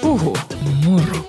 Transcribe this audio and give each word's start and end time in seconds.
Puhu 0.00 0.36
muru. 0.84 1.26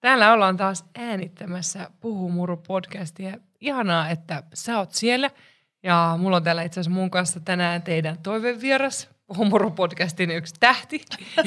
Täällä 0.00 0.32
ollaan 0.32 0.56
taas 0.56 0.84
äänittämässä 0.94 1.90
Puhu 2.00 2.30
muru 2.30 2.56
podcastia. 2.56 3.36
Ihanaa, 3.60 4.10
että 4.10 4.42
sä 4.54 4.78
oot 4.78 4.92
siellä. 4.92 5.30
Ja 5.82 6.18
mulla 6.20 6.36
on 6.36 6.42
täällä 6.42 6.62
itse 6.62 6.80
asiassa 6.80 7.00
mun 7.00 7.10
kanssa 7.10 7.40
tänään 7.40 7.82
teidän 7.82 8.18
toivevieras, 8.18 9.08
Puhu 9.26 9.44
muru 9.44 9.70
podcastin 9.70 10.30
yksi 10.30 10.54
tähti. 10.60 11.04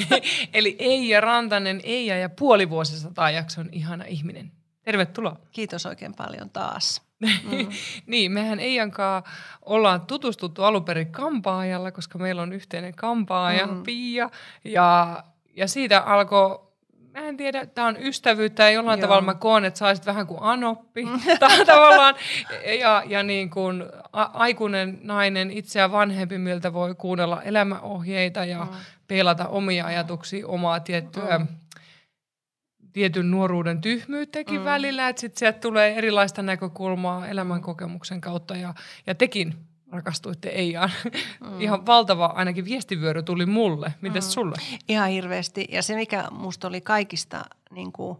Eli 0.54 0.76
Eija 0.78 1.20
Rantanen, 1.20 1.80
Eija 1.84 2.18
ja 2.18 2.28
puolivuosisataa 2.28 3.30
jakson 3.30 3.68
ihana 3.72 4.04
ihminen. 4.04 4.52
Tervetuloa. 4.82 5.36
Kiitos 5.52 5.86
oikein 5.86 6.14
paljon 6.14 6.50
taas. 6.50 7.05
Mm. 7.20 7.68
niin, 8.06 8.32
mehän 8.32 8.60
Eijankaa 8.60 9.22
ollaan 9.62 10.00
tutustuttu 10.00 10.62
alun 10.62 10.84
perin 10.84 11.12
kampaajalla, 11.12 11.92
koska 11.92 12.18
meillä 12.18 12.42
on 12.42 12.52
yhteinen 12.52 12.94
kampaaja, 12.94 13.66
mm. 13.66 13.82
Pia. 13.82 14.30
Ja, 14.64 15.22
ja 15.56 15.68
siitä 15.68 16.00
alkoi 16.00 16.66
mä 17.20 17.28
en 17.28 17.36
tiedä, 17.36 17.66
tämä 17.66 17.86
on 17.86 17.96
ystävyyttä 18.00 18.62
ja 18.62 18.70
jollain 18.70 19.00
Joo. 19.00 19.08
tavalla 19.08 19.22
mä 19.22 19.34
koen, 19.34 19.64
että 19.64 19.78
saisit 19.78 20.06
vähän 20.06 20.26
kuin 20.26 20.42
anoppi 20.42 21.08
tavallaan. 21.66 22.14
Ja, 22.80 23.02
ja 23.06 23.22
niin 23.22 23.50
kuin 23.50 23.84
a- 24.12 24.30
aikuinen 24.32 24.98
nainen, 25.02 25.50
itseä 25.50 25.92
vanhempi, 25.92 26.38
miltä 26.38 26.72
voi 26.72 26.94
kuunnella 26.94 27.42
elämäohjeita 27.42 28.44
ja 28.44 28.64
mm. 28.64 28.70
peilata 29.08 29.48
omia 29.48 29.86
ajatuksia, 29.86 30.46
omaa 30.46 30.80
tiettyä 30.80 31.38
mm 31.38 31.46
tietyn 32.96 33.30
nuoruuden 33.30 33.80
tyhmyyttäkin 33.80 34.60
mm. 34.60 34.64
välillä, 34.64 35.08
että 35.08 35.20
sitten 35.20 35.38
sieltä 35.38 35.58
tulee 35.58 35.94
erilaista 35.94 36.42
näkökulmaa 36.42 37.28
elämänkokemuksen 37.28 38.20
kautta 38.20 38.56
ja, 38.56 38.74
ja 39.06 39.14
tekin 39.14 39.54
rakastuitte 39.92 40.48
Eijaan. 40.48 40.90
Mm. 41.40 41.60
Ihan 41.60 41.86
valtava 41.86 42.26
ainakin 42.26 42.64
viestivyöry 42.64 43.22
tuli 43.22 43.46
mulle. 43.46 43.94
Mites 44.00 44.26
mm. 44.26 44.30
sulle? 44.30 44.56
Ihan 44.88 45.08
hirveästi. 45.08 45.64
Ja 45.68 45.82
se, 45.82 45.94
mikä 45.94 46.24
musta 46.30 46.68
oli 46.68 46.80
kaikista 46.80 47.44
niin 47.70 47.92
kuin, 47.92 48.18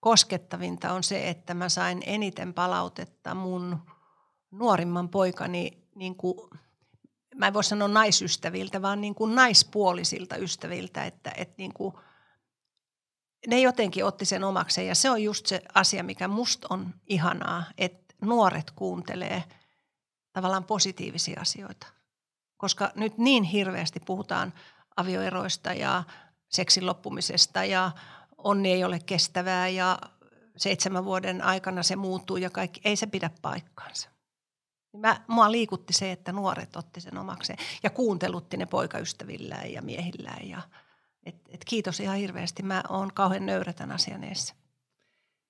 koskettavinta, 0.00 0.92
on 0.92 1.02
se, 1.02 1.28
että 1.28 1.54
mä 1.54 1.68
sain 1.68 2.02
eniten 2.06 2.54
palautetta 2.54 3.34
mun 3.34 3.78
nuorimman 4.50 5.08
poikani, 5.08 5.70
niin 5.94 6.16
kuin, 6.16 6.50
mä 7.34 7.46
en 7.46 7.54
voi 7.54 7.64
sanoa 7.64 7.88
naisystäviltä, 7.88 8.82
vaan 8.82 9.00
niin 9.00 9.14
kuin 9.14 9.34
naispuolisilta 9.34 10.36
ystäviltä, 10.36 11.04
että, 11.04 11.32
että 11.36 11.54
niin 11.58 11.74
kuin, 11.74 11.94
ne 13.46 13.60
jotenkin 13.60 14.04
otti 14.04 14.24
sen 14.24 14.44
omakseen 14.44 14.86
ja 14.86 14.94
se 14.94 15.10
on 15.10 15.22
just 15.22 15.46
se 15.46 15.62
asia, 15.74 16.04
mikä 16.04 16.28
musta 16.28 16.66
on 16.70 16.94
ihanaa, 17.06 17.64
että 17.78 18.14
nuoret 18.20 18.70
kuuntelee 18.70 19.44
tavallaan 20.32 20.64
positiivisia 20.64 21.40
asioita. 21.40 21.86
Koska 22.56 22.92
nyt 22.94 23.18
niin 23.18 23.44
hirveästi 23.44 24.00
puhutaan 24.00 24.52
avioeroista 24.96 25.72
ja 25.72 26.04
seksin 26.48 26.86
loppumisesta 26.86 27.64
ja 27.64 27.90
onni 28.38 28.72
ei 28.72 28.84
ole 28.84 28.98
kestävää 29.06 29.68
ja 29.68 29.98
seitsemän 30.56 31.04
vuoden 31.04 31.42
aikana 31.44 31.82
se 31.82 31.96
muuttuu 31.96 32.36
ja 32.36 32.50
kaikki. 32.50 32.80
Ei 32.84 32.96
se 32.96 33.06
pidä 33.06 33.30
paikkaansa. 33.42 34.08
Mä, 34.96 35.20
mua 35.28 35.52
liikutti 35.52 35.92
se, 35.92 36.12
että 36.12 36.32
nuoret 36.32 36.76
otti 36.76 37.00
sen 37.00 37.18
omakseen 37.18 37.58
ja 37.82 37.90
kuuntelutti 37.90 38.56
ne 38.56 38.66
poikaystävillään 38.66 39.72
ja 39.72 39.82
miehillään 39.82 40.48
ja– 40.48 40.62
et, 41.26 41.36
et 41.48 41.64
kiitos 41.64 42.00
ihan 42.00 42.16
hirveästi. 42.16 42.62
Mä 42.62 42.82
oon 42.88 43.10
kauhean 43.14 43.46
nöyrä 43.46 43.72
tämän 43.72 43.94
asian 43.94 44.24
eessä. 44.24 44.54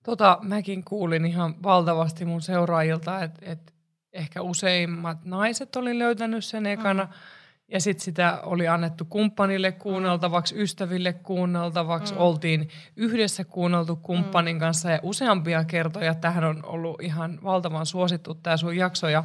Tota, 0.04 0.38
mäkin 0.42 0.84
kuulin 0.84 1.26
ihan 1.26 1.62
valtavasti 1.62 2.24
mun 2.24 2.42
seuraajilta, 2.42 3.22
että 3.22 3.40
et 3.42 3.74
ehkä 4.12 4.42
useimmat 4.42 5.24
naiset 5.24 5.76
oli 5.76 5.98
löytänyt 5.98 6.44
sen 6.44 6.66
ekana. 6.66 7.04
Mm. 7.04 7.10
Ja 7.68 7.80
sitten 7.80 8.04
sitä 8.04 8.40
oli 8.42 8.68
annettu 8.68 9.04
kumppanille 9.04 9.72
kuunneltavaksi, 9.72 10.62
ystäville 10.62 11.12
kuunneltavaksi. 11.12 12.14
Mm. 12.14 12.20
Oltiin 12.20 12.68
yhdessä 12.96 13.44
kuunneltu 13.44 13.96
kumppanin 13.96 14.56
mm. 14.56 14.60
kanssa 14.60 14.90
ja 14.90 14.98
useampia 15.02 15.64
kertoja. 15.64 16.14
Tähän 16.14 16.44
on 16.44 16.64
ollut 16.64 17.02
ihan 17.02 17.38
valtavan 17.44 17.86
suosittu 17.86 18.34
tämä 18.34 18.56
sun 18.56 18.76
jakso. 18.76 19.08
Ja, 19.08 19.24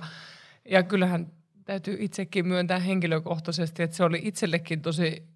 ja 0.70 0.84
kyllähän 0.84 1.32
täytyy 1.66 1.98
itsekin 2.00 2.48
myöntää 2.48 2.80
henkilökohtaisesti, 2.80 3.84
että 3.84 3.98
se 3.98 4.04
oli 4.04 4.20
itsellekin 4.24 4.82
tosi 4.82 5.28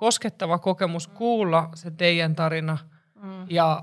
koskettava 0.00 0.58
kokemus 0.58 1.08
kuulla 1.08 1.68
se 1.74 1.90
teidän 1.90 2.34
tarina 2.34 2.78
mm. 3.22 3.46
ja 3.50 3.82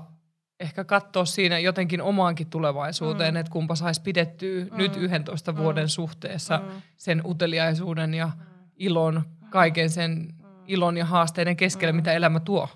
ehkä 0.60 0.84
katsoa 0.84 1.24
siinä 1.24 1.58
jotenkin 1.58 2.02
omaankin 2.02 2.50
tulevaisuuteen, 2.50 3.34
mm. 3.34 3.40
että 3.40 3.52
kumpa 3.52 3.74
saisi 3.74 4.02
pidettyä 4.02 4.64
mm. 4.64 4.76
nyt 4.76 4.96
11 4.96 5.52
mm. 5.52 5.58
vuoden 5.58 5.88
suhteessa 5.88 6.58
mm. 6.58 6.82
sen 6.96 7.22
uteliaisuuden 7.26 8.14
ja 8.14 8.26
mm. 8.26 8.42
ilon, 8.76 9.22
kaiken 9.50 9.90
sen 9.90 10.10
mm. 10.10 10.48
ilon 10.66 10.96
ja 10.96 11.04
haasteiden 11.04 11.56
keskellä, 11.56 11.92
mm. 11.92 11.96
mitä 11.96 12.12
elämä 12.12 12.40
tuo. 12.40 12.68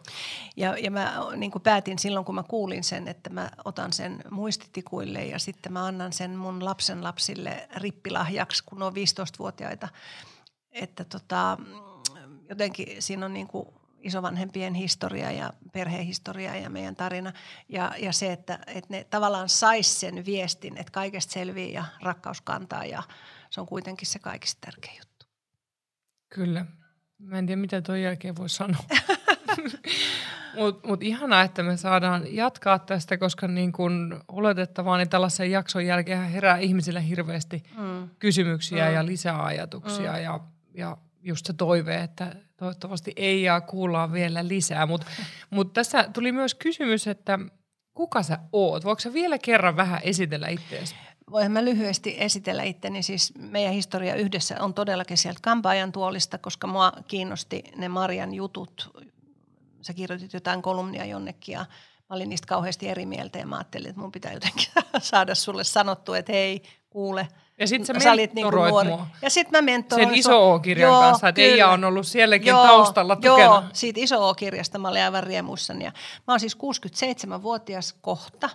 Ja, 0.57 0.77
ja 0.79 0.91
mä 0.91 1.15
niin 1.37 1.51
kuin 1.51 1.63
päätin 1.63 1.99
silloin, 1.99 2.25
kun 2.25 2.35
mä 2.35 2.43
kuulin 2.49 2.85
sen, 2.85 3.09
että 3.09 3.31
mä 3.31 3.51
otan 3.65 3.93
sen 3.93 4.25
muistitikuille 4.31 5.25
ja 5.25 5.39
sitten 5.39 5.73
mä 5.73 5.87
annan 5.87 6.13
sen 6.13 6.31
mun 6.31 6.65
lapsen 6.65 7.05
lapsille 7.05 7.69
rippilahjaksi, 7.77 8.65
kun 8.67 8.83
on 8.83 8.93
15-vuotiaita. 8.93 9.89
Että 10.73 11.05
tota, 11.05 11.59
jotenkin 12.53 13.03
siinä 13.03 13.27
on 13.27 13.33
niin 13.33 13.49
kuin 13.49 13.69
isovanhempien 14.01 14.75
historia 14.75 15.31
ja 15.31 15.53
perhehistoria 15.73 16.57
ja 16.57 16.71
meidän 16.71 16.97
tarina. 16.97 17.33
Ja, 17.69 17.93
ja 17.99 18.13
se, 18.13 18.33
että, 18.33 18.59
että 18.67 18.87
ne 18.91 19.05
tavallaan 19.05 19.49
sais 19.49 20.01
sen 20.01 20.25
viestin, 20.27 20.79
että 20.79 20.93
kaikesta 20.93 21.33
selvii 21.33 21.73
ja 21.73 21.85
rakkaus 22.03 22.41
kantaa 22.41 22.85
ja 22.85 23.03
se 23.51 23.61
on 23.61 23.67
kuitenkin 23.67 24.09
se 24.09 24.19
kaikista 24.19 24.61
tärkein 24.61 24.97
juttu. 24.99 25.27
Kyllä. 26.29 26.67
Mä 27.19 27.39
en 27.39 27.47
tiedä, 27.47 27.61
mitä 27.61 27.83
tuon 27.83 28.03
jälkeen 28.03 28.37
voi 28.37 28.49
sanoa. 28.49 28.85
Mutta 30.57 30.89
mut 30.89 31.03
ihanaa, 31.03 31.43
että 31.43 31.63
me 31.63 31.77
saadaan 31.77 32.35
jatkaa 32.35 32.79
tästä, 32.79 33.19
koska 33.19 33.49
niin 33.49 33.73
kun 33.73 34.25
oletettavaa, 34.29 34.97
niin 34.97 35.09
tällaisen 35.09 35.51
jakson 35.51 35.87
jälkeen 35.87 36.23
herää 36.23 36.57
ihmisille 36.57 37.09
hirveästi 37.09 37.63
mm. 37.79 38.11
kysymyksiä 38.19 38.89
mm. 38.89 38.95
ja 38.95 39.07
lisäajatuksia 39.07 40.13
mm. 40.13 40.23
ja, 40.23 40.41
ja 40.75 40.97
just 41.23 41.47
se 41.47 41.53
toive, 41.53 41.97
että 41.97 42.37
toivottavasti 42.57 43.13
ei 43.17 43.43
ja 43.43 43.61
kuullaan 43.61 44.13
vielä 44.13 44.49
lisää. 44.49 44.87
Mutta 44.87 45.07
mut 45.51 45.73
tässä 45.73 46.09
tuli 46.13 46.33
myös 46.33 46.55
kysymys, 46.55 47.07
että 47.07 47.39
kuka 47.95 48.23
sä 48.23 48.39
oot? 48.53 48.85
Voiko 48.85 49.01
sä 49.01 49.13
vielä 49.13 49.39
kerran 49.39 49.77
vähän 49.77 50.01
esitellä 50.03 50.49
itseäsi? 50.49 50.95
Voin 51.31 51.53
mä 51.53 51.65
lyhyesti 51.65 52.17
esitellä 52.19 52.63
itteni. 52.63 53.03
Siis 53.03 53.33
meidän 53.39 53.73
historia 53.73 54.15
yhdessä 54.15 54.57
on 54.61 54.75
todellakin 54.75 55.17
sieltä 55.17 55.41
kampaajan 55.43 55.93
tuolista, 55.93 56.39
koska 56.39 56.67
mua 56.67 56.93
kiinnosti 57.09 57.65
ne 57.77 57.89
Marian 57.89 58.35
jutut. 58.35 58.91
Sä 59.81 59.95
kirjoitit 59.95 60.33
jotain 60.33 60.63
kolumnia 60.63 61.05
jonnekin 61.05 61.53
ja 61.53 61.61
mä 62.11 62.17
olin 62.17 62.29
niistä 62.29 62.47
kauheasti 62.47 62.89
eri 62.89 63.07
mieltä 63.07 63.39
ja 63.39 63.47
mä 63.47 63.57
ajattelin, 63.57 63.89
että 63.89 64.01
mun 64.01 64.13
pitää 64.13 64.33
jotenkin 64.33 64.67
saada 64.99 65.35
sulle 65.35 65.65
sanottua, 65.65 66.19
että 66.19 66.33
hei, 66.33 66.63
kuule– 66.91 67.29
ja 67.59 67.67
sitten 67.67 68.01
sä, 68.01 68.05
sä 68.05 68.17
niin 68.17 68.31
nuori. 68.51 68.89
mua. 68.89 69.07
Ja 69.23 69.31
sitten 69.31 69.59
mä 69.59 69.63
mentoroin. 69.73 70.09
Sen 70.09 70.19
iso 70.19 70.53
O-kirjan 70.55 70.93
kanssa, 70.93 71.29
että 71.29 71.41
Eija 71.41 71.69
on 71.69 71.85
ollut 71.85 72.07
sielläkin 72.07 72.49
joo, 72.49 72.67
taustalla 72.67 73.17
tukena. 73.17 73.39
Joo, 73.39 73.63
siitä 73.73 74.01
iso 74.01 74.29
O-kirjasta 74.29 74.79
mä 74.79 74.89
olin 74.89 75.03
aivan 75.03 75.23
riemuissani. 75.23 75.85
Ja 75.85 75.93
mä 76.27 76.33
oon 76.33 76.41
siis 76.41 76.57
67-vuotias 76.57 77.93
kohta. 78.01 78.51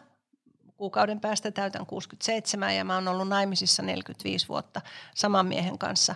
Kuukauden 0.78 1.20
päästä 1.20 1.52
täytän 1.52 1.86
67 1.86 2.76
ja 2.76 2.86
mä 2.86 2.96
oon 2.96 3.08
ollut 3.08 3.28
naimisissa 3.28 3.84
45 3.84 4.48
vuotta 4.48 4.82
saman 5.16 5.46
miehen 5.46 5.78
kanssa. 5.78 6.16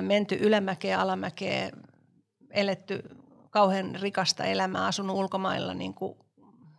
Menty 0.00 0.38
ylämäkeä, 0.40 1.00
alamäkeä, 1.00 1.70
eletty 2.50 3.02
kauhean 3.50 3.94
rikasta 4.00 4.44
elämää, 4.44 4.86
asunut 4.86 5.16
ulkomailla 5.16 5.74
niin 5.74 5.94
kuin 5.94 6.18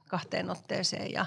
kahteen 0.10 0.50
otteeseen 0.50 1.12
ja 1.12 1.26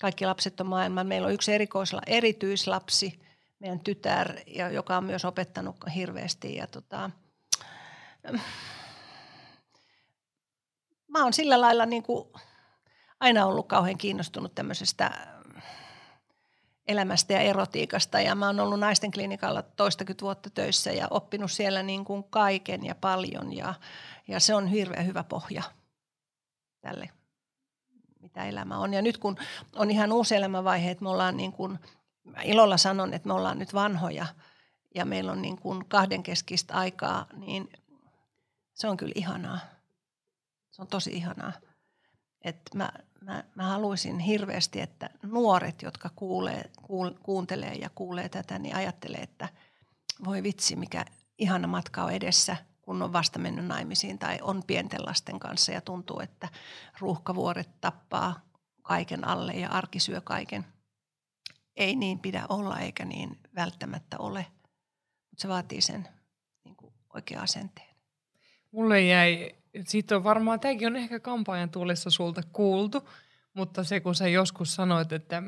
kaikki 0.00 0.26
lapset 0.26 0.60
on 0.60 0.66
maailman. 0.66 1.06
Meillä 1.06 1.26
on 1.26 1.34
yksi 1.34 1.52
erikoisla, 1.54 2.00
erityislapsi, 2.06 3.20
meidän 3.62 3.80
tytär, 3.80 4.36
ja 4.46 4.70
joka 4.70 4.96
on 4.96 5.04
myös 5.04 5.24
opettanut 5.24 5.76
hirveästi. 5.94 6.56
Ja 6.56 6.66
tota, 6.66 7.10
mä 11.08 11.22
oon 11.22 11.32
sillä 11.32 11.60
lailla 11.60 11.86
niin 11.86 12.02
kuin 12.02 12.32
aina 13.20 13.46
ollut 13.46 13.68
kauhean 13.68 13.98
kiinnostunut 13.98 14.54
tämmöisestä 14.54 15.10
elämästä 16.86 17.32
ja 17.32 17.40
erotiikasta. 17.40 18.20
Ja 18.20 18.34
mä 18.34 18.46
oon 18.46 18.60
ollut 18.60 18.80
naisten 18.80 19.10
klinikalla 19.10 19.62
toistakymmentä 19.62 20.22
vuotta 20.22 20.50
töissä 20.50 20.92
ja 20.92 21.08
oppinut 21.10 21.52
siellä 21.52 21.82
niin 21.82 22.04
kuin 22.04 22.24
kaiken 22.24 22.84
ja 22.84 22.94
paljon. 22.94 23.52
Ja, 23.52 23.74
ja 24.28 24.40
se 24.40 24.54
on 24.54 24.66
hirveän 24.66 25.06
hyvä 25.06 25.24
pohja 25.24 25.62
tälle, 26.80 27.10
mitä 28.20 28.44
elämä 28.44 28.78
on. 28.78 28.94
Ja 28.94 29.02
nyt 29.02 29.18
kun 29.18 29.36
on 29.76 29.90
ihan 29.90 30.12
uusi 30.12 30.34
elämänvaihe, 30.34 30.90
että 30.90 31.04
me 31.04 31.10
ollaan 31.10 31.36
niin 31.36 31.52
kuin– 31.52 31.78
mä 32.24 32.42
ilolla 32.42 32.76
sanon, 32.76 33.14
että 33.14 33.28
me 33.28 33.34
ollaan 33.34 33.58
nyt 33.58 33.74
vanhoja 33.74 34.26
ja 34.94 35.04
meillä 35.04 35.32
on 35.32 35.42
niin 35.42 35.58
kuin 35.58 35.88
kahdenkeskistä 35.88 36.74
aikaa, 36.74 37.26
niin 37.36 37.68
se 38.74 38.88
on 38.88 38.96
kyllä 38.96 39.12
ihanaa. 39.14 39.58
Se 40.70 40.82
on 40.82 40.88
tosi 40.88 41.10
ihanaa. 41.10 41.52
että 42.44 42.78
mä, 42.78 42.92
mä, 43.20 43.44
mä 43.54 43.62
haluaisin 43.62 44.18
hirveästi, 44.18 44.80
että 44.80 45.10
nuoret, 45.22 45.82
jotka 45.82 46.10
kuulee, 46.16 46.70
kuul, 46.82 47.10
kuuntelee 47.22 47.74
ja 47.74 47.90
kuulee 47.94 48.28
tätä, 48.28 48.58
niin 48.58 48.76
ajattelee, 48.76 49.20
että 49.20 49.48
voi 50.24 50.42
vitsi, 50.42 50.76
mikä 50.76 51.04
ihana 51.38 51.68
matka 51.68 52.04
on 52.04 52.12
edessä, 52.12 52.56
kun 52.82 53.02
on 53.02 53.12
vasta 53.12 53.38
mennyt 53.38 53.66
naimisiin 53.66 54.18
tai 54.18 54.38
on 54.42 54.62
pienten 54.66 55.06
lasten 55.06 55.38
kanssa 55.38 55.72
ja 55.72 55.80
tuntuu, 55.80 56.20
että 56.20 56.48
ruuhkavuoret 57.00 57.80
tappaa 57.80 58.40
kaiken 58.82 59.26
alle 59.28 59.52
ja 59.52 59.68
arki 59.70 60.00
syö 60.00 60.20
kaiken. 60.20 60.64
Ei 61.76 61.96
niin 61.96 62.18
pidä 62.18 62.46
olla 62.48 62.78
eikä 62.78 63.04
niin 63.04 63.38
välttämättä 63.54 64.16
ole, 64.18 64.46
mutta 65.30 65.42
se 65.42 65.48
vaatii 65.48 65.80
sen 65.80 66.08
niin 66.64 66.76
kuin 66.76 66.92
oikean 67.14 67.42
asenteen. 67.42 67.96
Mulle 68.70 69.00
jäi, 69.00 69.54
siitä 69.86 70.16
on 70.16 70.24
varmaan, 70.24 70.60
tämäkin 70.60 70.86
on 70.86 70.96
ehkä 70.96 71.20
kampanjan 71.20 71.70
tuolissa 71.70 72.10
sulta 72.10 72.42
kuultu, 72.52 73.08
mutta 73.54 73.84
se 73.84 74.00
kun 74.00 74.14
sä 74.14 74.28
joskus 74.28 74.74
sanoit, 74.74 75.12
että 75.12 75.42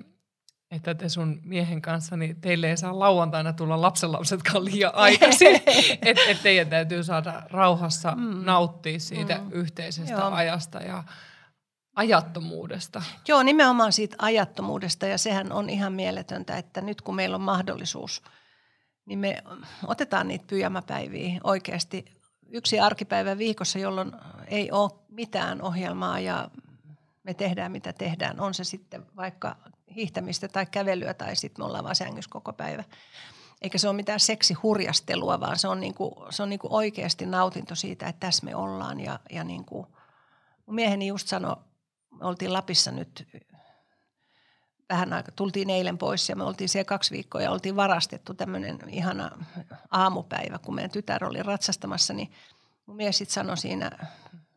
että 0.71 0.94
te 0.94 1.09
sun 1.09 1.41
miehen 1.44 1.82
kanssa, 1.82 2.17
niin 2.17 2.41
teille 2.41 2.71
ei 2.71 2.76
saa 2.76 2.99
lauantaina 2.99 3.53
tulla 3.53 3.81
lapsenlapsetkaan 3.81 4.65
liian 4.65 4.94
aikaisin. 4.94 5.56
että 6.03 6.23
et 6.29 6.43
teidän 6.43 6.69
täytyy 6.69 7.05
saada 7.05 7.43
rauhassa 7.50 8.15
mm. 8.15 8.44
nauttia 8.44 8.99
siitä 8.99 9.38
mm. 9.38 9.53
yhteisestä 9.53 10.12
Joo. 10.12 10.31
ajasta 10.31 10.79
ja 10.79 11.05
ajattomuudesta. 11.94 13.02
Joo, 13.29 13.43
nimenomaan 13.43 13.93
siitä 13.93 14.17
ajattomuudesta 14.19 15.06
ja 15.06 15.19
sehän 15.19 15.52
on 15.52 15.70
ihan 15.70 15.93
mieletöntä, 15.93 16.56
että 16.58 16.81
nyt 16.81 17.00
kun 17.00 17.14
meillä 17.14 17.37
on 17.37 17.43
mahdollisuus, 17.43 18.23
niin 19.06 19.19
me 19.19 19.43
otetaan 19.87 20.29
niitä 20.29 20.44
pyjamapäiviä 20.46 21.41
oikeasti 21.44 22.05
yksi 22.49 22.81
arkipäivä 22.81 23.38
viikossa, 23.38 23.79
jolloin 23.79 24.12
ei 24.46 24.70
ole 24.70 24.91
mitään 25.08 25.62
ohjelmaa 25.62 26.20
ja 26.20 26.49
me 27.23 27.35
tehdään 27.35 27.73
mitä 27.73 27.93
tehdään. 27.93 28.40
On 28.40 28.55
se 28.55 28.64
sitten 28.64 29.06
vaikka 29.17 29.56
hiihtämistä 29.97 30.49
tai 30.49 30.67
kävelyä 30.67 31.14
tai 31.14 31.37
sitten 31.37 31.62
me 31.62 31.67
ollaan 31.67 31.85
vaan 31.85 31.97
sängyssä 31.97 32.31
koko 32.31 32.52
päivä. 32.52 32.85
Eikä 33.62 33.79
se 33.79 33.88
ole 33.88 33.97
mitään 33.97 34.20
seksihurjastelua, 34.20 35.40
vaan 35.40 35.58
se 35.58 35.69
on, 35.69 35.81
niinku, 35.81 36.26
se 36.31 36.43
on 36.43 36.49
niinku 36.49 36.69
oikeasti 36.70 37.26
nautinto 37.26 37.75
siitä, 37.75 38.06
että 38.06 38.26
tässä 38.26 38.44
me 38.44 38.56
ollaan. 38.56 39.00
Ja, 39.00 39.20
ja 39.31 39.44
niinku, 39.44 39.87
mun 40.67 40.75
mieheni 40.75 41.06
just 41.06 41.29
sanoi, 41.29 41.56
me 42.19 42.26
oltiin 42.26 42.52
Lapissa 42.52 42.90
nyt 42.90 43.28
vähän 44.88 45.12
aika, 45.12 45.32
tultiin 45.32 45.70
eilen 45.70 45.99
pois 45.99 46.28
ja 46.28 46.37
me 46.37 46.44
oltiin 46.44 46.69
siellä 46.69 46.88
kaksi 46.88 47.11
viikkoa 47.11 47.43
ja 47.43 47.50
oltiin 47.50 47.76
varastettu 47.76 48.34
tämmöinen 48.34 48.78
ihana 48.88 49.31
aamupäivä, 49.90 50.58
kun 50.58 50.75
meidän 50.75 50.90
tytär 50.90 51.25
oli 51.25 51.43
ratsastamassa, 51.43 52.14
niin 52.14 52.32
mun 52.87 52.96
mies 52.96 53.19
sitten 53.19 53.34
sanoi 53.34 53.56
siinä 53.56 53.90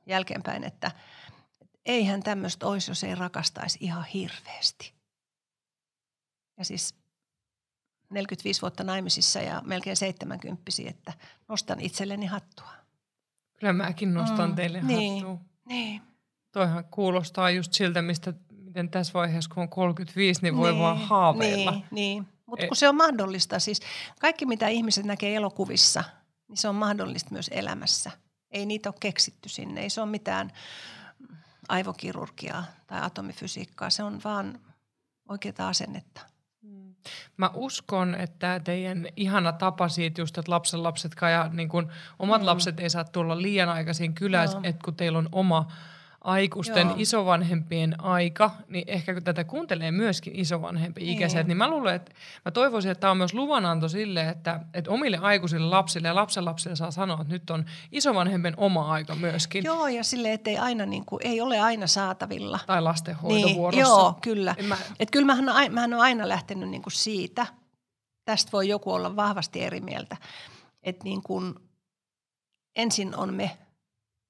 jälkeenpäin, 0.05 0.63
että 0.63 0.91
eihän 1.85 2.23
tämmöistä 2.23 2.67
olisi, 2.67 2.91
jos 2.91 3.03
ei 3.03 3.15
rakastaisi 3.15 3.77
ihan 3.81 4.05
hirveästi. 4.05 4.93
Ja 6.57 6.65
siis 6.65 6.95
45 8.09 8.61
vuotta 8.61 8.83
naimisissa 8.83 9.41
ja 9.41 9.61
melkein 9.65 9.97
70 9.97 10.63
että 10.87 11.13
nostan 11.47 11.79
itselleni 11.79 12.25
hattua. 12.25 12.71
Kyllä 13.59 13.73
mäkin 13.73 14.13
nostan 14.13 14.49
mm, 14.49 14.55
teille 14.55 14.81
niin, 14.81 15.25
hattua. 15.25 15.45
Niin. 15.65 16.01
Toihan 16.57 16.85
kuulostaa 16.91 17.49
just 17.49 17.73
siltä, 17.73 18.01
mistä, 18.01 18.33
miten 18.63 18.89
tässä 18.89 19.13
vaiheessa, 19.13 19.49
kun 19.53 19.63
on 19.63 19.69
35, 19.69 20.41
niin 20.41 20.57
voi 20.57 20.71
niin, 20.71 20.81
vaan 20.81 20.97
haaveilla. 20.97 21.71
Niin, 21.71 21.85
niin. 21.91 22.27
mutta 22.45 22.67
kun 22.67 22.75
se 22.75 22.89
on 22.89 22.95
mahdollista, 22.95 23.59
siis 23.59 23.79
kaikki 24.19 24.45
mitä 24.45 24.67
ihmiset 24.67 25.05
näkee 25.05 25.35
elokuvissa, 25.35 26.03
niin 26.47 26.57
se 26.57 26.67
on 26.67 26.75
mahdollista 26.75 27.31
myös 27.31 27.49
elämässä. 27.53 28.11
Ei 28.51 28.65
niitä 28.65 28.89
ole 28.89 28.95
keksitty 28.99 29.49
sinne, 29.49 29.81
ei 29.81 29.89
se 29.89 30.01
ole 30.01 30.09
mitään 30.09 30.51
aivokirurgiaa 31.69 32.63
tai 32.87 33.01
atomifysiikkaa, 33.01 33.89
se 33.89 34.03
on 34.03 34.19
vaan 34.23 34.59
oikeaa 35.29 35.67
asennetta. 35.67 36.21
Mä 37.37 37.51
uskon, 37.53 38.15
että 38.15 38.61
teidän 38.63 39.07
ihana 39.15 39.51
tapa 39.51 39.89
siitä 39.89 40.21
just, 40.21 40.37
että 40.37 40.51
lapsen 40.51 40.83
lapset 40.83 41.15
ja 41.21 41.49
niin 41.53 41.69
kun 41.69 41.91
omat 42.19 42.41
mm. 42.41 42.45
lapset 42.45 42.79
ei 42.79 42.89
saa 42.89 43.03
tulla 43.03 43.41
liian 43.41 43.69
aikaisin 43.69 44.13
kylään, 44.13 44.49
no. 44.53 44.59
että 44.63 44.81
kun 44.85 44.95
teillä 44.95 45.19
on 45.19 45.29
oma 45.31 45.67
aikuisten 46.27 46.87
Joo. 46.87 46.95
isovanhempien 46.97 48.03
aika, 48.03 48.51
niin 48.67 48.83
ehkä 48.87 49.13
kun 49.13 49.23
tätä 49.23 49.43
kuuntelee 49.43 49.91
myöskin 49.91 50.35
isovanhempi 50.35 51.11
ikäiset, 51.11 51.37
niin. 51.37 51.47
niin 51.47 51.57
mä 51.57 51.69
luulen, 51.69 51.95
että 51.95 52.11
mä 52.45 52.51
toivoisin, 52.51 52.91
että 52.91 53.01
tämä 53.01 53.11
on 53.11 53.17
myös 53.17 53.33
luvananto 53.33 53.89
sille, 53.89 54.29
että, 54.29 54.59
että 54.73 54.91
omille 54.91 55.17
aikuisille 55.17 55.67
lapsille 55.67 56.07
ja 56.07 56.15
lapsenlapsille 56.15 56.75
saa 56.75 56.91
sanoa, 56.91 57.21
että 57.21 57.33
nyt 57.33 57.49
on 57.49 57.65
isovanhempien 57.91 58.53
oma 58.57 58.91
aika 58.91 59.15
myöskin. 59.15 59.63
Joo, 59.63 59.87
ja 59.87 60.03
sille, 60.03 60.33
että 60.33 60.49
ei, 60.49 60.57
aina 60.57 60.85
niin 60.85 61.05
kuin, 61.05 61.19
ei 61.23 61.41
ole 61.41 61.59
aina 61.59 61.87
saatavilla. 61.87 62.59
Tai 62.67 62.81
lastenhoitovuorossa. 62.81 63.83
Niin, 63.83 63.89
joo, 63.89 64.17
kyllä. 64.21 64.55
Mä... 64.67 64.77
Et 64.99 65.11
kyllä 65.11 65.25
mähän, 65.25 65.45
mähän 65.73 65.93
olen 65.93 66.03
aina 66.03 66.29
lähtenyt 66.29 66.69
niin 66.69 66.81
kuin 66.81 66.93
siitä, 66.93 67.45
tästä 68.25 68.51
voi 68.51 68.69
joku 68.69 68.91
olla 68.91 69.15
vahvasti 69.15 69.63
eri 69.63 69.79
mieltä, 69.79 70.17
että 70.83 71.03
niin 71.03 71.23
kuin 71.23 71.55
ensin 72.75 73.15
on 73.15 73.33
me, 73.33 73.57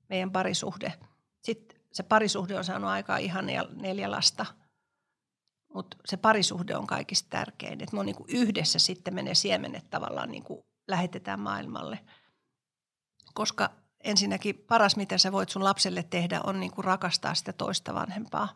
meidän 0.09 0.31
parisuhde, 0.31 0.93
sitten 1.43 1.76
se 1.97 2.03
parisuhde 2.03 2.57
on 2.57 2.63
saanut 2.63 2.89
aikaa 2.89 3.17
ihan 3.17 3.45
neljä 3.75 4.11
lasta, 4.11 4.45
mutta 5.73 5.97
se 6.05 6.17
parisuhde 6.17 6.75
on 6.75 6.87
kaikista 6.87 7.29
tärkein. 7.29 7.83
Että 7.83 7.95
me 7.95 7.99
on 7.99 8.05
niin 8.05 8.15
kuin 8.15 8.29
yhdessä 8.29 8.79
sitten 8.79 9.13
menee 9.13 9.35
siemenet 9.35 9.89
tavallaan 9.89 10.31
niin 10.31 10.43
kuin 10.43 10.63
lähetetään 10.87 11.39
maailmalle. 11.39 11.99
Koska 13.33 13.69
ensinnäkin 14.03 14.55
paras, 14.67 14.95
mitä 14.95 15.17
sä 15.17 15.31
voit 15.31 15.49
sun 15.49 15.63
lapselle 15.63 16.03
tehdä, 16.03 16.41
on 16.43 16.59
niin 16.59 16.71
kuin 16.71 16.85
rakastaa 16.85 17.35
sitä 17.35 17.53
toista 17.53 17.93
vanhempaa. 17.93 18.55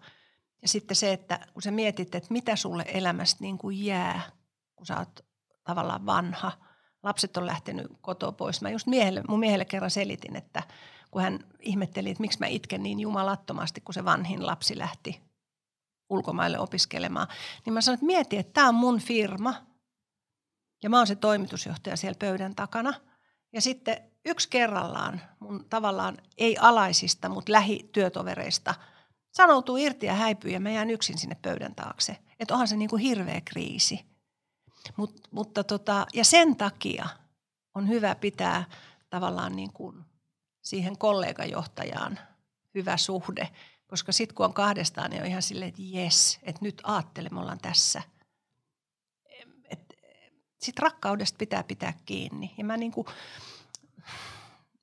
Ja 0.61 0.67
sitten 0.67 0.95
se, 0.95 1.13
että 1.13 1.47
kun 1.53 1.61
sä 1.61 1.71
mietit, 1.71 2.15
että 2.15 2.33
mitä 2.33 2.55
sulle 2.55 2.85
elämästä 2.87 3.37
niin 3.41 3.57
kuin 3.57 3.85
jää, 3.85 4.21
kun 4.75 4.85
sä 4.85 4.99
oot 4.99 5.25
tavallaan 5.63 6.05
vanha. 6.05 6.51
Lapset 7.03 7.37
on 7.37 7.45
lähtenyt 7.45 7.87
kotoa 8.01 8.31
pois. 8.31 8.61
Mä 8.61 8.69
just 8.69 8.87
miehelle, 8.87 9.23
mun 9.27 9.39
miehelle 9.39 9.65
kerran 9.65 9.91
selitin, 9.91 10.35
että– 10.35 10.63
kun 11.11 11.21
hän 11.21 11.39
ihmetteli, 11.59 12.09
että 12.09 12.21
miksi 12.21 12.39
mä 12.39 12.47
itken 12.47 12.83
niin 12.83 12.99
jumalattomasti, 12.99 13.81
kun 13.81 13.93
se 13.93 14.05
vanhin 14.05 14.45
lapsi 14.45 14.77
lähti 14.77 15.21
ulkomaille 16.09 16.59
opiskelemaan. 16.59 17.27
Niin 17.65 17.73
mä 17.73 17.81
sanoin, 17.81 17.95
että 17.95 18.05
mieti, 18.05 18.37
että 18.37 18.53
tämä 18.53 18.67
on 18.67 18.75
mun 18.75 18.99
firma 18.99 19.53
ja 20.83 20.89
mä 20.89 20.97
oon 20.97 21.07
se 21.07 21.15
toimitusjohtaja 21.15 21.97
siellä 21.97 22.17
pöydän 22.19 22.55
takana. 22.55 22.93
Ja 23.53 23.61
sitten 23.61 23.97
yksi 24.25 24.49
kerrallaan 24.49 25.21
mun 25.39 25.65
tavallaan 25.69 26.17
ei 26.37 26.57
alaisista, 26.57 27.29
mutta 27.29 27.51
lähityötovereista 27.51 28.75
sanoutuu 29.31 29.77
irti 29.77 30.05
ja 30.05 30.13
häipyy 30.13 30.51
ja 30.51 30.59
mä 30.59 30.71
jään 30.71 30.89
yksin 30.89 31.17
sinne 31.17 31.35
pöydän 31.41 31.75
taakse. 31.75 32.17
Että 32.39 32.53
onhan 32.53 32.67
se 32.67 32.77
niin 32.77 32.89
kuin 32.89 33.01
hirveä 33.01 33.41
kriisi. 33.45 34.05
Mut, 34.97 35.27
mutta 35.31 35.63
tota, 35.63 36.05
ja 36.13 36.25
sen 36.25 36.55
takia 36.55 37.09
on 37.75 37.87
hyvä 37.87 38.15
pitää 38.15 38.63
tavallaan 39.09 39.55
niin 39.55 39.73
kuin 39.73 40.05
siihen 40.61 40.97
kollegajohtajaan 40.97 42.19
hyvä 42.75 42.97
suhde. 42.97 43.49
Koska 43.87 44.11
sitten 44.11 44.35
kun 44.35 44.45
on 44.45 44.53
kahdestaan, 44.53 45.11
niin 45.11 45.21
on 45.21 45.27
ihan 45.27 45.41
silleen, 45.41 45.69
että 45.69 45.81
jes, 45.85 46.39
että 46.43 46.65
nyt 46.65 46.81
aattele, 46.83 47.29
me 47.31 47.39
ollaan 47.39 47.59
tässä. 47.61 48.01
Sitten 50.61 50.83
rakkaudesta 50.83 51.37
pitää 51.37 51.63
pitää 51.63 51.93
kiinni. 52.05 52.53
Ja 52.57 52.63
mä 52.63 52.77
niin 52.77 52.91
kuin, 52.91 53.07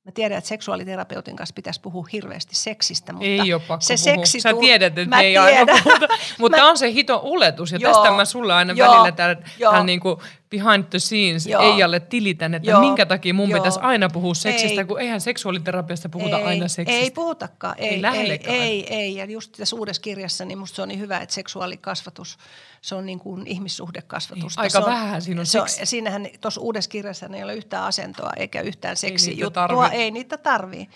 Mä 0.09 0.13
tiedän, 0.13 0.39
että 0.39 0.49
seksuaaliterapeutin 0.49 1.37
kanssa 1.37 1.53
pitäisi 1.53 1.81
puhua 1.81 2.07
hirveästi 2.13 2.57
seksistä, 2.57 3.13
mutta 3.13 3.27
ei 3.27 3.55
ole 3.55 3.63
pakko 3.69 3.83
se 3.83 3.95
puhua. 3.95 4.25
seksi 4.25 4.41
Sä 4.41 4.55
tiedät, 4.61 4.99
että 4.99 5.17
me 5.17 5.23
ei 5.23 5.37
aina 5.37 5.73
puhuta, 5.85 6.09
mutta 6.39 6.59
mä, 6.59 6.69
on 6.69 6.79
se 6.79 6.93
hito 6.93 7.21
oletus 7.23 7.73
ja 7.73 7.79
joo, 7.79 7.93
tästä 7.93 8.11
mä 8.11 8.25
sulle 8.25 8.55
aina 8.55 8.73
joo, 8.73 8.91
välillä 8.91 9.13
täällä, 9.13 9.43
täällä 9.59 9.85
niin 9.85 10.01
kuin 10.01 10.17
behind 10.51 10.85
the 10.85 10.99
scenes 10.99 11.47
joo, 11.47 11.63
Eijalle 11.63 12.01
tilitän, 12.01 12.55
että 12.55 12.71
joo, 12.71 12.81
minkä 12.81 13.07
takia 13.07 13.35
mun 13.35 13.51
joo, 13.51 13.61
pitäisi 13.61 13.81
aina 13.83 14.09
puhua 14.09 14.35
seksistä, 14.35 14.81
ei, 14.81 14.87
kun 14.87 15.01
eihän 15.01 15.21
seksuaaliterapiasta 15.21 16.09
puhuta 16.09 16.39
ei, 16.39 16.45
aina 16.45 16.69
seksistä. 16.69 17.01
Ei 17.01 17.11
puhutakaan, 17.11 17.75
ei, 17.79 17.89
ei, 17.89 18.07
ei, 18.17 18.47
ei, 18.47 18.95
ei. 18.95 19.15
Ja 19.15 19.25
just 19.25 19.53
tässä 19.53 19.77
uudessa 19.77 20.03
kirjassa, 20.03 20.45
niin 20.45 20.59
musta 20.59 20.77
se 20.77 20.83
on 20.83 20.89
niin 20.89 21.01
hyvä, 21.01 21.19
että 21.19 21.35
seksuaalikasvatus– 21.35 22.39
se 22.83 22.95
on 22.95 23.07
niin 23.07 23.19
kuin 23.19 23.47
ihmissuhdekasvatusta. 23.47 24.63
Niin, 24.63 24.65
aika 24.65 24.81
se 24.81 24.85
on, 24.85 24.93
vähän 24.93 25.23
siinä 25.23 25.41
on 25.41 25.47
se 25.47 25.61
on, 25.61 25.69
Siinähän 25.69 26.29
tuossa 26.41 26.61
uudessa 26.61 26.91
kirjassa 26.91 27.31
ei 27.35 27.43
ole 27.43 27.55
yhtään 27.55 27.85
asentoa 27.85 28.33
eikä 28.37 28.61
yhtään 28.61 28.97
seksijuttua. 28.97 29.89
Ei, 29.89 30.03
ei 30.03 30.11
niitä 30.11 30.39
tarvii. 30.39 30.89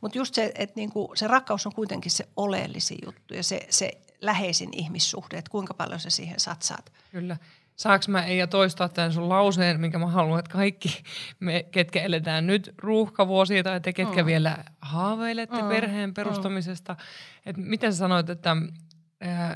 Mutta 0.00 0.18
just 0.18 0.34
se, 0.34 0.52
että 0.54 0.76
niin 0.76 0.92
kuin, 0.92 1.16
se 1.16 1.26
rakkaus 1.26 1.66
on 1.66 1.74
kuitenkin 1.74 2.10
se 2.10 2.28
oleellisin 2.36 2.98
juttu 3.04 3.34
ja 3.34 3.42
se, 3.42 3.66
se 3.70 3.90
läheisin 4.20 4.70
ihmissuhde, 4.72 5.38
että 5.38 5.50
kuinka 5.50 5.74
paljon 5.74 6.00
se 6.00 6.10
siihen 6.10 6.40
satsaat. 6.40 6.92
Kyllä. 7.10 7.36
Saanko 7.80 8.04
mä 8.08 8.24
Eija 8.24 8.46
toistaa 8.46 8.88
tämän 8.88 9.12
sun 9.12 9.28
lauseen, 9.28 9.80
minkä 9.80 9.98
mä 9.98 10.06
haluan, 10.06 10.38
että 10.38 10.52
kaikki 10.52 11.02
me, 11.40 11.62
ketkä 11.70 12.02
eletään 12.02 12.46
nyt 12.46 12.74
ruuhkavuosia 12.78 13.62
tai 13.62 13.80
te, 13.80 13.92
ketkä 13.92 14.22
mm. 14.22 14.26
vielä 14.26 14.64
haaveilette 14.80 15.62
mm. 15.62 15.68
perheen 15.68 16.14
perustamisesta, 16.14 16.92
mm. 16.92 16.98
että 17.46 17.62
miten 17.62 17.92
sä 17.92 17.98
sanoit, 17.98 18.30
että 18.30 18.56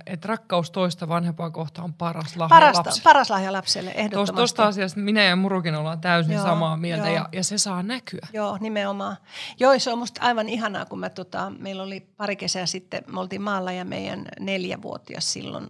että 0.07 0.29
rakkaus 0.29 0.71
toista 0.71 1.09
vanhempaa 1.09 1.51
kohtaan 1.51 1.85
on 1.85 1.95
paras 1.95 2.37
lahja 2.37 2.49
Parasta, 2.49 2.79
lapselle. 2.79 3.03
Paras 3.05 3.31
lahja 3.31 3.53
lapselle, 3.53 3.91
ehdottomasti. 3.91 4.37
Tuosta 4.37 4.67
asiasta 4.67 5.01
minä 5.01 5.23
ja 5.23 5.37
Murukin 5.37 5.75
ollaan 5.75 6.01
täysin 6.01 6.35
joo, 6.35 6.45
samaa 6.45 6.77
mieltä 6.77 7.11
ja, 7.11 7.29
ja 7.33 7.45
se 7.45 7.59
saa 7.59 7.83
näkyä. 7.83 8.27
Joo, 8.33 8.59
nimenomaan. 8.61 9.17
Joo, 9.61 9.79
se 9.79 9.93
on 9.93 9.99
musta 9.99 10.23
aivan 10.23 10.49
ihanaa, 10.49 10.87
kun 10.87 10.99
mä, 10.99 11.11
tota, 11.11 11.53
meillä 11.59 11.83
oli 11.83 12.01
pari 12.17 12.37
kesää 12.37 12.67
sitten, 12.67 13.05
me 13.07 13.21
oltiin 13.21 13.43
maalla 13.43 13.73
ja 13.73 13.85
meidän 13.85 14.25
neljävuotias 14.41 15.33
silloin 15.33 15.67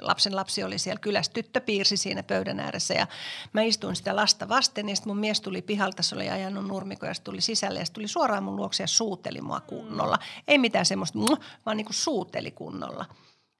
lapsen 0.00 0.36
lapsi 0.36 0.64
oli 0.64 0.78
siellä 0.78 1.00
kylässä, 1.00 1.32
tyttö 1.32 1.60
piirsi 1.60 1.96
siinä 1.96 2.22
pöydän 2.22 2.60
ääressä 2.60 2.94
ja 2.94 3.06
mä 3.52 3.62
istuin 3.62 3.96
sitä 3.96 4.16
lasta 4.16 4.48
vasten 4.48 4.88
ja 4.88 4.96
sitten 4.96 5.10
mun 5.10 5.18
mies 5.18 5.40
tuli 5.40 5.62
pihalta, 5.62 6.02
se 6.02 6.14
oli 6.14 6.30
ajanut 6.30 6.66
nurmiko 6.66 7.06
ja 7.06 7.12
tuli 7.24 7.40
sisälle 7.40 7.78
ja 7.78 7.86
tuli 7.92 8.08
suoraan 8.08 8.44
mun 8.44 8.56
luokse 8.56 8.82
ja 8.82 8.86
suuteli 8.86 9.40
mua 9.40 9.60
kunnolla. 9.60 10.18
Ei 10.48 10.58
mitään 10.58 10.86
semmoista, 10.86 11.18
vaan 11.66 11.76
niin 11.76 11.84
kuin 11.84 11.94
suuteli 11.94 12.50
kunnolla. 12.50 13.04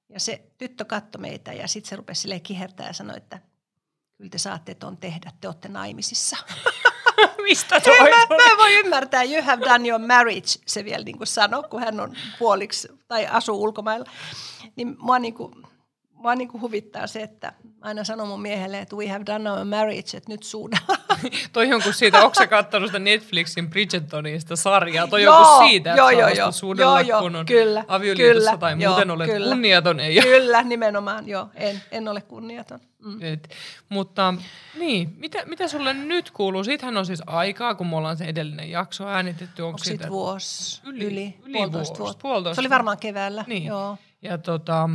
Ja 0.09 0.21
se 0.21 0.43
tyttö 0.59 0.85
katsoi 0.85 1.21
meitä 1.21 1.52
ja 1.52 1.69
sitten 1.69 1.88
se 1.88 1.97
rupesi 1.97 2.21
silleen 2.21 2.40
kihertää 2.40 2.87
ja 2.87 2.93
sanoi, 2.93 3.16
että 3.16 3.40
kyllä 4.16 4.31
te 4.31 4.38
saatte 4.38 4.75
ton 4.75 4.97
tehdä, 4.97 5.33
te 5.40 5.49
olette 5.49 5.69
naimisissa. 5.69 6.37
Mistä 7.43 7.81
toi 7.81 7.99
mä, 7.99 8.37
mä 8.37 8.50
en 8.50 8.59
voi 8.59 8.75
ymmärtää, 8.75 9.23
you 9.23 9.43
have 9.43 9.64
done 9.64 9.88
your 9.88 10.07
marriage, 10.07 10.49
se 10.66 10.85
vielä 10.85 11.05
niin 11.05 11.19
kuin 11.19 11.26
sanoi, 11.26 11.62
kun 11.71 11.81
hän 11.81 12.00
on 12.00 12.16
puoliksi 12.38 12.88
tai 13.09 13.26
asuu 13.26 13.62
ulkomailla. 13.62 14.11
Niin 14.76 14.97
mua 14.99 15.19
niin 15.19 15.35
kuin, 15.35 15.52
mua 16.26 16.35
niin 16.35 16.49
kuin 16.49 16.61
huvittaa 16.61 17.06
se, 17.06 17.23
että 17.23 17.52
aina 17.80 18.04
sanon 18.04 18.28
mun 18.28 18.42
miehelle, 18.42 18.78
että 18.78 18.97
we 18.97 19.09
have 19.09 19.26
done 19.26 19.50
our 19.50 19.64
marriage, 19.64 20.16
että 20.16 20.33
nyt 20.33 20.42
suudellaan. 20.42 20.99
toi 21.52 21.73
on 21.73 21.83
kuin 21.83 21.95
siitä, 21.95 22.25
onko 22.25 22.35
sä 22.35 22.47
kattonut 22.47 22.88
sitä 22.88 22.99
Netflixin 22.99 23.71
Bridgertonista 23.71 24.56
sarjaa? 24.56 25.06
Toi 25.06 25.26
on 25.26 25.47
kuin 25.47 25.68
siitä, 25.68 25.90
että 25.90 26.00
joo, 26.00 26.11
joo, 26.11 26.28
joo, 26.28 26.52
suudella, 26.52 27.00
joo, 27.00 27.21
kun 27.21 27.37
on 27.37 27.47
kyllä, 27.47 27.85
avioliitossa 27.88 28.50
kyllä, 28.50 28.59
tai 28.59 28.76
joo, 28.78 28.92
muuten 28.92 29.11
olet 29.11 29.30
kyllä, 29.30 29.49
kunniaton. 29.49 30.00
Ei 30.00 30.21
kyllä, 30.21 30.62
nimenomaan, 30.62 31.28
joo, 31.28 31.49
en, 31.54 31.83
en 31.90 32.09
ole 32.09 32.21
kunniaton. 32.21 32.80
Mm. 33.04 33.23
Et, 33.23 33.49
mutta 33.88 34.35
niin, 34.78 35.14
mitä, 35.16 35.47
mitä 35.47 35.68
sulle 35.68 35.95
nyt 35.95 36.30
kuuluu? 36.30 36.64
Siitähän 36.64 36.97
on 36.97 37.06
siis 37.06 37.23
aikaa, 37.26 37.75
kun 37.75 37.87
me 37.87 37.97
ollaan 37.97 38.16
se 38.16 38.25
edellinen 38.25 38.71
jakso 38.71 39.06
äänitetty. 39.06 39.62
Onko, 39.62 39.68
onko 39.68 39.85
siitä 39.85 40.09
vuosi? 40.09 40.80
Yli, 40.85 41.04
yli, 41.04 41.35
yli 41.45 41.52
puolitoista 41.52 41.99
vuotta. 41.99 42.23
Puolitoista. 42.23 42.54
Se 42.54 42.61
oli 42.61 42.71
varmaan 42.71 42.99
keväällä. 42.99 43.45
Niin. 43.47 43.64
Joo. 43.64 43.99
Ja 44.23 44.38
tota, 44.38 44.88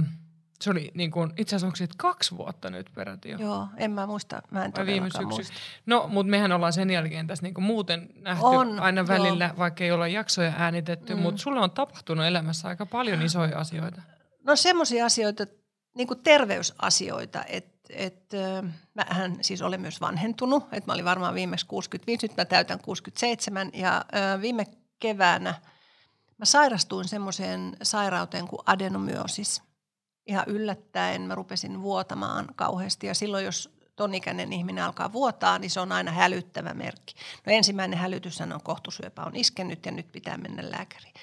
se 0.61 0.69
oli 0.69 0.91
niin 0.93 1.11
kuin, 1.11 1.33
itse 1.37 1.55
asiassa 1.55 1.67
onko 1.67 1.75
siitä 1.75 1.93
kaksi 1.97 2.37
vuotta 2.37 2.69
nyt 2.69 2.89
peräti 2.95 3.29
jo? 3.29 3.37
Joo, 3.37 3.67
en 3.77 3.91
mä 3.91 4.07
muista, 4.07 4.41
mä 4.51 4.65
en 4.65 4.73
viime 4.85 5.09
muista. 5.25 5.53
No, 5.85 6.07
mutta 6.07 6.31
mehän 6.31 6.51
ollaan 6.51 6.73
sen 6.73 6.89
jälkeen 6.89 7.27
tässä 7.27 7.43
niin 7.43 7.53
kuin 7.53 7.65
muuten 7.65 8.09
nähty 8.15 8.45
on, 8.45 8.79
aina 8.79 9.07
välillä, 9.07 9.45
joo. 9.45 9.57
vaikka 9.57 9.83
ei 9.83 9.91
olla 9.91 10.07
jaksoja 10.07 10.53
äänitetty, 10.57 11.15
mm. 11.15 11.21
mutta 11.21 11.41
sulla 11.41 11.61
on 11.61 11.71
tapahtunut 11.71 12.25
elämässä 12.25 12.67
aika 12.67 12.85
paljon 12.85 13.21
isoja 13.21 13.59
asioita. 13.59 14.01
No 14.43 14.55
semmoisia 14.55 15.05
asioita, 15.05 15.45
niin 15.97 16.07
kuin 16.07 16.23
terveysasioita, 16.23 17.43
että 17.47 17.71
et, 17.89 18.31
mähän 18.93 19.37
siis 19.41 19.61
olen 19.61 19.81
myös 19.81 20.01
vanhentunut, 20.01 20.63
että 20.71 20.89
mä 20.89 20.93
olin 20.93 21.05
varmaan 21.05 21.35
viimeksi 21.35 21.65
65, 21.65 22.27
nyt 22.27 22.37
mä 22.37 22.45
täytän 22.45 22.79
67 22.79 23.69
ja 23.73 24.05
ö, 24.35 24.41
viime 24.41 24.65
keväänä 24.99 25.53
mä 26.37 26.45
sairastuin 26.45 27.07
semmoiseen 27.07 27.77
sairauteen 27.83 28.47
kuin 28.47 28.59
adenomyosis– 28.65 29.61
ihan 30.27 30.45
yllättäen 30.47 31.21
mä 31.21 31.35
rupesin 31.35 31.81
vuotamaan 31.81 32.47
kauheasti 32.55 33.07
ja 33.07 33.15
silloin 33.15 33.45
jos 33.45 33.69
ton 33.95 34.15
ikäinen 34.15 34.53
ihminen 34.53 34.83
alkaa 34.83 35.13
vuotaa, 35.13 35.59
niin 35.59 35.69
se 35.69 35.79
on 35.79 35.91
aina 35.91 36.11
hälyttävä 36.11 36.73
merkki. 36.73 37.15
No 37.45 37.53
ensimmäinen 37.53 37.99
hälytys 37.99 38.41
on 38.41 38.59
kohtusyöpä 38.63 39.23
on 39.23 39.35
iskenyt 39.35 39.85
ja 39.85 39.91
nyt 39.91 40.11
pitää 40.11 40.37
mennä 40.37 40.71
lääkäriin. 40.71 41.13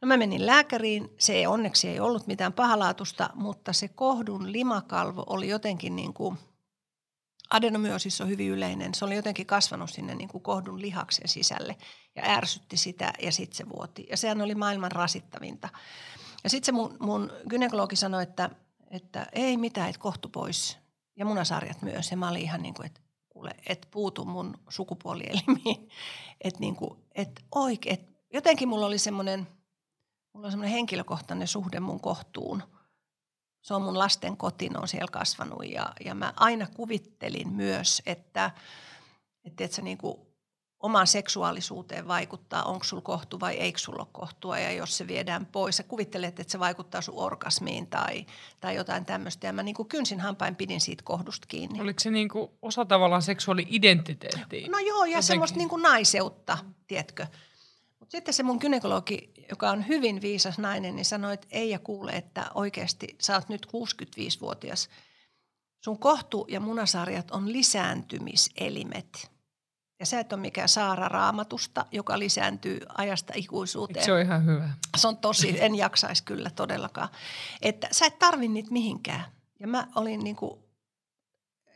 No 0.00 0.06
mä 0.06 0.16
menin 0.16 0.46
lääkäriin, 0.46 1.14
se 1.18 1.32
ei, 1.32 1.46
onneksi 1.46 1.88
ei 1.88 2.00
ollut 2.00 2.26
mitään 2.26 2.52
pahalaatusta, 2.52 3.30
mutta 3.34 3.72
se 3.72 3.88
kohdun 3.88 4.52
limakalvo 4.52 5.24
oli 5.26 5.48
jotenkin 5.48 5.96
niin 5.96 6.14
kuin, 6.14 6.38
adenomyoosis 7.50 8.20
on 8.20 8.28
hyvin 8.28 8.50
yleinen, 8.50 8.94
se 8.94 9.04
oli 9.04 9.16
jotenkin 9.16 9.46
kasvanut 9.46 9.90
sinne 9.90 10.14
niin 10.14 10.28
kuin 10.28 10.42
kohdun 10.42 10.80
lihaksen 10.80 11.28
sisälle 11.28 11.76
ja 12.14 12.22
ärsytti 12.24 12.76
sitä 12.76 13.12
ja 13.22 13.32
sitten 13.32 13.56
se 13.56 13.68
vuoti. 13.68 14.06
Ja 14.10 14.16
sehän 14.16 14.40
oli 14.40 14.54
maailman 14.54 14.92
rasittavinta. 14.92 15.68
Ja 16.44 16.50
sitten 16.50 16.66
se 16.66 16.72
mun, 16.72 16.96
mun 17.00 17.32
gynekologi 17.48 17.96
sanoi, 17.96 18.22
että, 18.22 18.50
että 18.90 19.26
ei 19.32 19.56
mitään, 19.56 19.88
että 19.88 20.00
kohtu 20.00 20.28
pois. 20.28 20.78
Ja 21.16 21.24
munasarjat 21.24 21.82
myös. 21.82 22.10
Ja 22.10 22.16
mä 22.16 22.28
olin 22.28 22.42
ihan 22.42 22.62
niin 22.62 22.74
kuin, 22.74 22.86
että 22.86 23.00
kuule, 23.28 23.50
et 23.66 23.88
puutu 23.90 24.24
mun 24.24 24.58
sukupuolielimiin. 24.68 25.88
Että 26.44 26.60
niin 26.60 26.76
kuin, 26.76 27.00
että 27.14 27.42
oike, 27.54 27.90
että 27.90 28.12
jotenkin 28.32 28.68
mulla 28.68 28.86
oli 28.86 28.98
semmoinen, 28.98 29.48
mulla 30.32 30.48
on 30.48 30.62
henkilökohtainen 30.62 31.48
suhde 31.48 31.80
mun 31.80 32.00
kohtuun. 32.00 32.62
Se 33.62 33.74
on 33.74 33.82
mun 33.82 33.98
lasten 33.98 34.36
koti, 34.36 34.70
on 34.76 34.88
siellä 34.88 35.10
kasvanut 35.12 35.66
ja, 35.66 35.92
ja 36.04 36.14
mä 36.14 36.32
aina 36.36 36.66
kuvittelin 36.76 37.48
myös, 37.48 38.02
että, 38.06 38.50
että, 39.44 39.64
että 39.64 39.76
se 39.76 39.82
niin 39.82 39.98
kuin 39.98 40.18
omaan 40.84 41.06
seksuaalisuuteen 41.06 42.08
vaikuttaa, 42.08 42.62
onko 42.62 42.84
sulla 42.84 43.02
kohtu 43.02 43.40
vai 43.40 43.54
eikö 43.54 43.78
sulla 43.78 44.02
ole 44.02 44.08
kohtua. 44.12 44.58
Ja 44.58 44.72
jos 44.72 44.96
se 44.96 45.06
viedään 45.06 45.46
pois, 45.46 45.76
sä 45.76 45.82
kuvittelet, 45.82 46.40
että 46.40 46.52
se 46.52 46.58
vaikuttaa 46.58 47.00
sun 47.00 47.14
orgasmiin 47.16 47.86
tai, 47.86 48.26
tai 48.60 48.74
jotain 48.74 49.04
tämmöistä. 49.04 49.46
Ja 49.46 49.52
mä 49.52 49.62
niin 49.62 49.74
kuin 49.74 49.88
kynsin 49.88 50.20
hampain 50.20 50.56
pidin 50.56 50.80
siitä 50.80 51.02
kohdusta 51.02 51.46
kiinni. 51.46 51.80
Oliko 51.80 52.00
se 52.00 52.10
niin 52.10 52.28
kuin 52.28 52.50
osa 52.62 52.84
tavallaan 52.84 53.22
seksuaali-identiteettiä? 53.22 54.68
No 54.68 54.78
joo, 54.78 55.04
ja 55.04 55.08
Jotenkin. 55.08 55.22
semmoista 55.22 55.58
niin 55.58 55.68
kuin 55.68 55.82
naiseutta, 55.82 56.58
tiedätkö. 56.86 57.26
Mutta 58.00 58.12
sitten 58.12 58.34
se 58.34 58.42
mun 58.42 58.58
gynekologi, 58.60 59.30
joka 59.50 59.70
on 59.70 59.88
hyvin 59.88 60.20
viisas 60.20 60.58
nainen, 60.58 60.96
niin 60.96 61.04
sanoi, 61.04 61.34
että 61.34 61.46
ei 61.50 61.70
ja 61.70 61.78
kuule, 61.78 62.12
että 62.12 62.46
oikeasti 62.54 63.16
sä 63.20 63.34
oot 63.34 63.48
nyt 63.48 63.66
65-vuotias. 63.66 64.88
Sun 65.80 65.98
kohtu 65.98 66.46
ja 66.48 66.60
munasarjat 66.60 67.30
on 67.30 67.52
lisääntymiselimet– 67.52 69.30
ja 70.04 70.06
sä 70.06 70.20
et 70.20 70.32
ole 70.32 70.40
mikään 70.40 70.68
Saara 70.68 71.08
Raamatusta, 71.08 71.86
joka 71.92 72.18
lisääntyy 72.18 72.80
ajasta 72.98 73.32
ikuisuuteen. 73.36 74.04
Se 74.04 74.12
on 74.12 74.20
ihan 74.20 74.46
hyvä. 74.46 74.70
Se 74.96 75.08
on 75.08 75.16
tosi, 75.16 75.56
en 75.60 75.74
jaksaisi 75.74 76.24
kyllä 76.24 76.50
todellakaan. 76.50 77.08
Että 77.62 77.88
sä 77.92 78.06
et 78.06 78.18
tarvi 78.18 78.48
niitä 78.48 78.70
mihinkään. 78.70 79.24
Ja 79.60 79.66
mä 79.66 79.88
olin 79.94 80.20
niin 80.20 80.36
kuin, 80.36 80.60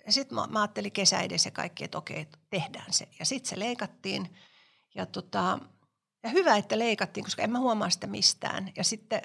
ja 0.06 0.12
sitten 0.12 0.37
mä, 0.37 0.47
mä 0.47 0.61
ajattelin 0.61 0.92
kesä 0.92 1.20
edessä 1.20 1.50
kaikki, 1.50 1.85
että 1.85 1.99
okei, 1.99 2.26
tehdään 2.50 2.92
se. 2.92 3.08
Ja 3.18 3.25
sitten 3.25 3.50
se 3.50 3.58
leikattiin. 3.58 4.37
Ja, 4.94 5.06
tota, 5.06 5.58
ja 6.23 6.28
hyvä, 6.28 6.56
että 6.56 6.78
leikattiin, 6.78 7.25
koska 7.25 7.42
en 7.42 7.50
mä 7.50 7.58
huomaa 7.58 7.90
sitä 7.90 8.06
mistään. 8.06 8.73
Ja 8.76 8.85
sitten 8.85 9.23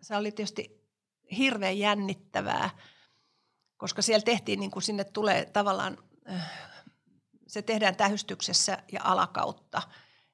se 0.00 0.16
oli 0.16 0.32
tietysti 0.32 0.88
hirveän 1.36 1.78
jännittävää, 1.78 2.70
koska 3.76 4.02
siellä 4.02 4.24
tehtiin, 4.24 4.60
niin 4.60 4.70
kuin 4.70 4.82
sinne 4.82 5.04
tulee 5.04 5.44
tavallaan 5.44 5.98
äh, 6.30 6.66
se 7.46 7.62
tehdään 7.62 7.96
tähystyksessä 7.96 8.78
ja 8.92 9.00
alakautta. 9.04 9.82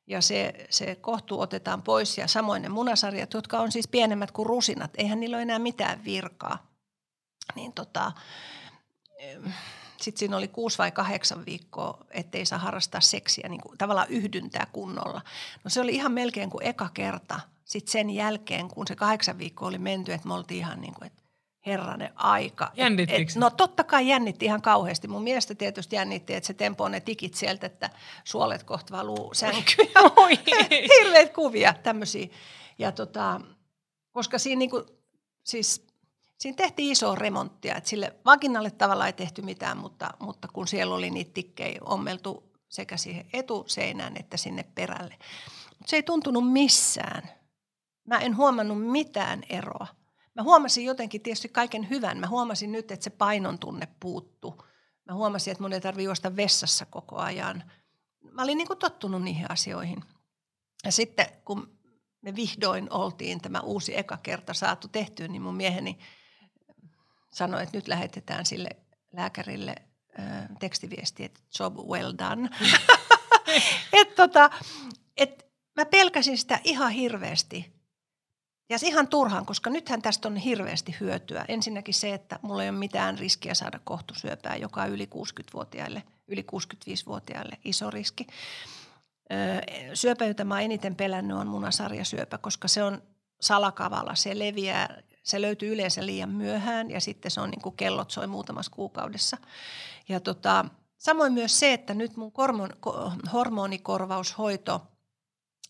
Ja 0.07 0.21
se, 0.21 0.67
se 0.71 0.95
kohtu 0.95 1.41
otetaan 1.41 1.83
pois 1.83 2.19
ja 2.19 2.29
samoin 2.29 2.63
ne 2.63 2.69
munasarjat, 2.69 3.35
jotka 3.35 3.61
on 3.61 3.73
siis 3.73 3.89
pienemmät 3.89 4.31
kuin 4.31 4.47
rusinat, 4.47 4.91
eihän 4.97 5.21
niillä 5.21 5.37
ole 5.37 5.43
enää 5.43 5.59
mitään 5.59 6.05
virkaa. 6.05 6.67
Niin 7.55 7.73
tota, 7.73 8.13
sitten 10.01 10.19
siinä 10.19 10.37
oli 10.37 10.49
kuusi 10.49 10.79
vai 10.79 10.91
kahdeksan 10.91 11.47
viikkoa, 11.47 12.05
ettei 12.11 12.47
saa 12.47 12.59
harrastaa 12.59 13.01
seksiä, 13.01 13.49
niin 13.49 13.61
kuin, 13.61 13.79
tavallaan 13.79 14.09
yhdyntää 14.09 14.67
kunnolla. 14.73 15.23
No 15.65 15.71
se 15.71 15.81
oli 15.81 15.95
ihan 15.95 16.13
melkein 16.13 16.51
kuin 16.51 16.67
eka 16.67 16.89
kerta. 16.95 17.41
Sitten 17.65 17.93
sen 17.93 18.11
jälkeen, 18.11 18.69
kun 18.69 18.87
se 18.87 18.97
kahdeksan 18.97 19.39
viikkoa 19.39 19.69
oli 19.69 19.79
menty, 19.79 20.13
että 20.13 20.29
me 20.29 20.35
oltiin 20.35 20.59
ihan 20.59 20.81
niin 20.81 20.95
kuin, 20.95 21.07
että 21.07 21.22
herranen 21.67 22.13
aika. 22.15 22.73
Jännittikö 22.75 23.33
et, 23.33 23.37
No 23.37 23.51
totta 23.51 23.85
kai 23.85 24.09
jännitti 24.09 24.45
ihan 24.45 24.63
kauheasti. 24.63 25.09
Mun 25.09 25.23
mielestä 25.23 25.55
tietysti 25.55 25.97
jännitti, 25.97 26.35
että 26.35 26.47
se 26.47 26.55
tempoo 26.55 26.89
ne 26.89 27.01
tikit 27.01 27.35
sieltä, 27.35 27.67
että 27.67 27.91
suolet 28.25 28.63
kohta 28.63 28.97
valuu 28.97 29.35
sänkyyn. 29.35 29.89
Hirveät 30.99 31.33
kuvia 31.33 31.75
tämmöisiä. 31.83 32.27
Ja 32.79 32.93
tota, 32.93 33.41
koska 34.13 34.39
siinä, 34.39 34.59
niinku, 34.59 34.87
siis, 35.45 35.87
siinä 36.41 36.57
tehtiin 36.57 36.93
iso 36.93 37.15
remonttia, 37.15 37.77
että 37.77 37.91
sille 37.91 38.15
vaginalle 38.25 38.71
tavalla 38.71 39.07
ei 39.07 39.13
tehty 39.13 39.43
mitään, 39.43 39.79
mutta, 39.79 40.11
mutta 40.19 40.49
kun 40.53 40.69
siellä 40.69 40.95
oli 40.95 41.11
niitä 41.11 41.31
tikkejä 41.35 41.81
ommeltu 41.85 42.53
sekä 42.69 42.97
siihen 42.97 43.27
etuseinään 43.33 44.17
että 44.17 44.37
sinne 44.37 44.65
perälle. 44.75 45.15
Mutta 45.79 45.91
se 45.91 45.97
ei 45.97 46.03
tuntunut 46.03 46.53
missään. 46.53 47.31
Mä 48.09 48.19
en 48.19 48.37
huomannut 48.37 48.91
mitään 48.91 49.43
eroa 49.49 49.87
Mä 50.35 50.43
huomasin 50.43 50.85
jotenkin 50.85 51.21
tietysti 51.21 51.49
kaiken 51.49 51.91
hyvän. 51.91 52.19
Mä 52.19 52.29
huomasin 52.29 52.73
nyt, 52.73 52.91
että 52.91 53.05
se 53.05 53.11
painon 53.11 53.59
tunne 53.59 53.89
puuttu. 54.01 54.65
Mä 55.05 55.15
huomasin, 55.15 55.53
että 55.53 55.63
mun 55.63 55.73
ei 55.73 55.81
tarvitse 55.81 56.05
juosta 56.05 56.37
vessassa 56.37 56.87
koko 56.87 57.17
ajan. 57.17 57.73
Mä 58.31 58.43
olin 58.43 58.59
niin 58.59 58.69
kuin 58.69 58.79
tottunut 58.79 59.23
niihin 59.23 59.51
asioihin. 59.51 60.05
Ja 60.85 60.93
sitten 60.93 61.27
kun 61.45 61.79
me 62.23 62.37
vihdoin 62.37 62.93
oltiin 62.93 63.41
tämä 63.41 63.61
uusi 63.61 63.99
eka 63.99 64.17
kerta 64.23 64.55
saatu 64.55 64.89
tehtyä, 64.89 65.29
niin 65.29 65.43
mun 65.43 65.57
mieheni 65.57 65.99
sanoi, 67.33 67.63
että 67.63 67.77
nyt 67.77 67.89
lähetetään 67.89 68.47
sille 68.47 68.71
lääkärille 69.13 69.75
äh, 70.21 70.49
tekstiviesti, 70.61 71.25
että 71.25 71.41
job 71.59 71.77
well 71.77 72.13
done. 72.19 72.49
et 74.01 74.15
tota, 74.15 74.51
et 75.17 75.47
mä 75.77 75.85
pelkäsin 75.85 76.39
sitä 76.39 76.61
ihan 76.65 76.91
hirveästi. 76.91 77.82
Ja 78.71 78.79
ihan 78.83 79.09
turhaan, 79.09 79.47
koska 79.47 79.71
nythän 79.71 80.03
tästä 80.03 80.29
on 80.29 80.37
hirveästi 80.37 80.97
hyötyä. 81.01 81.45
Ensinnäkin 81.49 81.95
se, 81.95 82.15
että 82.15 82.39
mulla 82.43 82.63
ei 82.63 82.71
ole 82.71 82.79
mitään 82.79 83.19
riskiä 83.19 83.55
saada 83.55 83.81
kohtusyöpää, 83.85 84.57
joka 84.57 84.83
on 84.83 84.91
yli 84.91 85.09
60-vuotiaille, 85.15 86.03
yli 86.29 86.47
65-vuotiaille 86.53 87.59
iso 87.65 87.91
riski. 87.91 88.27
Syöpä, 89.95 90.25
jota 90.25 90.45
mä 90.45 90.61
eniten 90.61 90.97
pelännyt, 90.97 91.37
on 91.37 91.47
munasarjasyöpä, 91.47 92.39
koska 92.39 92.69
se 92.69 92.83
on 92.83 93.03
salakavalla. 93.41 94.15
Se 94.15 94.39
leviää 94.39 95.03
se 95.23 95.41
löytyy 95.41 95.73
yleensä 95.73 96.07
liian 96.07 96.29
myöhään 96.29 96.91
ja 96.91 97.01
sitten 97.01 97.31
se 97.31 97.41
on 97.41 97.51
niin 97.51 97.63
kuin 97.63 97.77
kellot 97.77 98.11
soi 98.11 98.27
muutamassa 98.27 98.73
kuukaudessa. 98.75 99.37
Ja 100.09 100.21
tota, 100.21 100.65
samoin 100.99 101.33
myös 101.33 101.59
se, 101.59 101.73
että 101.73 101.95
nyt 101.95 102.17
mun 102.17 102.33
hormonikorvaushoito, 103.33 104.83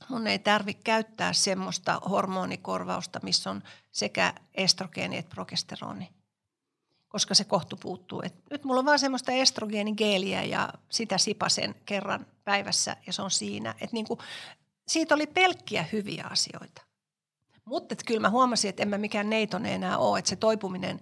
mun 0.08 0.26
ei 0.26 0.38
tarvitse 0.38 0.82
käyttää 0.82 1.32
semmoista 1.32 2.00
hormonikorvausta, 2.10 3.20
missä 3.22 3.50
on 3.50 3.62
sekä 3.90 4.34
estrogeeni 4.54 5.16
että 5.16 5.34
progesteroni 5.34 6.08
koska 7.12 7.34
se 7.34 7.44
kohtu 7.44 7.76
puuttuu. 7.76 8.22
Et 8.24 8.34
nyt 8.50 8.64
mulla 8.64 8.78
on 8.78 8.84
vaan 8.84 8.98
semmoista 8.98 9.32
estrogeenigeeliä 9.32 10.42
ja 10.42 10.72
sitä 10.88 11.18
sipasen 11.18 11.74
kerran 11.86 12.26
päivässä 12.44 12.96
ja 13.06 13.12
se 13.12 13.22
on 13.22 13.30
siinä. 13.30 13.74
Et 13.80 13.92
niinku, 13.92 14.18
siitä 14.88 15.14
oli 15.14 15.26
pelkkiä 15.26 15.84
hyviä 15.92 16.26
asioita. 16.30 16.82
Mutta 17.64 17.94
kyllä 18.06 18.20
mä 18.20 18.30
huomasin, 18.30 18.68
että 18.68 18.82
en 18.82 18.88
mä 18.88 18.98
mikään 18.98 19.30
neiton 19.30 19.66
enää 19.66 19.98
ole, 19.98 20.18
että 20.18 20.28
se 20.28 20.36
toipuminen, 20.36 21.00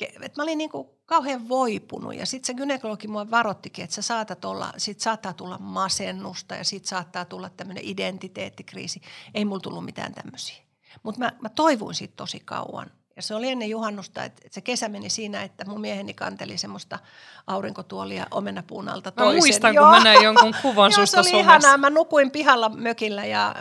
että 0.00 0.32
mä 0.36 0.42
olin 0.42 0.58
niinku 0.58 0.97
kauhean 1.08 1.48
voipunut 1.48 2.14
ja 2.14 2.26
sitten 2.26 2.46
se 2.46 2.54
gynekologi 2.54 3.08
mua 3.08 3.30
varottikin, 3.30 3.84
että 3.84 3.94
sä 3.94 4.02
saatat 4.02 4.44
olla, 4.44 4.72
sit 4.76 5.00
saattaa 5.00 5.32
tulla 5.32 5.58
masennusta 5.58 6.54
ja 6.54 6.64
sit 6.64 6.84
saattaa 6.84 7.24
tulla 7.24 7.50
tämmöinen 7.50 7.84
identiteettikriisi. 7.86 9.00
Ei 9.34 9.44
mulla 9.44 9.60
tullut 9.60 9.84
mitään 9.84 10.14
tämmöisiä. 10.14 10.56
Mutta 11.02 11.18
mä, 11.18 11.32
mä 11.40 11.48
toivuin 11.48 11.94
siitä 11.94 12.14
tosi 12.16 12.40
kauan. 12.44 12.90
Ja 13.16 13.22
se 13.22 13.34
oli 13.34 13.48
ennen 13.48 13.70
juhannusta, 13.70 14.24
että 14.24 14.42
se 14.50 14.60
kesä 14.60 14.88
meni 14.88 15.10
siinä, 15.10 15.42
että 15.42 15.64
mun 15.64 15.80
mieheni 15.80 16.14
kanteli 16.14 16.58
semmoista 16.58 16.98
aurinkotuolia 17.46 18.26
omenapuun 18.30 18.88
alta 18.88 19.10
toisen. 19.12 19.34
Mä 19.34 19.38
muistan, 19.38 19.74
Joo. 19.74 19.84
kun 19.84 19.94
mä 19.94 20.04
näin 20.04 20.22
jonkun 20.22 20.54
kuvan 20.62 20.90
Joo, 20.90 21.00
susta 21.00 21.22
se 21.22 21.30
oli 21.30 21.40
ihanaa. 21.40 21.78
Mä 21.78 21.90
nukuin 21.90 22.30
pihalla 22.30 22.68
mökillä 22.68 23.24
ja 23.24 23.54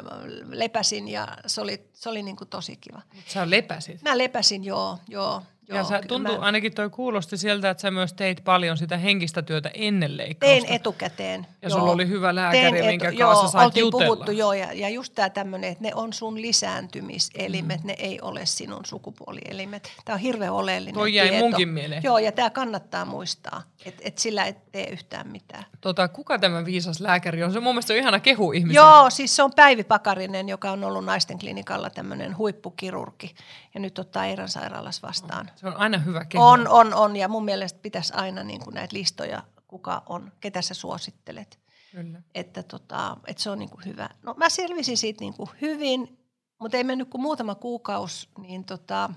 lepäsin 0.50 1.08
ja 1.08 1.28
se 1.46 1.62
oli, 1.62 1.90
se 1.94 2.10
oli 2.10 2.24
niin 2.24 2.36
kuin 2.36 2.48
tosi 2.48 2.76
kiva. 2.76 3.02
Sä 3.28 3.50
lepäsit? 3.50 4.02
Mä 4.02 4.18
lepäsin, 4.18 4.64
joo, 4.64 4.98
joo. 5.08 5.42
Joo, 5.70 5.78
ja 5.78 5.84
sä 5.84 6.02
tuntuu, 6.08 6.38
mä... 6.38 6.46
ainakin 6.46 6.74
toi 6.74 6.90
kuulosti 6.90 7.38
sieltä, 7.38 7.70
että 7.70 7.82
sä 7.82 7.92
myös 7.92 8.14
teit 8.14 8.42
paljon 8.44 8.78
sitä 8.78 8.98
henkistä 8.98 9.42
työtä 9.42 9.72
ennen 9.74 10.18
leikkausta. 10.18 10.56
Tein 10.56 10.66
etukäteen. 10.76 11.48
Ja 11.62 11.70
joo. 11.70 11.80
sulla 11.80 11.92
oli 11.92 12.08
hyvä 12.08 12.36
lääkäri, 12.36 12.78
etu... 12.78 12.88
minkä 12.88 13.10
joo, 13.10 13.30
kanssa 13.30 13.48
sait 13.48 13.78
jutella. 13.78 14.06
puhuttu, 14.06 14.32
joo, 14.32 14.54
ja, 14.54 14.74
ja 14.74 14.90
just 14.90 15.14
tämä 15.16 15.30
tämmöinen, 15.30 15.72
että 15.72 15.84
ne 15.84 15.92
on 15.96 16.14
sun 16.14 16.42
lisääntymiselimet, 16.42 17.84
mm. 17.84 17.88
ne 17.88 17.96
ei 18.00 18.22
ole 18.22 18.46
sinun 18.46 18.86
sukupuolielimet. 18.86 19.92
Tämä 20.06 20.14
on 20.14 20.20
hirveän 20.20 20.54
oleellinen 20.54 20.94
Toi 20.94 21.14
jäi 21.14 21.30
tieto. 21.30 21.46
munkin 21.46 21.70
mieleen. 21.70 22.04
Joo, 22.04 22.18
ja 22.18 22.32
tämä 22.32 22.50
kannattaa 22.50 23.06
muistaa, 23.06 23.62
että 23.86 24.02
et 24.06 24.18
sillä 24.18 24.46
et 24.46 24.72
tee 24.72 24.90
yhtään 24.90 25.28
mitään. 25.28 25.66
Tota, 25.82 26.08
kuka 26.08 26.40
tämä 26.40 26.66
viisas 26.66 27.00
lääkäri 27.00 27.44
on? 27.44 27.54
Se 27.54 27.60
mun 27.60 27.74
mielestä 27.74 27.94
on 27.94 28.00
ihana 28.00 28.20
kehu 28.20 28.52
ihmisen. 28.52 28.76
Joo, 28.76 29.10
siis 29.10 29.36
se 29.36 29.44
on 29.44 29.52
Päivi 29.56 29.84
Pakarinen, 29.84 30.50
joka 30.50 30.72
on 30.72 30.84
ollut 30.84 31.06
naisten 31.06 31.40
klinikalla 31.40 31.90
tämmöinen 31.90 32.38
huippukirurgi, 32.38 33.36
ja 33.74 33.80
nyt 33.80 34.00
ottaa 34.00 34.26
Eiran 34.26 34.50
sairaalassa 34.50 35.08
vastaan. 35.08 35.52
Se 35.58 35.68
on 35.68 35.78
aina 35.78 35.98
hyvä 35.98 36.26
kehu. 36.26 36.44
On, 36.44 36.68
on, 36.68 36.94
on. 36.94 37.16
Ja 37.16 37.28
mun 37.28 37.46
mielestä 37.46 37.80
pitäisi 37.82 38.14
aina 38.16 38.44
niin 38.44 38.64
kuin 38.64 38.74
näitä 38.74 38.96
listoja, 38.96 39.44
kuka 39.68 40.04
on, 40.10 40.32
ketä 40.40 40.62
sä 40.62 40.74
suosittelet. 40.74 41.60
Kyllä. 41.92 42.22
Että, 42.36 42.64
tota, 42.64 43.18
että 43.28 43.44
se 43.44 43.50
on 43.50 43.60
niin 43.60 43.70
kuin 43.70 43.86
hyvä. 43.86 44.10
No 44.24 44.34
mä 44.38 44.50
selvisin 44.50 44.98
siitä 44.98 45.22
niin 45.22 45.34
kuin 45.34 45.50
hyvin, 45.62 46.20
mutta 46.60 46.78
ei 46.78 46.84
mennyt 46.84 47.10
kuin 47.10 47.22
muutama 47.22 47.56
kuukausi, 47.56 48.30
niin 48.38 48.66
tota, 48.66 49.10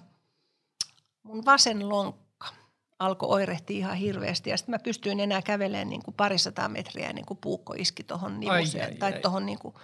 mun 1.23 1.45
vasen 1.45 1.89
lonkka 1.89 2.49
alkoi 2.99 3.29
oirehtia 3.29 3.79
ihan 3.79 3.97
hirveästi. 3.97 4.51
Ja 4.51 4.57
sitten 4.57 4.73
mä 4.73 4.79
pystyin 4.79 5.21
enää 5.21 5.43
kävelemään 5.43 5.89
niin 5.89 6.03
kuin 6.03 6.15
parisataa 6.15 6.69
metriä 6.69 7.13
niin 7.13 7.27
kuin 7.27 7.39
puukko 7.39 7.75
iski 7.79 8.03
tuohon 8.05 8.41
nivuseen. 8.41 8.99
Tai 8.99 9.13
tuohon 9.13 9.47
niin 9.47 9.59
kuin, 9.59 9.75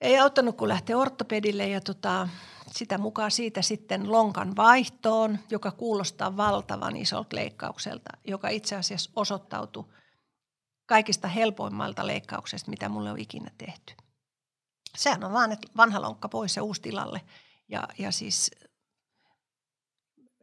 ei 0.00 0.18
auttanut 0.18 0.56
kun 0.56 0.68
lähteä 0.68 0.98
ortopedille 0.98 1.68
ja 1.68 1.80
tota, 1.80 2.28
sitä 2.70 2.98
mukaan 2.98 3.30
siitä 3.30 3.62
sitten 3.62 4.12
lonkan 4.12 4.56
vaihtoon, 4.56 5.38
joka 5.50 5.70
kuulostaa 5.70 6.36
valtavan 6.36 6.96
isolta 6.96 7.36
leikkaukselta, 7.36 8.10
joka 8.24 8.48
itse 8.48 8.76
asiassa 8.76 9.10
osoittautui 9.16 9.84
kaikista 10.86 11.28
helpoimmalta 11.28 12.06
leikkauksesta, 12.06 12.70
mitä 12.70 12.88
mulle 12.88 13.10
on 13.10 13.18
ikinä 13.18 13.50
tehty. 13.58 13.94
Sehän 14.96 15.24
on 15.24 15.32
vaan, 15.32 15.52
että 15.52 15.68
vanha 15.76 16.02
lonkka 16.02 16.28
pois 16.28 16.56
ja 16.56 16.62
uusi 16.62 16.82
tilalle. 16.82 17.20
Ja, 17.68 17.88
ja 17.98 18.12
siis 18.12 18.50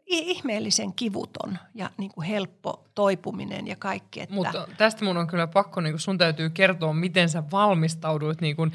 ihmeellisen 0.05 0.93
kivuton 0.93 1.57
ja 1.73 1.89
niin 1.97 2.11
kuin 2.11 2.27
helppo 2.27 2.85
toipuminen 2.95 3.67
ja 3.67 3.75
kaikki. 3.75 4.21
Että... 4.21 4.35
Mutta 4.35 4.67
tästä 4.77 5.05
mun 5.05 5.17
on 5.17 5.27
kyllä 5.27 5.47
pakko, 5.47 5.81
niin 5.81 5.99
sun 5.99 6.17
täytyy 6.17 6.49
kertoa, 6.49 6.93
miten 6.93 7.29
sä 7.29 7.43
valmistauduit 7.51 8.41
niin 8.41 8.55
kuin 8.55 8.71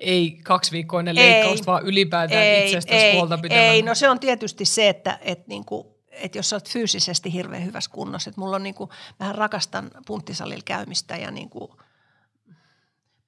ei 0.00 0.38
kaksiviikkoinen 0.44 1.14
leikkaus, 1.14 1.60
ei, 1.60 1.66
vaan 1.66 1.86
ylipäätään 1.86 2.42
ei, 2.42 2.64
itsestäsi 2.64 3.04
ei, 3.04 3.14
huolta 3.16 3.38
pitämään? 3.38 3.66
Ei, 3.66 3.82
no 3.82 3.94
se 3.94 4.08
on 4.08 4.20
tietysti 4.20 4.64
se, 4.64 4.88
että, 4.88 5.18
että 5.22 5.44
niin 5.48 5.64
kuin, 5.64 5.86
että 6.10 6.38
jos 6.38 6.52
olet 6.52 6.68
fyysisesti 6.68 7.32
hirveän 7.32 7.64
hyvässä 7.64 7.90
kunnossa, 7.90 8.30
että 8.30 8.40
mulla 8.40 8.56
on 8.56 8.62
niin 8.62 8.74
kuin, 8.74 8.90
vähän 9.20 9.34
rakastan 9.34 9.90
punttisalilla 10.06 10.62
käymistä 10.64 11.16
ja 11.16 11.30
niin 11.30 11.50
kuin, 11.50 11.70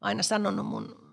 aina 0.01 0.23
sanonut 0.23 0.67
mun 0.67 1.05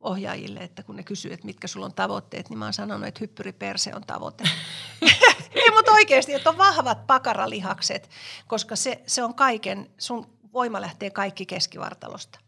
ohjaajille, 0.00 0.60
että 0.60 0.82
kun 0.82 0.96
ne 0.96 1.02
kysyy, 1.02 1.32
että 1.32 1.46
mitkä 1.46 1.68
sulla 1.68 1.86
on 1.86 1.94
tavoitteet, 1.94 2.50
niin 2.50 2.58
mä 2.58 2.64
oon 2.64 2.72
sanonut, 2.72 3.08
että 3.08 3.20
hyppyriperse 3.20 3.94
on 3.94 4.02
tavoite. 4.06 4.44
Ei, 5.54 5.70
mutta 5.70 5.92
oikeasti, 5.92 6.34
että 6.34 6.50
on 6.50 6.58
vahvat 6.58 7.06
pakaralihakset, 7.06 8.10
koska 8.46 8.76
se, 8.76 9.02
se 9.06 9.22
on 9.22 9.34
kaiken, 9.34 9.90
sun 9.98 10.26
voima 10.52 10.80
lähtee 10.80 11.10
kaikki 11.10 11.46
keskivartalosta. 11.46 12.38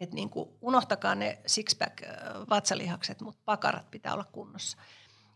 Että 0.00 0.14
niin 0.14 0.30
kuin, 0.30 0.48
unohtakaa 0.60 1.14
ne 1.14 1.38
sixpack 1.46 2.02
vatsalihakset, 2.50 3.20
mutta 3.20 3.40
pakarat 3.44 3.90
pitää 3.90 4.12
olla 4.14 4.24
kunnossa. 4.32 4.78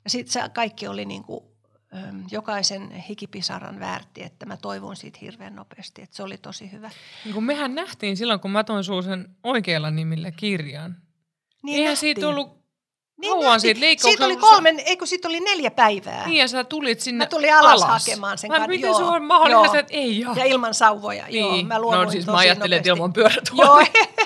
Ja 0.04 0.10
sitten 0.10 0.32
se 0.32 0.48
kaikki 0.48 0.88
oli 0.88 1.04
niin 1.04 1.24
kuin, 1.24 1.44
jokaisen 2.30 2.90
hikipisaran 2.90 3.80
väärti, 3.80 4.22
että 4.22 4.46
mä 4.46 4.56
toivon 4.56 4.96
siitä 4.96 5.18
hirveän 5.22 5.56
nopeasti, 5.56 6.02
että 6.02 6.16
se 6.16 6.22
oli 6.22 6.38
tosi 6.38 6.72
hyvä. 6.72 6.90
Niin 7.24 7.34
kun 7.34 7.44
mehän 7.44 7.74
nähtiin 7.74 8.16
silloin, 8.16 8.40
kun 8.40 8.50
mä 8.50 8.64
toin 8.64 8.84
sen 9.04 9.28
oikealla 9.42 9.90
nimillä 9.90 10.30
kirjan. 10.30 10.96
Niin 11.62 11.76
Eihän 11.76 11.90
nähtiin. 11.90 12.16
siitä 12.16 12.28
ollut 12.28 12.64
niin 13.20 13.32
kauan 13.32 13.60
siitä 13.60 13.80
Siitä 13.98 14.24
oli 14.24 14.36
kolme, 14.36 14.74
eikö 14.86 15.06
siitä 15.06 15.28
oli 15.28 15.40
neljä 15.40 15.70
päivää. 15.70 16.26
Niin 16.26 16.36
ja 16.36 16.48
sä 16.48 16.64
tulit 16.64 17.00
sinne 17.00 17.24
Mä 17.24 17.28
tulin 17.28 17.54
alas, 17.54 17.82
alas. 17.82 18.04
hakemaan 18.04 18.38
sen 18.38 18.50
kanssa. 18.50 18.68
Miten 18.68 18.94
se 18.94 19.02
on 19.02 19.24
mahdollista, 19.24 19.78
että 19.78 19.94
ei 19.94 20.20
joo. 20.20 20.34
Ja 20.34 20.44
ilman 20.44 20.74
sauvoja, 20.74 21.26
niin. 21.26 21.40
joo. 21.40 21.62
Mä 21.62 21.78
no 21.78 22.10
siis 22.10 22.26
mä 22.26 22.36
ajattelin, 22.36 22.76
että 22.76 22.88
ilman 22.88 23.12
pyörätuolia. 23.12 23.64
Joo, 23.64 24.04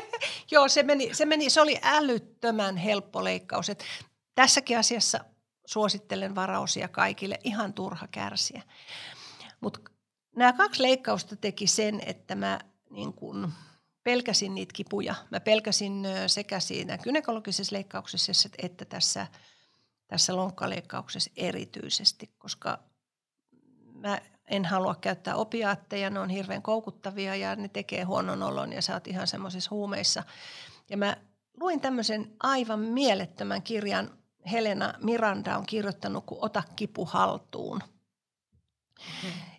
Joo, 0.51 0.69
se 0.69 0.83
meni, 0.83 1.15
se 1.15 1.25
meni, 1.25 1.51
se 1.51 1.61
oli 1.61 1.79
älyttömän 1.83 2.77
helppo 2.77 3.25
leikkaus. 3.25 3.71
Et 3.71 3.85
tässäkin 4.35 4.79
asiassa 4.79 5.25
suosittelen 5.67 6.35
varausia 6.35 6.89
kaikille, 6.89 7.39
ihan 7.45 7.73
turha 7.73 8.09
kärsiä. 8.09 8.63
Mutta 9.61 9.81
nämä 10.37 10.53
kaksi 10.53 10.83
leikkausta 10.83 11.37
teki 11.37 11.67
sen, 11.67 12.01
että 12.07 12.35
mä 12.35 12.61
niin 12.91 13.13
kun 13.13 13.53
pelkäsin 14.05 14.55
niitä 14.55 14.73
kipuja. 14.73 15.15
Mä 15.31 15.41
pelkäsin 15.41 16.07
sekä 16.27 16.61
siinä 16.61 16.99
gynekologisessa 16.99 17.77
leikkauksessa 17.77 18.49
että 18.59 18.85
tässä, 18.85 19.27
tässä 20.07 20.37
lonkkaleikkauksessa 20.37 21.31
erityisesti, 21.37 22.31
koska 22.39 22.79
mä 23.95 24.21
en 24.49 24.65
halua 24.65 24.95
käyttää 24.95 25.35
opiaatteja, 25.35 26.11
ne 26.11 26.21
on 26.21 26.31
hirveän 26.31 26.63
koukuttavia 26.63 27.37
ja 27.37 27.57
ne 27.57 27.69
tekee 27.69 28.05
huonon 28.05 28.43
olon 28.43 28.73
ja 28.73 28.83
sä 28.83 28.95
oot 28.95 29.07
ihan 29.07 29.27
semmoisissa 29.27 29.71
huumeissa. 29.71 30.23
Ja 30.91 30.97
mä 30.97 31.17
luin 31.61 31.81
tämmöisen 31.81 32.33
aivan 32.41 32.81
mielettömän 32.81 33.63
kirjan, 33.63 34.19
Helena 34.51 34.95
Miranda 35.03 35.57
on 35.59 35.67
kirjoittanut, 35.67 36.27
kun 36.27 36.39
Ota 36.41 36.63
kipu 36.77 37.05
haltuun. 37.05 37.81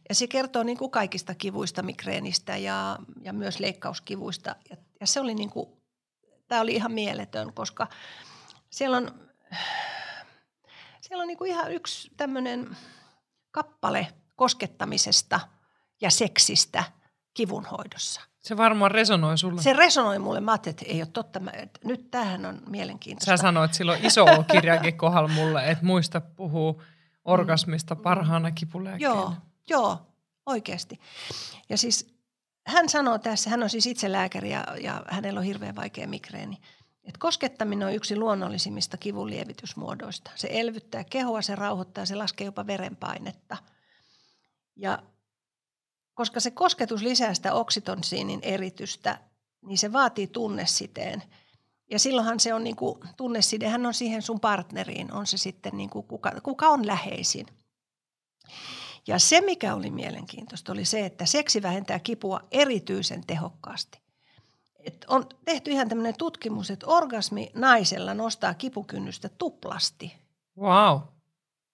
Ja 0.10 0.16
se 0.16 0.28
kertoo 0.28 0.64
niin 0.64 0.78
kuin 0.78 0.92
kaikista 0.92 1.36
kivuista, 1.36 1.84
migreenistä 1.84 2.58
ja, 2.58 3.00
ja 3.22 3.34
myös 3.34 3.60
leikkauskivuista. 3.60 4.56
Ja, 4.70 4.78
ja 5.00 5.08
se 5.08 5.20
oli 5.20 5.36
niin 5.36 5.50
kuin, 5.50 5.70
tämä 6.48 6.62
oli 6.62 6.76
ihan 6.76 6.92
mieletön, 6.92 7.54
koska 7.54 7.88
siellä 8.70 8.98
on, 8.98 9.12
siellä 11.02 11.22
on 11.22 11.28
niin 11.28 11.38
kuin 11.38 11.52
ihan 11.52 11.72
yksi 11.72 12.12
tämmöinen 12.18 12.78
kappale– 13.52 14.08
koskettamisesta 14.40 15.40
ja 16.02 16.12
seksistä 16.12 16.84
kivunhoidossa. 17.34 18.22
Se 18.40 18.58
varmaan 18.58 18.92
resonoi 18.92 19.38
sulle. 19.38 19.62
Se 19.62 19.74
resonoi 19.74 20.20
mulle. 20.20 20.40
Mä 20.40 20.52
ajattelin, 20.52 20.74
että 20.74 20.86
ei 20.94 21.02
ole 21.02 21.10
totta. 21.14 21.40
Mä, 21.40 21.52
että 21.52 21.80
nyt 21.84 22.12
tämähän 22.12 22.46
on 22.46 22.62
mielenkiintoista. 22.68 23.38
Sä 23.38 23.42
sanoit 23.42 23.74
silloin 23.74 24.06
iso 24.06 24.26
kirjakin 24.52 24.98
kohdalla 24.98 25.30
mulle, 25.30 25.70
että 25.70 25.86
muista 25.86 26.22
puhuu 26.22 26.82
orgasmista 27.26 27.96
parhaana 27.96 28.52
kipulääkkeenä. 28.52 29.14
Joo, 29.14 29.34
joo, 29.70 29.98
oikeasti. 30.46 31.00
Ja 31.70 31.78
siis 31.78 32.16
hän 32.68 32.90
sanoo 32.90 33.18
tässä, 33.18 33.50
hän 33.50 33.64
on 33.64 33.70
siis 33.70 33.86
itse 33.86 34.12
lääkäri 34.12 34.52
ja, 34.52 34.66
ja 34.82 35.04
hänellä 35.08 35.40
on 35.40 35.46
hirveän 35.46 35.76
vaikea 35.76 36.08
migreeni. 36.08 36.58
Et 37.04 37.18
koskettaminen 37.18 37.88
on 37.88 37.94
yksi 37.94 38.16
luonnollisimmista 38.16 38.98
kivunlievitysmuodoista. 38.98 40.32
Se 40.36 40.48
elvyttää 40.52 41.04
kehoa, 41.04 41.42
se 41.42 41.56
rauhoittaa, 41.56 42.06
se 42.06 42.16
laskee 42.16 42.46
jopa 42.46 42.68
verenpainetta– 42.68 43.58
ja 44.80 45.04
koska 46.14 46.40
se 46.40 46.52
kosketus 46.52 47.02
lisää 47.02 47.34
sitä 47.34 47.54
oksitonsiinin 47.54 48.40
eritystä, 48.42 49.20
niin 49.62 49.78
se 49.78 49.94
vaatii 49.94 50.28
tunnesiteen. 50.28 51.24
ja 51.92 52.00
silloinhan 52.00 52.40
se 52.40 52.54
on 52.54 52.64
niin 52.64 52.76
kuin, 52.76 53.00
tunnesidehän 53.18 53.86
on 53.86 53.94
siihen 53.94 54.22
sun 54.22 54.40
partneriin, 54.40 55.14
on 55.14 55.28
se 55.28 55.38
sitten 55.38 55.78
niin 55.78 55.90
kuin 55.90 56.08
kuka, 56.08 56.32
kuka 56.44 56.68
on 56.68 56.88
läheisin. 56.88 57.48
Ja 59.08 59.20
se, 59.20 59.42
mikä 59.42 59.76
oli 59.76 59.92
mielenkiintoista, 59.92 60.72
oli 60.72 60.86
se, 60.86 61.06
että 61.06 61.26
seksi 61.26 61.62
vähentää 61.62 62.00
kipua 62.00 62.42
erityisen 62.52 63.24
tehokkaasti. 63.28 64.02
Et 64.80 65.06
on 65.08 65.26
tehty 65.46 65.72
ihan 65.72 65.90
tämmöinen 65.90 66.18
tutkimus, 66.18 66.72
että 66.72 66.88
orgasmi 66.88 67.52
naisella 67.56 68.14
nostaa 68.14 68.54
kipukynnystä 68.54 69.30
tuplasti. 69.30 70.14
Wow. 70.58 71.00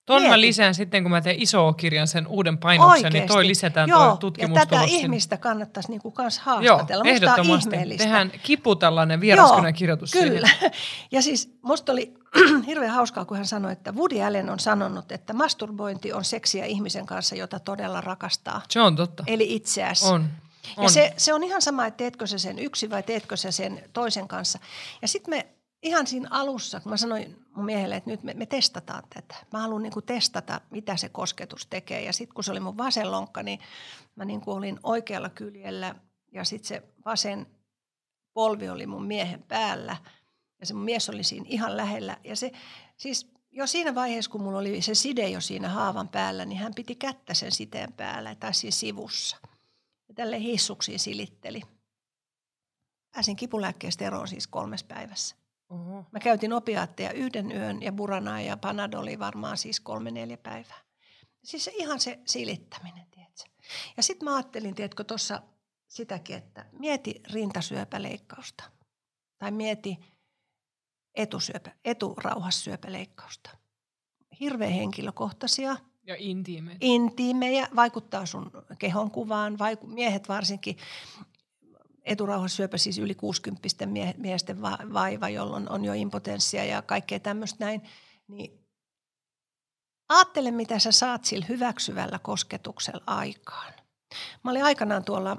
Tuon 0.05 0.23
mä 0.23 0.41
lisään 0.41 0.75
sitten, 0.75 1.03
kun 1.03 1.11
mä 1.11 1.21
teen 1.21 1.41
iso 1.41 1.73
kirjan 1.73 2.07
sen 2.07 2.27
uuden 2.27 2.57
painoksen, 2.57 2.91
Oikeesti. 2.91 3.19
niin 3.19 3.27
toi 3.27 3.47
lisätään 3.47 3.89
Joo, 3.89 3.99
toi 3.99 4.17
tutkimustulos. 4.17 4.71
ja 4.71 4.77
tätä 4.77 4.91
ihmistä 4.91 5.37
kannattaisi 5.37 5.89
niinku 5.89 6.11
kans 6.11 6.39
haastatella. 6.39 7.03
Joo, 7.05 7.15
ehdottomasti. 7.15 7.75
Tehdään 7.97 8.31
kipu 8.43 8.75
tällainen 8.75 9.21
vieraskynän 9.21 9.73
kirjoitus 9.73 10.11
kyllä. 10.11 10.47
Siihen. 10.47 10.71
Ja 11.11 11.21
siis 11.21 11.57
musta 11.61 11.91
oli 11.91 12.13
hirveän 12.67 12.91
hauskaa, 12.91 13.25
kun 13.25 13.37
hän 13.37 13.45
sanoi, 13.45 13.71
että 13.71 13.91
Woody 13.91 14.21
Allen 14.21 14.49
on 14.49 14.59
sanonut, 14.59 15.11
että 15.11 15.33
masturbointi 15.33 16.13
on 16.13 16.23
seksiä 16.23 16.65
ihmisen 16.65 17.05
kanssa, 17.05 17.35
jota 17.35 17.59
todella 17.59 18.01
rakastaa. 18.01 18.61
Se 18.69 18.81
on 18.81 18.95
totta. 18.95 19.23
Eli 19.27 19.55
itseäsi. 19.55 20.05
On. 20.05 20.29
On. 20.77 20.83
Ja 20.83 20.89
se, 20.89 21.13
se 21.17 21.33
on 21.33 21.43
ihan 21.43 21.61
sama, 21.61 21.85
että 21.85 21.97
teetkö 21.97 22.27
sä 22.27 22.37
sen 22.37 22.59
yksi 22.59 22.89
vai 22.89 23.03
teetkö 23.03 23.37
sä 23.37 23.51
sen 23.51 23.83
toisen 23.93 24.27
kanssa. 24.27 24.59
Ja 25.01 25.07
sitten 25.07 25.29
me 25.29 25.47
ihan 25.85 26.07
siinä 26.07 26.27
alussa, 26.31 26.79
kun 26.79 26.89
mä 26.89 26.97
sanoin 26.97 27.45
mun 27.55 27.65
miehelle, 27.65 27.95
että 27.95 28.09
nyt 28.09 28.23
me, 28.23 28.33
me 28.33 28.45
testataan 28.45 29.03
tätä. 29.15 29.35
Mä 29.53 29.59
haluan 29.59 29.83
niin 29.83 29.93
testata, 30.05 30.61
mitä 30.69 30.97
se 30.97 31.09
kosketus 31.09 31.67
tekee. 31.67 32.01
Ja 32.01 32.13
sitten 32.13 32.33
kun 32.33 32.43
se 32.43 32.51
oli 32.51 32.59
mun 32.59 32.77
vasen 32.77 33.11
lonkka, 33.11 33.43
niin 33.43 33.59
mä 34.15 34.25
niin 34.25 34.41
olin 34.45 34.79
oikealla 34.83 35.29
kyljellä 35.29 35.95
ja 36.31 36.43
sitten 36.43 36.67
se 36.67 36.83
vasen 37.05 37.47
polvi 38.33 38.69
oli 38.69 38.87
mun 38.87 39.05
miehen 39.05 39.43
päällä. 39.43 39.97
Ja 40.59 40.65
se 40.65 40.73
mun 40.73 40.83
mies 40.83 41.09
oli 41.09 41.23
siinä 41.23 41.45
ihan 41.49 41.77
lähellä. 41.77 42.17
Ja 42.23 42.35
se 42.35 42.51
siis 42.97 43.31
jo 43.51 43.67
siinä 43.67 43.95
vaiheessa, 43.95 44.31
kun 44.31 44.41
mulla 44.41 44.59
oli 44.59 44.81
se 44.81 44.95
side 44.95 45.29
jo 45.29 45.41
siinä 45.41 45.69
haavan 45.69 46.07
päällä, 46.07 46.45
niin 46.45 46.59
hän 46.59 46.75
piti 46.75 46.95
kättä 46.95 47.33
sen 47.33 47.51
siteen 47.51 47.93
päällä 47.93 48.35
tai 48.35 48.53
siinä 48.53 48.71
sivussa. 48.71 49.37
Ja 50.07 50.13
tälle 50.13 50.39
hissuksiin 50.39 50.99
silitteli. 50.99 51.61
Pääsin 53.11 53.35
kipulääkkeestä 53.35 54.05
eroon 54.05 54.27
siis 54.27 54.47
kolmes 54.47 54.83
päivässä. 54.83 55.44
Uh-huh. 55.69 56.05
Mä 56.11 56.19
käytin 56.19 56.53
opiaatteja 56.53 57.11
yhden 57.11 57.51
yön 57.51 57.81
ja 57.81 57.91
buranaa 57.91 58.41
ja 58.41 58.57
panadoli 58.57 59.19
varmaan 59.19 59.57
siis 59.57 59.79
kolme 59.79 60.11
neljä 60.11 60.37
päivää. 60.37 60.81
Siis 61.43 61.65
se, 61.65 61.71
ihan 61.75 61.99
se 61.99 62.19
silittäminen, 62.25 63.05
tiedätkö? 63.11 63.43
Ja 63.97 64.03
sitten 64.03 64.25
mä 64.25 64.35
ajattelin, 64.35 64.75
tiedätkö, 64.75 65.03
tuossa 65.03 65.41
sitäkin, 65.87 66.35
että 66.35 66.65
mieti 66.71 67.21
rintasyöpäleikkausta. 67.33 68.63
Tai 69.37 69.51
mieti 69.51 69.97
etusyöpä, 71.15 71.71
eturauhassyöpäleikkausta. 71.85 73.49
Hirveän 74.39 74.71
henkilökohtaisia. 74.71 75.77
Ja 76.03 76.15
intiimejä. 76.19 76.77
Intiimejä, 76.81 77.67
vaikuttaa 77.75 78.25
sun 78.25 78.51
kehonkuvaan, 78.79 79.59
vaiku, 79.59 79.87
miehet 79.87 80.29
varsinkin 80.29 80.77
eturauhassyöpä, 82.05 82.77
siis 82.77 82.97
yli 82.97 83.15
60 83.15 83.67
miesten 84.17 84.61
vaiva, 84.93 85.29
jolloin 85.29 85.69
on 85.69 85.85
jo 85.85 85.93
impotenssia 85.93 86.65
ja 86.65 86.81
kaikkea 86.81 87.19
tämmöistä 87.19 87.65
näin, 87.65 87.81
niin 88.27 88.65
ajattele, 90.09 90.51
mitä 90.51 90.79
sä 90.79 90.91
saat 90.91 91.25
sillä 91.25 91.45
hyväksyvällä 91.49 92.19
kosketuksella 92.19 93.03
aikaan. 93.07 93.73
Mä 94.43 94.51
olin 94.51 94.63
aikanaan 94.63 95.03
tuolla 95.03 95.37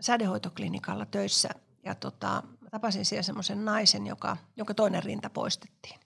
sädehoitoklinikalla 0.00 1.06
töissä 1.06 1.48
ja 1.84 1.94
tota, 1.94 2.42
tapasin 2.70 3.04
siellä 3.04 3.22
semmoisen 3.22 3.64
naisen, 3.64 4.06
joka, 4.06 4.36
jonka 4.56 4.74
toinen 4.74 5.02
rinta 5.02 5.30
poistettiin. 5.30 6.00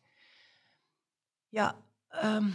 Ja 1.53 1.75
ähm, 2.25 2.49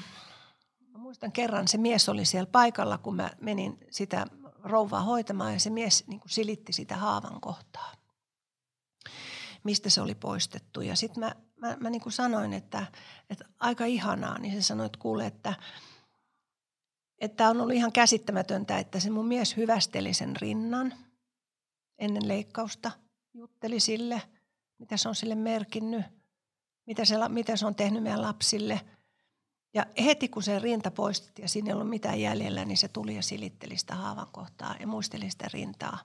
muistan 0.97 1.31
kerran, 1.31 1.67
se 1.67 1.77
mies 1.77 2.09
oli 2.09 2.25
siellä 2.25 2.49
paikalla, 2.51 2.97
kun 2.97 3.15
mä 3.15 3.29
menin 3.41 3.77
sitä 3.89 4.25
rouvaa 4.69 5.01
hoitamaan 5.01 5.53
ja 5.53 5.60
se 5.60 5.69
mies 5.69 6.08
niin 6.08 6.19
kuin 6.19 6.32
silitti 6.32 6.73
sitä 6.73 6.95
haavan 6.95 7.41
kohtaa, 7.41 7.93
mistä 9.63 9.89
se 9.89 10.01
oli 10.01 10.15
poistettu. 10.15 10.82
Ja 10.82 10.95
sitten 10.95 11.19
mä, 11.19 11.36
mä, 11.55 11.77
mä 11.79 11.89
niin 11.89 12.01
kuin 12.01 12.13
sanoin, 12.13 12.53
että, 12.53 12.86
että 13.29 13.45
aika 13.60 13.86
ihanaa, 13.86 14.39
niin 14.39 14.53
se 14.53 14.62
sanoi, 14.62 14.86
että 14.86 14.99
kuule, 14.99 15.25
että 15.25 15.53
että 17.21 17.49
on 17.49 17.62
ollut 17.62 17.75
ihan 17.75 17.91
käsittämätöntä, 17.91 18.79
että 18.79 18.99
se 18.99 19.10
mun 19.10 19.27
mies 19.27 19.58
hyvästeli 19.58 20.13
sen 20.13 20.36
rinnan 20.36 20.93
ennen 21.97 22.27
leikkausta, 22.27 22.91
jutteli 23.34 23.79
sille, 23.79 24.21
mitä 24.77 24.97
se 24.97 25.10
on 25.10 25.15
sille 25.15 25.36
merkinnyt, 25.36 26.05
mitä 26.88 27.05
se, 27.05 27.15
mitä 27.27 27.55
se 27.55 27.65
on 27.65 27.75
tehnyt 27.75 28.03
meidän 28.03 28.21
lapsille– 28.21 28.82
ja 29.73 29.86
heti 30.03 30.29
kun 30.29 30.43
se 30.43 30.60
rinta 30.60 30.91
poistettiin 30.91 31.43
ja 31.43 31.49
siinä 31.49 31.67
ei 31.67 31.73
ollut 31.73 31.89
mitään 31.89 32.21
jäljellä, 32.21 32.65
niin 32.65 32.77
se 32.77 32.88
tuli 32.88 33.15
ja 33.15 33.21
silitteli 33.21 33.77
sitä 33.77 33.95
haavan 33.95 34.27
kohtaa 34.32 34.75
ja 34.79 34.88
muisteli 34.88 35.32
sitä 35.32 35.49
rintaa. 35.53 35.99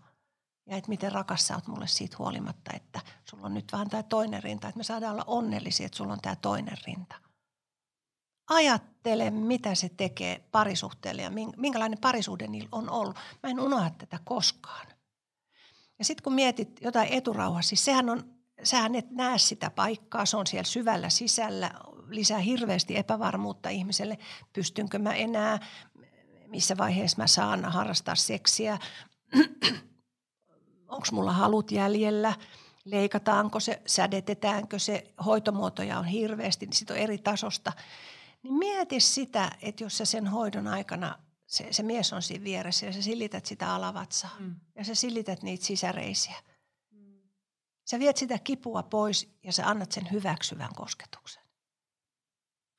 Ja 0.67 0.77
että 0.77 0.89
miten 0.89 1.13
rakas 1.13 1.47
sä 1.47 1.55
oot 1.55 1.67
mulle 1.67 1.87
siitä 1.87 2.17
huolimatta, 2.19 2.71
että 2.75 3.01
sulla 3.25 3.47
on 3.47 3.55
nyt 3.55 3.73
vaan 3.73 3.91
tämä 3.91 4.03
toinen 4.03 4.43
rinta. 4.43 4.69
Että 4.69 4.79
me 4.79 4.85
saadaan 4.85 5.13
olla 5.13 5.25
onnellisia, 5.27 5.87
että 5.87 5.97
sulla 5.97 6.13
on 6.13 6.21
tämä 6.21 6.37
toinen 6.37 6.79
rinta. 6.87 7.15
Ajattele, 8.51 9.31
mitä 9.31 9.75
se 9.75 9.89
tekee 9.89 10.49
parisuhteelle 10.53 11.23
ja 11.23 11.31
minkälainen 11.57 11.99
parisuhde 11.99 12.47
niillä 12.47 12.69
on 12.73 12.91
ollut. 12.91 13.17
Mä 13.43 13.51
en 13.51 13.61
unohda 13.61 13.91
tätä 13.91 14.19
koskaan. 14.25 14.87
Ja 15.99 16.05
sitten 16.05 16.25
kun 16.25 16.33
mietit 16.33 16.81
jotain 16.81 17.09
eturauhassa, 17.09 17.69
siis 17.69 17.85
sehän 17.85 18.11
on, 18.11 18.34
sähän 18.65 18.95
et 18.95 19.11
näe 19.11 19.39
sitä 19.39 19.71
paikkaa, 19.71 20.27
se 20.27 20.37
on 20.37 20.47
siellä 20.47 20.65
syvällä 20.65 21.09
sisällä, 21.09 21.71
lisää 22.09 22.39
hirveästi 22.39 22.97
epävarmuutta 22.97 23.69
ihmiselle, 23.69 24.19
pystynkö 24.53 24.99
mä 24.99 25.13
enää, 25.13 25.59
missä 26.47 26.77
vaiheessa 26.77 27.23
mä 27.23 27.27
saan 27.27 27.65
harrastaa 27.65 28.15
seksiä, 28.15 28.79
onko 30.95 31.07
mulla 31.13 31.33
halut 31.33 31.73
jäljellä, 31.73 32.35
leikataanko 32.85 33.61
se, 33.61 33.83
sädetetäänkö 33.87 34.79
se, 34.79 35.15
hoitomuotoja 35.25 35.99
on 35.99 36.05
hirveästi, 36.05 36.67
niin 36.67 36.93
on 36.93 36.97
eri 36.97 37.19
tasosta. 37.19 37.73
Niin 38.43 38.55
mieti 38.55 39.01
sitä, 39.01 39.51
että 39.63 39.85
jos 39.85 39.99
sä 39.99 40.05
sen 40.05 40.27
hoidon 40.27 40.69
aikana, 40.69 41.19
se, 41.47 41.69
se 41.71 41.83
mies 41.83 42.13
on 42.13 42.23
siinä 42.23 42.45
vieressä 42.45 42.87
ja 42.87 42.93
sä 42.93 43.03
silität 43.03 43.47
sitä 43.47 43.75
alavatsaa 43.75 44.37
mm. 44.39 44.55
ja 44.75 44.85
sä 44.85 44.95
silität 44.95 45.43
niitä 45.43 45.65
sisäreisiä. 45.65 46.37
Sä 47.85 47.99
viet 47.99 48.17
sitä 48.17 48.39
kipua 48.39 48.83
pois 48.83 49.35
ja 49.43 49.53
sä 49.53 49.69
annat 49.69 49.93
sen 49.93 50.11
hyväksyvän 50.11 50.75
kosketuksen. 50.75 51.43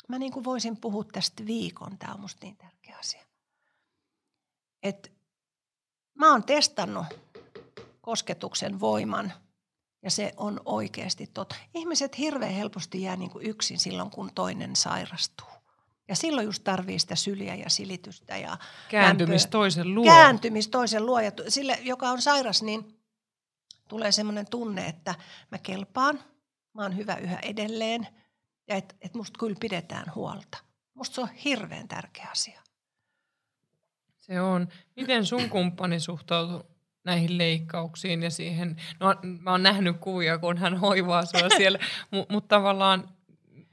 Mä 0.08 0.20
niin 0.20 0.32
kuin 0.32 0.44
voisin 0.44 0.78
puhua 0.78 1.04
tästä 1.04 1.46
viikon, 1.46 1.98
tämä 1.98 2.14
on 2.14 2.20
musta 2.20 2.46
niin 2.46 2.58
tärkeä 2.58 2.98
asia. 2.98 3.26
Et 4.84 5.12
mä 6.14 6.32
oon 6.32 6.44
testannut 6.44 7.06
kosketuksen 8.02 8.80
voiman 8.80 9.34
ja 10.04 10.12
se 10.12 10.34
on 10.38 10.62
oikeasti 10.66 11.28
totta. 11.28 11.56
Ihmiset 11.74 12.18
hirveän 12.18 12.54
helposti 12.54 13.02
jää 13.02 13.16
niin 13.16 13.32
kuin 13.32 13.46
yksin 13.46 13.80
silloin, 13.80 14.10
kun 14.10 14.32
toinen 14.36 14.76
sairastuu. 14.76 15.48
Ja 16.08 16.16
silloin 16.16 16.46
just 16.46 16.64
tarvii 16.64 17.00
sitä 17.00 17.16
syliä 17.16 17.56
ja 17.56 17.70
silitystä 17.70 18.38
ja 18.38 18.58
Kääntymistä 18.90 19.52
toisen 19.52 19.96
luo. 19.96 20.06
Kääntymistä 20.06 20.72
toisen 20.72 21.06
luo. 21.06 21.20
Ja 21.20 21.32
sille, 21.48 21.80
joka 21.82 22.10
on 22.10 22.22
sairas, 22.22 22.64
niin 22.64 22.95
tulee 23.88 24.12
semmoinen 24.12 24.50
tunne, 24.50 24.88
että 24.88 25.16
mä 25.52 25.58
kelpaan, 25.58 26.20
mä 26.74 26.82
oon 26.82 26.98
hyvä 26.98 27.16
yhä 27.16 27.40
edelleen– 27.40 28.08
ja 28.68 28.76
että 28.76 28.96
et 29.02 29.14
musta 29.14 29.40
kyllä 29.40 29.56
pidetään 29.60 30.06
huolta. 30.16 30.58
Musta 30.94 31.16
se 31.16 31.22
on 31.22 31.30
hirveän 31.30 31.88
tärkeä 31.88 32.28
asia. 32.32 32.62
Se 34.18 34.42
on. 34.42 34.68
Miten 34.96 35.26
sun 35.26 35.50
kumppani 35.50 36.00
suhtautuu 36.00 36.64
näihin 37.04 37.38
leikkauksiin 37.38 38.24
ja 38.24 38.30
siihen? 38.30 38.76
No 39.00 39.16
mä 39.42 39.52
oon 39.52 39.64
nähnyt 39.64 39.98
kuvia, 40.00 40.38
kun 40.38 40.58
hän 40.58 40.78
hoivaa 40.78 41.26
sua 41.26 41.50
siellä, 41.58 41.80
mutta 42.12 42.34
mut 42.34 42.48
tavallaan 42.48 43.15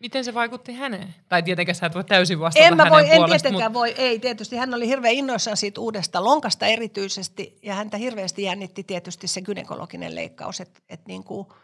Miten 0.03 0.25
se 0.25 0.35
vaikutti 0.35 0.73
häneen? 0.73 1.15
Tai 1.29 1.43
tietenkään 1.43 1.77
sä 1.77 1.87
et 1.87 1.95
voi 1.95 2.05
täysin 2.05 2.41
vastata 2.41 2.67
en 2.67 2.77
mä 2.77 2.91
voi, 2.91 3.11
En 3.11 3.25
tietenkään 3.25 3.73
mutta... 3.73 3.73
voi, 3.73 3.95
ei 3.99 4.19
tietysti. 4.19 4.57
Hän 4.57 4.75
oli 4.75 4.89
hirveän 4.89 5.15
innoissaan 5.15 5.57
siitä 5.57 5.81
uudesta 5.81 6.25
lonkasta 6.25 6.67
erityisesti 6.67 7.59
ja 7.63 7.75
häntä 7.75 7.97
hirveästi 7.97 8.43
jännitti 8.43 8.85
tietysti 8.85 9.29
se 9.29 9.41
gynekologinen 9.41 10.15
leikkaus, 10.15 10.61
että 10.61 10.81
et 10.89 11.07
niin 11.07 11.25
kuin– 11.25 11.47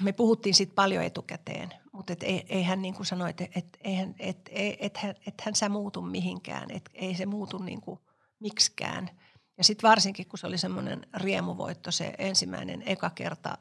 me 0.00 0.12
puhuttiin 0.12 0.54
siitä 0.54 0.74
paljon 0.74 1.04
etukäteen, 1.04 1.72
mutta 1.92 2.12
et 2.12 2.22
ei, 2.22 2.46
ei 2.48 2.62
hän 2.62 2.82
niin 2.82 2.94
kuin 2.94 3.06
sanoi, 3.06 3.30
että 3.30 3.48
et, 3.54 3.66
eihän, 3.84 4.14
et, 4.18 4.50
et, 4.52 4.76
et, 4.80 4.96
hän, 4.96 5.14
et 5.26 5.34
hän 5.40 5.54
sä 5.54 5.68
muutu 5.68 6.02
mihinkään, 6.02 6.70
että 6.70 6.90
ei 6.94 7.14
se 7.14 7.26
muutu 7.26 7.58
niin 7.58 7.80
kuin 7.80 8.00
miksikään. 8.40 9.10
Ja 9.58 9.64
sitten 9.64 9.88
varsinkin, 9.88 10.26
kun 10.26 10.38
se 10.38 10.46
oli 10.46 10.58
semmoinen 10.58 11.06
riemuvoitto 11.14 11.90
se 11.90 12.14
ensimmäinen 12.18 12.82
eka 12.86 13.10
kerta 13.10 13.58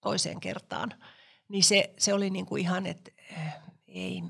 toiseen 0.00 0.40
kertaan, 0.40 0.94
niin 1.48 1.64
se, 1.64 1.94
se 1.98 2.14
oli 2.14 2.30
niin 2.30 2.46
kuin 2.46 2.62
ihan, 2.62 2.86
että 2.86 3.10
äh, 3.32 3.56
ei, 3.88 4.22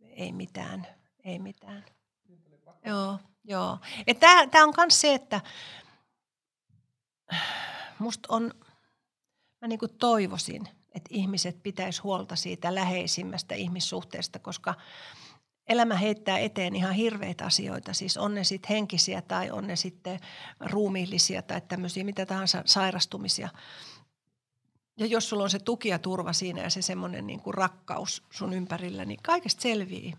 ei 0.00 0.32
mitään, 0.32 0.86
ei 1.24 1.38
mitään. 1.38 1.84
Joo, 2.84 3.18
joo. 3.44 3.78
Tämä 4.20 4.64
on 4.64 4.74
myös 4.76 5.00
se, 5.00 5.14
että 5.14 5.40
musta 7.98 8.28
on– 8.34 8.50
mä 9.64 9.68
niin 9.68 9.78
kuin 9.78 9.94
toivoisin, 9.98 10.68
että 10.94 11.08
ihmiset 11.10 11.62
pitäisi 11.62 12.02
huolta 12.02 12.36
siitä 12.36 12.74
läheisimmästä 12.74 13.54
ihmissuhteesta, 13.54 14.38
koska 14.38 14.74
elämä 15.68 15.96
heittää 15.96 16.38
eteen 16.38 16.76
ihan 16.76 16.94
hirveitä 16.94 17.44
asioita, 17.44 17.92
siis 17.92 18.16
on 18.16 18.34
ne 18.34 18.44
sitten 18.44 18.68
henkisiä 18.68 19.22
tai 19.22 19.50
on 19.50 19.66
ne 19.66 19.76
sitten 19.76 20.20
ruumiillisia 20.60 21.42
tai 21.42 21.60
tämmöisiä 21.60 22.04
mitä 22.04 22.26
tahansa 22.26 22.62
sairastumisia. 22.64 23.48
Ja 24.96 25.06
jos 25.06 25.28
sulla 25.28 25.42
on 25.42 25.50
se 25.50 25.58
tuki 25.58 25.88
ja 25.88 25.98
turva 25.98 26.32
siinä 26.32 26.62
ja 26.62 26.70
se 26.70 26.82
semmoinen 26.82 27.26
niin 27.26 27.40
kuin 27.40 27.54
rakkaus 27.54 28.22
sun 28.30 28.52
ympärillä, 28.52 29.04
niin 29.04 29.20
kaikesta 29.22 29.62
selvii. 29.62 30.14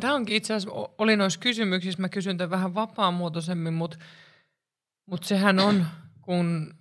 Tämä 0.00 0.14
onkin 0.14 0.36
itse 0.36 0.54
asiassa, 0.54 0.88
oli 0.98 1.16
noissa 1.16 1.40
kysymyksissä, 1.40 2.00
mä 2.00 2.08
kysyn 2.08 2.38
tämän 2.38 2.50
vähän 2.50 2.74
vapaamuotoisemmin, 2.74 3.74
mutta, 3.74 3.98
mutta 5.06 5.28
sehän 5.28 5.58
on, 5.58 5.86
kun 6.22 6.74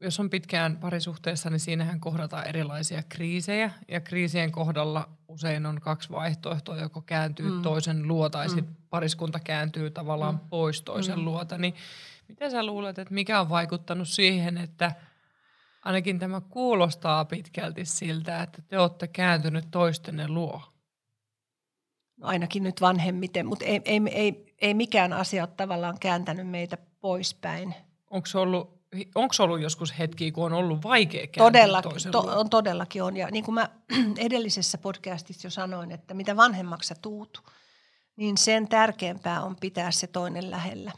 jos 0.00 0.20
on 0.20 0.30
pitkään 0.30 0.76
parisuhteessa, 0.76 1.50
niin 1.50 1.60
siinähän 1.60 2.00
kohdataan 2.00 2.46
erilaisia 2.46 3.02
kriisejä. 3.08 3.70
Ja 3.88 4.00
kriisien 4.00 4.52
kohdalla 4.52 5.08
usein 5.28 5.66
on 5.66 5.80
kaksi 5.80 6.10
vaihtoehtoa, 6.10 6.76
joko 6.76 7.02
kääntyy 7.02 7.50
mm. 7.50 7.62
toisen 7.62 8.08
luo 8.08 8.28
tai 8.28 8.46
mm. 8.46 8.54
sitten 8.54 8.76
pariskunta 8.90 9.40
kääntyy 9.40 9.90
tavallaan 9.90 10.34
mm. 10.34 10.40
pois 10.50 10.82
toisen 10.82 11.18
mm. 11.18 11.24
luota. 11.24 11.58
Niin 11.58 11.74
miten 12.28 12.50
sä 12.50 12.66
luulet, 12.66 12.98
että 12.98 13.14
mikä 13.14 13.40
on 13.40 13.48
vaikuttanut 13.48 14.08
siihen, 14.08 14.58
että 14.58 14.92
ainakin 15.88 16.18
tämä 16.18 16.40
kuulostaa 16.40 17.24
pitkälti 17.24 17.84
siltä, 17.84 18.42
että 18.42 18.62
te 18.62 18.78
olette 18.78 19.06
kääntynyt 19.08 19.64
toistenne 19.70 20.28
luo? 20.28 20.62
No 22.16 22.28
ainakin 22.28 22.62
nyt 22.62 22.80
vanhemmiten, 22.80 23.46
mutta 23.46 23.64
ei, 23.64 23.80
ei, 23.84 24.00
ei, 24.10 24.54
ei 24.58 24.74
mikään 24.74 25.12
asia 25.12 25.42
ole 25.42 25.50
tavallaan 25.56 25.98
kääntänyt 26.00 26.48
meitä 26.48 26.78
poispäin. 27.00 27.74
Onko 28.10 28.26
se 28.26 28.38
ollut 28.38 28.78
onko 29.14 29.34
ollut 29.38 29.60
joskus 29.60 29.98
hetki, 29.98 30.32
kun 30.32 30.44
on 30.44 30.52
ollut 30.52 30.82
vaikea 30.84 31.26
Todella, 31.38 31.82
to, 32.12 32.20
on 32.20 32.50
todellakin 32.50 33.02
on. 33.02 33.16
Ja 33.16 33.30
niin 33.30 33.44
kuin 33.44 33.54
mä 33.54 33.68
edellisessä 34.26 34.78
podcastissa 34.78 35.46
jo 35.46 35.50
sanoin, 35.50 35.92
että 35.92 36.14
mitä 36.14 36.36
vanhemmaksi 36.36 36.88
sä 36.88 36.94
tuut, 37.02 37.42
niin 38.16 38.38
sen 38.38 38.68
tärkeämpää 38.68 39.42
on 39.42 39.56
pitää 39.56 39.90
se 39.90 40.06
toinen 40.06 40.50
lähellä. 40.50 40.92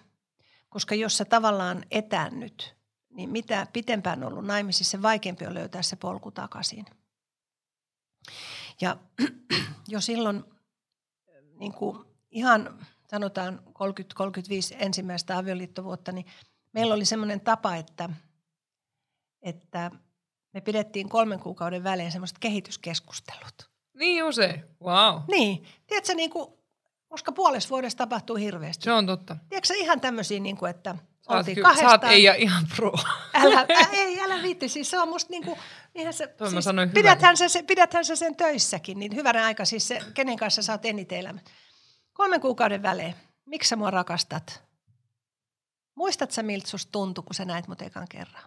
Koska 0.68 0.94
jos 0.94 1.16
sä 1.16 1.24
tavallaan 1.24 1.84
etäännyt, 1.90 2.79
niin 3.10 3.30
mitä 3.30 3.66
pitempään 3.72 4.24
on 4.24 4.32
ollut 4.32 4.46
naimisissa, 4.46 4.90
se 4.90 5.02
vaikeampi 5.02 5.46
on 5.46 5.54
löytää 5.54 5.82
se 5.82 5.96
polku 5.96 6.30
takaisin. 6.30 6.86
Ja 8.80 8.96
jo 9.88 10.00
silloin 10.00 10.44
niin 11.58 11.72
kuin 11.72 12.04
ihan 12.30 12.78
sanotaan 13.10 13.60
30-35 13.68 14.76
ensimmäistä 14.78 15.38
avioliittovuotta, 15.38 16.12
niin– 16.12 16.26
meillä 16.72 16.94
oli 16.94 17.04
semmoinen 17.04 17.40
tapa, 17.40 17.76
että, 17.76 18.10
että 19.42 19.90
me 20.54 20.60
pidettiin 20.60 21.08
kolmen 21.08 21.40
kuukauden 21.40 21.84
välein 21.84 22.12
semmoiset 22.12 22.38
kehityskeskustelut. 22.38 23.70
Niin 23.94 24.24
usein, 24.24 24.64
wow. 24.82 25.22
Niin, 25.30 25.64
tiedätkö, 25.86 26.14
niin 26.14 26.30
kuin, 26.30 26.59
koska 27.10 27.32
puolessa 27.32 27.70
vuodessa 27.70 27.98
tapahtuu 27.98 28.36
hirveästi. 28.36 28.84
Se 28.84 28.92
on 28.92 29.06
totta. 29.06 29.36
Tiedätkö 29.48 29.74
ihan 29.74 30.00
tämmöisiä, 30.00 30.40
niin 30.40 30.56
kuin, 30.56 30.70
että 30.70 30.96
oltiin 31.28 31.54
ky- 31.54 31.62
kahdestaan. 31.62 31.92
Oot 31.92 32.04
ei 32.04 32.22
ja 32.22 32.34
ihan 32.34 32.66
pro. 32.76 32.92
Älä, 33.34 33.60
ä, 33.60 33.88
ei, 33.92 34.20
älä 34.20 34.42
viitti. 34.42 34.68
Siis 34.68 34.90
se 34.90 35.00
on 35.00 35.08
musta 35.08 35.30
niin 35.30 35.44
kuin, 35.44 35.58
ihan 35.94 36.12
se, 36.12 36.26
Toi 36.26 36.50
siis, 36.50 36.66
mä 36.66 36.86
pidäthän, 36.94 37.36
se, 37.36 37.48
se, 37.48 37.62
pidäthän 37.62 38.04
se 38.04 38.16
sen 38.16 38.36
töissäkin, 38.36 38.98
niin 38.98 39.14
hyvänä 39.16 39.44
aika 39.44 39.64
siis 39.64 39.88
se, 39.88 40.00
kenen 40.14 40.36
kanssa 40.36 40.62
sä 40.62 40.72
oot 40.72 40.84
eniten 40.84 41.18
elämä. 41.18 41.40
Kolmen 42.12 42.40
kuukauden 42.40 42.82
välein. 42.82 43.14
Miksi 43.46 43.68
sä 43.68 43.76
mua 43.76 43.90
rakastat? 43.90 44.62
Muistat 45.94 46.30
sä, 46.30 46.42
miltä 46.42 46.68
susta 46.68 46.92
tuntui, 46.92 47.24
kun 47.24 47.34
sä 47.34 47.44
näit 47.44 47.68
mut 47.68 47.82
ekan 47.82 48.06
kerran? 48.10 48.42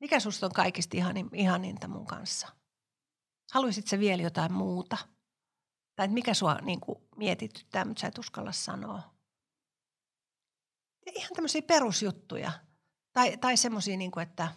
Mikä 0.00 0.20
susta 0.20 0.46
on 0.46 0.52
kaikista 0.52 0.96
ihanin, 0.96 1.28
ihaninta 1.32 1.88
mun 1.88 2.06
kanssa? 2.06 2.48
Haluaisit 3.52 3.88
sä 3.88 3.98
vielä 3.98 4.22
jotain 4.22 4.52
muuta? 4.52 4.96
Tai 5.96 6.08
mikä 6.08 6.34
sua 6.34 6.54
niin 6.54 6.80
kuin, 6.80 6.98
mietityttää, 7.16 7.84
mutta 7.84 8.00
sä 8.00 8.06
et 8.06 8.18
uskalla 8.18 8.52
sanoa? 8.52 9.02
Ja 11.06 11.12
ihan 11.14 11.30
tämmöisiä 11.34 11.62
perusjuttuja. 11.62 12.52
Tai, 13.12 13.36
tai 13.36 13.56
semmoisia, 13.56 13.96
niin 13.96 14.18
että 14.22 14.48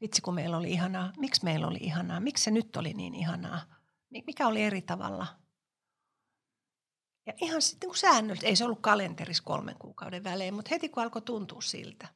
vitsi 0.00 0.22
kun 0.22 0.34
meillä 0.34 0.56
oli 0.56 0.72
ihanaa. 0.72 1.12
Miksi 1.18 1.44
meillä 1.44 1.66
oli 1.66 1.78
ihanaa? 1.80 2.20
Miksi 2.20 2.44
se 2.44 2.50
nyt 2.50 2.76
oli 2.76 2.94
niin 2.94 3.14
ihanaa? 3.14 3.60
Mikä 4.26 4.46
oli 4.46 4.62
eri 4.62 4.82
tavalla? 4.82 5.26
Ja 7.26 7.34
ihan 7.36 7.62
sitten 7.62 7.88
niin 7.88 7.98
säännöllisesti, 7.98 8.46
ei 8.46 8.56
se 8.56 8.64
ollut 8.64 8.80
kalenterissa 8.80 9.42
kolmen 9.42 9.76
kuukauden 9.78 10.24
välein, 10.24 10.54
mutta 10.54 10.68
heti 10.70 10.88
kun 10.88 11.02
alkoi 11.02 11.22
tuntua 11.22 11.60
siltä, 11.60 12.08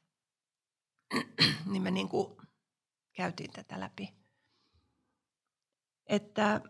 niin 1.71 1.83
me 1.83 1.91
niin 1.91 2.09
kuin 2.09 2.37
käytiin 3.13 3.53
tätä 3.53 3.81
läpi. 3.81 4.15
Että, 6.07 6.61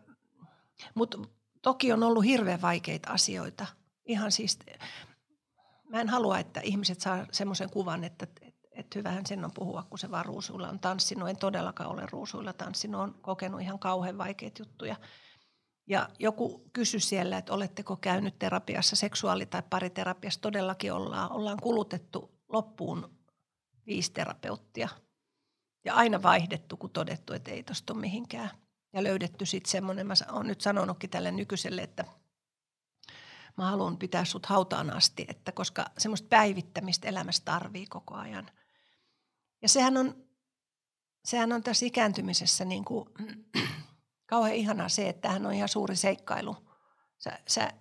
mutta 0.95 1.19
toki 1.63 1.93
on 1.93 2.03
ollut 2.03 2.25
hirveän 2.25 2.63
vaikeita 2.63 3.11
asioita. 3.11 3.67
Ihan 4.05 4.33
siis, 4.33 4.59
mä 5.89 6.01
en 6.01 6.09
halua, 6.09 6.39
että 6.39 6.61
ihmiset 6.61 7.01
saa 7.01 7.27
semmoisen 7.33 7.71
kuvan, 7.71 8.05
että, 8.05 8.27
että, 8.41 8.69
että 8.73 8.99
hyvähän 8.99 9.27
sen 9.27 9.45
on 9.45 9.51
puhua, 9.55 9.83
kun 9.91 9.99
se 9.99 10.11
vaan 10.11 10.25
ruusuilla 10.25 10.69
on 10.69 10.81
tanssinut. 10.81 11.29
En 11.29 11.37
todellakaan 11.37 11.91
ole 11.91 12.07
ruusuilla 12.11 12.53
tanssinut, 12.53 13.01
olen 13.01 13.15
kokenut 13.15 13.61
ihan 13.61 13.79
kauhean 13.79 14.19
vaikeita 14.19 14.63
juttuja– 14.63 14.97
ja 15.87 16.09
joku 16.19 16.71
kysyi 16.73 17.01
siellä, 17.01 17.39
että 17.39 17.53
oletteko 17.53 17.97
käynyt 17.97 18.39
terapiassa, 18.39 18.97
seksuaali- 18.97 19.47
tai 19.47 19.63
pariterapiassa. 19.71 20.41
Todellakin 20.41 20.93
ollaan. 20.93 21.33
Ollaan 21.33 21.59
kulutettu 21.63 22.31
loppuun 22.49 23.19
viisi 23.87 24.13
terapeuttia. 24.13 24.89
Ja 25.85 25.95
aina 25.95 26.23
vaihdettu, 26.23 26.77
kun 26.77 26.91
todettu, 26.91 27.33
että 27.33 27.51
ei 27.51 27.63
tuosta 27.63 27.95
mihinkään. 27.95 28.51
Ja 28.93 29.03
löydetty 29.03 29.47
sitten 29.47 29.71
semmoinen, 29.71 30.07
mä 30.07 30.15
oon 30.33 30.47
nyt 30.47 30.61
sanonutkin 30.61 31.11
tälle 31.11 31.31
nykyiselle, 31.31 31.83
että 31.83 32.05
mä 33.57 33.71
haluan 33.71 33.99
pitää 33.99 34.25
sut 34.25 34.47
hautaan 34.47 34.91
asti, 34.91 35.25
että 35.29 35.53
koska 35.53 35.87
semmoista 35.99 36.29
päivittämistä 36.29 37.09
elämässä 37.09 37.43
tarvii 37.45 37.87
koko 37.87 38.15
ajan. 38.15 38.51
Ja 39.63 39.69
sehän 39.69 39.97
on, 39.97 40.25
sehän 41.25 41.53
on 41.53 41.63
tässä 41.63 41.87
ikääntymisessä 41.87 42.65
niin 42.65 42.85
kuin 42.85 43.09
kauhean 44.27 44.57
ihanaa 44.57 44.89
se, 44.89 45.09
että 45.09 45.21
tämähän 45.21 45.47
on 45.47 45.55
ihan 45.55 45.69
suuri 45.69 45.97
seikkailu. 45.97 46.57
Sä, 47.19 47.39
sä, 47.49 47.73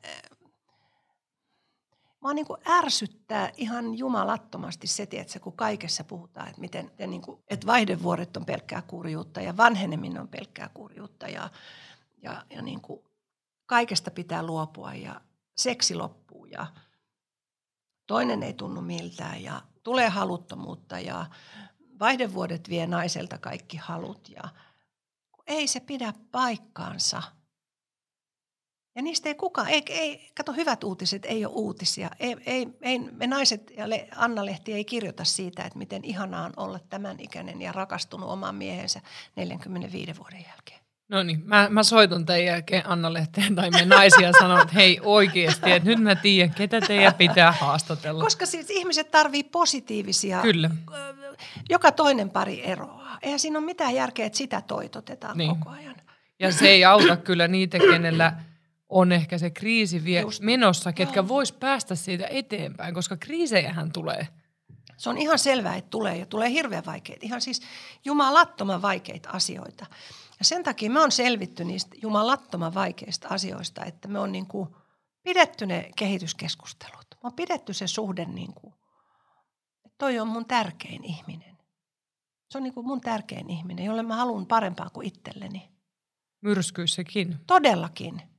Mua 2.22 2.34
niin 2.34 2.46
kuin 2.46 2.62
ärsyttää 2.68 3.52
ihan 3.58 3.98
jumalattomasti 3.98 4.88
se, 4.88 5.08
että 5.12 5.40
kun 5.40 5.54
kaikessa 5.54 6.04
puhutaan, 6.04 6.48
että, 6.48 6.62
miten, 6.62 6.92
niin 7.08 7.22
kuin, 7.22 7.44
että 7.48 7.68
vaihdevuoret 7.68 8.38
on 8.38 8.46
pelkkää 8.46 8.82
kurjuutta 8.82 9.42
ja 9.42 9.58
vanheneminen 9.58 10.22
on 10.22 10.28
pelkkää 10.28 10.70
kurjuutta 10.74 11.28
ja, 11.28 11.50
ja, 12.22 12.46
ja 12.50 12.62
niin 12.62 12.82
kuin 12.82 13.04
kaikesta 13.66 14.12
pitää 14.12 14.44
luopua 14.44 14.94
ja 14.94 15.22
seksi 15.58 15.96
loppuu 15.96 16.46
ja 16.46 16.68
toinen 18.08 18.44
ei 18.44 18.54
tunnu 18.54 18.82
miltään 18.82 19.44
ja 19.44 19.62
tulee 19.84 20.10
haluttomuutta 20.10 21.00
ja 21.00 21.26
vaihdevuodet 22.00 22.70
vie 22.70 22.88
naiselta 22.88 23.38
kaikki 23.38 23.78
halut 23.78 24.30
ja– 24.30 24.44
ei 25.52 25.68
se 25.68 25.80
pidä 25.80 26.14
paikkaansa. 26.32 27.24
Ja 28.96 29.02
niistä 29.02 29.30
ei 29.30 29.36
kukaan, 29.36 29.68
ei, 29.68 29.84
ei, 29.88 30.32
kato 30.38 30.54
hyvät 30.54 30.84
uutiset, 30.84 31.26
ei 31.26 31.46
ole 31.46 31.54
uutisia. 31.54 32.10
Ei, 32.20 32.38
ei, 32.46 32.68
ei, 32.82 33.00
me 33.00 33.28
naiset 33.28 33.72
ja 33.78 33.86
Anna-Lehti 34.16 34.74
ei 34.74 34.86
kirjoita 34.86 35.24
siitä, 35.24 35.64
että 35.64 35.78
miten 35.78 36.06
ihanaa 36.06 36.46
on 36.46 36.54
olla 36.58 36.80
tämän 36.90 37.20
ikäinen 37.20 37.62
ja 37.62 37.72
rakastunut 37.72 38.30
omaan 38.30 38.56
miehensä 38.56 39.02
45 39.36 40.18
vuoden 40.18 40.46
jälkeen. 40.50 40.82
No 41.10 41.24
niin, 41.24 41.42
mä, 41.46 41.68
mä 41.70 41.84
soitan 41.84 42.26
teidän 42.26 42.46
jälkeen 42.46 42.90
Anna-Lehteen 42.90 43.56
tai 43.56 43.70
me 43.70 43.86
naisia 43.86 44.32
sanon, 44.42 44.62
että 44.62 44.74
hei 44.74 45.00
oikeasti, 45.04 45.72
että 45.72 45.90
nyt 45.90 46.00
mä 46.00 46.16
tiedän, 46.16 46.56
ketä 46.56 46.82
teidän 46.82 47.14
pitää 47.14 47.52
haastatella. 47.52 48.24
Koska 48.24 48.46
siis 48.46 48.70
ihmiset 48.70 49.12
tarvii 49.12 49.44
positiivisia. 49.44 50.42
Kyllä. 50.42 50.70
Joka 51.70 51.92
toinen 51.92 52.30
pari 52.30 52.66
eroaa. 52.66 53.18
Eihän 53.22 53.40
siinä 53.40 53.60
ole 53.60 53.66
mitään 53.66 53.96
järkeä, 53.96 54.26
että 54.26 54.38
sitä 54.38 54.62
toitotetaan 54.62 55.38
niin. 55.38 55.56
koko 55.56 55.70
ajan. 55.70 55.96
Ja 56.40 56.52
se 56.52 56.68
ei 56.68 56.86
auta 56.86 57.18
kyllä 57.18 57.48
niitä, 57.48 57.80
kenellä 57.80 58.34
on 58.92 59.12
ehkä 59.12 59.38
se 59.38 59.50
kriisi 59.50 60.04
vie 60.04 60.22
Just. 60.22 60.42
menossa, 60.42 60.94
ketkä 60.94 61.28
vois 61.28 61.52
päästä 61.52 61.96
siitä 61.96 62.28
eteenpäin, 62.28 62.94
koska 62.94 63.18
kriisejähän 63.18 63.92
tulee. 63.92 64.28
Se 64.98 65.10
on 65.10 65.18
ihan 65.18 65.40
selvää, 65.40 65.76
että 65.76 65.90
tulee 65.90 66.18
ja 66.18 66.26
tulee 66.26 66.50
hirveän 66.50 66.86
vaikeita, 66.86 67.26
ihan 67.26 67.42
siis 67.42 67.62
jumalattoman 68.06 68.82
vaikeita 68.82 69.30
asioita. 69.30 69.86
Ja 70.40 70.46
sen 70.46 70.64
takia 70.64 70.92
me 70.92 71.00
on 71.00 71.12
selvitty 71.12 71.64
niistä 71.64 71.96
jumalattoman 72.02 72.74
vaikeista 72.74 73.28
asioista, 73.28 73.86
että 73.86 74.08
me 74.08 74.20
on 74.20 74.32
niin 74.32 74.48
kuin 74.48 74.70
pidetty 75.24 75.66
ne 75.66 75.92
kehityskeskustelut. 75.96 77.06
Me 77.12 77.28
on 77.28 77.34
pidetty 77.34 77.74
se 77.74 77.88
suhde 77.88 78.26
niin 78.26 78.54
kuin, 78.54 78.74
että 79.86 79.96
toi 79.98 80.20
on 80.20 80.28
mun 80.28 80.46
tärkein 80.46 81.04
ihminen. 81.04 81.58
Se 82.50 82.58
on 82.58 82.64
niin 82.64 82.74
kuin 82.74 82.88
mun 82.88 83.02
tärkein 83.02 83.50
ihminen, 83.50 83.86
jolle 83.86 84.04
mä 84.04 84.16
haluan 84.16 84.46
parempaa 84.46 84.90
kuin 84.90 85.08
itselleni. 85.08 85.70
Myrskyissäkin? 86.42 87.38
Todellakin. 87.48 88.31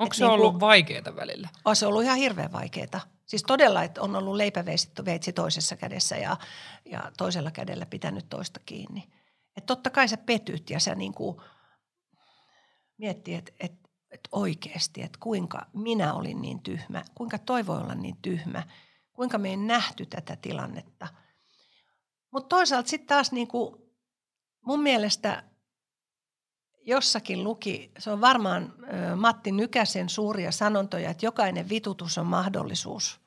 Onko 0.00 0.14
se 0.14 0.24
niin 0.24 0.32
ollut 0.32 0.52
kuin, 0.52 0.60
vaikeaa 0.60 1.16
välillä? 1.16 1.48
On 1.64 1.76
se 1.76 1.86
ollut 1.86 2.02
ihan 2.02 2.18
hirveän 2.18 2.52
vaikeaa. 2.52 3.00
Siis 3.26 3.42
todella, 3.42 3.82
että 3.82 4.02
on 4.02 4.16
ollut 4.16 4.36
leipäveitsi 4.36 5.32
toisessa 5.34 5.76
kädessä 5.76 6.16
ja, 6.16 6.36
ja 6.84 7.12
toisella 7.18 7.50
kädellä 7.50 7.86
pitänyt 7.86 8.28
toista 8.28 8.60
kiinni. 8.66 9.08
Että 9.56 9.66
totta 9.66 9.90
kai 9.90 10.08
sä 10.08 10.16
petyt 10.16 10.70
ja 10.70 10.80
sä 10.80 10.94
niin 10.94 11.14
kuin 11.14 11.36
miettii, 12.98 13.34
että, 13.34 13.52
että, 13.60 13.88
että 14.10 14.28
oikeasti, 14.32 15.02
että 15.02 15.18
kuinka 15.22 15.66
minä 15.72 16.14
olin 16.14 16.42
niin 16.42 16.62
tyhmä, 16.62 17.04
kuinka 17.14 17.38
toi 17.38 17.66
voi 17.66 17.78
olla 17.78 17.94
niin 17.94 18.16
tyhmä, 18.22 18.62
kuinka 19.12 19.38
me 19.38 19.48
ei 19.48 19.56
nähty 19.56 20.06
tätä 20.06 20.36
tilannetta. 20.36 21.08
Mutta 22.30 22.48
toisaalta 22.48 22.88
sitten 22.88 23.08
taas 23.08 23.32
niin 23.32 23.48
kuin 23.48 23.76
mun 24.60 24.82
mielestä 24.82 25.49
jossakin 26.90 27.44
luki, 27.44 27.90
se 27.98 28.10
on 28.10 28.20
varmaan 28.20 28.72
Matti 29.16 29.52
Nykäsen 29.52 30.08
suuria 30.08 30.52
sanontoja, 30.52 31.10
että 31.10 31.26
jokainen 31.26 31.68
vitutus 31.68 32.18
on 32.18 32.26
mahdollisuus. 32.26 33.20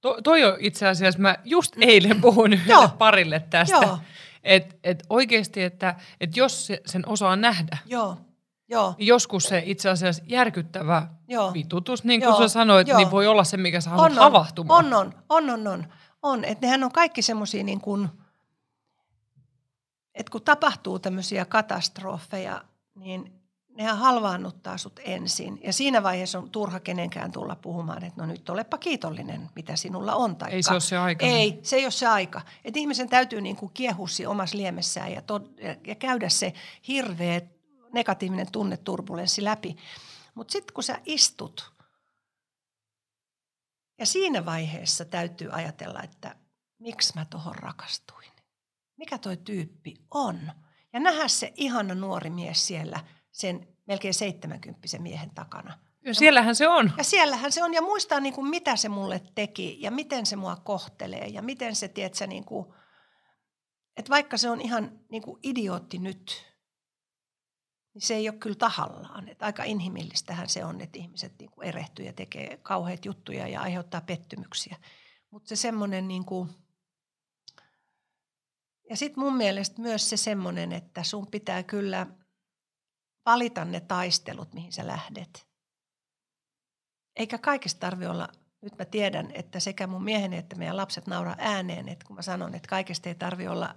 To, 0.00 0.18
toi 0.24 0.44
on 0.44 0.56
itse 0.60 0.88
asiassa, 0.88 1.20
mä 1.20 1.36
just 1.44 1.74
eilen 1.80 2.20
puhuin 2.20 2.52
yhdelle 2.52 2.88
parille 2.98 3.40
tästä. 3.50 3.98
Että 4.42 4.74
et 4.84 5.02
oikeasti, 5.10 5.62
että 5.62 5.94
et 6.20 6.36
jos 6.36 6.66
se, 6.66 6.80
sen 6.86 7.08
osaa 7.08 7.36
nähdä, 7.36 7.78
Joo. 7.86 8.16
Joo. 8.70 8.94
Niin 8.98 9.06
joskus 9.06 9.44
se 9.44 9.62
itse 9.66 9.88
asiassa 9.88 10.22
järkyttävä 10.26 11.06
Joo. 11.28 11.52
vitutus, 11.52 12.04
niin 12.04 12.20
kuin 12.20 12.28
Joo. 12.28 12.38
sä 12.38 12.48
sanoit, 12.48 12.88
Joo. 12.88 12.98
niin 12.98 13.10
voi 13.10 13.26
olla 13.26 13.44
se, 13.44 13.56
mikä 13.56 13.80
sä 13.80 13.90
haluat 13.90 14.12
on, 14.12 14.18
havahtumaan. 14.18 14.86
On, 14.86 14.94
on, 14.94 15.14
on, 15.28 15.50
on, 15.50 15.66
on. 15.66 15.86
on. 16.22 16.44
Että 16.44 16.66
nehän 16.66 16.84
on 16.84 16.92
kaikki 16.92 17.22
semmoisia 17.22 17.64
niin 17.64 17.80
kuin, 17.80 18.08
että 20.14 20.30
kun 20.30 20.42
tapahtuu 20.42 20.98
tämmöisiä 20.98 21.44
katastrofeja, 21.44 22.64
niin 22.98 23.32
nehän 23.68 23.98
halvaannuttaa 23.98 24.78
sut 24.78 25.00
ensin. 25.04 25.60
Ja 25.62 25.72
siinä 25.72 26.02
vaiheessa 26.02 26.38
on 26.38 26.50
turha 26.50 26.80
kenenkään 26.80 27.32
tulla 27.32 27.56
puhumaan, 27.56 28.04
että 28.04 28.20
no 28.20 28.26
nyt 28.26 28.50
olepa 28.50 28.78
kiitollinen, 28.78 29.50
mitä 29.56 29.76
sinulla 29.76 30.14
on. 30.14 30.36
Taikka, 30.36 30.56
ei 30.56 30.62
se 30.62 30.72
ole 30.72 30.80
se 30.80 30.98
aika. 30.98 31.26
Ei, 31.26 31.60
se 31.62 31.76
ei 31.76 31.84
ole 31.84 31.90
se 31.90 32.06
aika. 32.06 32.40
Että 32.64 32.80
ihmisen 32.80 33.08
täytyy 33.08 33.40
niin 33.40 33.56
kuin 33.56 33.72
kiehussi 33.74 34.26
omassa 34.26 34.56
liemessään 34.56 35.12
ja, 35.12 35.20
tod- 35.20 35.78
ja 35.86 35.94
käydä 35.94 36.28
se 36.28 36.52
hirveä 36.88 37.40
negatiivinen 37.92 38.52
tunneturbulenssi 38.52 39.44
läpi. 39.44 39.76
Mutta 40.34 40.52
sitten 40.52 40.74
kun 40.74 40.84
sä 40.84 41.00
istut, 41.04 41.72
ja 43.98 44.06
siinä 44.06 44.44
vaiheessa 44.44 45.04
täytyy 45.04 45.48
ajatella, 45.52 46.02
että 46.02 46.36
miksi 46.78 47.12
mä 47.14 47.24
tuohon 47.24 47.54
rakastuin. 47.54 48.32
Mikä 48.96 49.18
toi 49.18 49.36
tyyppi 49.36 49.94
on. 50.10 50.52
Ja 50.92 51.00
nähdä 51.00 51.28
se 51.28 51.52
ihana 51.56 51.94
nuori 51.94 52.30
mies 52.30 52.66
siellä– 52.66 53.00
sen 53.38 53.68
melkein 53.86 54.14
70 54.14 54.80
miehen 54.98 55.30
takana. 55.30 55.78
Ja 56.04 56.14
siellähän 56.14 56.54
se 56.54 56.68
on. 56.68 56.92
Ja 56.98 57.04
siellähän 57.04 57.52
se 57.52 57.64
on. 57.64 57.74
Ja 57.74 57.82
muistaa, 57.82 58.20
niin 58.20 58.34
kuin, 58.34 58.46
mitä 58.46 58.76
se 58.76 58.88
mulle 58.88 59.22
teki 59.34 59.76
ja 59.80 59.90
miten 59.90 60.26
se 60.26 60.36
mua 60.36 60.56
kohtelee 60.56 61.26
ja 61.26 61.42
miten 61.42 61.76
se, 61.76 61.88
tiedätkö, 61.88 62.26
niin 62.26 62.44
kuin, 62.44 62.66
että 63.96 64.10
vaikka 64.10 64.36
se 64.36 64.50
on 64.50 64.60
ihan 64.60 65.00
niin 65.10 65.22
kuin 65.22 65.38
idiootti 65.42 65.98
nyt, 65.98 66.46
niin 67.94 68.02
se 68.02 68.14
ei 68.14 68.28
ole 68.28 68.38
kyllä 68.38 68.56
tahallaan. 68.56 69.28
Että 69.28 69.46
aika 69.46 69.64
inhimillistähän 69.64 70.48
se 70.48 70.64
on, 70.64 70.80
että 70.80 70.98
ihmiset 70.98 71.32
niin 71.38 71.50
kuin 71.50 71.68
erehtyy 71.68 72.06
ja 72.06 72.12
tekee 72.12 72.56
kauheita 72.56 73.08
juttuja 73.08 73.48
ja 73.48 73.60
aiheuttaa 73.60 74.00
pettymyksiä. 74.00 74.76
Mutta 75.30 75.48
se 75.48 75.56
semmoinen 75.56 76.08
niin 76.08 76.24
kuin, 76.24 76.48
ja 78.90 78.96
sitten 78.96 79.24
mun 79.24 79.36
mielestä 79.36 79.82
myös 79.82 80.10
se 80.10 80.16
semmoinen, 80.16 80.72
että 80.72 81.02
sun 81.02 81.26
pitää 81.26 81.62
kyllä– 81.62 82.06
valita 83.30 83.64
ne 83.64 83.80
taistelut, 83.80 84.54
mihin 84.54 84.72
sä 84.72 84.86
lähdet. 84.86 85.46
Eikä 87.16 87.38
kaikesta 87.38 87.80
tarvi 87.80 88.06
olla, 88.06 88.28
nyt 88.62 88.78
mä 88.78 88.84
tiedän, 88.84 89.30
että 89.34 89.60
sekä 89.60 89.86
mun 89.86 90.04
mieheni 90.04 90.36
että 90.36 90.56
meidän 90.56 90.76
lapset 90.76 91.06
nauraa 91.06 91.36
ääneen, 91.38 91.88
että 91.88 92.06
kun 92.06 92.16
mä 92.16 92.22
sanon, 92.22 92.54
että 92.54 92.68
kaikesta 92.68 93.08
ei 93.08 93.14
tarvi 93.14 93.48
olla 93.48 93.76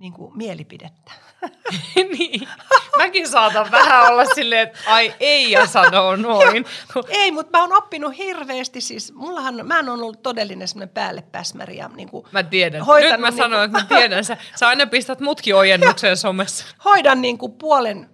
niin 0.00 0.12
kuin 0.12 0.36
mielipidettä. 0.36 1.12
niin. 2.18 2.48
Mäkin 2.96 3.28
saatan 3.28 3.70
vähän 3.70 4.06
olla 4.12 4.24
silleen, 4.24 4.62
että 4.62 4.78
ai 4.86 5.14
ei 5.20 5.50
ja 5.50 5.66
sanoo 5.66 6.16
noin. 6.16 6.64
ei, 7.08 7.30
mutta 7.30 7.58
mä 7.58 7.64
oon 7.64 7.76
oppinut 7.76 8.18
hirveästi. 8.18 8.80
Siis 8.80 9.12
mullahan, 9.14 9.66
mä 9.66 9.76
oon 9.76 9.88
ollut 9.88 10.22
todellinen 10.22 10.68
semmoinen 10.68 10.94
päälle 10.94 11.22
päsmäri. 11.22 11.76
Ja 11.76 11.90
niin 11.94 12.08
kuin 12.08 12.26
mä 12.32 12.42
tiedän. 12.42 12.82
Nyt 13.10 13.20
mä 13.20 13.30
niin 13.30 13.38
sanoin, 13.38 13.64
että 13.64 13.78
mä 13.78 13.84
tiedän. 13.98 14.24
Sä, 14.24 14.36
sä 14.56 14.68
aina 14.68 14.86
pistät 14.86 15.20
mutkin 15.20 15.54
ojennukseen 15.54 16.16
somessa. 16.16 16.64
Hoidan 16.84 17.22
niin 17.22 17.38
kuin 17.38 17.52
puolen 17.52 18.10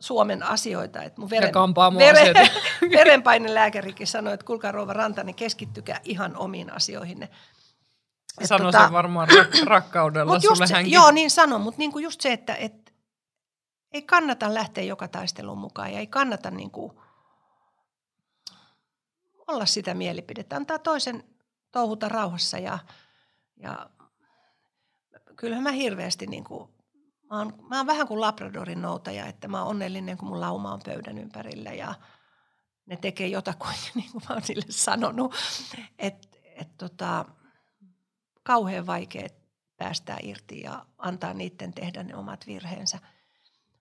Suomen 0.00 0.42
asioita. 0.42 1.02
Että 1.02 1.20
mun 1.20 1.30
veren, 1.30 1.54
veren, 1.98 2.36
verenpainelääkärikin 2.90 4.06
sanoi, 4.06 4.34
että 4.34 4.46
kuulkaa 4.46 4.72
Rouva 4.72 4.92
Rantanen, 4.92 5.34
keskittykää 5.34 6.00
ihan 6.04 6.36
omiin 6.36 6.72
asioihinne. 6.72 7.28
Sano 8.44 8.64
tota, 8.64 8.82
sen 8.82 8.92
varmaan 8.92 9.28
rak- 9.28 9.64
rakkaudella 9.74 10.32
mut 10.32 10.42
sulle 10.42 10.66
hänkin. 10.72 10.92
Joo, 10.92 11.10
niin 11.10 11.30
sano, 11.30 11.58
mutta 11.58 11.78
niinku 11.78 11.98
just 11.98 12.20
se, 12.20 12.32
että 12.32 12.54
et, 12.54 12.94
ei 13.92 14.02
kannata 14.02 14.54
lähteä 14.54 14.84
joka 14.84 15.08
taisteluun 15.08 15.58
mukaan 15.58 15.92
ja 15.92 15.98
ei 15.98 16.06
kannata 16.06 16.50
niinku 16.50 17.02
olla 19.46 19.66
sitä 19.66 19.94
mielipidettä. 19.94 20.56
Antaa 20.56 20.78
toisen 20.78 21.24
touhuta 21.72 22.08
rauhassa 22.08 22.58
ja, 22.58 22.78
ja 23.56 23.90
kyllähän 25.36 25.62
mä 25.62 25.72
hirveästi 25.72 26.26
niinku 26.26 26.80
Mä 27.30 27.38
oon, 27.38 27.54
mä 27.68 27.76
oon 27.76 27.86
vähän 27.86 28.08
kuin 28.08 28.20
Labradorin 28.20 28.82
noutaja, 28.82 29.26
että 29.26 29.48
mä 29.48 29.58
oon 29.58 29.68
onnellinen, 29.68 30.18
kun 30.18 30.28
mun 30.28 30.40
lauma 30.40 30.72
on 30.72 30.80
pöydän 30.84 31.18
ympärillä 31.18 31.72
ja 31.72 31.94
ne 32.86 32.96
tekee 32.96 33.26
jotakuin, 33.26 33.74
niin 33.94 34.10
kuin 34.12 34.22
mä 34.28 34.34
oon 34.34 34.42
sille 34.42 34.64
sanonut. 34.68 35.34
Että 35.98 36.28
et 36.56 36.76
tota, 36.78 37.24
kauhean 38.50 38.86
vaikea 38.86 39.28
päästää 39.76 40.18
irti 40.22 40.60
ja 40.60 40.86
antaa 40.98 41.34
niiden 41.34 41.74
tehdä 41.74 42.02
ne 42.02 42.16
omat 42.16 42.46
virheensä. 42.46 42.98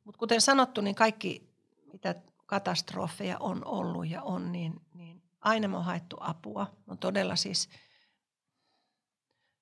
Mutta 0.04 0.20
kuten 0.20 0.42
sanottu, 0.42 0.82
niin 0.82 0.96
kaikki, 0.96 1.50
mitä 1.94 2.16
katastrofeja 2.46 3.38
on 3.40 3.66
ollut 3.66 4.10
ja 4.10 4.22
on, 4.22 4.52
niin, 4.52 4.82
niin 4.94 5.22
aina 5.42 5.68
me 5.68 5.78
on 5.78 5.86
haettu 5.86 6.18
apua. 6.20 6.68
On 6.88 6.98
todella 6.98 7.36
siis– 7.36 7.70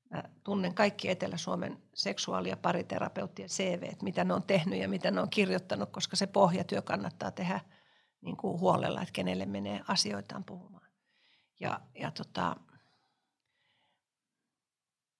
Mä 0.10 0.24
tunnen 0.43 0.74
kaikki 0.74 1.10
Etelä-Suomen 1.10 1.84
seksuaali- 1.93 2.50
ja 2.50 2.58
pariterapeuttien 2.58 3.50
CV, 3.50 3.91
mitä 4.02 4.24
ne 4.24 4.34
on 4.34 4.43
tehnyt 4.43 4.80
ja 4.80 4.89
mitä 4.89 5.12
ne 5.12 5.22
on 5.22 5.30
kirjoittanut, 5.30 5.89
koska 5.89 6.15
se 6.15 6.28
pohjatyö 6.28 6.82
kannattaa 6.82 7.32
tehdä 7.32 7.60
niin 8.22 8.38
kuin 8.38 8.60
huolella, 8.60 9.02
että 9.02 9.13
kenelle 9.13 9.46
menee 9.46 9.82
asioitaan 9.88 10.43
puhumaan. 10.43 10.88
Ja, 11.60 11.82
ja 11.96 12.12
tota, 12.12 12.56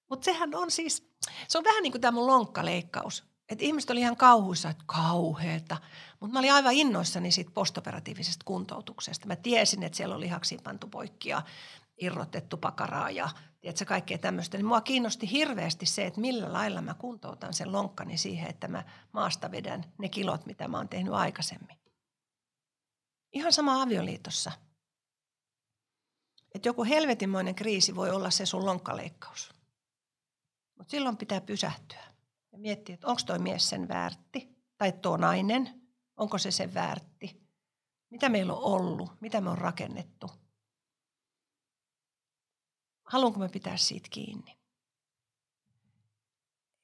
mutta 0.10 0.26
sehän 0.26 0.56
on 0.56 0.72
siis, 0.72 1.10
se 1.48 1.58
on 1.58 1.63
vähän 1.63 1.84
niin 1.84 1.91
kuin 1.91 2.02
tämä 2.02 2.12
mun 2.12 2.28
lonkkaleikkaus. 2.28 3.24
Että 3.50 3.65
ihmiset 3.65 3.89
oli 3.89 4.00
ihan 4.00 4.17
kauhuissa, 4.17 4.70
että 4.70 4.84
kauheeta. 4.86 5.78
Mutta 6.20 6.34
mä 6.34 6.39
olin 6.39 6.54
aivan 6.54 6.74
innoissani 6.74 7.32
siitä 7.32 7.52
postoperatiivisesta 7.54 8.46
kuntoutuksesta. 8.46 9.28
Mä 9.28 9.36
tiesin, 9.36 9.84
että 9.84 9.98
siellä 9.98 10.15
on 10.15 10.22
lihaksiin 10.22 10.63
pantu 10.63 10.88
poikki 10.88 11.30
ja 11.30 11.41
irrotettu 12.02 12.58
pakaraa 12.58 13.12
ja 13.12 13.30
tiedätkö, 13.62 13.86
kaikkea 13.86 14.17
tämmöistä. 14.17 14.58
Niin 14.58 14.65
mua 14.65 14.82
kiinnosti 14.82 15.32
hirveästi 15.32 15.86
se, 15.86 16.06
että 16.06 16.22
millä 16.22 16.54
lailla 16.54 16.82
mä 16.82 16.93
kuntoutan 16.93 17.54
sen 17.54 17.72
lonkkani 17.72 18.17
siihen, 18.17 18.50
että 18.50 18.67
mä 18.67 18.84
maasta 19.12 19.52
vedän 19.52 19.93
ne 19.98 20.10
kilot, 20.10 20.46
mitä 20.46 20.67
mä 20.67 20.78
oon 20.78 20.89
tehnyt 20.89 21.13
aikaisemmin. 21.13 21.78
Ihan 23.34 23.54
sama 23.54 23.82
avioliitossa. 23.82 24.52
Että 26.56 26.70
joku 26.70 26.84
helvetinmoinen 26.84 27.56
kriisi 27.56 27.96
voi 27.96 28.10
olla 28.10 28.30
se 28.30 28.46
sun 28.46 28.65
lonkkaleikkaus. 28.65 29.57
Mutta 30.78 30.92
silloin 30.92 31.18
pitää 31.18 31.42
pysähtyä 31.42 32.04
ja 32.52 32.58
miettiä, 32.58 32.94
että 32.94 33.08
onko 33.08 33.22
toi 33.26 33.40
mies 33.40 33.70
sen 33.70 33.88
väärti 33.88 34.50
tai 34.78 34.92
tuo 34.92 35.18
nainen, 35.18 35.82
onko 36.18 36.38
se 36.38 36.52
sen 36.52 36.74
väärti. 36.74 37.48
Mitä 38.10 38.30
meillä 38.30 38.54
on 38.54 38.63
ollut, 38.63 39.12
mitä 39.22 39.42
me 39.42 39.50
on 39.50 39.58
rakennettu– 39.58 40.30
haluanko 43.08 43.40
mä 43.40 43.50
pitää 43.50 43.78
siitä 43.78 44.08
kiinni. 44.12 44.58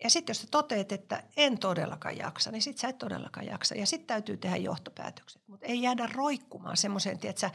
Ja 0.04 0.10
sitten 0.10 0.34
jos 0.34 0.42
sä 0.42 0.48
toteet, 0.52 0.92
että 0.92 1.24
en 1.38 1.58
todellakaan 1.58 2.18
jaksa, 2.18 2.52
niin 2.52 2.62
sitten 2.62 2.82
sä 2.82 2.88
et 2.88 2.98
todellakaan 2.98 3.46
jaksa. 3.46 3.76
Ja 3.76 3.86
sitten 3.86 4.08
täytyy 4.08 4.38
tehdä 4.38 4.58
johtopäätökset. 4.58 5.42
Mutta 5.48 5.66
ei 5.66 5.82
jäädä 5.82 6.10
roikkumaan 6.14 6.78
semmoiseen, 6.78 7.20
tiedätkö 7.20 7.50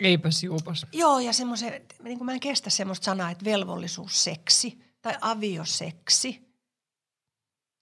Eipäs 0.00 0.44
juupas. 0.44 0.86
Joo, 0.92 1.18
ja 1.18 1.32
semmoisen, 1.32 1.86
niin 2.02 2.18
kuin 2.18 2.26
mä 2.26 2.32
en 2.32 2.40
kestä 2.40 2.70
semmoista 2.70 3.04
sanaa, 3.04 3.30
että 3.30 3.44
velvollisuusseksi 3.44 4.93
tai 5.04 5.14
avioseksi. 5.20 6.54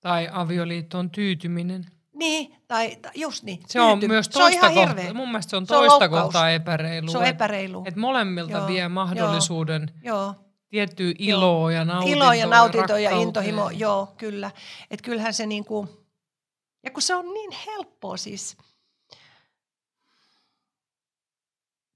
Tai 0.01 0.29
avioliittoon 0.33 1.11
tyytyminen. 1.11 1.87
Niin, 2.15 2.57
tai, 2.69 2.99
just 3.15 3.43
niin. 3.43 3.61
Se 3.67 3.81
on 3.81 4.01
myös 4.07 4.29
toista 4.29 4.61
se 4.61 4.81
on 4.81 4.89
kohtaa, 4.89 5.15
mun 5.15 5.29
mielestä 5.29 5.51
se 5.51 5.57
on 5.57 5.67
se 5.67 5.75
toista 5.75 6.05
on 6.05 6.11
kohtaa 6.11 6.51
epäreilu. 6.51 7.11
Se 7.11 7.19
on 7.19 7.25
epäreilu. 7.25 7.85
Että 7.87 8.01
molemmilta 8.01 8.53
joo, 8.53 8.67
vie 8.67 8.89
mahdollisuuden 8.89 9.91
joo, 10.05 10.35
tiettyä 10.69 11.13
iloa 11.19 11.73
ja 11.73 11.85
nautintoa. 11.85 12.17
Iloa 12.17 12.35
ja 12.35 12.47
nautintoa 12.47 12.99
ja 12.99 13.11
intohimo, 13.11 13.71
joo, 13.71 14.15
kyllä. 14.17 14.51
Että 14.91 15.05
kyllähän 15.05 15.35
se 15.35 15.47
niinku, 15.47 15.89
ja 16.85 16.91
kun 16.91 17.03
se 17.03 17.15
on 17.15 17.35
niin 17.35 17.51
helppoa 17.67 18.17
siis, 18.17 18.57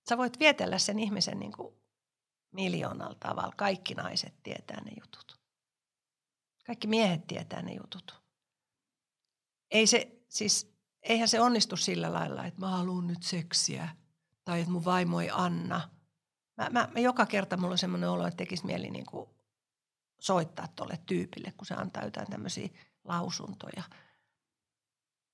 sä 0.08 0.18
voit 0.18 0.38
vietellä 0.38 0.78
sen 0.78 0.98
ihmisen 0.98 1.38
niinku 1.38 1.85
miljoonalla 2.56 3.16
tavalla. 3.20 3.52
Kaikki 3.56 3.94
naiset 3.94 4.42
tietää 4.42 4.80
ne 4.80 4.92
jutut. 5.00 5.40
Kaikki 6.66 6.86
miehet 6.86 7.26
tietää 7.26 7.62
ne 7.62 7.74
jutut 7.74 8.26
ei 9.70 9.86
se, 9.86 10.24
siis, 10.28 10.74
eihän 11.02 11.28
se 11.28 11.40
onnistu 11.40 11.76
sillä 11.76 12.12
lailla, 12.12 12.44
että 12.44 12.60
mä 12.60 12.70
haluan 12.70 13.06
nyt 13.06 13.22
seksiä 13.22 13.88
tai 14.44 14.60
että 14.60 14.72
mun 14.72 14.84
vaimo 14.84 15.20
ei 15.20 15.30
anna. 15.32 15.90
Mä, 16.56 16.68
mä, 16.70 16.88
mä 16.92 17.00
joka 17.00 17.26
kerta 17.26 17.56
mulla 17.56 17.72
on 17.72 17.78
semmoinen 17.78 18.10
olo, 18.10 18.26
että 18.26 18.36
tekisi 18.36 18.66
mieli 18.66 18.90
niin 18.90 19.06
kuin 19.06 19.30
soittaa 20.20 20.68
tuolle 20.68 20.98
tyypille, 21.06 21.52
kun 21.52 21.66
se 21.66 21.74
antaa 21.74 22.04
jotain 22.04 22.30
tämmöisiä 22.30 22.68
lausuntoja. 23.04 23.82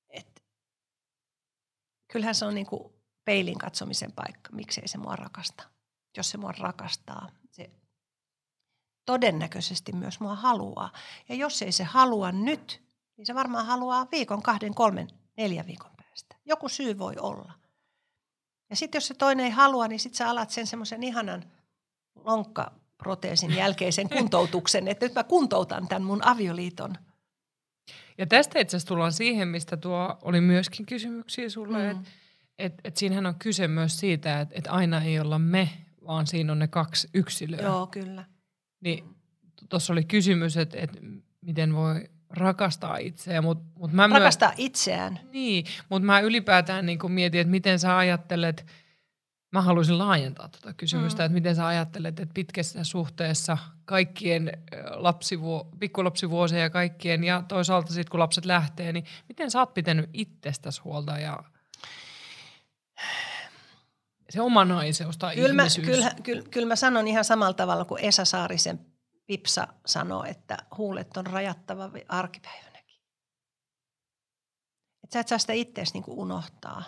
Et, 0.09 0.45
kyllähän 2.13 2.35
se 2.35 2.45
on 2.45 2.55
niin 2.55 2.67
kuin 2.67 2.93
peilin 3.25 3.59
katsomisen 3.59 4.13
paikka, 4.13 4.53
miksei 4.53 4.89
se 4.89 4.99
mua 4.99 5.17
rakasta. 5.17 5.71
Jos 6.17 6.31
se 6.31 6.39
mua 6.39 6.53
rakastaa, 6.53 7.29
se 7.51 7.71
todennäköisesti 9.07 9.93
myös 9.93 10.21
mua 10.21 10.35
haluaa. 10.35 10.93
Ja 11.29 11.35
jos 11.35 11.63
ei 11.63 11.73
se 11.73 11.85
halua 11.85 12.33
nyt, 12.33 12.83
niin 13.17 13.27
se 13.27 13.35
varmaan 13.35 13.67
haluaa 13.67 14.09
viikon, 14.13 14.43
kahden, 14.43 14.75
kolmen, 14.75 15.09
neljän 15.37 15.67
viikon 15.67 15.91
päästä. 15.97 16.37
Joku 16.45 16.69
syy 16.69 16.99
voi 16.99 17.15
olla. 17.21 17.53
Ja 18.71 18.77
sitten 18.77 18.97
jos 18.97 19.09
se 19.09 19.15
toinen 19.15 19.47
ei 19.47 19.51
halua, 19.51 19.89
niin 19.89 20.01
sitten 20.01 20.17
sä 20.17 20.31
alat 20.31 20.51
sen 20.51 20.67
semmoisen 20.67 21.03
ihanan 21.03 21.45
lonkkaproteesin 22.25 23.57
jälkeisen 23.57 24.09
kuntoutuksen, 24.19 24.89
että 24.89 25.07
nyt 25.07 25.15
mä 25.15 25.25
kuntoutan 25.25 25.89
tämän 25.89 26.03
mun 26.03 26.27
avioliiton. 26.27 26.95
Ja 28.19 28.27
tästä 28.27 28.59
itse 28.59 28.77
asiassa 28.77 28.89
tullaan 28.89 29.13
siihen, 29.13 29.49
mistä 29.49 29.77
tuo 29.77 30.19
oli 30.23 30.41
myöskin 30.41 30.87
kysymyksiä 30.87 31.49
sulle, 31.49 31.93
mm. 31.93 32.01
että 32.01 32.11
et, 32.59 32.75
et 32.85 32.97
siinähän 32.97 33.27
on 33.27 33.35
kyse 33.35 33.69
myös 33.69 34.01
siitä, 34.01 34.41
että 34.41 34.55
et 34.59 34.67
aina 34.67 35.03
ei 35.03 35.21
olla 35.21 35.39
me, 35.39 35.69
vaan 36.07 36.27
siinä 36.27 36.53
on 36.53 36.59
ne 36.59 36.69
kaksi 36.69 37.09
yksilöä. 37.15 37.61
Joo, 37.63 37.87
kyllä. 37.87 38.25
Niin 38.81 39.05
tuossa 39.69 39.93
oli 39.93 40.05
kysymys, 40.05 40.57
että 40.57 40.79
et 40.81 40.99
miten 41.41 41.75
voi 41.75 42.11
rakastaa 42.31 42.97
itseään. 42.97 43.45
Mut, 43.45 43.59
mut 43.79 43.93
mä 43.93 44.07
rakastaa 44.07 44.49
myö... 44.49 44.67
itseään. 44.67 45.21
Niin, 45.33 45.65
mutta 45.89 46.07
mä 46.07 46.21
ylipäätään 46.21 46.87
niin 46.87 46.99
mietin, 47.09 47.41
että 47.41 47.51
miten 47.51 47.79
sä 47.79 47.97
ajattelet, 47.97 48.67
mä 49.53 49.63
haluaisin 49.63 49.99
laajentaa 49.99 50.49
tuota 50.49 50.75
kysymystä, 50.75 51.23
mm. 51.23 51.27
että 51.27 51.35
miten 51.35 51.57
sä 51.57 51.67
ajattelet, 51.67 52.21
että 52.21 52.35
pitkässä 52.35 52.85
suhteessa 52.85 53.59
kaikkien 53.85 54.53
lapsivuo, 54.91 55.69
pikkulapsivuosien 55.81 56.63
ja 56.63 56.71
kaikkien, 56.71 57.25
ja 57.25 57.43
toisaalta 57.49 57.93
sitten 57.93 58.11
kun 58.11 58.21
lapset 58.21 58.45
lähtee, 58.45 58.93
niin 58.93 59.05
miten 59.29 59.51
sä 59.51 59.59
oot 59.59 59.75
pitänyt 59.75 60.11
itsestäsi 60.13 60.81
huolta 60.81 61.19
ja 61.19 61.45
se 64.33 64.41
oma 64.41 64.65
naiseus 64.65 65.19
tai 65.19 65.35
kyllä 65.35 65.55
mä, 65.55 65.63
ihmisyys? 65.63 65.87
Kyllä, 65.87 66.11
kyllä, 66.23 66.43
kyllä 66.51 66.67
mä 66.67 66.77
sanon 66.77 67.09
ihan 67.09 67.25
samalla 67.25 67.53
tavalla 67.53 67.85
kuin 67.85 68.05
Esa 68.05 68.25
Saarisen 68.25 68.87
Pipsa 69.27 69.69
sanoo, 69.87 70.25
että 70.25 70.57
huulet 70.79 71.17
on 71.17 71.27
rajattava 71.27 71.91
arkipäivänäkin. 72.09 73.01
Että 75.05 75.13
sä 75.13 75.21
et 75.21 75.29
saa 75.29 75.39
sitä 75.39 75.53
itseäsi 75.53 75.93
niin 75.93 76.05
unohtaa. 76.07 76.83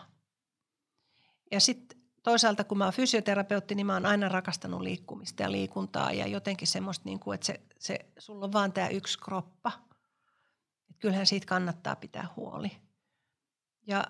Ja 1.51 1.61
sitten 1.61 1.99
toisaalta 2.23 2.65
kun 2.65 2.79
mä 2.79 2.85
oon 2.85 2.93
fysioterapeutti, 2.93 3.75
niin 3.75 3.87
mä 3.87 3.93
oon 3.95 4.07
aina 4.07 4.29
rakastanut 4.29 4.81
liikkumista 4.81 5.43
ja 5.43 5.53
liikuntaa 5.53 6.13
ja 6.13 6.27
jotenkin 6.27 6.69
semmoista, 6.69 7.05
niin 7.05 7.21
kuin, 7.21 7.35
että 7.35 7.47
se, 7.47 7.61
se, 7.79 7.99
sulla 8.19 8.45
on 8.45 8.53
vaan 8.53 8.73
tämä 8.73 8.89
yksi 8.89 9.19
kroppa. 9.19 9.73
Et 10.91 10.97
kyllähän 10.99 11.27
siitä 11.27 11.47
kannattaa 11.47 11.97
pitää 11.97 12.29
huoli. 12.37 12.71
Ja 13.87 14.05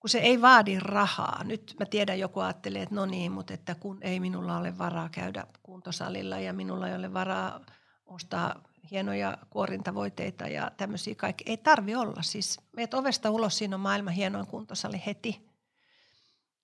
kun 0.00 0.10
se 0.10 0.18
ei 0.18 0.42
vaadi 0.42 0.78
rahaa. 0.80 1.44
Nyt 1.44 1.76
mä 1.80 1.86
tiedän, 1.86 2.18
joku 2.18 2.40
ajattelee, 2.40 2.82
että 2.82 2.94
no 2.94 3.06
niin, 3.06 3.32
mutta 3.32 3.54
että 3.54 3.74
kun 3.74 3.98
ei 4.00 4.20
minulla 4.20 4.56
ole 4.56 4.78
varaa 4.78 5.08
käydä 5.08 5.46
kuntosalilla 5.62 6.38
ja 6.38 6.52
minulla 6.52 6.88
ei 6.88 6.94
ole 6.94 7.14
varaa 7.14 7.60
ostaa 8.06 8.62
hienoja 8.90 9.38
kuorintavoiteita 9.50 10.48
ja 10.48 10.70
tämmöisiä 10.76 11.14
kaikki. 11.14 11.44
Ei 11.46 11.56
tarvi 11.56 11.94
olla. 11.94 12.22
Siis 12.22 12.60
meet 12.76 12.94
ovesta 12.94 13.30
ulos, 13.30 13.58
siinä 13.58 13.76
on 13.76 13.80
maailman 13.80 14.12
hienoin 14.12 14.46
kuntosali 14.46 15.02
heti. 15.06 15.48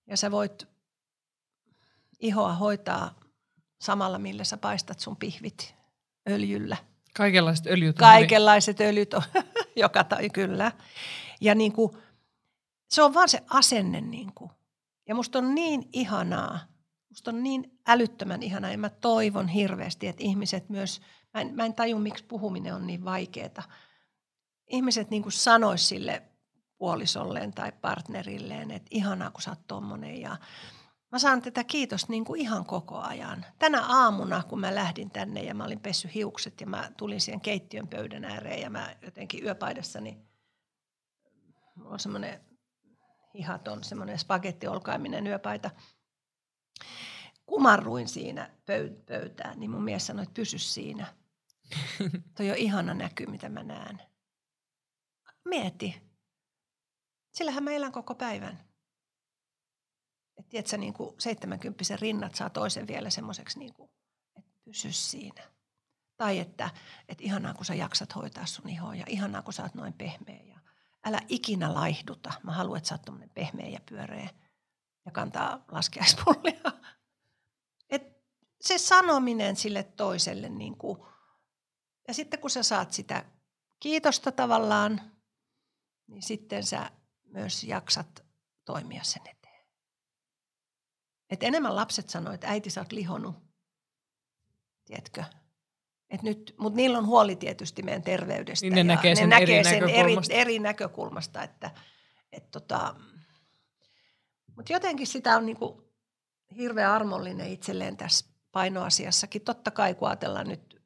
Ja 0.07 0.17
sä 0.17 0.31
voit 0.31 0.69
ihoa 2.21 2.55
hoitaa 2.55 3.21
samalla, 3.81 4.19
millä 4.19 4.45
sä 4.45 4.57
paistat 4.57 5.01
sun 5.01 5.17
pihvit 5.17 5.75
öljyllä. 6.31 6.77
Kaikenlaiset 7.17 7.67
öljyt. 7.67 7.97
Kaikenlaiset 7.97 8.81
öljyt 8.81 9.15
on, 9.15 9.23
joka 9.77 10.05
tai 10.05 10.31
kyllä. 10.31 10.73
Ja 11.41 11.55
niin 11.55 11.73
kuin, 11.73 11.97
se 12.95 13.03
on 13.03 13.15
vaan 13.15 13.29
se 13.29 13.45
asenne. 13.51 14.01
Niin 14.01 14.33
kuin. 14.35 14.51
Ja 15.09 15.15
musta 15.15 15.39
on 15.39 15.55
niin 15.55 15.89
ihanaa, 15.93 16.59
musta 17.09 17.31
on 17.31 17.43
niin 17.43 17.79
älyttömän 17.87 18.43
ihanaa 18.43 18.71
ja 18.71 18.79
mä 18.79 18.89
toivon 18.89 19.49
hirveästi, 19.49 20.07
että 20.07 20.23
ihmiset 20.25 20.69
myös, 20.69 21.01
mä 21.35 21.41
en, 21.41 21.55
mä 21.55 21.65
en 21.65 21.75
taju 21.75 21.99
miksi 21.99 22.25
puhuminen 22.25 22.75
on 22.75 22.87
niin 22.87 23.05
vaikeaa. 23.05 23.63
Ihmiset 24.67 25.11
niin 25.11 25.23
kuin 25.23 25.33
sanois 25.33 25.89
sille 25.89 26.23
puolisolleen 26.79 27.53
tai 27.53 27.73
partnerilleen, 27.73 28.71
että 28.71 28.89
ihanaa 28.91 29.31
kun 29.31 29.43
sä 29.43 29.51
oot 29.51 29.67
tommonen 29.67 30.21
ja 30.21 30.37
Mä 31.13 31.19
saan 31.19 31.43
tätä 31.43 31.65
kiitosta 31.65 32.13
niin 32.13 32.25
kuin 32.25 32.41
ihan 32.41 32.65
koko 32.65 32.99
ajan. 32.99 33.47
Tänä 33.59 33.87
aamuna, 33.87 34.43
kun 34.43 34.61
mä 34.61 34.75
lähdin 34.75 35.11
tänne 35.11 35.43
ja 35.43 35.55
mä 35.55 35.65
olin 35.65 35.81
pessy 35.81 36.11
hiukset 36.15 36.61
ja 36.61 36.67
mä 36.67 36.91
tulin 36.97 37.21
siihen 37.21 37.41
keittiön 37.41 37.89
pöydän 37.89 38.25
ääreen 38.25 38.61
ja 38.61 38.71
mä 38.71 38.97
jotenkin 39.03 39.45
yöpaidassani, 39.45 40.19
mulla 41.75 41.91
on 41.91 42.01
semmoinen 42.01 42.41
hihaton 43.35 43.85
semmoinen 43.85 44.19
spagettiolkaiminen 44.19 45.27
yöpaita. 45.27 45.71
Kumarruin 47.47 48.09
siinä 48.09 48.51
pöytään, 49.07 49.61
niin 49.61 49.71
mun 49.71 49.83
mies 49.83 50.07
sanoi, 50.07 50.23
että 50.23 50.35
pysy 50.35 50.59
siinä. 50.59 51.15
Toi 52.37 52.51
on 52.51 52.57
ihana 52.57 52.95
näky, 52.95 53.27
mitä 53.27 53.49
mä 53.49 53.63
näen. 53.63 54.03
Mieti. 55.45 56.03
Sillähän 57.33 57.65
mä 57.65 57.71
elän 57.71 57.93
koko 57.93 58.15
päivän. 58.15 58.65
Et 60.39 60.49
tiedätkö, 60.49 60.77
niin 60.77 60.95
kuin 60.95 61.15
70 61.19 61.97
rinnat 62.01 62.35
saa 62.35 62.51
toisen 62.51 62.87
vielä 62.87 63.11
semmoiseksi, 63.11 63.59
niin 63.59 63.75
kuin, 63.75 63.91
että 64.37 64.53
pysy 64.65 64.93
siinä. 64.93 65.43
Tai 66.17 66.39
että, 66.39 66.71
että 67.09 67.25
ihanaa, 67.25 67.55
kun 67.55 67.65
sä 67.65 67.75
jaksat 67.75 68.15
hoitaa 68.15 68.47
sun 68.47 68.69
ihoa 68.69 68.95
ja 68.95 69.05
ihanaa, 69.09 69.43
kun 69.43 69.53
sä 69.53 69.63
oot 69.63 69.75
noin 69.75 69.93
pehmeä. 69.93 70.54
Älä 71.05 71.21
ikinä 71.29 71.75
laihduta. 71.75 72.33
Mä 72.43 72.53
haluan, 72.53 72.77
että 72.77 72.89
sä 72.89 72.99
oot 73.09 73.35
pehmeä 73.35 73.69
ja 73.69 73.81
pyöreä 73.89 74.29
ja 75.05 75.13
kantaa 75.13 75.65
laskeaispullia. 75.69 76.73
Et 77.91 78.03
se 78.61 78.79
sanominen 78.79 79.57
sille 79.57 79.83
toiselle, 79.83 80.49
niin 80.49 80.79
kuin, 80.79 80.99
ja 82.09 82.15
sitten 82.15 82.41
kun 82.41 82.51
sä 82.51 82.63
saat 82.63 82.93
sitä 82.93 83.25
kiitosta 83.81 84.33
tavallaan, 84.33 85.01
niin 86.07 86.23
sitten 86.23 86.65
sä 86.65 86.91
myös 87.25 87.65
jaksat 87.65 88.25
toimia 88.65 89.05
sen 89.05 89.23
eteen. 89.27 89.65
Et 91.31 91.43
enemmän 91.43 91.77
lapset 91.77 92.09
sanoivat, 92.09 92.35
että 92.35 92.49
äiti 92.49 92.71
sä 92.71 92.81
oot 92.81 92.93
lihonut, 92.93 93.37
tiedätkö, 94.85 95.25
et 96.15 96.23
nyt, 96.23 96.55
mutta 96.59 96.77
niillä 96.77 96.99
on 96.99 97.07
huoli 97.07 97.37
tietysti 97.37 97.83
meidän 97.83 98.03
terveydestä. 98.03 98.67
Niin 98.67 98.75
ne 98.75 98.85
näkee 98.85 99.15
sen, 99.15 99.29
ne 99.29 99.41
näkee 99.41 99.61
eri, 99.61 99.69
sen 99.69 99.81
näkökulmasta. 99.81 100.35
eri, 100.35 100.41
eri 100.43 100.59
näkökulmasta. 100.59 101.43
Että, 101.43 101.71
et 102.33 102.51
tota, 102.51 102.95
mutta 104.57 104.73
jotenkin 104.73 105.07
sitä 105.07 105.37
on 105.37 105.47
niinku 105.47 105.85
hirveän 106.57 106.93
armollinen 106.93 107.53
itselleen 107.53 107.97
tässä 107.97 108.27
painoasiassakin. 108.53 109.43
Totta 109.43 109.71
kai 109.71 109.95
kun 109.95 110.09
ajatellaan 110.09 110.49
nyt, 110.49 110.83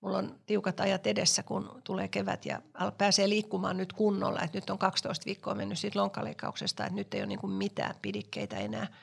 mulla 0.00 0.18
on 0.18 0.40
tiukat 0.46 0.80
ajat 0.80 1.06
edessä, 1.06 1.42
kun 1.42 1.80
tulee 1.84 2.08
kevät 2.08 2.46
ja 2.46 2.62
pääsee 2.98 3.28
liikkumaan 3.28 3.76
nyt 3.76 3.92
kunnolla. 3.92 4.40
Et 4.40 4.52
nyt 4.52 4.70
on 4.70 4.78
12 4.78 5.26
viikkoa 5.26 5.54
mennyt 5.54 5.78
siitä 5.78 5.98
lonkkaleikkauksesta, 5.98 6.84
että 6.84 6.94
nyt 6.94 7.14
ei 7.14 7.20
ole 7.20 7.26
niinku 7.26 7.46
mitään 7.46 7.94
pidikkeitä 8.02 8.56
enää– 8.56 8.86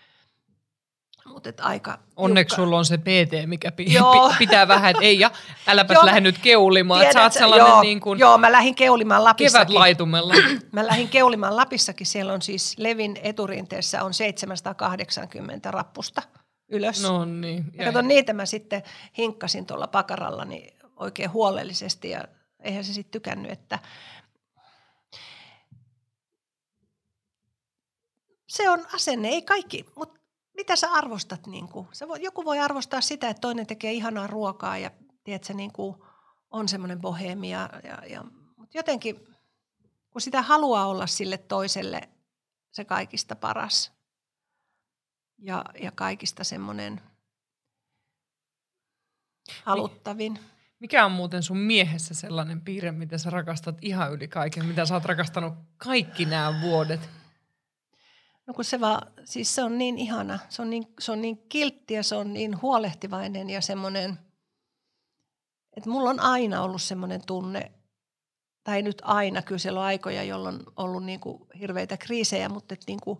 mutta 1.25 1.63
aika 1.63 1.99
Onneksi 2.15 2.55
sulla 2.55 2.77
on 2.77 2.85
se 2.85 2.97
PT, 2.97 3.45
mikä 3.45 3.71
pi- 3.71 3.93
joo. 3.93 4.33
pitää 4.39 4.67
vähän, 4.67 4.91
että 4.91 5.03
ei 5.03 5.19
ja 5.19 5.31
äläpäs 5.67 6.03
lähde 6.03 6.21
nyt 6.21 6.37
keulimaan. 6.37 6.99
Tiedät, 6.99 7.13
sä 7.13 7.23
oot 7.23 7.33
sellainen 7.33 7.67
joo, 7.67 7.81
niin 7.81 7.99
kuin 7.99 8.19
joo, 8.19 8.37
mä 8.37 8.51
lähdin 8.51 8.75
keulimaan 8.75 9.23
Lapissakin. 9.23 9.67
Kevätlaitumella. 9.67 10.33
mä 10.71 10.87
lähdin 10.87 11.09
keulimaan 11.09 11.55
Lapissakin. 11.55 12.07
Siellä 12.07 12.33
on 12.33 12.41
siis 12.41 12.75
Levin 12.77 13.19
eturinteessä 13.23 14.03
on 14.03 14.13
780 14.13 15.71
rappusta 15.71 16.21
ylös. 16.69 17.03
No 17.03 17.25
niin. 17.25 17.65
Ja 17.73 17.85
kato, 17.85 18.01
niitä 18.01 18.33
mä 18.33 18.45
sitten 18.45 18.83
hinkkasin 19.17 19.65
tuolla 19.65 19.87
pakaralla 19.87 20.45
niin 20.45 20.73
oikein 20.95 21.33
huolellisesti 21.33 22.09
ja 22.09 22.23
eihän 22.59 22.83
se 22.83 22.93
sitten 22.93 23.11
tykännyt, 23.11 23.51
että 23.51 23.79
se 28.47 28.69
on 28.69 28.85
asenne, 28.93 29.29
ei 29.29 29.41
kaikki, 29.41 29.85
mutta 29.95 30.24
mitä 30.55 30.75
sä 30.75 30.91
arvostat? 30.91 31.47
Niin 31.47 31.67
kuin? 31.67 31.87
Sä 31.91 32.07
voi, 32.07 32.23
joku 32.23 32.45
voi 32.45 32.59
arvostaa 32.59 33.01
sitä, 33.01 33.29
että 33.29 33.41
toinen 33.41 33.67
tekee 33.67 33.93
ihanaa 33.93 34.27
ruokaa 34.27 34.77
ja 34.77 34.91
tiedätkö, 35.23 35.53
niin 35.53 35.73
kuin 35.73 35.95
on 36.51 36.69
semmoinen 36.69 37.01
bohemia. 37.01 37.69
Ja, 37.83 38.05
ja, 38.05 38.23
mutta 38.57 38.77
jotenkin, 38.77 39.27
kun 40.09 40.21
sitä 40.21 40.41
haluaa 40.41 40.87
olla 40.87 41.07
sille 41.07 41.37
toiselle 41.37 42.09
se 42.71 42.85
kaikista 42.85 43.35
paras 43.35 43.91
ja, 45.37 45.65
ja 45.81 45.91
kaikista 45.91 46.43
semmoinen 46.43 47.01
haluttavin. 49.63 50.39
Mikä 50.79 51.05
on 51.05 51.11
muuten 51.11 51.43
sun 51.43 51.57
miehessä 51.57 52.13
sellainen 52.13 52.61
piirre, 52.61 52.91
mitä 52.91 53.17
sä 53.17 53.29
rakastat 53.29 53.77
ihan 53.81 54.13
yli 54.13 54.27
kaiken, 54.27 54.65
mitä 54.65 54.85
sä 54.85 54.93
oot 54.93 55.05
rakastanut 55.05 55.53
kaikki 55.77 56.25
nämä 56.25 56.61
vuodet? 56.61 57.09
No 58.47 58.53
kun 58.53 58.65
se 58.65 58.79
vaan, 58.79 59.11
siis 59.23 59.55
se 59.55 59.63
on 59.63 59.77
niin 59.77 59.97
ihana, 59.97 60.39
se 60.49 60.61
on 60.61 60.69
niin, 60.69 60.93
se 60.99 61.11
on 61.11 61.21
niin 61.21 61.37
kiltti 61.49 61.93
ja 61.93 62.03
se 62.03 62.15
on 62.15 62.33
niin 62.33 62.61
huolehtivainen 62.61 63.49
ja 63.49 63.61
semmoinen, 63.61 64.19
että 65.77 65.89
mulla 65.89 66.09
on 66.09 66.19
aina 66.19 66.61
ollut 66.61 66.81
semmoinen 66.81 67.21
tunne, 67.25 67.71
tai 68.63 68.81
nyt 68.81 69.01
aina, 69.05 69.41
kyllä 69.41 69.59
siellä 69.59 69.79
on 69.79 69.85
aikoja, 69.85 70.23
jolloin 70.23 70.55
on 70.55 70.73
ollut 70.75 71.03
niin 71.03 71.19
kuin 71.19 71.43
hirveitä 71.59 71.97
kriisejä, 71.97 72.49
mutta 72.49 72.73
että, 72.73 72.85
niin 72.87 72.99
kuin, 73.03 73.19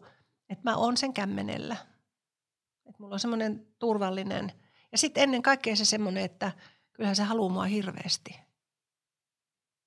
että 0.50 0.70
mä 0.70 0.76
oon 0.76 0.98
sen 0.98 1.14
kämmenellä. 1.14 1.76
Että 2.86 3.04
mulla 3.04 3.14
on 3.14 3.20
semmoinen 3.20 3.68
turvallinen, 3.80 4.52
ja 4.92 4.98
sitten 4.98 5.24
ennen 5.24 5.42
kaikkea 5.42 5.76
se 5.76 5.86
semmoinen, 5.86 6.24
että 6.24 6.52
kyllähän 6.94 7.16
se 7.16 7.24
haluaa 7.24 7.54
mua 7.54 7.64
hirveästi. 7.64 8.40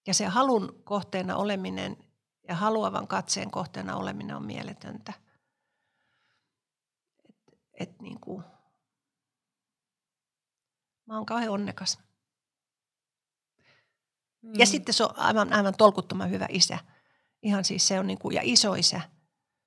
Ja 0.07 0.15
se 0.15 0.27
halun 0.27 0.81
kohteena 0.85 1.37
oleminen 1.37 1.97
ja 2.49 2.55
haluavan 2.55 3.09
katseen 3.09 3.51
kohteena 3.51 3.97
oleminen 3.97 4.37
on 4.37 4.45
mieletöntä– 4.45 5.13
että 7.79 8.03
niin 8.03 8.21
kuin, 8.21 8.45
mä 11.07 11.17
oon 11.17 11.27
kauhean 11.27 11.53
onnekas. 11.53 11.99
Mm. 14.43 14.53
Ja 14.55 14.67
sitten 14.67 14.95
se 14.95 15.05
on 15.05 15.19
aivan, 15.19 15.53
aivan 15.53 15.75
tolkuttoman 15.79 16.31
hyvä 16.31 16.47
isä. 16.49 16.79
Ihan 17.43 17.65
siis 17.65 17.89
se 17.89 17.99
on 17.99 18.07
niin 18.07 18.19
kuin, 18.19 18.35
ja 18.35 18.41
isoisä. 18.45 19.01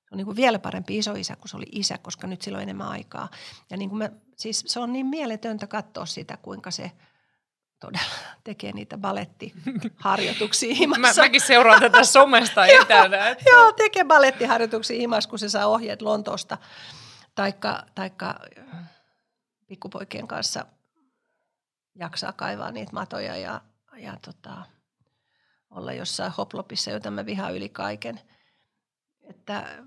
Se 0.02 0.08
on 0.12 0.16
niin 0.16 0.26
kuin 0.26 0.36
vielä 0.36 0.58
parempi 0.58 0.98
isoisä 0.98 1.36
kuin 1.36 1.48
se 1.48 1.56
oli 1.56 1.66
isä, 1.72 1.98
koska 1.98 2.26
nyt 2.26 2.42
sillä 2.42 2.56
on 2.56 2.62
enemmän 2.62 2.88
aikaa. 2.88 3.28
Ja 3.70 3.76
niin 3.76 3.90
kuin 3.90 3.98
mä, 3.98 4.10
siis 4.36 4.64
se 4.66 4.80
on 4.80 4.92
niin 4.92 5.06
mieletöntä 5.06 5.66
katsoa 5.66 6.06
sitä, 6.06 6.36
kuinka 6.36 6.70
se 6.70 6.92
todella 7.80 8.14
tekee 8.44 8.72
niitä 8.72 8.98
balettiharjoituksia 8.98 10.74
himassa. 10.80 11.22
Mä, 11.22 11.26
mäkin 11.26 11.40
seuraan 11.40 11.80
tätä 11.80 12.04
somesta 12.04 12.66
etänä. 12.82 13.28
Että... 13.28 13.44
joo, 13.50 13.72
tekee 13.72 14.04
balettiharjoituksia 14.04 14.98
himassa, 14.98 15.30
kun 15.30 15.38
se 15.38 15.48
saa 15.48 15.66
ohjeet 15.66 16.02
Lontoosta 16.02 16.58
taikka, 17.34 17.86
taikka 17.94 18.40
pikkupoikien 19.66 20.28
kanssa 20.28 20.66
jaksaa 21.94 22.32
kaivaa 22.32 22.70
niitä 22.70 22.92
matoja 22.92 23.36
ja, 23.36 23.60
ja 23.96 24.16
tota, 24.24 24.66
olla 25.70 25.92
jossain 25.92 26.32
hoplopissa, 26.32 26.90
jota 26.90 27.10
mä 27.10 27.26
vihaan 27.26 27.54
yli 27.54 27.68
kaiken. 27.68 28.20
Että 29.22 29.84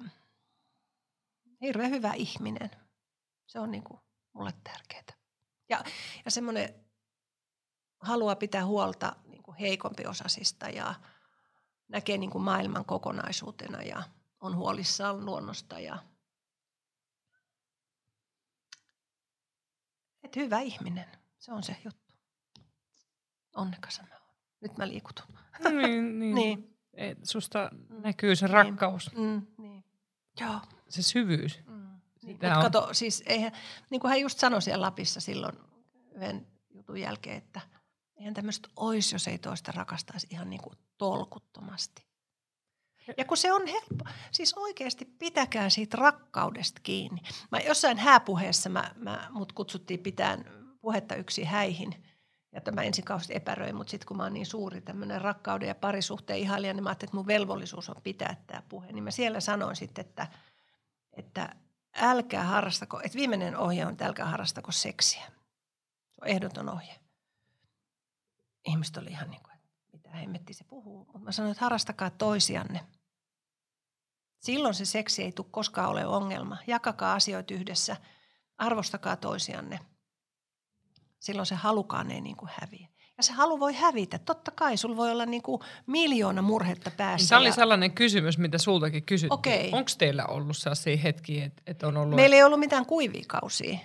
hirveän 1.61 1.91
hyvä 1.91 2.13
ihminen. 2.13 2.71
Se 3.47 3.59
on 3.59 3.71
niinku 3.71 3.99
mulle 4.33 4.53
tärkeää. 4.63 5.03
Ja, 5.69 5.83
ja 6.25 6.31
semmoinen 6.31 6.85
haluaa 7.99 8.35
pitää 8.35 8.65
huolta 8.65 9.15
niinku 9.25 9.55
heikompi 9.59 10.05
osasista 10.05 10.69
ja 10.69 10.95
näkee 11.87 12.17
niinku 12.17 12.39
maailman 12.39 12.85
kokonaisuutena 12.85 13.81
ja 13.81 14.03
on 14.41 14.55
huolissaan 14.55 15.25
luonnosta 15.25 15.79
ja 15.79 15.97
Että 20.25 20.39
hyvä 20.39 20.59
ihminen, 20.59 21.05
se 21.37 21.51
on 21.51 21.63
se 21.63 21.77
juttu. 21.85 22.13
Onnekas 23.55 24.01
mä 24.01 24.15
oon. 24.15 24.35
Nyt 24.61 24.77
mä 24.77 24.87
liikutun. 24.87 25.25
Niin, 25.63 26.19
niin. 26.19 26.35
niin. 26.35 26.77
Et 26.93 27.17
susta 27.23 27.69
mm. 27.73 28.01
näkyy 28.01 28.35
se 28.35 28.45
niin. 28.45 28.53
rakkaus. 28.53 29.11
Mm, 29.15 29.47
niin. 29.57 29.85
Joo. 30.41 30.59
Se 30.89 31.01
syvyys. 31.01 31.59
Mm. 31.67 31.99
Niin, 32.23 32.37
on... 32.55 32.61
kato, 32.61 32.89
siis 32.91 33.23
eihän, 33.25 33.51
niin 33.89 34.01
kuin 34.01 34.09
hän 34.09 34.21
just 34.21 34.39
sanoi 34.39 34.61
siellä 34.61 34.85
Lapissa 34.85 35.21
silloin 35.21 35.57
yhden 36.15 36.47
jutun 36.69 36.97
jälkeen, 36.97 37.37
että 37.37 37.61
eihän 38.17 38.33
tämmöistä 38.33 38.69
olisi, 38.75 39.15
jos 39.15 39.27
ei 39.27 39.37
toista 39.37 39.71
rakastaisi 39.71 40.27
ihan 40.29 40.49
niin 40.49 40.61
kuin 40.61 40.75
tolkuttomasti. 40.97 42.04
Ja 43.17 43.25
kun 43.25 43.37
se 43.37 43.53
on 43.53 43.67
helppo, 43.67 44.05
siis 44.31 44.53
oikeasti 44.53 45.05
pitäkää 45.05 45.69
siitä 45.69 45.97
rakkaudesta 45.97 46.81
kiinni. 46.83 47.21
Mä 47.51 47.59
jossain 47.59 47.97
hääpuheessa 47.97 48.69
mä, 48.69 48.91
mä, 48.95 49.27
mut 49.31 49.51
kutsuttiin 49.51 49.99
pitään 49.99 50.45
puhetta 50.81 51.15
yksi 51.15 51.43
häihin. 51.43 52.03
Ja 52.51 52.61
tämä 52.61 52.81
ensin 52.81 53.05
kauheasti 53.05 53.35
epäröi, 53.35 53.73
mutta 53.73 53.91
sitten 53.91 54.07
kun 54.07 54.17
mä 54.17 54.23
oon 54.23 54.33
niin 54.33 54.45
suuri 54.45 54.81
tämmöinen 54.81 55.21
rakkauden 55.21 55.67
ja 55.67 55.75
parisuhteen 55.75 56.39
ihailija, 56.39 56.73
niin 56.73 56.83
mä 56.83 56.89
ajattelin, 56.89 57.09
että 57.09 57.17
mun 57.17 57.27
velvollisuus 57.27 57.89
on 57.89 57.95
pitää 58.03 58.43
tämä 58.47 58.63
puhe. 58.69 58.91
Niin 58.91 59.03
mä 59.03 59.11
siellä 59.11 59.39
sanoin 59.39 59.75
sitten, 59.75 60.05
että, 60.05 60.27
että 61.13 61.55
älkää 61.95 62.43
harrastako, 62.43 63.01
että 63.03 63.17
viimeinen 63.17 63.57
ohje 63.57 63.85
on, 63.85 63.91
että 63.91 64.05
älkää 64.05 64.25
harrastako 64.25 64.71
seksiä. 64.71 65.25
Se 66.11 66.21
on 66.21 66.27
ehdoton 66.27 66.69
ohje. 66.69 66.99
Ihmiset 68.65 68.97
oli 68.97 69.09
ihan 69.09 69.29
niin 69.29 69.43
kuin, 69.43 69.54
mitä 70.15 70.21
hemmetti 70.21 70.53
se 70.53 70.63
puhuu. 70.63 71.05
Mutta 71.05 71.19
mä 71.19 71.31
sanoin, 71.31 71.51
että 71.51 71.65
harrastakaa 71.65 72.09
toisianne. 72.09 72.79
Silloin 74.39 74.73
se 74.73 74.85
seksi 74.85 75.23
ei 75.23 75.31
tule 75.31 75.47
koskaan 75.51 75.89
ole 75.89 76.05
ongelma. 76.05 76.57
Jakakaa 76.67 77.13
asioita 77.13 77.53
yhdessä, 77.53 77.97
arvostakaa 78.57 79.15
toisianne. 79.15 79.79
Silloin 81.19 81.45
se 81.45 81.55
halukaan 81.55 82.11
ei 82.11 82.21
niin 82.21 82.35
kuin 82.35 82.49
häviä. 82.53 82.87
Ja 83.17 83.23
se 83.23 83.33
halu 83.33 83.59
voi 83.59 83.73
hävitä. 83.73 84.19
Totta 84.19 84.51
kai, 84.51 84.77
sulla 84.77 84.97
voi 84.97 85.11
olla 85.11 85.25
niin 85.25 85.41
kuin 85.41 85.61
miljoona 85.87 86.41
murhetta 86.41 86.91
päässä. 86.91 87.29
Tämä 87.29 87.39
oli 87.39 87.49
ja... 87.49 87.53
sellainen 87.53 87.91
kysymys, 87.91 88.37
mitä 88.37 88.57
sultakin 88.57 89.03
kysyttiin. 89.03 89.55
Okay. 89.55 89.79
Onko 89.79 89.91
teillä 89.97 90.25
ollut 90.25 90.57
sellaisia 90.57 90.97
hetkiä, 90.97 91.45
että, 91.45 91.61
että 91.67 91.87
on 91.87 91.97
ollut... 91.97 92.15
Meillä 92.15 92.35
ei 92.35 92.43
ollut 92.43 92.59
mitään 92.59 92.85
kuivia 92.85 93.23
kausia. 93.27 93.79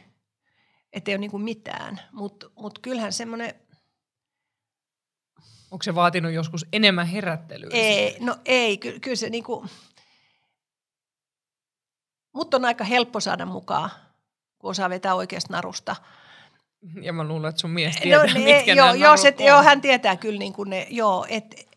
Että 0.93 1.11
ei 1.11 1.15
ole 1.15 1.21
niin 1.21 1.31
kuin 1.31 1.43
mitään. 1.43 2.01
Mutta 2.13 2.51
mut 2.57 2.79
kyllähän 2.79 3.13
semmoinen... 3.13 3.55
Onko 5.71 5.83
se 5.83 5.95
vaatinut 5.95 6.33
joskus 6.33 6.67
enemmän 6.73 7.07
herättelyä? 7.07 7.71
Ei, 7.73 8.17
no 8.21 8.37
ei. 8.45 8.79
Ky- 8.79 9.01
kyllä 9.01 9.17
se 9.17 9.31
niin 9.31 9.45
kuin 9.45 9.71
mutta 12.33 12.57
on 12.57 12.65
aika 12.65 12.85
helppo 12.85 13.21
saada 13.21 13.47
mukaan, 13.47 13.91
kun 14.59 14.71
osaa 14.71 14.91
vetää 14.91 15.15
oikeasta 15.15 15.53
narusta. 15.53 15.97
Ja 17.03 17.13
mä 17.13 17.25
luulen, 17.25 17.49
että 17.49 17.61
sun 17.61 17.71
mies 17.71 17.95
no 17.95 18.01
tietää, 18.03 18.27
no, 18.27 18.33
ne, 18.35 18.55
mitkä 18.55 18.73
joo, 18.73 18.95
joo, 18.95 19.17
se, 19.17 19.35
joo, 19.39 19.63
hän 19.63 19.81
tietää 19.81 20.17
kyllä 20.17 20.39
niin 20.39 20.53
kuin 20.53 20.71
ne, 20.71 20.87
joo, 20.91 21.27
et, 21.29 21.45
et, 21.61 21.70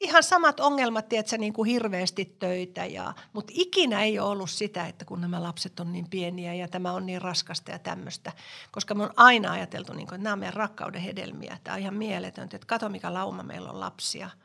ihan 0.00 0.22
samat 0.22 0.60
ongelmat, 0.60 1.08
tiedätkö, 1.08 1.38
niin 1.38 1.52
kuin 1.52 1.70
hirveästi 1.70 2.36
töitä. 2.38 2.84
Ja, 2.84 3.14
mutta 3.32 3.52
ikinä 3.56 4.02
ei 4.02 4.18
ole 4.18 4.30
ollut 4.30 4.50
sitä, 4.50 4.86
että 4.86 5.04
kun 5.04 5.20
nämä 5.20 5.42
lapset 5.42 5.80
on 5.80 5.92
niin 5.92 6.10
pieniä 6.10 6.54
ja 6.54 6.68
tämä 6.68 6.92
on 6.92 7.06
niin 7.06 7.22
raskasta 7.22 7.70
ja 7.70 7.78
tämmöistä. 7.78 8.32
Koska 8.72 8.94
me 8.94 9.02
on 9.02 9.12
aina 9.16 9.52
ajateltu, 9.52 9.92
niin 9.92 10.06
kuin, 10.06 10.16
että 10.16 10.24
nämä 10.24 10.32
on 10.32 10.38
meidän 10.38 10.54
rakkauden 10.54 11.00
hedelmiä. 11.00 11.58
Tämä 11.64 11.74
on 11.74 11.80
ihan 11.80 11.94
mieletöntä, 11.94 12.56
että 12.56 12.66
kato 12.66 12.88
mikä 12.88 13.14
lauma 13.14 13.42
meillä 13.42 13.70
on 13.70 13.80
lapsia– 13.80 14.30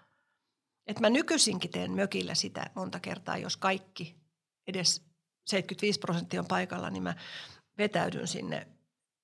et 0.88 1.00
mä 1.00 1.10
nykyisinkin 1.10 1.72
teen 1.72 1.92
mökillä 1.92 2.36
sitä 2.36 2.70
monta 2.76 3.00
kertaa, 3.00 3.38
jos 3.38 3.58
kaikki 3.58 4.16
edes 4.68 5.06
75 5.48 6.00
prosenttia 6.00 6.40
on 6.40 6.48
paikalla, 6.48 6.90
niin 6.90 7.04
mä 7.04 7.16
vetäydyn 7.78 8.28
sinne 8.28 8.68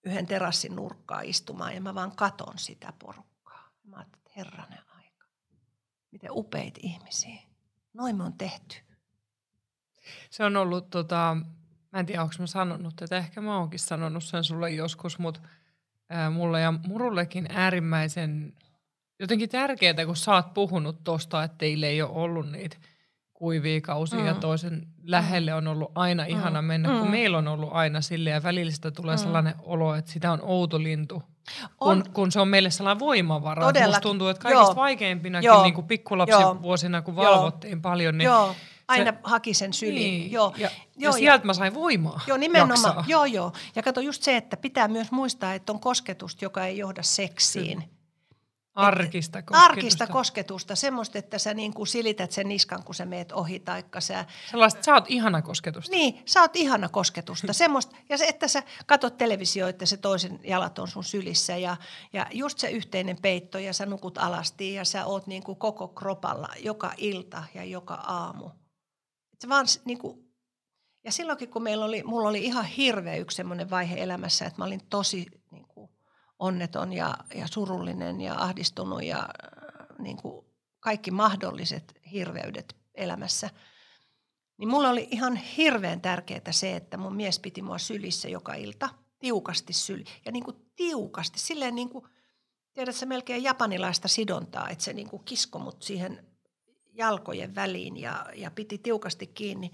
yhden 0.03 0.28
terassin 0.28 0.75
nurkkaan 0.75 1.25
istumaan 1.25 1.75
ja 1.75 1.82
mä 1.82 1.95
vaan 1.95 2.15
katon 2.15 2.57
sitä 2.57 2.93
porukkaa. 2.99 3.71
Mä 3.84 4.01
että 4.01 4.32
herranen 4.36 4.86
miten 6.18 6.38
upeita 6.38 6.80
ihmisiä. 6.84 7.39
Noin 7.93 8.15
me 8.15 8.24
on 8.24 8.34
tehty. 8.34 8.76
Se 10.30 10.43
on 10.43 10.57
ollut, 10.57 10.89
tota, 10.89 11.38
mä 11.91 11.99
en 11.99 12.05
tiedä 12.05 12.22
onko 12.22 12.36
mä 12.39 12.47
sanonut 12.47 12.95
tätä, 12.95 13.18
ehkä 13.18 13.41
mä 13.41 13.57
oonkin 13.57 13.80
sanonut 13.80 14.24
sen 14.24 14.43
sulle 14.43 14.72
joskus, 14.72 15.20
mutta 15.20 15.39
ää, 16.09 16.30
mulle 16.30 16.61
ja 16.61 16.74
murullekin 16.88 17.47
äärimmäisen 17.49 18.53
jotenkin 19.20 19.49
tärkeää, 19.49 20.05
kun 20.05 20.15
sä 20.15 20.34
oot 20.34 20.53
puhunut 20.53 21.03
tosta, 21.03 21.43
että 21.43 21.57
teille 21.57 21.88
ei 21.88 22.01
ole 22.01 22.11
ollut 22.11 22.51
niitä 22.51 22.78
kuivia 23.38 23.81
kausia 23.81 24.19
mm. 24.19 24.25
ja 24.25 24.33
toisen 24.33 24.88
lähelle 25.03 25.53
on 25.53 25.67
ollut 25.67 25.91
aina 25.95 26.23
mm. 26.23 26.29
ihana 26.29 26.61
mennä, 26.61 26.89
mm. 26.89 26.99
kun 26.99 27.11
meillä 27.11 27.38
on 27.38 27.47
ollut 27.47 27.69
aina 27.71 28.01
sille 28.01 28.29
ja 28.29 28.43
välillistä 28.43 28.91
tulee 28.91 29.15
mm. 29.15 29.19
sellainen 29.19 29.55
olo, 29.63 29.95
että 29.95 30.11
sitä 30.11 30.31
on 30.31 30.39
outo 30.41 30.83
lintu. 30.83 31.23
On. 31.79 32.03
Kun, 32.03 32.13
kun 32.13 32.31
se 32.31 32.39
on 32.39 32.47
meille 32.47 32.71
sellainen 32.71 32.99
voimavara. 32.99 33.63
Todellakin. 33.63 33.89
Musta 33.89 34.01
tuntuu, 34.01 34.27
että 34.27 34.43
kaikista 34.43 34.67
Joo. 34.67 34.75
vaikeimpinakin 34.75 35.45
Joo. 35.45 35.63
Niin 35.63 35.73
kuin 35.73 35.88
pikkulapsivuosina, 35.88 37.01
kun 37.01 37.15
valvottiin 37.15 37.71
Joo. 37.71 37.81
paljon, 37.81 38.17
niin 38.17 38.25
Joo. 38.25 38.55
Aina 38.88 39.11
se, 39.11 39.17
haki 39.23 39.53
sen 39.53 39.73
syliin. 39.73 40.19
Niin. 40.19 40.31
Joo. 40.31 40.53
Ja, 40.57 40.69
joo, 40.97 41.11
ja 41.11 41.11
sieltä 41.11 41.45
mä 41.45 41.53
sain 41.53 41.73
voimaa 41.73 42.21
Joo, 42.27 42.38
nimenomaan. 42.38 42.83
Jaksaa. 42.83 43.05
Joo, 43.07 43.25
joo. 43.25 43.51
Ja 43.75 43.83
kato 43.83 44.01
just 44.01 44.23
se, 44.23 44.38
että 44.38 44.57
pitää 44.57 44.88
myös 44.88 45.11
muistaa, 45.11 45.53
että 45.53 45.73
on 45.73 45.79
kosketusta, 45.79 46.45
joka 46.45 46.65
ei 46.65 46.77
johda 46.77 47.03
seksiin. 47.03 47.77
Kyllä 47.77 47.96
Arkista 48.78 49.41
kosketusta. 49.41 49.65
Arkista 49.65 50.07
kosketusta, 50.07 50.75
semmoista, 50.75 51.17
että 51.17 51.38
sä 51.38 51.53
niin 51.53 51.73
kuin 51.73 51.88
silität 51.88 52.32
sen 52.32 52.47
niskan, 52.47 52.84
kun 52.84 52.95
sä 52.95 53.05
meet 53.05 53.32
ohi, 53.32 53.59
taikka 53.59 54.01
sä... 54.01 54.25
Sellaista, 54.51 54.84
sä 54.84 54.93
oot 54.93 55.05
ihana 55.07 55.41
kosketusta. 55.41 55.91
Niin, 55.91 56.21
sä 56.25 56.41
oot 56.41 56.55
ihana 56.55 56.89
kosketusta. 56.89 57.53
semmoista, 57.67 57.95
ja 58.09 58.17
se, 58.17 58.25
että 58.25 58.47
sä 58.47 58.63
katot 58.86 59.17
televisio, 59.17 59.67
että 59.67 59.86
se 59.86 59.97
toisen 59.97 60.39
jalat 60.43 60.80
on 60.80 60.88
sun 60.88 61.03
sylissä, 61.03 61.57
ja, 61.57 61.78
ja 62.13 62.28
just 62.34 62.59
se 62.59 62.69
yhteinen 62.69 63.17
peitto, 63.21 63.59
ja 63.59 63.73
sä 63.73 63.86
nukut 63.86 64.17
alasti, 64.17 64.73
ja 64.73 64.86
sä 64.86 65.05
oot 65.05 65.28
niin 65.28 65.43
kuin 65.43 65.57
koko 65.57 65.88
kropalla 65.88 66.49
joka 66.59 66.93
ilta 66.97 67.43
ja 67.53 67.63
joka 67.63 67.93
aamu. 67.93 68.49
Se 69.39 69.49
vaan 69.49 69.65
niin 69.86 69.97
kuin, 69.97 70.28
ja 71.03 71.11
silloinkin, 71.11 71.49
kun 71.49 71.63
meillä 71.63 71.86
oli, 71.86 72.03
mulla 72.03 72.30
oli 72.30 72.43
ihan 72.43 72.65
hirveä 72.65 73.15
yksi 73.15 73.36
semmoinen 73.36 73.69
vaihe 73.69 74.03
elämässä, 74.03 74.45
että 74.45 74.61
mä 74.61 74.65
olin 74.65 74.82
tosi 74.89 75.25
niin 75.51 75.66
onneton 76.39 76.93
ja, 76.93 77.17
ja 77.35 77.47
surullinen 77.47 78.21
ja 78.21 78.35
ahdistunut 78.35 79.03
ja 79.03 79.17
äh, 79.19 79.97
niin 79.99 80.17
kuin 80.17 80.45
kaikki 80.79 81.11
mahdolliset 81.11 82.01
hirveydet 82.11 82.75
elämässä. 82.95 83.49
Niin 84.57 84.69
mulle 84.69 84.88
oli 84.88 85.07
ihan 85.11 85.35
hirveän 85.35 86.01
tärkeää 86.01 86.51
se, 86.51 86.75
että 86.75 86.97
mun 86.97 87.15
mies 87.15 87.39
piti 87.39 87.61
mua 87.61 87.77
sylissä 87.77 88.29
joka 88.29 88.53
ilta, 88.53 88.89
tiukasti 89.19 89.73
syli. 89.73 90.03
Ja 90.25 90.31
niin 90.31 90.43
kuin 90.43 90.57
tiukasti, 90.75 91.39
silleen 91.39 91.75
niin 91.75 91.89
kuin, 91.89 92.05
tiedätkö, 92.73 93.05
melkein 93.05 93.43
japanilaista 93.43 94.07
sidontaa, 94.07 94.69
että 94.69 94.83
se 94.83 94.93
niin 94.93 95.09
kuin 95.09 95.23
kisko 95.23 95.59
mut 95.59 95.83
siihen 95.83 96.27
jalkojen 96.93 97.55
väliin 97.55 97.97
ja, 97.97 98.25
ja 98.35 98.51
piti 98.51 98.77
tiukasti 98.77 99.27
kiinni. 99.27 99.71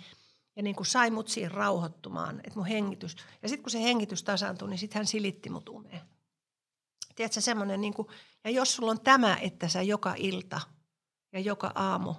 Ja 0.56 0.64
niin 0.64 0.76
kuin 0.76 0.88
sai 0.88 1.12
mut 1.12 1.28
siihen 1.28 1.52
rauhoittumaan, 1.52 2.40
että 2.40 2.56
mun 2.56 2.66
hengitys. 2.66 3.16
Ja 3.42 3.50
sitten 3.50 3.64
kun 3.64 3.72
se 3.72 3.84
hengitys 3.84 4.24
tasaantui, 4.24 4.70
niin 4.70 4.78
sitten 4.78 5.00
hän 5.00 5.08
silitti 5.08 5.50
mut 5.50 5.70
uneen. 5.70 6.02
Tiedätkö, 7.16 7.42
semmoinen 7.42 7.82
niin 7.82 7.94
kuin, 7.94 8.08
ja 8.44 8.50
jos 8.50 8.76
sulla 8.76 8.92
on 8.92 9.02
tämä, 9.02 9.38
että 9.42 9.68
sä 9.68 9.82
joka 9.82 10.14
ilta 10.18 10.62
ja 11.34 11.40
joka 11.40 11.72
aamu, 11.76 12.16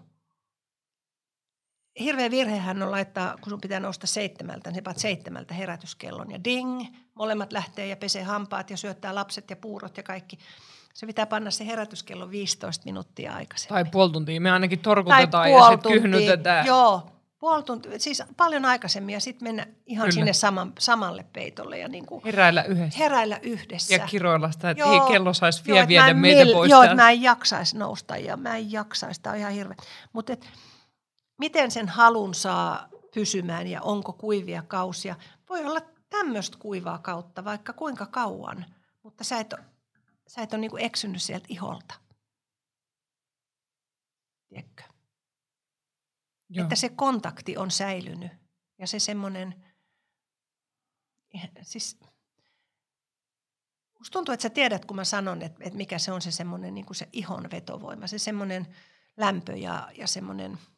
hirveä 2.00 2.30
virhehän 2.30 2.82
on 2.82 2.90
laittaa, 2.90 3.36
kun 3.40 3.50
sun 3.50 3.60
pitää 3.60 3.80
nousta 3.80 4.06
seitsemältä, 4.06 4.70
niin 4.70 4.84
paat 4.84 4.98
seitsemältä 4.98 5.54
herätyskellon 5.54 6.30
ja 6.30 6.44
ding, 6.44 6.82
molemmat 7.14 7.52
lähtee 7.52 7.86
ja 7.86 7.96
pesee 7.96 8.22
hampaat 8.22 8.70
ja 8.70 8.76
syöttää 8.76 9.14
lapset 9.14 9.50
ja 9.50 9.56
puurot 9.56 9.96
ja 9.96 10.02
kaikki. 10.02 10.38
Se 10.94 11.06
pitää 11.06 11.26
panna 11.26 11.50
se 11.50 11.66
herätyskello 11.66 12.30
15 12.30 12.84
minuuttia 12.84 13.34
aikaisemmin. 13.34 13.68
Tai 13.68 13.84
puoli 13.92 14.12
tuntia. 14.12 14.40
Me 14.40 14.50
ainakin 14.50 14.78
torkutetaan 14.78 15.52
ja 15.52 15.68
sitten 15.70 15.92
kyhnytetään. 15.92 16.66
Joo, 16.66 17.13
puoli 17.44 17.62
tuntia, 17.62 17.98
siis 17.98 18.22
paljon 18.36 18.64
aikaisemmin 18.64 19.12
ja 19.12 19.20
sitten 19.20 19.48
mennä 19.48 19.66
ihan 19.86 20.04
Kyllä. 20.04 20.14
sinne 20.14 20.32
saman, 20.32 20.72
samalle 20.78 21.24
peitolle. 21.32 21.78
Ja 21.78 21.88
niin 21.88 22.06
kuin 22.06 22.24
heräillä 22.24 22.62
yhdessä. 22.62 22.98
Heräillä 22.98 23.38
yhdessä. 23.42 23.94
Ja 23.94 24.06
kiroilla 24.06 24.52
sitä, 24.52 24.70
että 24.70 24.84
joo, 24.84 25.06
kello 25.06 25.34
saisi 25.34 25.64
vie 25.66 25.88
viedä 25.88 26.14
meitä 26.14 26.52
pois. 26.52 26.70
Joo, 26.70 26.82
että 26.82 26.94
mä 26.96 27.10
en 27.10 27.22
jaksaisi 27.22 27.78
nousta 27.78 28.16
ja 28.16 28.36
mä 28.36 28.56
en 28.56 28.72
jaksaisi, 28.72 29.22
tämä 29.22 29.32
on 29.32 29.40
ihan 29.40 29.52
hirveä. 29.52 29.76
Mutta 30.12 30.36
miten 31.38 31.70
sen 31.70 31.88
halun 31.88 32.34
saa 32.34 32.88
pysymään 33.14 33.66
ja 33.66 33.82
onko 33.82 34.12
kuivia 34.12 34.62
kausia? 34.62 35.16
Voi 35.48 35.64
olla 35.64 35.80
tämmöistä 36.10 36.56
kuivaa 36.60 36.98
kautta 36.98 37.44
vaikka 37.44 37.72
kuinka 37.72 38.06
kauan, 38.06 38.64
mutta 39.02 39.24
sä 39.24 39.40
et 39.40 39.54
sä 40.26 40.42
et 40.42 40.52
ole 40.52 40.60
niin 40.60 40.78
eksynyt 40.78 41.22
sieltä 41.22 41.46
iholta. 41.48 41.94
Tiedätkö? 44.48 44.93
Joo. 46.48 46.62
Että 46.62 46.76
se 46.76 46.88
kontakti 46.88 47.56
on 47.56 47.70
säilynyt 47.70 48.32
ja 48.78 48.86
se 48.86 48.98
semmoinen, 48.98 49.64
siis 51.62 52.00
musta 53.98 54.12
tuntuu, 54.12 54.32
että 54.32 54.42
sä 54.42 54.50
tiedät, 54.50 54.84
kun 54.84 54.96
mä 54.96 55.04
sanon, 55.04 55.42
että, 55.42 55.64
että 55.64 55.76
mikä 55.76 55.98
se 55.98 56.12
on 56.12 56.22
se 56.22 56.30
semmoinen 56.30 56.74
niin 56.74 56.94
se 56.94 57.08
ihon 57.12 57.50
vetovoima, 57.50 58.06
se 58.06 58.18
semmoinen 58.18 58.74
lämpö 59.16 59.56
ja, 59.56 59.90
ja 59.96 60.06
semmoinen– 60.06 60.58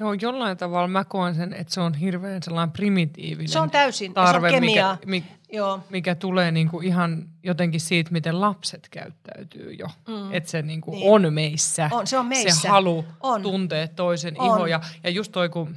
se 0.00 0.04
on 0.04 0.18
jollain 0.20 0.56
tavalla, 0.56 0.88
mä 0.88 1.04
koen 1.04 1.34
sen, 1.34 1.52
että 1.52 1.74
se 1.74 1.80
on 1.80 1.94
hirveän 1.94 2.42
sellainen 2.42 2.72
primitiivinen 2.72 3.48
Se 3.48 3.58
on 3.58 3.70
täysin, 3.70 4.14
tarve, 4.14 4.50
se 4.50 4.56
on 4.56 4.60
mikä, 4.62 4.98
mikä, 5.06 5.26
Joo. 5.52 5.80
mikä 5.90 6.14
tulee 6.14 6.50
niinku 6.50 6.80
ihan 6.80 7.28
jotenkin 7.42 7.80
siitä, 7.80 8.12
miten 8.12 8.40
lapset 8.40 8.88
käyttäytyy 8.90 9.72
jo. 9.72 9.86
Mm. 10.08 10.32
Että 10.32 10.50
se 10.50 10.62
niinku 10.62 10.90
niin. 10.90 11.10
on 11.10 11.34
meissä. 11.34 11.88
On, 11.92 12.06
se 12.06 12.18
on 12.18 12.26
meissä. 12.26 12.60
Se 12.60 12.68
halu 12.68 13.04
on. 13.20 13.42
tuntea 13.42 13.88
toisen 13.88 14.40
on. 14.40 14.46
iho. 14.46 14.66
Ja, 14.66 14.80
just 15.10 15.32
toi, 15.32 15.48
kun, 15.48 15.76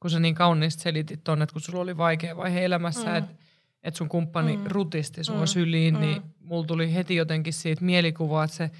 kun 0.00 0.10
sä 0.10 0.20
niin 0.20 0.34
kauniisti 0.34 0.82
selitit 0.82 1.24
tuonne, 1.24 1.42
että 1.42 1.52
kun 1.52 1.62
sulla 1.62 1.80
oli 1.80 1.96
vaikea 1.96 2.36
vaihe 2.36 2.64
elämässä, 2.64 3.10
mm. 3.10 3.16
että 3.16 3.34
et 3.82 3.96
sun 3.96 4.08
kumppani 4.08 4.56
mm. 4.56 4.64
rutisti 4.66 5.24
sua 5.24 5.40
mm. 5.40 5.46
syliin, 5.46 5.94
niin 5.94 6.16
mm. 6.16 6.22
niin 6.22 6.22
mulla 6.40 6.66
tuli 6.66 6.94
heti 6.94 7.16
jotenkin 7.16 7.52
siitä 7.52 7.84
mielikuvaa, 7.84 8.44
että 8.44 8.56
se, 8.56 8.70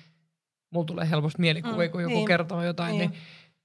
mulla 0.70 0.86
tulee 0.86 1.10
helposti 1.10 1.40
mielikuvia, 1.40 1.86
mm. 1.86 1.92
kun 1.92 2.02
joku 2.02 2.14
niin. 2.14 2.26
kertoo 2.26 2.62
jotain, 2.62 2.98
niin, 2.98 3.10
niin 3.10 3.20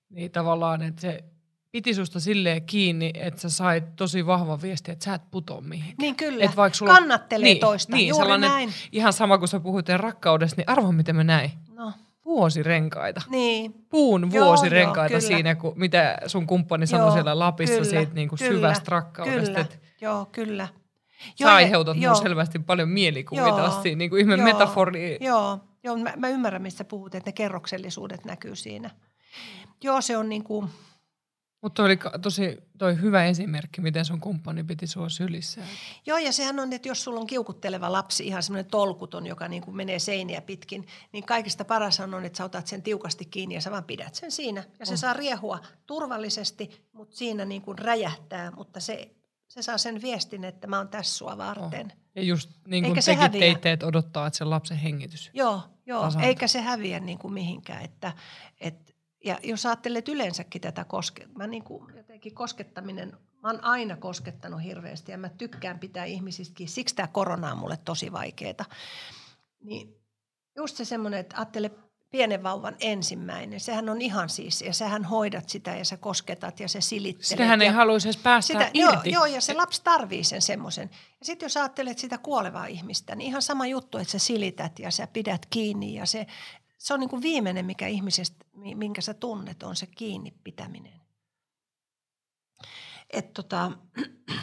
niin 0.09 0.31
tavallaan, 0.31 0.81
että 0.81 1.01
se 1.01 1.23
piti 1.71 1.93
susta 1.93 2.19
silleen 2.19 2.65
kiinni, 2.65 3.11
että 3.15 3.41
sä 3.41 3.49
sait 3.49 3.95
tosi 3.95 4.25
vahva 4.25 4.61
viesti, 4.61 4.91
että 4.91 5.05
sä 5.05 5.13
et 5.13 5.31
puto 5.31 5.61
mihinkään. 5.61 5.95
Niin 5.97 6.15
kyllä, 6.15 6.45
et 6.45 6.55
vaikka 6.55 6.77
sulla... 6.77 6.93
kannattelee 6.93 7.43
niin, 7.43 7.59
toista, 7.59 7.95
niin, 7.95 8.07
juuri 8.07 8.37
näin. 8.37 8.69
Ihan 8.91 9.13
sama 9.13 9.37
kuin 9.37 9.47
sä 9.47 9.59
puhuit 9.59 9.89
rakkaudesta, 9.89 10.61
niin 10.61 10.69
arvo 10.69 10.91
miten 10.91 11.15
me 11.15 11.23
näin. 11.23 11.51
No. 11.75 11.93
Vuosirenkaita. 12.25 13.21
Niin. 13.29 13.73
Puun 13.89 14.31
vuosirenkaita 14.31 15.13
joo, 15.13 15.21
siinä, 15.21 15.55
kun, 15.55 15.73
mitä 15.75 16.17
sun 16.27 16.47
kumppani 16.47 16.87
sanoi 16.87 17.07
joo, 17.07 17.13
siellä 17.13 17.39
Lapissa 17.39 17.73
kyllä, 17.73 17.89
siitä 17.89 18.13
niin 18.13 18.29
kuin 18.29 18.39
kyllä, 18.39 18.51
syvästä 18.51 18.85
rakkaudesta. 18.87 19.45
Kyllä, 19.45 19.59
et 19.59 19.79
joo, 20.01 20.25
kyllä. 20.31 20.67
Sä 21.19 21.45
joo, 21.45 21.51
aiheutat 21.51 21.97
joo, 21.97 22.15
selvästi 22.15 22.59
paljon 22.59 22.89
mielikuvia 22.89 23.47
joo, 23.47 23.57
taas 23.57 23.81
siinä, 23.81 23.97
niin 23.97 24.09
kuin 24.09 24.19
ihme 24.19 24.35
joo, 24.35 24.43
metafori. 24.45 25.17
Joo, 25.21 25.59
joo 25.83 25.97
mä, 25.97 26.13
mä 26.17 26.29
ymmärrän, 26.29 26.61
mistä 26.61 26.83
puhut, 26.83 27.15
että 27.15 27.27
ne 27.27 27.33
kerroksellisuudet 27.33 28.25
näkyy 28.25 28.55
siinä. 28.55 28.89
Joo, 29.83 30.01
se 30.01 30.17
on 30.17 30.29
niin 30.29 30.43
kuin... 30.43 30.69
Mutta 31.61 31.83
oli 31.83 31.99
tosi 32.21 32.57
toi 32.77 33.01
hyvä 33.01 33.25
esimerkki, 33.25 33.81
miten 33.81 34.05
sun 34.05 34.19
kumppani 34.19 34.63
piti 34.63 34.87
sua 34.87 35.09
sylissä. 35.09 35.61
Joo, 36.05 36.17
ja 36.17 36.31
sehän 36.31 36.59
on, 36.59 36.73
että 36.73 36.87
jos 36.87 37.03
sulla 37.03 37.19
on 37.19 37.27
kiukutteleva 37.27 37.91
lapsi, 37.91 38.27
ihan 38.27 38.43
semmoinen 38.43 38.71
tolkuton, 38.71 39.27
joka 39.27 39.47
niin 39.47 39.63
kuin 39.63 39.75
menee 39.77 39.99
seiniä 39.99 40.41
pitkin, 40.41 40.87
niin 41.11 41.25
kaikista 41.25 41.65
paras 41.65 41.99
on, 41.99 42.25
että 42.25 42.37
sä 42.37 42.45
otat 42.45 42.67
sen 42.67 42.81
tiukasti 42.81 43.25
kiinni 43.25 43.55
ja 43.55 43.61
sä 43.61 43.71
vaan 43.71 43.83
pidät 43.83 44.15
sen 44.15 44.31
siinä. 44.31 44.63
Ja 44.79 44.85
se 44.85 44.93
oh. 44.93 44.99
saa 44.99 45.13
riehua 45.13 45.59
turvallisesti, 45.85 46.87
mutta 46.91 47.15
siinä 47.15 47.45
niin 47.45 47.61
kuin 47.61 47.77
räjähtää, 47.77 48.51
mutta 48.51 48.79
se, 48.79 49.15
se 49.47 49.61
saa 49.61 49.77
sen 49.77 50.01
viestin, 50.01 50.43
että 50.43 50.67
mä 50.67 50.77
oon 50.77 50.89
tässä 50.89 51.17
sua 51.17 51.37
varten. 51.37 51.85
Oh. 51.85 51.97
Ja 52.15 52.23
just 52.23 52.49
niin 52.67 52.83
kuin 52.83 53.05
tekin 53.05 53.31
teitte, 53.31 53.71
että 53.71 53.85
odottaa, 53.85 54.27
että 54.27 54.37
se 54.37 54.43
lapsen 54.43 54.77
hengitys 54.77 55.29
Joo, 55.33 55.61
joo. 55.85 56.11
eikä 56.21 56.47
se 56.47 56.61
häviä 56.61 56.99
niin 56.99 57.17
kuin 57.17 57.33
mihinkään. 57.33 57.85
Että, 57.85 58.13
et, 58.59 58.88
ja 59.25 59.39
jos 59.43 59.65
ajattelet 59.65 60.07
yleensäkin 60.07 60.61
tätä 60.61 60.83
koske, 60.83 61.27
mä 61.37 61.47
niin 61.47 61.63
kuin 61.63 61.95
jotenkin 61.95 62.35
koskettaminen, 62.35 63.17
mä 63.43 63.49
oon 63.49 63.63
aina 63.63 63.97
koskettanut 63.97 64.63
hirveästi 64.63 65.11
ja 65.11 65.17
mä 65.17 65.29
tykkään 65.29 65.79
pitää 65.79 66.05
ihmisistäkin, 66.05 66.67
siksi 66.67 66.95
tämä 66.95 67.07
korona 67.07 67.51
on 67.51 67.57
mulle 67.57 67.77
tosi 67.77 68.11
vaikeaa. 68.11 68.65
Niin 69.63 69.95
just 70.55 70.77
se 70.77 70.85
semmoinen, 70.85 71.19
että 71.19 71.35
ajattele 71.37 71.71
pienen 72.11 72.43
vauvan 72.43 72.75
ensimmäinen, 72.79 73.59
sehän 73.59 73.89
on 73.89 74.01
ihan 74.01 74.29
siis, 74.29 74.61
ja 74.61 74.73
sähän 74.73 75.03
hoidat 75.03 75.49
sitä 75.49 75.75
ja 75.75 75.85
sä 75.85 75.97
kosketat 75.97 76.59
ja 76.59 76.67
se 76.67 76.81
silittelet. 76.81 77.25
Sitähän 77.25 77.61
ei 77.61 77.69
haluaisi 77.69 78.07
edes 78.07 78.17
päästä 78.17 78.53
sitä, 78.53 78.71
irti. 78.73 79.11
Joo, 79.11 79.25
joo, 79.25 79.25
ja 79.25 79.41
se 79.41 79.53
lapsi 79.53 79.83
tarvii 79.83 80.23
sen 80.23 80.41
semmoisen. 80.41 80.89
Ja 81.19 81.25
sitten 81.25 81.45
jos 81.45 81.57
ajattelet 81.57 81.99
sitä 81.99 82.17
kuolevaa 82.17 82.65
ihmistä, 82.65 83.15
niin 83.15 83.27
ihan 83.27 83.41
sama 83.41 83.67
juttu, 83.67 83.97
että 83.97 84.11
sä 84.11 84.19
silität 84.19 84.79
ja 84.79 84.91
sä 84.91 85.07
pidät 85.07 85.45
kiinni 85.45 85.93
ja 85.93 86.05
se, 86.05 86.27
se 86.79 86.93
on 86.93 86.99
niin 86.99 87.09
kuin 87.09 87.21
viimeinen, 87.21 87.65
mikä 87.65 87.87
ihmisestä, 87.87 88.45
minkä 88.75 89.01
sä 89.01 89.13
tunnet, 89.13 89.63
on 89.63 89.75
se 89.75 89.85
kiinni 89.85 90.33
pitäminen. 90.43 91.01
Et 93.09 93.33
tota, 93.33 93.71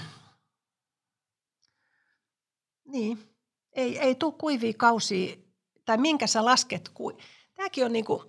niin, 2.92 3.18
ei, 3.72 3.98
ei 3.98 4.14
tule 4.14 4.34
kuivia 4.38 4.72
kausia, 4.76 5.36
tai 5.84 5.96
minkä 5.96 6.26
sä 6.26 6.44
lasket, 6.44 6.88
kui, 6.88 7.16
tämäkin 7.56 7.84
on 7.84 7.92
niinku, 7.92 8.24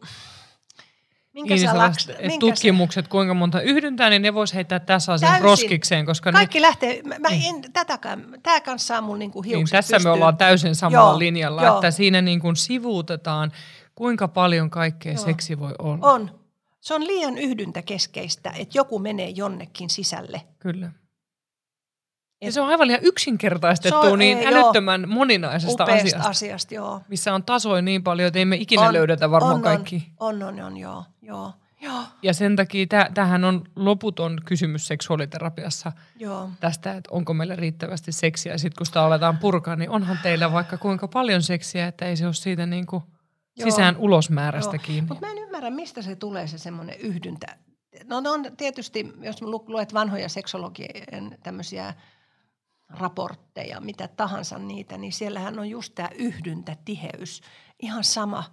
minkä 1.37 1.53
niin, 1.53 1.67
sä 1.67 1.77
laks, 1.77 2.07
minkä 2.07 2.39
tutkimukset, 2.39 3.05
sä... 3.05 3.09
kuinka 3.09 3.33
monta 3.33 3.61
yhdyntää, 3.61 4.09
niin 4.09 4.21
ne 4.21 4.33
voisi 4.33 4.55
heittää 4.55 4.79
tässä 4.79 5.13
asiassa 5.13 5.39
roskikseen. 5.39 6.05
Koska 6.05 6.31
Kaikki 6.31 6.57
ne... 6.57 6.61
lähtee, 6.61 7.01
mä 7.03 7.29
niin. 7.29 7.55
en, 7.55 7.73
tätäkään, 7.73 8.39
tämä 8.43 8.61
kanssa 8.61 8.87
saa 8.87 9.01
mun 9.01 9.19
niinku 9.19 9.41
hiukset 9.41 9.73
niin, 9.73 9.77
Tässä 9.77 9.95
pystyyn. 9.95 10.11
me 10.11 10.13
ollaan 10.13 10.37
täysin 10.37 10.75
samalla 10.75 11.09
joo, 11.09 11.19
linjalla, 11.19 11.63
joo. 11.63 11.75
että 11.75 11.91
siinä 11.91 12.21
niinku 12.21 12.55
sivuutetaan, 12.55 13.51
kuinka 13.97 14.27
paljon 14.27 14.69
kaikkea 14.69 15.13
joo. 15.13 15.25
seksi 15.25 15.59
voi 15.59 15.75
olla. 15.79 16.11
On. 16.11 16.31
Se 16.79 16.93
on 16.93 17.07
liian 17.07 17.37
yhdyntäkeskeistä, 17.37 18.51
että 18.57 18.77
joku 18.77 18.99
menee 18.99 19.29
jonnekin 19.29 19.89
sisälle. 19.89 20.41
Kyllä. 20.59 20.91
Ja 22.41 22.51
se 22.51 22.61
on 22.61 22.67
aivan 22.67 22.87
liian 22.87 23.03
yksinkertaistettu 23.03 23.99
on, 23.99 24.19
niin 24.19 24.37
ei, 24.37 24.47
älyttömän 24.47 25.01
joo. 25.01 25.11
moninaisesta 25.11 25.83
asiasta. 25.83 26.29
asiasta 26.29 26.73
joo. 26.73 27.01
Missä 27.07 27.33
on 27.33 27.43
tasoja 27.43 27.81
niin 27.81 28.03
paljon, 28.03 28.27
että 28.27 28.39
emme 28.39 28.55
ikinä 28.55 28.87
on, 28.87 28.93
löydetä 28.93 29.31
varmaan 29.31 29.55
on, 29.55 29.61
kaikki. 29.61 30.11
On, 30.19 30.43
on, 30.43 30.59
on, 30.61 30.77
joo. 30.77 31.03
joo. 31.21 31.53
Joo. 31.81 32.03
Ja 32.21 32.33
sen 32.33 32.55
takia 32.55 32.85
tähän 33.13 33.43
on 33.43 33.63
loputon 33.75 34.37
kysymys 34.45 34.87
seksuaaliterapiassa 34.87 35.91
Joo. 36.19 36.49
tästä, 36.59 36.91
että 36.91 37.09
onko 37.11 37.33
meillä 37.33 37.55
riittävästi 37.55 38.11
seksiä. 38.11 38.51
Ja 38.51 38.57
sitten 38.57 38.77
kun 38.77 38.85
sitä 38.85 39.03
aletaan 39.03 39.37
purkaa, 39.37 39.75
niin 39.75 39.89
onhan 39.89 40.19
teillä 40.23 40.51
vaikka 40.51 40.77
kuinka 40.77 41.07
paljon 41.07 41.43
seksiä, 41.43 41.87
että 41.87 42.05
ei 42.05 42.15
se 42.15 42.25
ole 42.25 42.33
siitä 42.33 42.65
niin 42.65 42.85
kuin 42.85 43.03
sisään 43.63 43.97
ulosmäärästä 43.97 44.77
kiinni. 44.77 45.07
Mutta 45.07 45.25
mä 45.25 45.31
en 45.31 45.37
ymmärrä, 45.37 45.69
mistä 45.69 46.01
se 46.01 46.15
tulee 46.15 46.47
se 46.47 46.57
semmoinen 46.57 46.99
yhdyntä. 46.99 47.57
No 48.03 48.19
ne 48.19 48.29
on 48.29 48.45
tietysti, 48.57 49.13
jos 49.21 49.41
luet 49.41 49.93
vanhoja 49.93 50.29
seksologien 50.29 51.37
tämmöisiä 51.43 51.93
raportteja, 52.89 53.81
mitä 53.81 54.07
tahansa 54.07 54.59
niitä, 54.59 54.97
niin 54.97 55.13
siellähän 55.13 55.59
on 55.59 55.69
just 55.69 55.95
tämä 55.95 56.09
yhdyntätiheys. 56.15 57.41
Ihan 57.79 58.03
sama. 58.03 58.43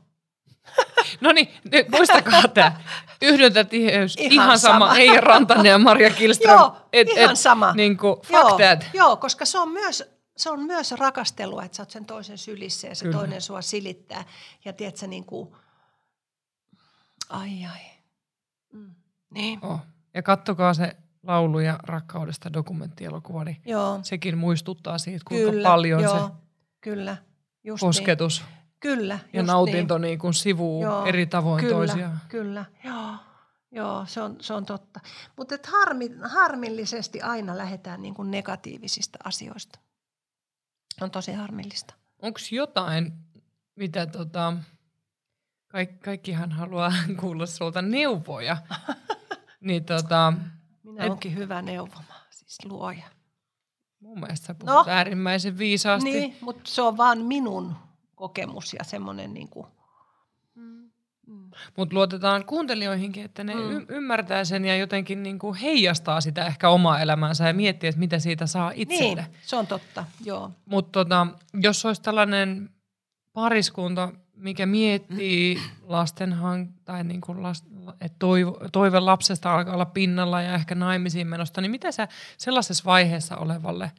No 1.21 1.33
niin, 1.33 1.49
muistakaa 1.91 2.49
tämä. 2.49 2.73
Yhdyntätiheys, 3.23 4.17
ihan, 4.17 4.33
ihan 4.33 4.59
sama. 4.59 4.87
sama. 4.87 4.97
Ei 4.97 5.21
Rantanen 5.21 5.71
ja 5.71 5.79
Maria 5.79 6.11
Kilström. 6.11 6.59
Joo, 6.59 6.77
et, 6.93 7.09
ihan 7.09 7.31
et, 7.31 7.39
sama. 7.39 7.73
Niin 7.73 7.97
kuin, 7.97 8.17
fuck 8.17 8.31
joo, 8.31 8.59
that. 8.59 8.87
Joo, 8.95 9.17
koska 9.17 9.45
se 9.45 9.59
on 9.59 9.69
myös 9.69 10.14
se 10.37 10.51
on 10.51 10.61
myös 10.61 10.93
rakastelua, 10.93 11.65
että 11.65 11.77
sä 11.77 11.83
oot 11.83 11.91
sen 11.91 12.05
toisen 12.05 12.39
sylissä 12.39 12.89
ja 12.89 12.95
se 12.95 13.05
Kyllä. 13.05 13.19
toinen 13.19 13.41
sua 13.41 13.63
silittää. 13.63 14.25
Ja 14.65 14.73
tiedät 14.73 14.97
sä 14.97 15.07
niin 15.07 15.25
kuin, 15.25 15.57
ai 17.29 17.65
ai. 17.73 17.81
Mm. 18.73 18.95
Niin, 19.31 19.59
Oh. 19.63 19.81
Ja 20.15 20.23
kattokaa 20.23 20.75
se 20.75 20.97
laulu 21.23 21.59
ja 21.59 21.79
rakkaudesta 21.83 22.53
dokumenttielokuva, 22.53 23.45
niin 23.45 23.57
joo. 23.67 23.99
sekin 24.03 24.39
muistuttaa 24.39 24.99
siitä, 24.99 25.25
kuinka 25.29 25.51
Kyllä, 25.51 25.69
paljon 25.69 26.03
joo, 26.03 26.29
se 26.29 26.35
kyllä. 26.81 27.17
Just 27.65 27.81
kosketus 27.81 28.41
Niin. 28.41 28.65
Kyllä, 28.81 29.19
ja 29.33 29.41
just 29.41 29.47
nautinto 29.47 29.99
niin. 29.99 30.19
kuin 30.19 30.35
sivuu 30.35 30.83
Joo, 30.83 31.05
eri 31.05 31.27
tavoin 31.27 31.65
kyllä, 31.65 31.77
toisiaan. 31.77 32.21
Kyllä, 32.29 32.65
joo, 32.85 33.15
joo 33.73 34.07
se, 34.07 34.23
on, 34.23 34.37
se 34.41 34.55
on 34.55 34.67
totta. 34.67 35.01
Mutta 35.37 35.55
harmi, 35.67 36.11
harmillisesti 36.23 37.21
aina 37.21 37.59
lähdetään 37.59 38.03
niin 38.03 38.15
kuin 38.15 38.31
negatiivisista 38.31 39.19
asioista. 39.25 39.79
On 41.01 41.11
tosi 41.11 41.33
harmillista. 41.33 41.95
Onko 42.23 42.41
jotain, 42.51 43.13
mitä 43.77 44.07
tota, 44.07 44.53
kaikki, 45.69 45.99
kaikkihan 45.99 46.53
haluaa 46.53 46.93
kuulla 47.21 47.47
sulta 47.47 47.83
neuvoja, 47.83 48.57
niin 49.61 49.85
tota, 49.85 50.33
Minä 50.83 51.05
Et- 51.05 51.11
onkin 51.13 51.35
hyvä 51.37 51.63
neuvomaan, 51.63 52.21
siis 52.31 52.59
luoja. 52.65 53.05
mun 54.01 54.21
mielestä 54.21 54.47
sä 54.47 54.55
puhut 54.55 54.75
No. 54.75 54.85
äärimmäisen 54.89 55.59
viisaasti. 55.59 56.11
Niin, 56.11 56.37
mutta 56.41 56.71
se 56.71 56.83
on 56.83 56.97
vaan 56.97 57.19
minun 57.19 57.77
kokemus 58.15 58.75
ja 58.75 58.85
semmoinen 58.85 59.35
niin 59.35 59.49
kuin, 59.49 59.67
mm. 61.27 61.51
Mutta 61.77 61.95
luotetaan 61.95 62.45
kuuntelijoihinkin, 62.45 63.25
että 63.25 63.45
ne 63.45 63.55
Mm. 63.55 63.61
y- 63.71 63.87
ymmärtää 63.89 64.45
sen 64.45 64.65
ja 64.65 64.77
jotenkin 64.77 65.23
niinku 65.23 65.55
heijastaa 65.63 66.21
sitä 66.21 66.47
ehkä 66.47 66.69
omaa 66.69 67.01
elämäänsä 67.01 67.47
ja 67.47 67.55
miettii, 67.55 67.89
että 67.89 67.99
mitä 67.99 68.19
siitä 68.19 68.47
saa 68.47 68.73
itselle. 68.75 69.23
Niin, 69.23 69.37
se 69.43 69.57
on 69.57 69.67
totta, 69.67 70.05
joo. 70.25 70.51
Mutta 70.67 70.93
tota, 70.93 71.27
jos 71.61 71.85
olisi 71.87 72.03
tällainen 72.03 72.71
pariskunta, 73.33 74.13
mikä 74.37 74.67
miettii 74.67 75.59
lasten 75.87 76.33
hank- 76.33 76.81
tai 76.85 77.05
niinku 77.05 77.43
last, 77.43 77.65
että 78.01 78.17
toivo, 78.19 78.61
toive 78.73 79.01
lapsesta 79.01 79.55
alkaa 79.55 79.75
olla 79.75 79.85
pinnalla 79.87 80.43
ja 80.43 80.55
ehkä 80.55 80.75
naimisiin 80.75 81.27
menosta, 81.27 81.61
niin 81.61 81.71
mitä 81.71 81.93
sä 81.93 82.09
sellaisessa 82.39 82.85
vaiheessa 82.85 83.37
olevalle 83.37 83.93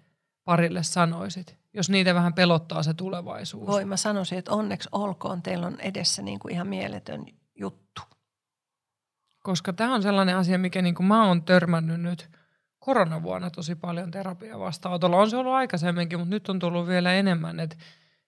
parille 0.46 0.84
sanoisit, 0.84 1.58
jos 1.74 1.90
niitä 1.90 2.16
vähän 2.16 2.34
pelottaa 2.34 2.84
se 2.84 2.94
tulevaisuus? 2.94 3.68
Voi 3.68 3.86
mä 3.86 3.98
sanoisin, 3.98 4.38
että 4.38 4.52
onneksi 4.52 4.90
olkoon, 4.92 5.42
teillä 5.42 5.68
on 5.68 5.80
edessä 5.80 6.22
niin 6.22 6.40
kuin 6.40 6.54
ihan 6.54 6.68
mieletön 6.68 7.26
juttu. 7.56 8.02
Koska 9.44 9.74
tämä 9.74 9.94
on 9.94 10.04
sellainen 10.04 10.38
asia, 10.38 10.60
mikä 10.60 10.82
niinku 10.82 11.04
mä 11.04 11.28
oon 11.28 11.44
törmännyt 11.44 12.02
nyt 12.02 12.30
koronavuonna 12.80 13.50
tosi 13.50 13.76
paljon 13.76 14.12
terapia 14.12 14.60
vastaanotolla. 14.60 15.18
On 15.18 15.30
se 15.30 15.38
ollut 15.38 15.54
aikaisemminkin, 15.54 16.20
mutta 16.20 16.36
nyt 16.36 16.50
on 16.50 16.60
tullut 16.60 16.88
vielä 16.88 17.14
enemmän, 17.14 17.60
että 17.60 17.76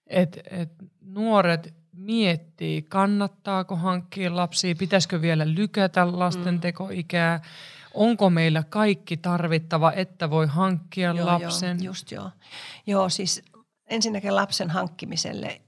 et, 0.07 0.39
et 0.51 0.70
nuoret 1.01 1.74
miettii, 1.93 2.82
kannattaako 2.82 3.76
hankkia 3.76 4.36
lapsia, 4.36 4.76
pitäisikö 4.80 5.22
vielä 5.22 5.47
lykätä 5.47 6.20
lastentekoikää, 6.20 7.41
onko 7.97 8.29
meillä 8.29 8.63
kaikki 8.69 9.17
tarvittava, 9.17 9.91
että 9.91 10.29
voi 10.29 10.47
hankkia 10.47 11.13
Joo, 11.13 11.25
lapsen. 11.25 11.77
Joo, 11.77 11.85
just 11.85 12.11
joo. 12.11 12.31
Joo, 12.87 13.09
siis 13.09 13.43
ensinnäkin 13.85 14.35
lapsen 14.35 14.69
hankkimiselle, 14.69 15.61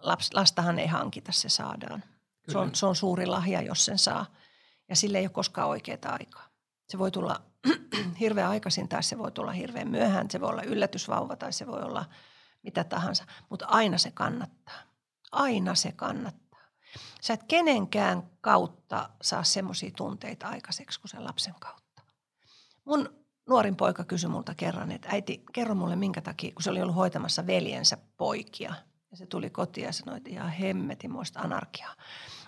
laps, 0.00 0.30
lastahan 0.34 0.78
ei 0.78 0.86
hankita, 0.86 1.32
se 1.32 1.48
saadaan. 1.48 2.04
Se 2.48 2.58
on, 2.58 2.74
se 2.74 2.86
on 2.86 2.96
suuri 2.96 3.26
lahja, 3.26 3.62
jos 3.62 3.84
sen 3.84 3.98
saa. 3.98 4.26
Ja 4.88 4.96
sille 4.96 5.18
ei 5.18 5.24
ole 5.24 5.30
koskaan 5.30 5.68
oikeaa 5.68 6.12
aikaa. 6.18 6.48
Se 6.88 6.98
voi 6.98 7.10
tulla 7.10 7.42
hirveän 8.20 8.48
aikaisin 8.48 8.88
tai 8.88 9.02
se 9.02 9.18
voi 9.18 9.32
tulla 9.32 9.52
hirveän 9.52 9.88
myöhään. 9.88 10.30
Se 10.30 10.40
voi 10.40 10.50
olla 10.50 10.62
yllätysvauva 10.62 11.36
tai 11.36 11.52
se 11.52 11.66
voi 11.66 11.82
olla 11.82 12.04
mitä 12.62 12.84
tahansa. 12.84 13.24
Mutta 13.50 13.66
aina 13.66 13.98
se 13.98 14.10
kannattaa. 14.10 14.78
Aina 15.32 15.74
se 15.74 15.92
kannattaa. 15.92 16.43
Sä 17.24 17.34
et 17.34 17.42
kenenkään 17.42 18.30
kautta 18.40 19.10
saa 19.22 19.44
semmoisia 19.44 19.90
tunteita 19.96 20.48
aikaiseksi 20.48 21.00
kuin 21.00 21.10
sen 21.10 21.24
lapsen 21.24 21.54
kautta. 21.60 22.02
Mun 22.84 23.24
nuorin 23.48 23.76
poika 23.76 24.04
kysyi 24.04 24.30
multa 24.30 24.54
kerran, 24.54 24.92
että 24.92 25.08
äiti, 25.12 25.44
kerro 25.52 25.74
mulle 25.74 25.96
minkä 25.96 26.20
takia, 26.20 26.52
kun 26.54 26.62
se 26.62 26.70
oli 26.70 26.82
ollut 26.82 26.96
hoitamassa 26.96 27.46
veljensä 27.46 27.98
poikia. 28.16 28.74
Ja 29.10 29.16
se 29.16 29.26
tuli 29.26 29.50
kotiin 29.50 29.84
ja 29.84 29.92
sanoi, 29.92 30.16
että 30.16 30.30
ihan 30.30 30.50
hemmetimoista 30.50 31.40
anarkiaa. 31.40 31.94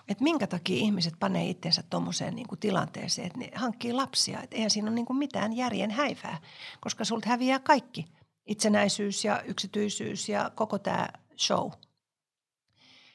Että 0.07 0.23
minkä 0.23 0.47
takia 0.47 0.77
ihmiset 0.77 1.13
panee 1.19 1.49
itsensä 1.49 1.83
tuommoiseen 1.89 2.35
niin 2.35 2.47
kuin 2.47 2.59
tilanteeseen, 2.59 3.27
että 3.27 3.39
ne 3.39 3.51
hankkii 3.55 3.93
lapsia. 3.93 4.41
Että 4.41 4.55
eihän 4.55 4.69
siinä 4.71 4.87
ole 4.87 4.95
niin 4.95 5.05
kuin 5.05 5.17
mitään 5.17 5.53
järjen 5.53 5.91
häivää, 5.91 6.41
koska 6.79 7.05
sulta 7.05 7.29
häviää 7.29 7.59
kaikki. 7.59 8.05
Itsenäisyys 8.45 9.25
ja 9.25 9.41
yksityisyys 9.41 10.29
ja 10.29 10.51
koko 10.55 10.79
tämä 10.79 11.07
show. 11.37 11.71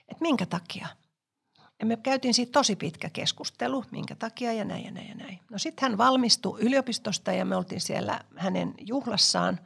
Että 0.09 0.23
minkä 0.23 0.47
takia? 0.47 0.89
Ja 1.83 1.87
me 1.87 1.97
käytiin 1.97 2.35
siitä 2.35 2.53
tosi 2.53 2.77
pitkä 2.77 3.11
keskustelu, 3.11 3.85
minkä 3.91 4.15
takia 4.15 4.53
ja 4.53 4.65
näin 4.65 4.85
ja 4.85 4.91
näin 4.91 5.09
ja 5.09 5.15
näin. 5.15 5.41
No 5.51 5.59
sitten 5.59 5.89
hän 5.91 5.99
valmistui 5.99 6.61
yliopistosta 6.61 7.33
ja 7.33 7.45
me 7.45 7.57
oltiin 7.57 7.81
siellä 7.81 8.21
hänen 8.37 8.75
juhlassaan. 8.81 9.61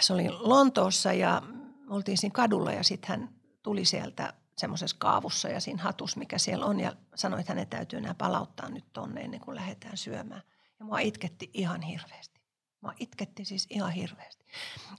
Se 0.00 0.12
oli 0.12 0.28
Lontoossa 0.30 1.12
ja 1.12 1.42
me 1.88 1.94
oltiin 1.94 2.18
siinä 2.18 2.32
kadulla 2.32 2.72
ja 2.72 2.82
sitten 2.82 3.08
hän 3.08 3.28
tuli 3.62 3.84
sieltä 3.84 4.32
semmoisessa 4.58 4.96
kaavussa 4.98 5.48
ja 5.48 5.60
siinä 5.60 5.82
hatussa, 5.82 6.18
mikä 6.18 6.38
siellä 6.38 6.66
on 6.66 6.80
ja 6.80 6.96
sanoi, 7.14 7.40
että 7.40 7.52
hänen 7.52 7.68
täytyy 7.68 8.00
nämä 8.00 8.14
palauttaa 8.14 8.68
nyt 8.68 8.84
tonne 8.92 9.20
ennen 9.20 9.40
kuin 9.40 9.54
lähdetään 9.54 9.96
syömään. 9.96 10.42
Ja 10.78 10.84
mua 10.84 10.98
itketti 10.98 11.50
ihan 11.54 11.82
hirveästi. 11.82 12.40
Mua 12.80 12.92
itketti 12.98 13.44
siis 13.44 13.66
ihan 13.70 13.92
hirveästi. 13.92 14.44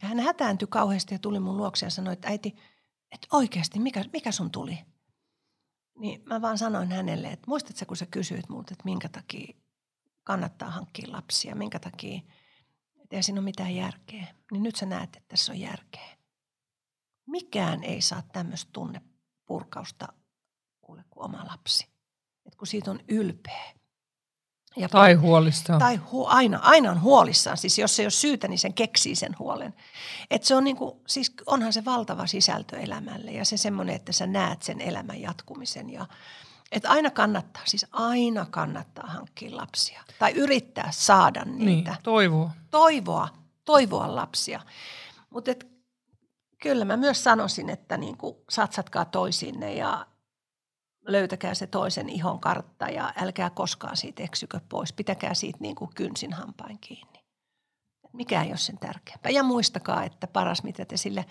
Ja 0.01 0.07
hän 0.07 0.19
hätääntyi 0.19 0.67
kauheasti 0.67 1.15
ja 1.15 1.19
tuli 1.19 1.39
mun 1.39 1.57
luokse 1.57 1.85
ja 1.85 1.89
sanoi, 1.89 2.13
että 2.13 2.27
äiti, 2.27 2.55
että 3.14 3.28
oikeasti, 3.32 3.80
mikä, 3.80 4.05
mikä 4.14 4.32
sun 4.32 4.51
tuli? 4.51 4.80
Niin 5.99 6.22
mä 6.26 6.41
vaan 6.41 6.57
sanoin 6.57 6.91
hänelle, 6.91 7.28
että 7.28 7.47
muistatko 7.47 7.86
kun 7.86 7.97
sä 7.97 8.05
kysyit 8.05 8.49
multa, 8.49 8.74
että 8.74 8.86
minkä 8.86 9.09
takia 9.09 9.53
kannattaa 10.24 10.70
hankkia 10.70 11.11
lapsia, 11.11 11.55
minkä 11.55 11.80
takia, 11.80 12.22
että 13.01 13.16
ei 13.16 13.24
siinä 13.24 13.39
ole 13.39 13.45
mitään 13.45 13.76
järkeä. 13.76 14.28
Niin 14.51 14.64
nyt 14.64 14.76
sä 14.76 14.86
näet, 14.86 15.16
että 15.16 15.28
tässä 15.28 15.51
on 15.51 15.59
järkeä. 15.59 16.18
Mikään 17.26 17.84
ei 17.84 18.01
saa 18.01 18.22
tämmöistä 18.22 18.70
tunnepurkausta 18.74 20.07
kuule 20.82 21.03
kuin 21.09 21.26
oma 21.26 21.45
lapsi. 21.51 21.88
Et 22.45 22.55
kun 22.55 22.68
siitä 22.68 22.91
on 22.91 22.99
ylpeä. 23.07 23.74
Ja 24.76 24.89
Tai 24.89 25.13
huolissaan. 25.13 25.80
tai 25.80 25.97
hu- 25.97 26.26
aina, 26.28 26.59
aina 26.61 26.91
on 26.91 27.01
huolissaan. 27.01 27.57
Siis 27.57 27.78
jos 27.80 27.99
ei 27.99 28.05
ole 28.05 28.11
syytä, 28.11 28.47
niin 28.47 28.59
sen 28.59 28.74
keksii 28.74 29.15
sen 29.15 29.36
huolen. 29.39 29.74
Et 30.32 30.43
se 30.43 30.55
on 30.55 30.63
niinku, 30.63 31.01
siis 31.07 31.34
onhan 31.45 31.74
se 31.74 31.86
valtava 31.86 32.28
sisältö 32.28 32.78
elämälle 32.80 33.32
ja 33.32 33.45
se 33.45 33.57
semmoinen, 33.57 33.95
että 33.95 34.11
sä 34.11 34.28
näet 34.28 34.61
sen 34.61 34.82
elämän 34.82 35.21
jatkumisen. 35.21 35.89
Ja, 35.89 36.05
et 36.71 36.86
aina 36.86 37.09
kannattaa, 37.09 37.63
siis 37.65 37.86
aina 37.91 38.45
kannattaa 38.49 39.07
hankkia 39.07 39.57
lapsia. 39.57 40.01
Tai 40.19 40.32
yrittää 40.32 40.89
saada 40.91 41.45
niitä. 41.45 41.91
Niin, 41.91 42.03
toivoa. 42.03 42.51
Toivoa, 42.71 43.30
toivoa 43.65 44.15
lapsia. 44.15 44.61
Mutta 45.30 45.51
kyllä 46.61 46.86
mä 46.86 46.97
myös 46.97 47.24
sanoisin, 47.24 47.69
että 47.69 47.97
niinku 47.97 48.43
satsatkaa 48.49 49.05
toisiinne 49.05 49.74
ja 49.74 50.05
löytäkää 51.08 51.54
se 51.54 51.68
toisen 51.68 52.10
ihon 52.10 52.39
kartta 52.39 52.89
ja 52.89 53.14
älkää 53.18 53.49
koskaan 53.49 53.97
siitä 53.97 54.24
eksykö 54.24 54.60
pois. 54.70 54.93
Pitäkää 54.93 55.34
siitä 55.34 55.58
niin 55.62 55.76
kuin 55.76 55.91
kynsin 55.95 56.34
hampain 56.34 56.80
kiinni. 56.80 57.24
Mikä 58.14 58.43
ei 58.43 58.49
ole 58.49 58.58
sen 58.58 58.78
tärkeämpää. 58.78 59.32
Ja 59.32 59.43
muistakaa, 59.43 60.04
että 60.04 60.28
paras 60.28 60.64
mitä 60.64 60.86
te 60.86 60.97
sille 60.97 61.26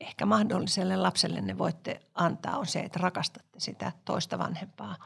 ehkä 0.00 0.26
mahdolliselle 0.26 0.96
lapselle 0.96 1.40
ne 1.40 1.58
voitte 1.58 2.00
antaa 2.14 2.58
on 2.58 2.66
se, 2.66 2.80
että 2.80 2.98
rakastatte 3.02 3.60
sitä 3.60 3.92
toista 4.04 4.38
vanhempaa 4.38 4.96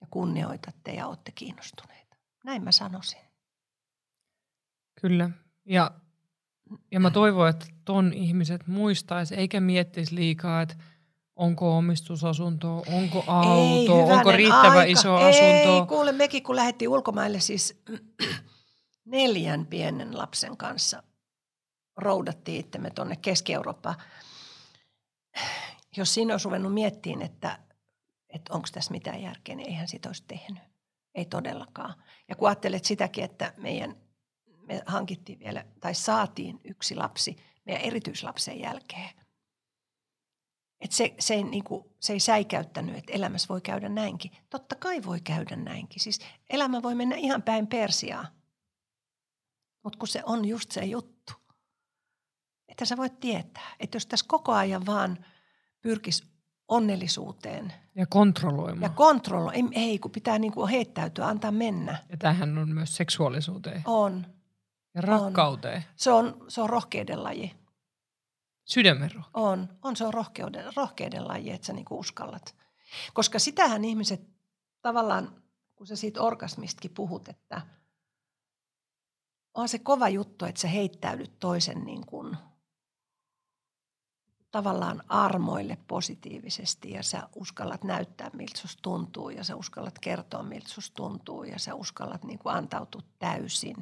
ja 0.00 0.06
kunnioitatte 0.10 0.92
ja 0.92 1.06
olette 1.06 1.32
kiinnostuneita. 1.32 2.16
Näin 2.44 2.64
mä 2.64 2.72
sanoisin. 2.72 3.20
Kyllä. 5.00 5.30
Ja, 5.64 5.90
ja 6.92 7.00
mä 7.00 7.10
toivon, 7.20 7.48
että 7.48 7.66
ton 7.84 8.12
ihmiset 8.12 8.66
muistais 8.66 9.32
eikä 9.32 9.60
miettis 9.60 10.12
liikaa, 10.12 10.62
että 10.62 10.74
onko 11.36 11.76
omistusasunto, 11.76 12.76
onko 12.76 13.24
auto, 13.26 13.98
onko 13.98 14.06
hyvänen 14.06 14.34
riittävä 14.34 14.78
aika. 14.78 14.82
iso 14.82 15.18
Ei, 15.18 15.24
asunto. 15.24 15.86
kuule 15.86 16.12
mekin 16.12 16.42
kun 16.42 16.56
lähdettiin 16.56 16.88
ulkomaille 16.88 17.40
siis 17.40 17.82
neljän 19.04 19.66
pienen 19.66 20.18
lapsen 20.18 20.56
kanssa 20.56 21.02
roudattiin 21.96 22.60
itsemme 22.60 22.90
tuonne 22.90 23.16
Keski-Eurooppaan. 23.16 23.96
Jos 25.96 26.14
siinä 26.14 26.34
olisi 26.34 26.44
ruvennut 26.44 26.74
miettiin, 26.74 27.22
että, 27.22 27.58
että 28.28 28.54
onko 28.54 28.68
tässä 28.72 28.90
mitään 28.90 29.22
järkeä, 29.22 29.54
niin 29.54 29.68
eihän 29.68 29.88
sitä 29.88 30.08
olisi 30.08 30.24
tehnyt. 30.26 30.62
Ei 31.14 31.24
todellakaan. 31.24 31.94
Ja 32.28 32.36
kun 32.36 32.48
ajattelet 32.48 32.84
sitäkin, 32.84 33.24
että 33.24 33.52
meidän, 33.56 33.96
me 34.68 34.82
hankittiin 34.86 35.38
vielä, 35.38 35.64
tai 35.80 35.94
saatiin 35.94 36.60
yksi 36.64 36.94
lapsi 36.94 37.36
meidän 37.64 37.82
erityislapsen 37.82 38.60
jälkeen. 38.60 39.25
Että 40.80 40.96
se, 40.96 41.14
se, 41.18 41.34
ei, 41.34 41.42
niin 41.44 41.64
kuin, 41.64 41.84
se 42.00 42.12
ei 42.12 42.20
säikäyttänyt, 42.20 42.96
että 42.96 43.12
elämässä 43.12 43.48
voi 43.48 43.60
käydä 43.60 43.88
näinkin. 43.88 44.30
Totta 44.50 44.74
kai 44.76 45.02
voi 45.04 45.20
käydä 45.20 45.56
näinkin. 45.56 46.00
Siis 46.00 46.20
elämä 46.50 46.82
voi 46.82 46.94
mennä 46.94 47.16
ihan 47.16 47.42
päin 47.42 47.66
persiaa. 47.66 48.26
Mutta 49.84 49.98
kun 49.98 50.08
se 50.08 50.22
on 50.26 50.44
just 50.44 50.70
se 50.70 50.84
juttu. 50.84 51.32
että 52.68 52.84
sä 52.84 52.96
voit 52.96 53.20
tietää, 53.20 53.74
että 53.80 53.96
jos 53.96 54.06
tässä 54.06 54.26
koko 54.28 54.52
ajan 54.52 54.86
vaan 54.86 55.26
pyrkisi 55.80 56.24
onnellisuuteen 56.68 57.72
Ja 57.94 58.06
kontrolloimaan. 58.06 58.82
ja 58.82 58.88
kontrollo, 58.88 59.50
ei, 59.50 59.62
ei 59.72 59.98
kun 59.98 60.10
pitää 60.10 60.38
niinku 60.38 60.66
heittäytyä, 60.66 61.26
antaa 61.26 61.50
mennä. 61.50 61.98
ja 62.08 62.16
tämähän 62.16 62.58
on 62.58 62.68
myös 62.74 62.96
seksuaalisuuteen 62.96 63.82
On. 63.86 64.26
ja 64.94 65.00
rakkauteen. 65.00 65.84
Se 65.96 66.10
on, 66.12 66.44
se 66.48 66.60
on 66.60 66.70
rohkeuden 66.70 67.22
laji. 67.22 67.54
Sydämen 68.66 69.10
rohkeus. 69.12 69.30
On, 69.34 69.68
on 69.82 69.96
se 69.96 70.04
on 70.04 70.14
rohkeuden, 70.14 70.72
rohkeuden 70.76 71.28
laji, 71.28 71.50
että 71.50 71.66
sä 71.66 71.72
niinku 71.72 71.98
uskallat. 71.98 72.54
Koska 73.14 73.38
sitähän 73.38 73.84
ihmiset 73.84 74.20
tavallaan, 74.82 75.42
kun 75.74 75.86
sä 75.86 75.96
siitä 75.96 76.22
orgasmistakin 76.22 76.94
puhut, 76.94 77.28
että 77.28 77.62
on 79.54 79.68
se 79.68 79.78
kova 79.78 80.08
juttu, 80.08 80.44
että 80.44 80.60
sä 80.60 80.68
heittäydyt 80.68 81.38
toisen 81.40 81.84
niin 81.84 82.06
kuin, 82.06 82.36
tavallaan 84.50 85.02
armoille 85.08 85.78
positiivisesti 85.88 86.90
ja 86.90 87.02
sä 87.02 87.28
uskallat 87.34 87.84
näyttää, 87.84 88.30
miltä 88.32 88.58
susta 88.60 88.82
tuntuu 88.82 89.30
ja 89.30 89.44
sä 89.44 89.56
uskallat 89.56 89.98
kertoa, 89.98 90.42
miltä 90.42 90.68
susta 90.68 90.94
tuntuu 90.94 91.44
ja 91.44 91.58
sä 91.58 91.74
uskallat 91.74 92.24
niin 92.24 92.38
kuin 92.38 92.54
antautua 92.54 93.02
täysin. 93.18 93.76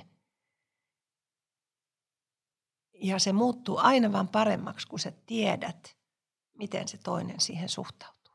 Ja 2.95 3.18
se 3.18 3.32
muuttuu 3.32 3.78
aina 3.78 4.12
vaan 4.12 4.28
paremmaksi, 4.28 4.86
kun 4.86 4.99
sä 4.99 5.12
tiedät, 5.26 5.97
miten 6.59 6.88
se 6.88 6.99
toinen 6.99 7.40
siihen 7.40 7.68
suhtautuu. 7.68 8.34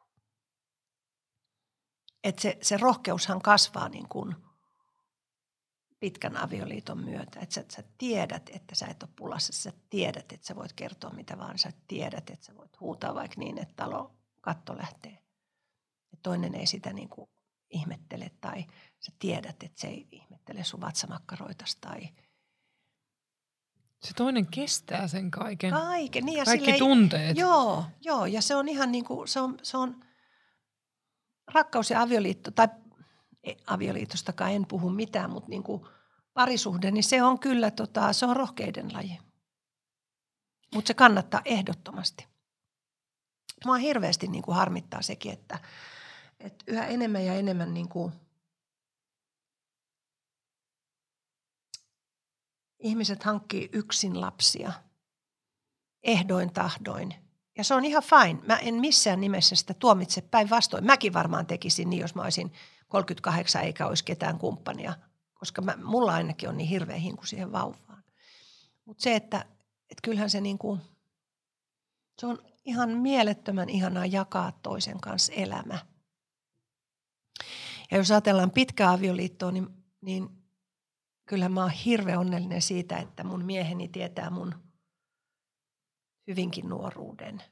Et 2.24 2.40
se, 2.40 2.58
se 2.62 2.78
rohkeushan 2.78 3.42
kasvaa 3.42 3.90
niin 3.90 4.10
kuin 4.10 4.36
pitkän 6.00 6.38
avioliiton 6.38 6.98
myötä. 6.98 7.40
Että 7.40 7.56
sä, 7.56 7.66
sä 7.70 7.84
tiedät, 7.98 8.50
että 8.54 8.76
sä 8.76 8.88
et 8.88 9.04
ole 9.04 9.12
pulassa. 9.16 9.54
Sä 9.54 9.74
tiedät, 9.90 10.32
että 10.32 10.48
sä 10.48 10.56
voit 10.56 10.74
kertoa 10.74 11.10
mitä 11.10 11.38
vaan. 11.38 11.58
Sä 11.58 11.72
tiedät, 11.88 12.30
että 12.30 12.46
sä 12.46 12.56
voit 12.56 12.80
huutaa 12.80 13.16
vaikka 13.16 13.40
niin, 13.40 13.58
että 13.58 13.74
talo 13.76 14.16
katto 14.42 14.78
lähtee. 14.78 15.24
Ja 16.12 16.18
toinen 16.24 16.56
ei 16.56 16.66
sitä 16.66 16.94
niin 16.94 17.10
kuin 17.10 17.30
ihmettele 17.70 18.32
tai 18.42 18.66
sä 19.00 19.12
tiedät, 19.20 19.64
että 19.64 19.82
se 19.82 19.88
ei 19.88 20.08
ihmettele 20.12 20.64
sun 20.64 20.82
vatsamakkaroitas 20.82 21.76
tai 21.76 22.10
Se 24.04 24.14
toinen 24.14 24.46
kestää 24.48 25.08
sen 25.08 25.32
kaiken. 25.32 25.72
kaiken. 25.72 26.26
Niin 26.26 26.38
ja 26.38 26.46
Kaikki 26.46 26.66
sille 26.66 26.74
ei- 26.74 26.80
tunteet. 26.80 27.38
Joo, 27.38 27.86
joo, 28.02 28.26
ja 28.26 28.42
se 28.42 28.56
on 28.56 28.68
ihan 28.70 28.92
niin 28.92 29.06
kuin, 29.06 29.28
se 29.28 29.40
on, 29.40 29.58
se 29.64 29.78
on 29.78 30.00
rakkaus 31.54 31.90
ja 31.90 32.02
avioliitto, 32.02 32.52
tai 32.52 32.68
avioliitostakaan 33.68 34.52
en 34.52 34.66
puhu 34.68 34.90
mitään, 34.90 35.30
mutta 35.30 35.50
niin 35.50 35.64
kuin 35.64 35.82
parisuhde, 36.34 36.92
niin 36.92 37.04
se 37.04 37.24
on 37.24 37.40
kyllä, 37.40 37.72
tota, 37.72 38.14
se 38.14 38.26
on 38.26 38.36
rohkeiden 38.36 38.94
laji. 38.94 39.20
Mutta 40.76 40.88
se 40.88 40.94
kannattaa 40.94 41.42
ehdottomasti. 41.46 42.28
Mua 43.66 43.78
hirveästi 43.78 44.28
niin 44.28 44.44
kuin 44.44 44.56
harmittaa 44.56 45.02
sekin, 45.02 45.32
että, 45.34 45.60
että 46.40 46.66
yhä 46.68 46.86
enemmän 46.86 47.26
ja 47.26 47.34
enemmän 47.34 47.74
niin 47.74 47.90
kuin 47.90 48.14
ihmiset 52.80 53.24
hankkii 53.24 53.70
yksin 53.72 54.22
lapsia 54.22 54.72
ehdoin 56.04 56.54
tahdoin. 56.54 57.16
Ja 57.58 57.64
se 57.64 57.74
on 57.74 57.86
ihan 57.86 58.04
fine. 58.04 58.40
Mä 58.48 58.58
en 58.58 58.76
missään 58.76 59.22
nimessä 59.22 59.56
sitä 59.56 59.74
tuomitse 59.74 60.22
päinvastoin. 60.22 60.86
Mäkin 60.86 61.14
varmaan 61.14 61.46
tekisin 61.46 61.90
niin, 61.90 62.02
jos 62.02 62.16
mä 62.16 62.22
olisin 62.22 62.54
38 62.88 63.64
eikä 63.64 63.88
olisi 63.88 64.04
ketään 64.04 64.38
kumppania. 64.38 64.94
Koska 65.34 65.62
mä, 65.62 65.78
mulla 65.84 66.14
ainakin 66.14 66.50
on 66.50 66.58
niin 66.58 66.70
hirveä 66.70 66.98
hinku 66.98 67.26
siihen 67.26 67.52
vauvaan. 67.52 68.04
Mutta 68.86 69.04
se, 69.04 69.16
että 69.16 69.46
et 69.92 69.98
kyllähän 70.04 70.30
se 70.30 70.42
niinku, 70.42 70.80
se 72.20 72.26
on 72.26 72.40
ihan 72.66 72.90
mielettömän 72.90 73.70
ihanaa 73.70 74.06
jakaa 74.06 74.52
toisen 74.52 75.00
kanssa 75.00 75.34
elämä. 75.34 75.80
Ja 77.92 77.98
jos 77.98 78.12
ajatellaan 78.12 78.52
pitkää 78.52 78.92
avioliittoa, 78.92 79.52
niin, 79.52 79.68
niin 80.02 80.30
kyllähän 81.30 81.52
mä 81.52 81.62
oon 81.62 81.72
hirveän 81.72 82.20
onnellinen 82.20 82.62
siitä, 82.62 82.98
että 82.98 83.24
mun 83.24 83.46
mieheni 83.46 83.88
tietää 83.88 84.30
mun 84.30 84.56
hyvinkin 86.28 86.70
nuoruuden 86.70 87.44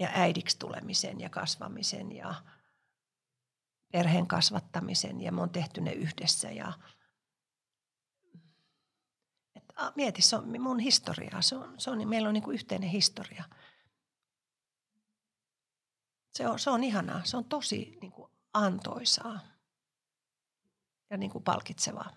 ja 0.00 0.08
äidiksi 0.12 0.58
tulemisen 0.58 1.20
ja 1.20 1.30
kasvamisen 1.30 2.12
ja 2.12 2.34
perheen 3.92 4.26
kasvattamisen. 4.26 5.20
Ja 5.20 5.32
me 5.32 5.42
on 5.42 5.50
tehty 5.50 5.80
ne 5.80 5.92
yhdessä 5.92 6.50
ja 6.50 6.72
et, 9.56 9.64
a, 9.76 9.92
mieti, 9.96 10.22
se 10.22 10.36
on 10.36 10.60
mun 10.62 10.78
historiaa, 10.78 11.42
se 11.42 11.56
on, 11.56 11.80
se 11.80 11.90
on, 11.90 12.08
meillä 12.08 12.28
on 12.28 12.34
niinku 12.34 12.50
yhteinen 12.50 12.90
historia. 12.90 13.44
Se 16.34 16.48
on, 16.48 16.58
se 16.58 16.70
on 16.70 16.84
ihanaa, 16.84 17.24
se 17.24 17.36
on 17.36 17.44
tosi 17.44 17.98
niinku 18.00 18.30
antoisaa 18.52 19.57
ja 21.10 21.16
niinku 21.16 21.40
palkitsevaa. 21.40 22.10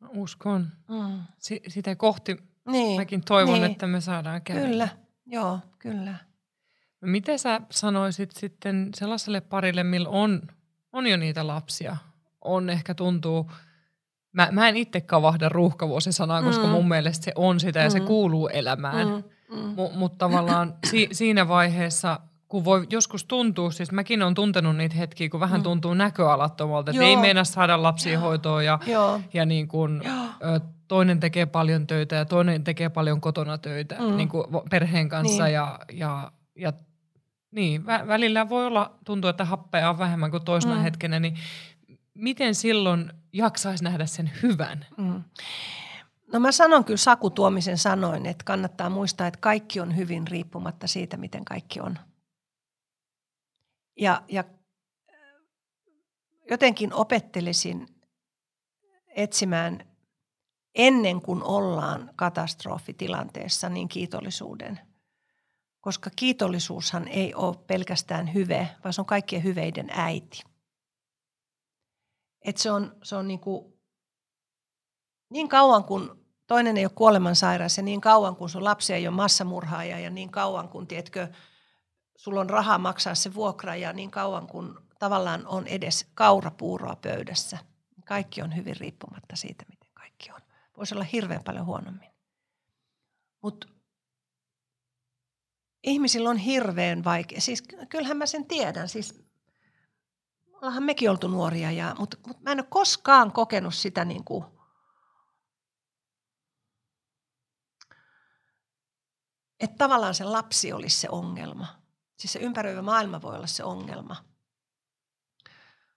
Mä 0.00 0.08
Uskon. 0.08 0.66
Mm. 0.88 1.20
Si- 1.38 1.62
sitä 1.68 1.96
kohti 1.96 2.36
Niin, 2.68 3.00
mäkin 3.00 3.24
toivon, 3.24 3.54
niin. 3.54 3.72
että 3.72 3.86
me 3.86 4.00
saadaan 4.00 4.42
käydä. 4.42 4.66
Kyllä, 4.66 4.88
joo, 5.26 5.58
kyllä. 5.78 6.14
No 7.00 7.08
Miten 7.08 7.38
sä 7.38 7.60
sanoisit 7.70 8.30
sitten 8.32 8.90
sellaiselle 8.94 9.40
parille, 9.40 9.82
millä 9.84 10.08
on, 10.08 10.42
on 10.92 11.06
jo 11.06 11.16
niitä 11.16 11.46
lapsia, 11.46 11.96
on 12.40 12.70
ehkä 12.70 12.94
tuntuu, 12.94 13.50
mä, 14.32 14.48
mä 14.52 14.68
en 14.68 14.76
itse 14.76 15.00
kavahda 15.00 15.48
ruuhkavuosisanaa, 15.48 16.42
koska 16.42 16.64
Mm. 16.64 16.70
mun 16.70 16.88
mielestä 16.88 17.24
se 17.24 17.32
on 17.34 17.60
sitä 17.60 17.80
ja 17.80 17.90
se 17.90 18.00
Mm. 18.00 18.06
kuuluu 18.06 18.48
elämään. 18.48 19.08
Mm, 19.08 19.22
mm. 19.56 19.70
M- 19.70 19.98
Mutta 19.98 20.18
tavallaan 20.18 20.74
si- 20.90 21.08
siinä 21.12 21.48
vaiheessa, 21.48 22.20
kun 22.54 22.64
voi 22.64 22.86
joskus 22.90 23.24
tuntuu, 23.24 23.70
siis 23.70 23.92
mäkin 23.92 24.22
olen 24.22 24.34
tuntenut 24.34 24.76
niitä 24.76 24.94
hetkiä, 24.96 25.28
kun 25.28 25.40
vähän 25.40 25.60
Mm. 25.60 25.64
tuntuu 25.64 25.94
näköalattomalta, 25.94 26.90
että 26.90 27.02
ei 27.04 27.16
meinaa 27.16 27.44
saada 27.44 27.82
lapsia 27.82 28.20
hoitoon 28.20 28.64
ja, 28.64 28.78
Joo, 28.86 29.20
ja 29.32 29.46
niin 29.46 29.68
kun, 29.68 30.02
ö, 30.44 30.60
toinen 30.88 31.20
tekee 31.20 31.46
paljon 31.46 31.86
töitä 31.86 32.16
ja 32.16 32.24
toinen 32.24 32.64
tekee 32.64 32.88
paljon 32.88 33.20
kotona 33.20 33.58
töitä 33.58 33.96
Mm. 34.00 34.16
niin 34.16 34.28
kuin 34.28 34.44
perheen 34.70 35.08
kanssa. 35.08 35.44
Niin. 35.44 35.54
Ja, 35.54 35.78
ja, 35.92 36.32
ja 36.56 36.72
niin, 37.50 37.82
vä- 37.82 38.08
välillä 38.08 38.48
voi 38.48 38.66
olla, 38.66 38.94
tuntuu, 39.04 39.30
että 39.30 39.44
happea 39.44 39.90
on 39.90 39.98
vähemmän 39.98 40.30
kuin 40.30 40.44
toisena 40.44 40.74
Mm. 40.74 40.82
hetkenä, 40.82 41.20
niin 41.20 41.34
miten 42.14 42.54
silloin 42.54 43.12
jaksaisi 43.32 43.84
nähdä 43.84 44.06
sen 44.06 44.30
hyvän? 44.42 44.86
Mm. 44.98 45.22
No 46.32 46.40
mä 46.40 46.52
sanon 46.52 46.84
kyllä 46.84 46.96
Saku 46.96 47.30
Tuomisen 47.30 47.78
sanoin, 47.78 48.26
että 48.26 48.44
kannattaa 48.44 48.90
muistaa, 48.90 49.26
että 49.26 49.40
kaikki 49.40 49.80
on 49.80 49.96
hyvin 49.96 50.26
riippumatta 50.28 50.86
siitä, 50.86 51.16
miten 51.16 51.44
kaikki 51.44 51.80
on. 51.80 51.98
Ja, 53.96 54.22
ja 54.28 54.44
äh, 55.10 55.16
jotenkin 56.50 56.92
opettelisin 56.92 57.86
etsimään 59.08 59.94
ennen 60.74 61.22
kuin 61.22 61.42
ollaan 61.42 62.10
katastrofitilanteessa 62.16 63.68
niin 63.68 63.88
kiitollisuuden. 63.88 64.80
Koska 65.80 66.10
kiitollisuushan 66.16 67.08
ei 67.08 67.34
ole 67.34 67.56
pelkästään 67.66 68.34
hyve, 68.34 68.68
vaan 68.84 68.92
se 68.92 69.00
on 69.00 69.06
kaikkien 69.06 69.44
hyveiden 69.44 69.90
äiti. 69.90 70.42
Et 72.44 72.56
se 72.56 72.70
on, 72.70 72.96
se 73.02 73.16
on 73.16 73.28
niin 73.28 73.40
kuin 73.40 73.74
niin 75.30 75.48
kauan 75.48 75.84
kun 75.84 76.24
toinen 76.46 76.76
ei 76.76 76.84
ole 76.84 76.92
kuolemansairas 76.94 77.76
ja 77.76 77.82
niin 77.82 78.00
kauan 78.00 78.36
kun 78.36 78.50
sun 78.50 78.64
lapsi 78.64 78.92
ei 78.92 79.08
ole 79.08 79.16
massamurhaaja 79.16 79.98
ja 79.98 80.10
niin 80.10 80.30
kauan 80.30 80.68
kun, 80.68 80.86
tiedätkö, 80.86 81.28
sulla 82.16 82.40
on 82.40 82.50
rahaa 82.50 82.78
maksaa 82.78 83.14
se 83.14 83.34
vuokra 83.34 83.76
ja 83.76 83.92
niin 83.92 84.10
kauan 84.10 84.46
kun 84.46 84.84
tavallaan 84.98 85.46
on 85.46 85.66
edes 85.66 86.06
kaurapuuroa 86.14 86.96
pöydässä. 86.96 87.58
Kaikki 88.04 88.42
on 88.42 88.56
hyvin 88.56 88.76
riippumatta 88.76 89.36
siitä, 89.36 89.64
miten 89.68 89.90
kaikki 89.94 90.30
on. 90.32 90.40
Voisi 90.76 90.94
olla 90.94 91.04
hirveän 91.04 91.44
paljon 91.44 91.66
huonommin. 91.66 92.10
Mutta 93.42 93.68
ihmisillä 95.82 96.30
on 96.30 96.36
hirveän 96.36 97.04
vaikea. 97.04 97.40
Siis 97.40 97.62
kyllähän 97.88 98.16
mä 98.16 98.26
sen 98.26 98.46
tiedän. 98.46 98.88
Siis 98.88 99.24
ollaanhan 100.52 100.82
mekin 100.82 101.10
oltu 101.10 101.28
nuoria, 101.28 101.70
ja, 101.70 101.96
mutta, 101.98 102.16
mutta 102.26 102.42
mä 102.42 102.52
en 102.52 102.60
ole 102.60 102.66
koskaan 102.70 103.32
kokenut 103.32 103.74
sitä 103.74 104.04
niin 104.04 104.24
kuin, 104.24 104.44
että 109.60 109.76
tavallaan 109.78 110.14
se 110.14 110.24
lapsi 110.24 110.72
olisi 110.72 111.00
se 111.00 111.08
ongelma. 111.10 111.83
Siis 112.24 112.32
se 112.32 112.38
ympäröivä 112.38 112.82
maailma 112.82 113.22
voi 113.22 113.36
olla 113.36 113.46
se 113.46 113.64
ongelma. 113.64 114.16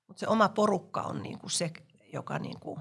Mutta 0.08 0.20
se 0.20 0.28
oma 0.28 0.50
porukka 0.50 1.02
on 1.02 1.24
niin 1.24 1.40
kuin 1.40 1.52
se, 1.52 1.72
joka 2.14 2.40
niin 2.40 2.60
kuin, 2.60 2.80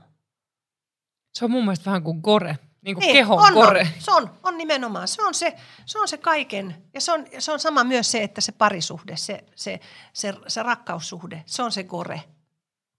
Se 1.34 1.44
on 1.44 1.50
mun 1.50 1.64
mielestä 1.64 1.84
vähän 1.84 2.02
kuin 2.02 2.20
gore, 2.20 2.58
niin 2.82 2.94
kuin 2.94 3.02
niin, 3.02 3.12
kehon 3.12 3.40
on, 3.40 3.52
gore. 3.52 3.80
On, 3.80 3.86
se 3.98 4.10
on, 4.10 4.30
on 4.42 4.58
nimenomaan. 4.58 5.08
Se 5.08 5.22
on 5.22 5.34
se, 5.34 5.56
se 5.84 5.98
on 5.98 6.08
se 6.08 6.16
kaiken. 6.16 6.84
Ja 6.94 7.00
se 7.00 7.12
on, 7.12 7.26
se 7.38 7.52
on 7.52 7.60
sama 7.60 7.84
myös 7.84 8.10
se, 8.10 8.22
että 8.22 8.40
se 8.40 8.52
parisuhde, 8.52 9.16
se, 9.16 9.44
se, 9.54 9.80
se, 10.12 10.34
se 10.46 10.62
rakkaussuhde, 10.62 11.42
se 11.46 11.62
on 11.62 11.72
se 11.72 11.84
gore. 11.84 12.22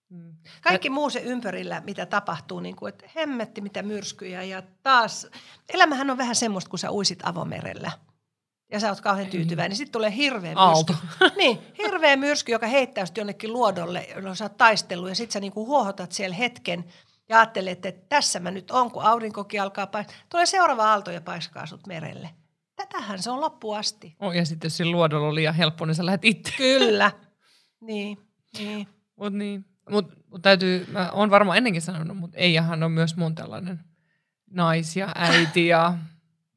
Mm. 0.09 0.35
Kaikki 0.61 0.89
muu 0.89 1.09
se 1.09 1.19
ympärillä, 1.19 1.81
mitä 1.85 2.05
tapahtuu, 2.05 2.59
niin 2.59 2.75
kuin, 2.75 2.89
että 2.89 3.09
hemmetti 3.15 3.61
mitä 3.61 3.83
myrskyjä 3.83 4.43
ja 4.43 4.63
taas, 4.83 5.27
elämähän 5.69 6.09
on 6.09 6.17
vähän 6.17 6.35
semmoista, 6.35 6.69
kun 6.69 6.79
sä 6.79 6.91
uisit 6.91 7.19
avomerellä 7.23 7.91
ja 8.71 8.79
sä 8.79 8.89
oot 8.89 9.01
kauhean 9.01 9.27
tyytyväinen, 9.27 9.69
niin 9.69 9.77
sitten 9.77 9.91
tulee 9.91 10.15
hirveä 10.15 10.55
myrsky. 10.55 10.93
niin, 11.37 11.59
hirveä 11.77 12.15
myrsky, 12.15 12.51
joka 12.51 12.67
heittää 12.67 13.05
jonnekin 13.17 13.53
luodolle, 13.53 14.07
jolloin 14.15 14.35
sä 14.35 14.45
oot 14.45 14.57
taistellut 14.57 15.09
ja 15.09 15.15
sitten 15.15 15.33
sä 15.33 15.39
niinku 15.39 15.65
huohotat 15.65 16.11
siellä 16.11 16.35
hetken 16.35 16.85
ja 17.29 17.37
ajattelet, 17.39 17.85
että 17.85 18.05
tässä 18.09 18.39
mä 18.39 18.51
nyt 18.51 18.71
on, 18.71 18.91
kun 18.91 19.03
aurinkokin 19.03 19.61
alkaa 19.61 19.87
paistaa. 19.87 20.15
Tulee 20.29 20.45
seuraava 20.45 20.91
aalto 20.91 21.11
ja 21.11 21.21
paiskaa 21.21 21.65
sut 21.65 21.87
merelle. 21.87 22.29
Tätähän 22.75 23.23
se 23.23 23.31
on 23.31 23.41
loppu 23.41 23.73
asti. 23.73 24.15
Oh, 24.19 24.33
ja 24.33 24.45
sitten 24.45 24.65
jos 24.65 24.77
siinä 24.77 24.91
luodolla 24.91 25.27
on 25.27 25.35
liian 25.35 25.55
helppo, 25.55 25.85
niin 25.85 25.95
sä 25.95 26.05
lähdet 26.05 26.25
itse. 26.25 26.53
Kyllä. 26.57 27.11
Niin, 27.81 28.17
niin. 28.57 28.87
Mut 29.15 29.33
niin. 29.33 29.65
Mut, 29.89 30.11
mut 30.31 30.41
täytyy, 30.41 30.87
mä 30.91 31.09
oon 31.11 31.29
varmaan 31.29 31.57
ennenkin 31.57 31.81
sanonut, 31.81 32.17
mutta 32.17 32.37
Eijahan 32.37 32.83
on 32.83 32.91
myös 32.91 33.15
mun 33.17 33.35
tällainen 33.35 33.79
nais 34.51 34.95
ja 34.95 35.11
äiti 35.15 35.67
ja 35.67 35.97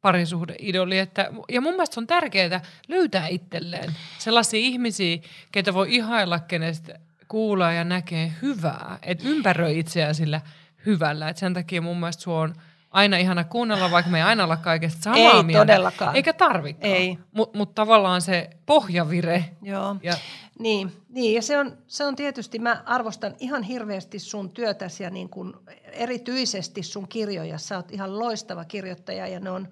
parisuhdeidoli. 0.01 0.99
Että, 0.99 1.31
ja 1.49 1.61
mun 1.61 1.73
mielestä 1.73 2.01
on 2.01 2.07
tärkeää 2.07 2.61
löytää 2.89 3.27
itselleen 3.27 3.93
sellaisia 4.19 4.61
ihmisiä, 4.61 5.19
keitä 5.53 5.75
voi 5.75 5.95
ihailla, 5.95 6.39
kenestä 6.39 6.99
kuulee 7.29 7.75
ja 7.75 7.85
näkee 7.85 8.33
hyvää. 8.43 8.99
Että 9.03 9.29
ympäröi 9.29 9.79
itseään 9.79 10.15
sillä 10.15 10.41
hyvällä. 10.87 11.29
Et 11.29 11.37
sen 11.37 11.55
takia 11.55 11.83
mun 11.83 12.01
mielestä 12.01 12.23
sua 12.23 12.41
on 12.41 12.55
aina 12.91 13.17
ihana 13.17 13.45
kuunnella, 13.45 13.91
vaikka 13.91 14.11
me 14.11 14.19
ei 14.19 14.25
aina 14.25 14.45
olla 14.45 14.57
kaikesta 14.57 15.03
samaa 15.03 15.19
ei 15.19 15.43
mieltä. 15.43 15.67
todellakaan. 15.67 16.17
Eikä 16.17 16.33
tarvikaan. 16.33 16.93
Ei. 16.93 17.19
Mutta 17.33 17.59
mut 17.59 17.75
tavallaan 17.75 18.23
se 18.23 18.51
pohjavire. 18.67 19.45
Joo. 19.63 19.97
Ja 20.03 20.15
niin, 20.59 20.93
niin, 21.09 21.35
ja 21.35 21.43
se 21.43 21.59
on, 21.59 21.79
se 21.87 22.05
on 22.05 22.17
tietysti, 22.17 22.59
mä 22.59 22.83
arvostan 22.87 23.35
ihan 23.39 23.63
hirveästi 23.63 24.19
sun 24.19 24.51
työtäsi 24.51 25.03
ja 25.03 25.11
niin 25.11 25.29
kun 25.29 25.63
erityisesti 25.93 26.83
sun 26.83 27.09
kirjoja. 27.09 27.59
Sä 27.59 27.77
oot 27.77 27.93
ihan 27.93 28.19
loistava 28.19 28.65
kirjoittaja 28.65 29.27
ja 29.27 29.41
ne 29.41 29.51
on, 29.51 29.69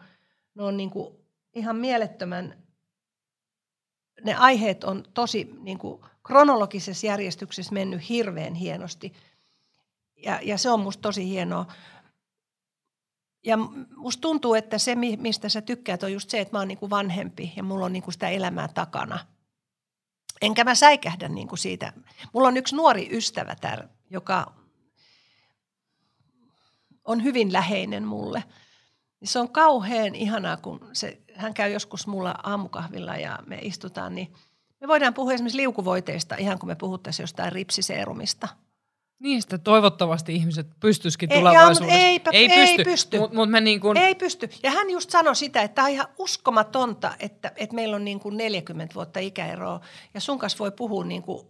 ne 0.58 0.64
on 0.64 0.76
niin 0.76 0.90
kuin 0.90 1.14
ihan 1.54 1.76
mielettömän, 1.76 2.62
ne 4.24 4.34
aiheet 4.34 4.84
on 4.84 5.04
tosi 5.14 5.50
niin 5.60 5.78
kuin 5.78 6.02
kronologisessa 6.26 7.06
järjestyksessä 7.06 7.74
mennyt 7.74 8.08
hirveän 8.08 8.54
hienosti. 8.54 9.12
Ja, 10.16 10.40
ja 10.42 10.58
se 10.58 10.70
on 10.70 10.80
musta 10.80 11.00
tosi 11.00 11.28
hienoa. 11.28 11.72
Ja 13.44 13.56
musta 13.96 14.20
tuntuu, 14.20 14.54
että 14.54 14.78
se, 14.78 14.94
mistä 14.94 15.48
sä 15.48 15.60
tykkäät, 15.60 16.02
on 16.02 16.12
just 16.12 16.30
se, 16.30 16.40
että 16.40 16.54
mä 16.54 16.58
oon 16.58 16.68
niin 16.68 16.78
kuin 16.78 16.90
vanhempi 16.90 17.52
ja 17.56 17.62
mulla 17.62 17.84
on 17.84 17.92
niin 17.92 18.02
kuin 18.02 18.12
sitä 18.12 18.28
elämää 18.28 18.68
takana. 18.68 19.18
Enkä 20.42 20.64
mä 20.64 20.74
säikähdä 20.74 21.28
niin 21.28 21.48
kuin 21.48 21.58
siitä. 21.58 21.92
Mulla 22.32 22.48
on 22.48 22.56
yksi 22.56 22.76
nuori 22.76 23.08
ystävä 23.16 23.56
täällä, 23.60 23.88
joka 24.10 24.54
on 27.04 27.24
hyvin 27.24 27.52
läheinen 27.52 28.04
mulle– 28.04 28.44
niin 29.20 29.28
se 29.28 29.38
on 29.38 29.52
kauhean 29.52 30.14
ihanaa, 30.14 30.56
kun 30.56 30.80
se, 30.92 31.18
hän 31.34 31.54
käy 31.54 31.72
joskus 31.72 32.06
mulla 32.06 32.34
aamukahvilla 32.42 33.16
ja 33.16 33.38
me 33.46 33.58
istutaan, 33.62 34.14
niin 34.14 34.32
me 34.80 34.88
voidaan 34.88 35.14
puhua 35.14 35.32
esimerkiksi 35.32 35.58
liukuvoiteista 35.58 36.36
ihan 36.36 36.58
kuin 36.58 36.68
me 36.68 36.74
puhuttaisiin 36.74 37.24
jostain 37.24 37.52
ripsiseerumista. 37.52 38.48
Niistä 39.18 39.58
toivottavasti 39.58 40.34
ihmiset 40.34 40.66
pystyisikin 40.80 41.28
tulevaisuudessa. 41.28 41.98
Ei, 41.98 42.04
eipä, 42.04 42.30
ei, 42.32 42.52
ei 42.52 42.76
pysty. 42.76 42.84
pysty. 42.84 43.18
Mut, 43.18 43.32
mut 43.32 43.50
me 43.50 43.60
niin 43.60 43.80
kun... 43.80 43.96
Ei 43.96 44.14
pysty. 44.14 44.50
Ja 44.62 44.70
hän 44.70 44.90
just 44.90 45.10
sanoi 45.10 45.36
sitä, 45.36 45.62
että 45.62 45.74
tämä 45.74 45.86
on 45.86 45.92
ihan 45.92 46.06
uskomatonta, 46.18 47.14
että, 47.20 47.52
että 47.56 47.74
meillä 47.74 47.96
on 47.96 48.04
niin 48.04 48.20
kuin 48.20 48.36
40 48.36 48.94
vuotta 48.94 49.20
ikäeroa. 49.20 49.80
Ja 50.14 50.20
sun 50.20 50.38
kanssa 50.38 50.58
voi 50.58 50.70
puhua 50.70 51.04
niin 51.04 51.22
kuin 51.22 51.46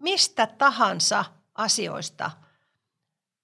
mistä 0.00 0.46
tahansa 0.46 1.24
asioista. 1.54 2.30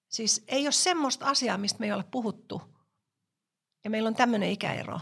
Siis 0.09 0.45
ei 0.49 0.67
ole 0.67 0.73
semmoista 0.73 1.27
asiaa, 1.27 1.59
mistä 1.59 1.81
me 1.81 1.87
ei 1.87 1.93
ole 1.93 2.05
puhuttu– 2.11 2.63
ja 3.85 3.91
meillä 3.91 4.09
on 4.09 4.15
tämmöinen 4.15 4.51
ikäero. 4.51 5.01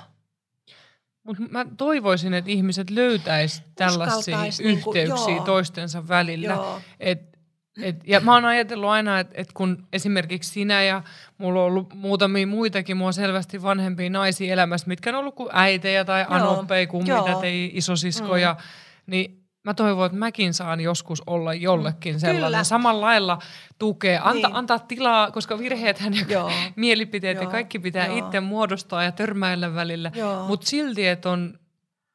Mutta 1.25 1.43
mä 1.51 1.67
toivoisin, 1.77 2.35
että 2.35 2.51
ihmiset 2.51 2.91
löytäisivät 2.91 3.69
tällaisia 3.75 4.39
yhteyksiä 4.63 5.27
niin 5.27 5.37
kuin, 5.37 5.43
toistensa 5.45 6.09
välillä. 6.09 6.59
Et, 7.01 7.39
et, 7.83 7.97
ja 8.07 8.21
mä 8.21 8.35
oon 8.35 8.45
ajatellut 8.45 8.91
aina, 8.91 9.21
että 9.21 9.35
et 9.37 9.53
kun 9.53 9.87
esimerkiksi 9.93 10.51
sinä 10.51 10.83
ja 10.83 11.03
mulla 11.39 11.61
on 11.61 11.67
ollut 11.67 11.95
muutamia 11.95 12.47
muitakin 12.47 12.97
mua 12.97 13.13
selvästi 13.13 13.63
vanhempia 13.63 14.11
naisia 14.11 14.53
elämässä, 14.53 14.89
mitkä 14.89 15.11
on 15.11 15.17
ollut 15.17 15.35
kuin 15.35 15.49
äitejä 15.53 16.05
tai 16.05 16.27
anoppeja, 16.29 16.87
kummitätejä, 16.87 17.71
isosiskoja, 17.73 18.53
mm. 18.53 18.63
niin 19.07 19.42
mä 19.65 19.75
toivon, 19.75 20.07
että 20.07 20.19
mäkin 20.19 20.55
saan 20.55 20.81
joskus 20.81 21.23
olla 21.27 21.55
jollekin 21.55 22.21
sellainen. 22.21 22.45
Kyllä. 22.45 22.65
Samalla 22.65 23.07
lailla 23.07 23.39
tukea, 23.79 24.23
anta, 24.25 24.49
niin. 24.49 24.57
antaa 24.57 24.79
tilaa, 24.79 25.31
koska 25.31 25.59
virheethän 25.59 26.15
ja 26.29 26.49
mielipiteet 26.77 27.35
Joo. 27.35 27.45
ja 27.45 27.51
kaikki 27.51 27.79
pitää 27.79 28.07
Joo. 28.07 28.19
itse 28.19 28.41
muodostaa 28.41 29.05
ja 29.05 29.13
törmäillä 29.13 29.75
välillä. 29.75 30.13
Mutta 30.47 30.67
silti, 30.67 31.09
että 31.09 31.31
on 31.31 31.59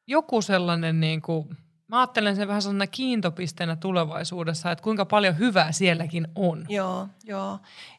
joku 0.06 0.42
sellainen, 0.42 1.00
niin 1.00 1.22
kuin, 1.22 1.48
mä 1.88 1.98
ajattelen 2.00 2.36
sen 2.36 2.48
vähän 2.48 2.62
sellainen 2.62 2.88
kiintopisteenä 2.88 3.76
tulevaisuudessa, 3.76 4.70
että 4.70 4.82
kuinka 4.82 5.04
paljon 5.04 5.38
hyvää 5.38 5.72
sielläkin 5.72 6.28
on. 6.34 6.66
Joo, 6.68 7.08
joo. 7.24 7.58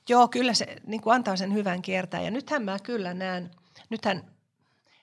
joo 0.10 0.28
kyllä 0.28 0.54
se 0.54 0.76
niin 0.88 1.02
kuin 1.02 1.16
antaa 1.16 1.36
sen 1.36 1.54
hyvän 1.54 1.82
kiertää. 1.82 2.22
Ja 2.22 2.32
nythän 2.32 2.64
mä 2.64 2.78
kyllä 2.84 3.14
näen, 3.14 3.52
nythän 3.90 4.24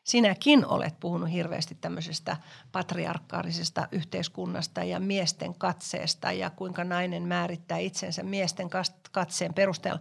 sinäkin 0.06 0.66
olet 0.66 1.00
puhunut 1.00 1.32
hirveästi 1.32 1.76
tämmöisestä 1.80 2.36
patriarkkaarisesta 2.72 3.88
yhteiskunnasta 3.92 4.84
ja 4.84 5.00
miesten 5.00 5.54
katseesta 5.54 6.32
ja 6.32 6.50
kuinka 6.50 6.84
nainen 6.84 7.22
määrittää 7.22 7.78
itsensä 7.78 8.22
miesten 8.22 8.70
katseen 9.12 9.54
perusteella. 9.54 10.00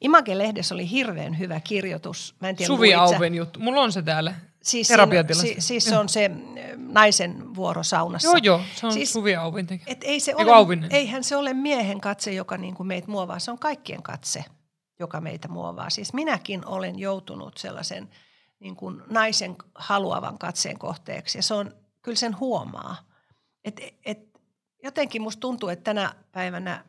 Image-lehdessä 0.00 0.74
oli 0.74 0.90
hirveän 0.90 1.38
hyvä 1.38 1.60
kirjoitus. 1.60 2.34
Mä 2.40 2.48
en 2.48 2.56
tiedä, 2.56 2.66
Suvi 2.66 2.94
Auven 2.94 3.34
juttu. 3.34 3.60
Mulla 3.60 3.80
on 3.80 3.92
se 3.92 4.02
täällä 4.02 4.34
siis, 4.62 4.88
si, 5.32 5.56
siis 5.58 5.84
se 5.84 5.98
on 5.98 6.08
se 6.08 6.30
naisen 6.76 7.54
vuoro 7.54 7.82
saunassa. 7.82 8.28
Joo, 8.28 8.36
joo, 8.42 8.60
se 8.74 8.86
on 8.86 8.92
siis, 8.92 9.12
Suvi 9.12 9.36
Auvin 9.36 9.66
et 9.86 10.04
ei 10.04 10.20
se 10.20 10.34
ole, 10.34 10.78
Eihän 10.90 11.24
se 11.24 11.36
ole 11.36 11.54
miehen 11.54 12.00
katse, 12.00 12.32
joka 12.32 12.56
niin 12.56 12.74
kuin 12.74 12.86
meitä 12.86 13.10
muovaa. 13.10 13.38
Se 13.38 13.50
on 13.50 13.58
kaikkien 13.58 14.02
katse, 14.02 14.44
joka 14.98 15.20
meitä 15.20 15.48
muovaa. 15.48 15.90
Siis 15.90 16.12
minäkin 16.12 16.66
olen 16.66 16.98
joutunut 16.98 17.58
sellaisen– 17.58 18.08
niin 18.60 18.76
kuin 18.76 19.02
naisen 19.10 19.56
haluavan 19.74 20.38
katseen 20.38 20.78
kohteeksi. 20.78 21.38
Ja 21.38 21.42
se 21.42 21.54
on, 21.54 21.76
kyllä 22.02 22.16
sen 22.16 22.38
huomaa. 22.40 22.96
Et, 23.64 23.80
et, 24.04 24.40
jotenkin 24.82 25.22
musta 25.22 25.40
tuntuu, 25.40 25.68
että 25.68 25.84
tänä 25.84 26.14
päivänä 26.32 26.84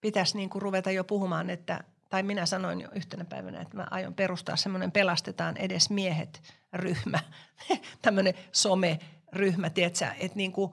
pitäisi 0.00 0.36
niin 0.36 0.50
kuin 0.50 0.62
ruveta 0.62 0.90
jo 0.90 1.04
puhumaan, 1.04 1.50
että, 1.50 1.84
tai 2.08 2.22
minä 2.22 2.46
sanoin 2.46 2.80
jo 2.80 2.88
yhtenä 2.94 3.24
päivänä, 3.24 3.60
että 3.60 3.76
mä 3.76 3.86
aion 3.90 4.14
perustaa 4.14 4.56
semmoinen 4.56 4.92
pelastetaan 4.92 5.56
edes 5.56 5.90
miehet 5.90 6.42
ryhmä, 6.72 7.18
tämmöinen 8.02 8.34
some-ryhmä, 8.52 9.70
tiedätkö, 9.70 10.06
että 10.18 10.36
niin 10.36 10.52
kuin, 10.52 10.72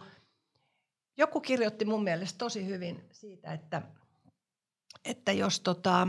joku 1.17 1.41
kirjoitti 1.41 1.85
mun 1.85 2.03
mielestä 2.03 2.37
tosi 2.37 2.65
hyvin 2.65 3.03
siitä, 3.11 3.53
että, 3.53 3.81
että 5.05 5.31
jos 5.31 5.59
tota, 5.59 6.07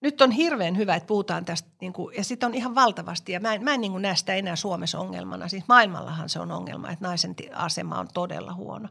nyt 0.00 0.20
on 0.20 0.30
hirveän 0.30 0.76
hyvä, 0.76 0.94
että 0.94 1.06
puhutaan 1.06 1.44
tästä, 1.44 1.68
niin 1.80 1.92
kuin, 1.92 2.16
ja 2.16 2.24
sitten 2.24 2.46
on 2.46 2.54
ihan 2.54 2.74
valtavasti, 2.74 3.32
ja 3.32 3.40
mä 3.40 3.54
en, 3.54 3.64
mä 3.64 3.74
en 3.74 3.80
niin 3.80 3.92
kuin 3.92 4.02
näe 4.02 4.16
sitä 4.16 4.34
enää 4.34 4.56
Suomessa 4.56 4.98
ongelmana. 4.98 5.48
Siis 5.48 5.64
maailmallahan 5.68 6.28
se 6.28 6.40
on 6.40 6.52
ongelma, 6.52 6.90
että 6.90 7.04
naisen 7.04 7.34
asema 7.52 7.98
on 7.98 8.08
todella 8.14 8.54
huono. 8.54 8.88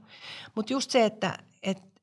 Mutta 0.56 0.74
just 0.74 0.92
se, 0.92 1.06
että, 1.06 1.38
että 1.64 2.02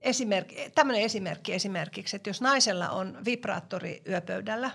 esimerkki, 0.00 0.70
tämmöinen 0.74 1.02
esimerkki 1.02 1.54
esimerkiksi, 1.54 2.16
että 2.16 2.30
jos 2.30 2.40
naisella 2.40 2.90
on 2.90 3.18
vibraattori 3.24 4.02
yöpöydällä, 4.08 4.70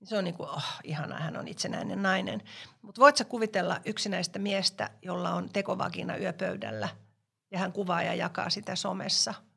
niin 0.00 0.08
se 0.08 0.18
on 0.18 0.24
niin 0.24 0.34
kuin, 0.34 0.48
oh, 0.48 0.64
ihanaa, 0.84 1.18
hän 1.18 1.36
on 1.36 1.48
itsenäinen 1.48 2.02
nainen. 2.02 2.42
Mutta 2.82 3.00
voit 3.00 3.16
kuvitella 3.28 3.80
yksinäistä 3.84 4.38
miestä, 4.38 4.90
jolla 5.02 5.30
on 5.30 5.48
tekovagina 5.52 6.16
yöpöydällä, 6.16 6.88
ja 7.50 7.58
hän 7.58 7.72
kuvaa 7.72 8.02
ja 8.02 8.14
jakaa 8.14 8.50
sitä 8.50 8.76
somessa– 8.76 9.34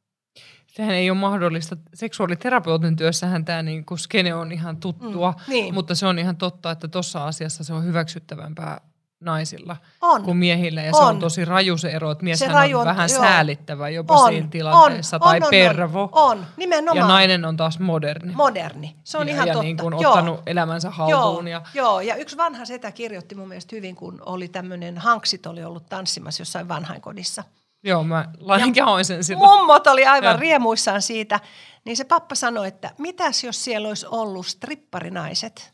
Sehän 0.72 0.96
ei 0.96 1.10
ole 1.10 1.18
mahdollista. 1.18 1.78
Seksuaaliterapeutin 1.94 2.96
työssähän 2.96 3.46
tämä 3.46 3.64
niin 3.64 3.86
kuin 3.86 4.00
skene 4.00 4.34
on 4.34 4.52
ihan 4.52 4.78
tuttua, 4.78 5.32
mm, 5.32 5.52
niin. 5.52 5.74
mutta 5.74 5.96
se 5.96 6.06
on 6.06 6.20
ihan 6.20 6.38
totta, 6.38 6.72
että 6.72 6.88
tuossa 6.88 7.26
asiassa 7.26 7.64
se 7.64 7.74
on 7.74 7.84
hyväksyttävämpää 7.84 8.82
naisilla 9.20 9.78
on. 10.02 10.24
kuin 10.24 10.38
miehillä. 10.38 10.82
Ja 10.82 10.92
on. 10.94 10.96
se 10.96 11.04
on 11.04 11.20
tosi 11.20 11.46
raju 11.46 11.78
se 11.78 11.90
ero, 11.90 12.12
että 12.12 12.24
mies 12.24 12.42
on, 12.42 12.76
on 12.76 12.86
vähän 12.86 13.10
joo. 13.10 13.22
säälittävä 13.22 13.90
jopa 13.90 14.14
on. 14.14 14.30
siinä 14.30 14.48
tilanteessa, 14.48 15.18
on. 15.18 15.22
tai 15.22 15.38
on, 15.38 15.44
on, 15.44 15.50
pervo. 15.50 16.10
On, 16.12 16.46
nimenomaan. 16.58 16.98
Ja 16.98 17.08
nainen 17.08 17.46
on 17.46 17.58
taas 17.58 17.80
moderni. 17.80 18.34
Moderni, 18.34 18.96
se 19.04 19.18
on 19.18 19.28
ja, 19.28 19.34
ihan 19.34 19.48
ja 19.48 19.54
totta. 19.54 19.64
niin 19.64 19.78
kuin 19.78 19.94
ottanut 19.94 20.36
joo. 20.36 20.44
elämänsä 20.46 20.90
haltuun. 20.90 21.48
Joo. 21.48 21.62
Ja... 21.62 21.62
joo, 21.74 22.02
ja 22.02 22.16
yksi 22.16 22.38
vanha 22.38 22.66
setä 22.66 22.92
kirjoitti 22.92 23.36
mun 23.36 23.48
mielestä 23.48 23.76
hyvin, 23.76 23.96
kun 23.96 24.22
oli 24.26 24.48
tämmöinen, 24.48 24.98
hanksit 24.98 25.46
oli 25.46 25.64
ollut 25.64 25.86
tanssimassa 25.90 26.42
jossain 26.42 26.68
vanhainkodissa– 26.68 27.44
Joo, 27.84 28.04
mä 28.04 28.26
jaoin 28.76 29.06
sen 29.06 29.24
silloin. 29.24 29.50
Mummot 29.50 29.88
oli 29.88 30.06
aivan 30.06 30.32
ja. 30.32 30.38
riemuissaan 30.38 31.02
siitä. 31.02 31.40
Niin 31.86 31.98
se 31.98 32.04
pappa 32.04 32.36
sanoi, 32.36 32.68
että 32.68 32.90
mitäs 32.98 33.44
jos 33.44 33.64
siellä 33.64 33.88
olisi 33.88 34.06
ollut 34.10 34.48
stripparinaiset? 34.48 35.74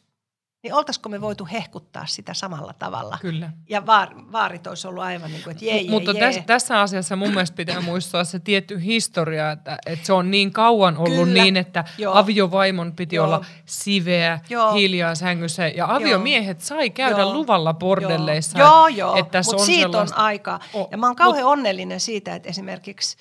Niin 0.68 0.74
oltaisiko 0.76 1.10
me 1.10 1.22
voitu 1.22 1.48
hehkuttaa 1.52 2.06
sitä 2.06 2.34
samalla 2.34 2.74
tavalla. 2.80 3.18
Kyllä. 3.22 3.50
Ja 3.70 3.86
vaar, 3.86 4.10
vaarit 4.32 4.68
olisi 4.68 4.88
ollut 4.88 5.04
aivan 5.04 5.32
niin 5.32 5.44
kuin, 5.44 5.52
että 5.52 5.66
jee, 5.66 5.82
jee, 5.82 5.92
Mutta 5.92 6.12
jee. 6.12 6.20
Tässä, 6.20 6.42
tässä 6.46 6.82
asiassa 6.82 7.16
mun 7.16 7.30
mielestä 7.30 7.56
pitää 7.56 7.82
muistaa 7.82 8.24
se 8.24 8.40
tietty 8.40 8.82
historia, 8.84 9.52
että, 9.52 9.78
että 9.86 10.06
se 10.06 10.14
on 10.14 10.32
niin 10.32 10.52
kauan 10.54 10.98
ollut 10.98 11.28
Kyllä. 11.28 11.44
niin, 11.44 11.58
että 11.58 11.84
Joo. 11.98 12.16
aviovaimon 12.18 12.94
piti 12.96 13.16
Joo. 13.16 13.26
olla 13.26 13.46
siveä, 13.66 14.40
Joo. 14.50 14.74
hiljaa 14.74 15.16
sängyssä 15.16 15.68
ja 15.68 15.96
aviomiehet 15.96 16.62
sai 16.62 16.90
käydä 16.90 17.20
Joo. 17.22 17.34
luvalla 17.34 17.74
bordelleissa. 17.74 18.60
Joo, 18.60 18.88
että- 18.88 19.00
joo, 19.00 19.16
että 19.16 19.38
mutta 19.46 19.60
on 19.62 19.66
siitä 19.66 19.82
sellaista- 19.82 20.16
on 20.16 20.22
aikaa. 20.22 20.60
O- 20.74 20.88
ja 20.92 20.98
mä 20.98 21.06
oon 21.08 21.16
kauhean 21.16 21.46
onnellinen 21.48 22.00
siitä, 22.00 22.36
että 22.36 22.50
esimerkiksi 22.50 23.18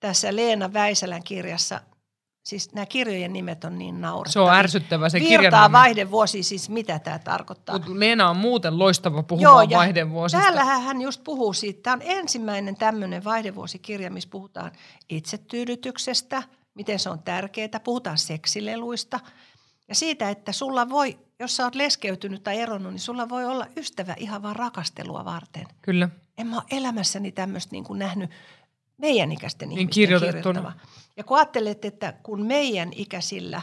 tässä 0.00 0.36
Leena 0.36 0.72
Väisälän 0.72 1.22
kirjassa, 1.22 1.80
siis 2.50 2.72
nämä 2.72 2.86
kirjojen 2.86 3.32
nimet 3.32 3.64
on 3.64 3.78
niin 3.78 4.00
naurettavia. 4.00 4.32
Se 4.32 4.50
on 4.50 4.58
ärsyttävä 4.58 5.08
se 5.08 5.20
Virtaa 5.20 5.38
kirjan 5.38 5.72
vaihdevuosi, 5.72 6.42
siis 6.42 6.68
mitä 6.68 6.98
tämä 6.98 7.18
tarkoittaa? 7.18 7.78
Mutta 7.78 8.00
Leena 8.00 8.30
on 8.30 8.36
muuten 8.36 8.78
loistava 8.78 9.22
puhumaan 9.22 9.70
ja 9.70 9.78
vaihdevuosista. 9.78 10.42
Täällähän 10.42 10.82
hän 10.82 11.00
just 11.00 11.24
puhuu 11.24 11.52
siitä. 11.52 11.82
Tämä 11.82 11.94
on 11.94 12.00
ensimmäinen 12.04 12.76
tämmöinen 12.76 13.24
vaihdevuosikirja, 13.24 14.10
missä 14.10 14.28
puhutaan 14.32 14.72
itsetyydytyksestä, 15.08 16.42
miten 16.74 16.98
se 16.98 17.10
on 17.10 17.22
tärkeää. 17.22 17.80
Puhutaan 17.84 18.18
seksileluista 18.18 19.20
ja 19.88 19.94
siitä, 19.94 20.30
että 20.30 20.52
sulla 20.52 20.88
voi, 20.88 21.18
jos 21.38 21.56
sä 21.56 21.64
oot 21.64 21.74
leskeytynyt 21.74 22.42
tai 22.42 22.60
eronnut, 22.60 22.92
niin 22.92 23.00
sulla 23.00 23.28
voi 23.28 23.44
olla 23.44 23.66
ystävä 23.76 24.14
ihan 24.18 24.42
vaan 24.42 24.56
rakastelua 24.56 25.24
varten. 25.24 25.66
Kyllä. 25.82 26.08
En 26.38 26.46
mä 26.46 26.56
ole 26.56 26.64
elämässäni 26.70 27.32
tämmöistä 27.32 27.72
niin 27.72 27.84
kuin 27.84 27.98
nähnyt 27.98 28.30
meidän 28.98 29.32
ikäisten 29.32 29.68
Niin 29.68 29.78
ihmisten 29.78 29.94
kirjoitettuna. 29.94 30.60
kirjoittava. 30.60 30.72
Ja 31.20 31.24
kun 31.24 31.36
ajattelet, 31.36 31.84
että 31.84 32.12
kun 32.22 32.46
meidän 32.46 32.88
ikäisillä 32.94 33.62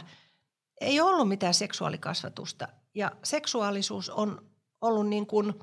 ei 0.80 1.00
ollut 1.00 1.28
mitään 1.28 1.54
seksuaalikasvatusta 1.54 2.68
ja 2.94 3.12
seksuaalisuus 3.22 4.10
on 4.10 4.42
ollut 4.80 5.08
niin 5.08 5.26
kuin, 5.26 5.54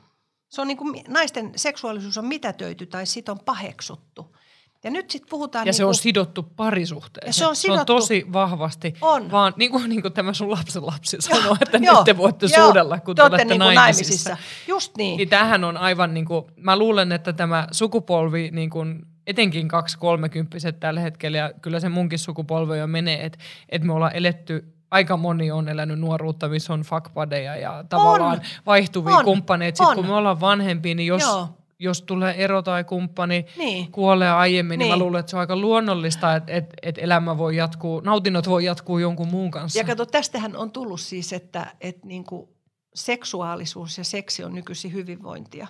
se 0.50 0.62
on 0.62 0.68
niin 0.68 0.78
kuin, 0.78 1.04
naisten 1.08 1.52
seksuaalisuus 1.56 2.18
on 2.18 2.26
mitätöity 2.26 2.86
tai 2.86 3.06
sit 3.06 3.30
on 3.30 3.40
paheksuttu. 3.40 4.36
Ja 4.84 4.92
nyt 4.92 5.12
sitten 5.12 5.30
puhutaan 5.30 5.62
Ja 5.62 5.66
niin 5.66 5.74
se 5.74 5.86
on 5.86 5.88
kuin, 5.88 5.96
sidottu 5.96 6.44
parisuhteeseen. 6.44 7.34
Se 7.34 7.48
on 7.48 7.56
se 7.56 7.72
on 7.72 7.78
sidottu- 7.78 7.86
tosi 7.86 8.26
vahvasti. 8.34 8.94
On. 9.02 9.32
Vaan 9.32 9.54
niin 9.58 9.72
kuin, 9.72 9.90
niin 9.90 10.02
kuin 10.02 10.14
tämä 10.14 10.34
sun 10.34 10.52
lapsen 10.52 10.86
lapsi 10.86 11.18
Joo, 11.30 11.40
sanoo, 11.42 11.58
että 11.62 11.78
joo, 11.78 11.96
nyt 11.96 12.04
te 12.04 12.18
voitte 12.18 12.46
joo, 12.46 12.66
suudella, 12.66 13.00
kun 13.00 13.16
te, 13.16 13.20
te 13.20 13.24
olette 13.24 13.36
olette 13.36 13.54
niin 13.54 13.60
naimisissa. 13.60 14.30
naimisissa. 14.30 14.68
Just 14.68 14.98
niin. 14.98 15.18
Niin 15.18 15.30
tämähän 15.30 15.64
on 15.64 15.78
aivan 15.78 16.14
niin 16.14 16.26
kuin, 16.26 16.46
mä 16.56 16.78
luulen, 16.78 17.12
että 17.12 17.34
tämä 17.34 17.68
sukupolvi, 17.72 18.50
niin 18.52 18.70
kuin, 18.70 19.15
etenkin 19.28 19.68
kaksi 19.68 19.98
kolmekymppiset 19.98 20.80
tällä 20.80 21.00
hetkellä, 21.00 21.38
ja 21.38 21.52
kyllä 21.62 21.80
se 21.80 21.90
munkin 21.90 22.20
sukupolvi 22.20 22.78
jo 22.78 22.88
menee, 22.88 23.26
että, 23.26 23.38
että 23.70 23.86
me 23.88 23.94
ollaan 23.94 24.16
eletty 24.16 24.74
aika 24.92 25.18
moni 25.18 25.52
on 25.52 25.70
elänyt 25.70 26.00
nuoruutta, 26.00 26.50
missä 26.50 26.74
on 26.74 26.82
fuckbudeja 26.82 27.56
ja 27.56 27.84
tavallaan 27.90 28.42
vaihtuvia 28.66 29.16
On. 29.18 29.26
kumppaneita. 29.26 29.78
Sitten 29.78 29.88
On. 29.90 29.96
kun 29.96 30.06
me 30.06 30.14
ollaan 30.14 30.40
vanhempia, 30.40 30.96
niin 30.96 31.08
jos, 31.08 31.22
Joo. 31.22 31.48
jos 31.80 32.02
tulee 32.02 32.44
ero 32.44 32.62
tai 32.62 32.84
kumppani 32.84 33.46
Niin. 33.58 33.92
kuolee 33.92 34.32
aiemmin, 34.32 34.80
niin. 34.80 34.86
niin 34.90 35.00
mä 35.00 35.04
luulen, 35.04 35.20
että 35.20 35.30
se 35.30 35.36
on 35.36 35.40
aika 35.40 35.56
luonnollista, 35.56 36.36
että, 36.36 36.54
että, 36.54 36.76
että 36.82 37.02
elämä 37.02 37.38
voi 37.38 37.56
jatkuu, 37.56 38.00
nautinnot 38.00 38.50
voi 38.50 38.66
jatkuu 38.66 38.98
jonkun 39.00 39.28
muun 39.28 39.52
kanssa. 39.52 39.80
Ja 39.80 39.86
kato, 39.86 40.06
tästähän 40.06 40.56
on 40.56 40.72
tullut 40.72 41.02
siis, 41.02 41.34
että, 41.34 41.68
että 41.82 42.08
niin 42.08 42.24
kuin 42.24 42.50
seksuaalisuus 42.96 43.98
ja 43.98 44.04
seksi 44.04 44.44
on 44.44 44.54
nykyisin 44.56 44.94
hyvinvointia. 44.94 45.68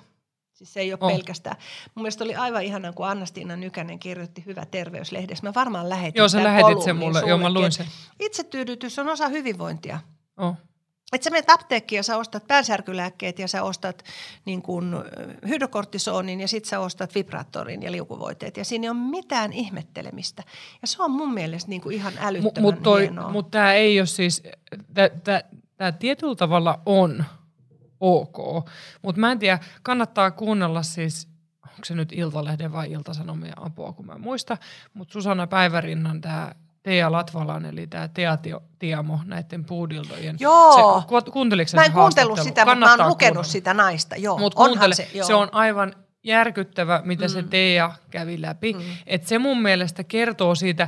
Siis 0.56 0.74
se 0.74 0.80
ei 0.80 0.94
ole 0.94 1.00
On. 1.02 1.12
pelkästään. 1.12 1.56
Mun 1.96 2.04
mielestä 2.04 2.24
oli 2.24 2.36
aivan 2.36 2.64
ihanaa, 2.64 2.94
kun 2.94 3.08
Anna-Stiina 3.08 3.56
Nykänen 3.56 4.00
kirjoitti 4.00 4.44
Hyvä 4.46 4.66
terveyslehdessä. 4.66 5.48
Mä 5.48 5.54
varmaan 5.56 5.90
lähetin 5.90 6.20
Joo, 6.20 6.30
sä 6.30 6.44
lähetit 6.44 6.68
sen 6.68 6.76
kolumnin 6.78 6.96
mulle. 6.96 7.30
Joo, 7.30 7.38
mä 7.38 7.54
luin 7.54 7.72
sen. 7.72 7.86
Itsetyydytys 8.20 9.00
on 9.00 9.10
osa 9.10 9.28
hyvinvointia. 9.28 10.00
Oh. 10.38 10.56
Et 11.14 11.24
sä 11.24 11.30
menet 11.30 11.50
apteekkiin 11.50 11.98
ja 11.98 12.04
sä 12.04 12.18
ostat 12.18 12.48
päänsärkylääkkeet 12.48 13.40
ja 13.40 13.48
sä 13.48 13.64
ostat 13.64 14.04
niin 14.46 14.62
kuin, 14.62 14.94
ö, 14.94 15.04
hydrokortisonin 15.48 16.42
ja 16.42 16.48
sit 16.48 16.66
sä 16.66 16.80
ostat 16.80 17.16
vibraattorin 17.16 17.84
ja 17.84 17.92
liukuvoiteet. 17.92 18.58
Ja 18.58 18.66
siinä 18.66 18.86
ei 18.86 18.90
ole 18.90 18.98
mitään 18.98 19.54
ihmettelemistä. 19.54 20.44
Ja 20.82 20.88
se 20.88 21.04
on 21.04 21.12
mun 21.12 21.34
mielestä 21.34 21.70
niin 21.70 21.92
ihan 21.92 22.14
älyttömän 22.20 22.62
Mutta 22.62 22.96
hienoa. 22.96 23.32
mut 23.32 23.52
tämä 23.52 23.74
ei 23.74 24.00
ole 24.00 24.06
siis, 24.06 24.44
tämä 25.78 25.92
tietyllä 25.92 26.36
tavalla 26.36 26.80
on 26.86 27.26
ok, 28.06 28.68
mutta 29.02 29.20
mä 29.20 29.32
en 29.32 29.40
tiedä, 29.40 29.60
kannattaa 29.84 30.32
kuunnella 30.32 30.84
siis, 30.84 31.28
onko 31.64 31.86
se 31.86 31.96
nyt 31.96 32.12
Iltalehden 32.12 32.72
vai 32.74 32.92
Iltasanomien 32.92 33.54
apua, 33.66 33.94
kun 33.94 34.06
mä 34.06 34.18
muista, 34.18 34.58
mutta 34.94 35.14
Susanna 35.14 35.48
Päivärinnan 35.48 36.22
tämä 36.22 36.52
Tea 36.84 37.12
Latvalan, 37.12 37.66
eli 37.66 37.88
tämä 37.88 38.08
Tea 38.08 38.38
Tio- 38.38 38.64
Tiamo 38.80 39.20
näiden 39.26 39.66
puudiltojen. 39.66 40.36
Joo. 40.40 41.00
Se, 41.02 41.08
ku- 41.08 41.32
kuunteliko 41.32 41.72
Mä 41.76 41.84
en 41.84 41.92
kuuntellut 41.92 42.40
sitä, 42.40 42.66
mutta 42.66 42.76
mä 42.76 42.92
oon 42.92 43.10
lukenut 43.10 43.18
kuunnella. 43.18 43.44
sitä 43.44 43.74
naista. 43.74 44.16
Joo, 44.16 44.38
Mutta 44.38 44.60
onhan 44.60 44.70
kuuntele, 44.72 44.96
se, 44.96 45.10
joo. 45.14 45.28
se 45.28 45.34
on 45.34 45.50
aivan 45.52 45.94
järkyttävä, 46.24 47.02
mitä 47.06 47.26
mm. 47.26 47.30
se. 47.30 47.44
Teija 47.44 47.92
kävi 48.12 48.42
läpi. 48.42 48.74
Mm. 48.74 48.80
Et 49.08 49.28
se 49.28 49.40
mun 49.40 49.62
mielestä 49.62 50.04
kertoo 50.04 50.56
siitä, 50.56 50.88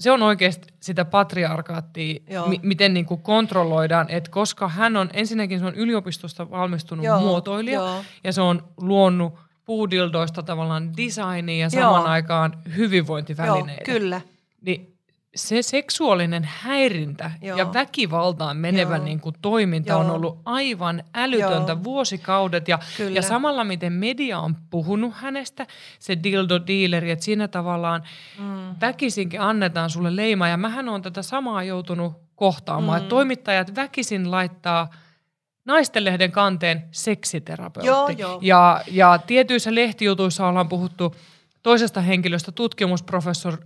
se 0.00 0.10
on 0.10 0.22
oikeasti 0.22 0.68
sitä 0.80 1.04
patriarkaattia, 1.04 2.20
Joo. 2.30 2.48
mi- 2.48 2.60
miten 2.62 2.94
niinku 2.94 3.16
kontrolloidaan, 3.16 4.06
että 4.08 4.30
koska 4.30 4.68
hän 4.68 4.96
on, 4.96 5.10
ensinnäkin 5.12 5.58
se 5.60 5.66
on 5.66 5.74
yliopistosta 5.74 6.50
valmistunut 6.50 7.04
Joo, 7.04 7.20
muotoilija, 7.20 7.80
joo. 7.80 8.04
ja 8.24 8.32
se 8.32 8.40
on 8.40 8.62
luonut 8.76 9.34
puudildoista 9.64 10.42
tavallaan 10.42 10.96
designia 10.96 11.58
ja 11.64 11.70
samaan 11.70 12.00
Joo. 12.02 12.10
aikaan 12.10 12.52
Joo, 12.52 12.74
hyvinvointivälineitä. 12.76 13.84
kyllä. 13.84 14.20
Niin 14.60 14.96
se 15.34 15.62
seksuaalinen 15.62 16.48
häirintä 16.60 17.30
Joo. 17.42 17.58
ja 17.58 17.74
väkivaltaan 17.74 18.56
menevä 18.56 18.96
Joo. 18.96 19.04
niin 19.04 19.20
kuin 19.20 19.34
toiminta 19.42 19.96
on 19.96 20.06
Joo. 20.06 20.14
ollut 20.14 20.38
aivan 20.44 21.02
älytöntä 21.14 21.72
Joo. 21.72 21.84
vuosikaudet. 21.84 22.68
Ja, 22.68 22.78
Kyllä. 22.96 23.10
ja 23.10 23.22
samalla 23.22 23.64
miten 23.64 23.92
media 23.92 24.38
on 24.38 24.56
puhunut 24.70 25.14
hänestä, 25.14 25.66
se 25.98 26.14
dildo-dealeri, 26.24 27.10
että 27.10 27.24
siinä 27.24 27.48
tavallaan 27.48 28.02
Mm. 28.38 28.74
väkisinkin 28.80 29.40
annetaan 29.40 29.90
sulle 29.90 30.16
leima. 30.16 30.48
Ja 30.48 30.56
mähän 30.56 30.88
on 30.88 31.02
tätä 31.02 31.22
samaa 31.22 31.62
joutunut 31.64 32.12
kohtaamaan, 32.36 32.98
Mm. 33.00 33.02
että 33.02 33.10
toimittajat 33.10 33.76
väkisin 33.76 34.30
laittaa 34.30 34.90
naistenlehden 35.64 36.32
kanteen 36.32 36.88
seksiterapeutti. 36.90 37.86
Joo, 37.88 38.08
joo. 38.08 38.38
Ja, 38.42 38.80
ja 38.90 39.18
tietyissä 39.26 39.74
lehtijutuissa 39.74 40.46
ollaan 40.46 40.68
puhuttu 40.68 41.14
toisesta 41.62 42.00
henkilöstä 42.00 42.52
tutkimusprofessor, 42.52 43.56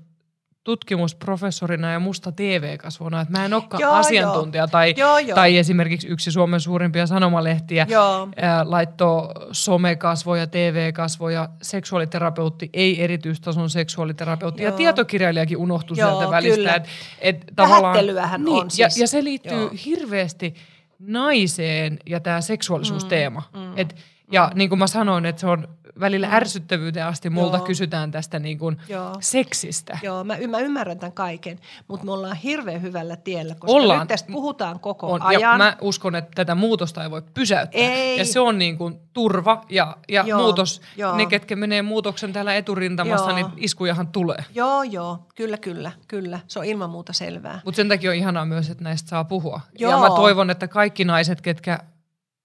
tutkimusprofessorina 0.65 1.93
ja 1.93 1.99
musta 1.99 2.33
TV-kasvona, 2.33 3.21
että 3.21 3.39
mä 3.39 3.45
en 3.45 3.55
olekaan 3.55 3.81
Joo, 3.81 3.93
asiantuntija 3.93 4.67
tai, 4.67 4.95
Joo, 4.97 5.19
joo. 5.19 5.35
tai 5.35 5.59
esimerkiksi 5.59 6.09
yksi 6.09 6.33
Suomen 6.33 6.61
suurimpia 6.61 7.07
sanomalehtiä 7.07 7.87
Joo. 7.89 8.29
ää, 8.37 8.71
laittoi 8.71 9.29
somekasvoja, 9.53 10.47
TV-kasvoja, 10.47 11.49
seksuaaliterapeutti, 11.63 12.71
ei 12.73 13.05
erityistason 13.05 13.71
seksuaaliterapeutti. 13.71 14.63
Ja 14.63 14.69
Joo. 14.69 14.77
tietokirjailijakin 14.77 15.57
unohtui 15.57 15.97
Joo, 15.99 16.11
sieltä 16.11 16.31
välistä. 16.31 16.57
kyllä. 16.57 16.75
Et, 16.75 16.89
et 17.21 17.45
Vähättelyähän 17.57 18.45
niin, 18.45 18.61
on 18.61 18.67
ja, 18.79 18.89
siis. 18.91 19.01
ja 19.01 19.09
se 19.09 19.25
liittyy 19.25 19.61
Joo. 19.61 19.71
hirveästi 19.85 20.55
naiseen 20.99 21.99
ja 22.07 22.21
tämä 22.21 22.41
seksuaalisuusteema. 22.41 23.43
Mm, 23.55 23.61
mm, 23.61 23.73
Et, 23.77 23.97
ja 24.33 24.53
niin 24.55 24.69
kuin 24.69 24.79
mä 24.79 24.87
sanoin, 24.87 25.27
että 25.27 25.41
se 25.41 25.47
on 25.47 25.69
välillä 26.01 26.27
Mm. 26.27 26.33
ärsyttävyyteen 26.35 27.07
asti 27.07 27.31
multa 27.31 27.57
Joo. 27.57 27.67
kysytään 27.67 28.11
tästä 28.11 28.39
niin 28.39 28.59
kuin 28.59 28.77
Joo. 28.89 29.17
seksistä. 29.21 29.99
Joo, 30.03 30.25
mä, 30.25 30.37
mä 30.49 30.59
ymmärrän 30.59 30.99
tämän 30.99 31.13
kaiken, 31.13 31.59
mutta 31.89 32.07
me 32.07 32.13
ollaan 32.13 32.37
hirveän 32.37 32.83
hyvällä 32.83 33.17
tiellä, 33.17 33.55
koska 33.55 33.73
Ollaan. 33.77 34.01
nyt 34.01 34.09
tästä 34.09 34.33
puhutaan 34.33 34.81
koko 34.81 35.13
on. 35.13 35.23
ajan. 35.23 35.41
Ja 35.41 35.59
mä 35.59 35.77
uskon, 35.81 36.15
että 36.17 36.31
tätä 36.35 36.55
muutosta 36.55 37.03
ei 37.03 37.11
voi 37.11 37.23
pysäyttää. 37.35 37.81
Ei. 37.81 38.19
Ja 38.19 38.25
se 38.25 38.41
on 38.41 38.59
niin 38.59 38.79
kuin 38.79 38.99
turva 39.13 39.65
ja, 39.71 39.97
ja 40.09 40.25
Joo, 40.27 40.39
muutos. 40.41 40.81
joo. 40.97 41.17
Ne, 41.17 41.27
ketkä 41.27 41.57
menee 41.57 41.83
muutoksen 41.83 42.33
täällä 42.33 42.55
eturintamassa, 42.57 43.31
Joo. 43.31 43.37
niin 43.37 43.47
iskujahan 43.57 44.09
tulee. 44.09 44.45
Joo, 44.55 44.83
joo, 44.83 45.27
kyllä, 45.35 45.59
kyllä, 45.59 45.93
kyllä. 46.09 46.41
Se 46.49 46.59
on 46.59 46.65
ilman 46.65 46.91
muuta 46.91 47.13
selvää. 47.13 47.61
Mutta 47.65 47.77
sen 47.77 47.89
takia 47.89 48.11
on 48.11 48.17
ihanaa 48.17 48.45
myös, 48.45 48.71
että 48.71 48.85
näistä 48.85 49.09
saa 49.09 49.25
puhua. 49.25 49.61
Joo. 49.79 49.91
Ja 49.91 49.99
mä 49.99 50.09
toivon, 50.09 50.51
että 50.51 50.69
kaikki 50.69 51.05
naiset, 51.05 51.41
ketkä, 51.41 51.79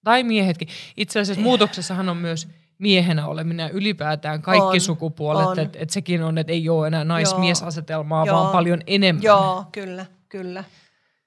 tai 0.04 0.24
miehetkin, 0.24 0.68
itse 0.98 1.20
asiassa 1.20 1.44
muutoksessahan 1.44 2.10
on 2.10 2.18
myös 2.18 2.48
miehenä 2.80 3.28
oleminen 3.28 3.72
ylipäätään 3.72 4.42
kaikki 4.42 4.64
On, 4.64 4.82
sukupuolet, 4.82 5.58
että 5.58 5.80
et 5.80 5.90
sekin 5.90 6.24
on, 6.24 6.38
että 6.38 6.54
ei 6.54 6.70
ole 6.70 6.88
enää 6.88 7.04
nais-mies-asetelmaa, 7.04 8.26
Joo. 8.26 8.36
vaan 8.36 8.52
paljon 8.52 8.82
enemmän. 8.88 9.24
Joo, 9.24 9.66
kyllä, 9.72 10.06
kyllä. 10.30 10.64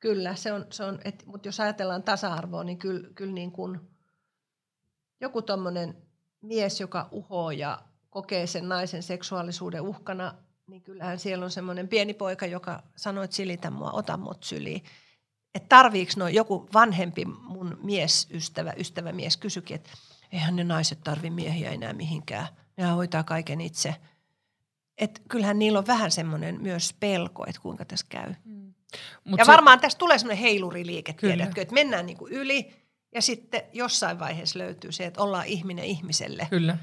Kyllä, 0.01 0.35
se 0.35 0.53
on, 0.53 0.67
se 0.71 0.85
on 0.85 0.99
mutta 1.27 1.49
jos 1.49 1.61
ajatellaan 1.61 2.03
tasa-arvoa, 2.03 2.65
niin 2.65 2.79
kyllä, 2.79 3.09
kyllä 3.15 3.33
niin 3.33 3.53
kuin 3.53 3.81
joku 5.21 5.43
tommonen 5.43 5.97
mies, 6.41 6.81
joka 6.81 7.09
uhoo 7.11 7.51
ja 7.51 7.79
kokee 8.11 8.47
sen 8.47 8.69
naisen 8.69 9.03
seksuaalisuuden 9.03 9.83
uhkana, 9.83 10.35
niin 10.67 10.83
kyllähän 10.83 11.19
siellä 11.19 11.45
on 11.45 11.51
semmoinen 11.51 11.89
pieni 11.89 12.15
poika, 12.15 12.47
joka 12.47 12.83
sanoo, 12.97 13.25
että 13.25 13.37
silitä 13.37 13.71
mua, 13.71 13.91
ota 13.91 14.17
mut 14.17 14.45
syliin. 14.45 14.85
Että 15.55 15.69
tarviiko 15.69 16.13
no 16.17 16.29
joku 16.29 16.69
vanhempi 16.75 17.25
mun 17.25 17.79
miesystävä, 17.83 18.73
ystävämies 18.77 19.37
kysyikin, 19.37 19.75
että 19.75 19.91
eihän 20.33 20.57
ne 20.57 20.65
naiset 20.65 21.01
tarvi 21.05 21.31
miehiä 21.31 21.71
enää 21.71 21.93
mihinkään. 21.93 22.47
Ne 22.77 22.85
hoitaa 22.85 23.23
kaiken 23.23 23.61
itse. 23.61 23.95
Et 24.99 25.23
kyllähän 25.29 25.59
niillä 25.59 25.79
on 25.79 25.87
vähän 25.87 26.11
semmoinen 26.11 26.63
myös 26.63 26.95
pelko, 27.01 27.45
että 27.49 27.63
kuinka 27.63 27.85
tässä 27.85 28.07
käy. 28.09 28.35
Mut 29.25 29.39
ja 29.39 29.45
se- 29.45 29.51
varmaan 29.53 29.81
tästä 29.81 29.99
tulee 29.99 30.19
semmoinen 30.19 30.43
heiluriliike, 30.43 31.13
Kyllä. 31.13 31.35
tiedätkö, 31.35 31.63
että 31.63 31.75
mennään 31.75 32.07
niinku 32.07 32.29
yli 32.29 32.83
Ja 33.15 33.23
sitten 33.23 33.63
jossain 33.73 34.19
vaiheessa 34.19 34.59
löytyy 34.59 34.93
se, 34.93 35.07
että 35.07 35.23
ollaan 35.23 35.47
ihminen 35.47 35.85
ihmiselle. 35.85 36.47
Kyllä. 36.51 36.79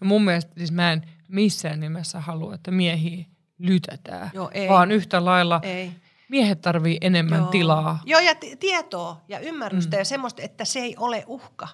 No 0.00 0.06
mun 0.06 0.24
mielestä 0.24 0.52
siis 0.56 0.72
mä 0.72 0.92
en 0.92 1.02
missään 1.28 1.80
nimessä 1.80 2.20
halua, 2.20 2.54
että 2.54 2.70
miehiä 2.70 3.24
lytätään, 3.58 4.30
Joo, 4.34 4.50
ei. 4.54 4.68
vaan 4.68 4.92
yhtä 4.92 5.24
lailla 5.24 5.60
Ei. 5.62 5.92
miehet 6.28 6.60
tarvii 6.60 6.98
enemmän 7.00 7.38
Joo. 7.38 7.50
tilaa. 7.50 8.02
Joo, 8.04 8.20
ja 8.20 8.34
t- 8.34 8.58
tietoa 8.60 9.20
ja 9.28 9.38
ymmärrystä 9.38 9.96
mm. 9.96 10.00
ja 10.00 10.04
semmoista, 10.04 10.42
että 10.42 10.64
se 10.64 10.78
ei 10.78 10.94
ole 10.98 11.24
uhka. 11.26 11.68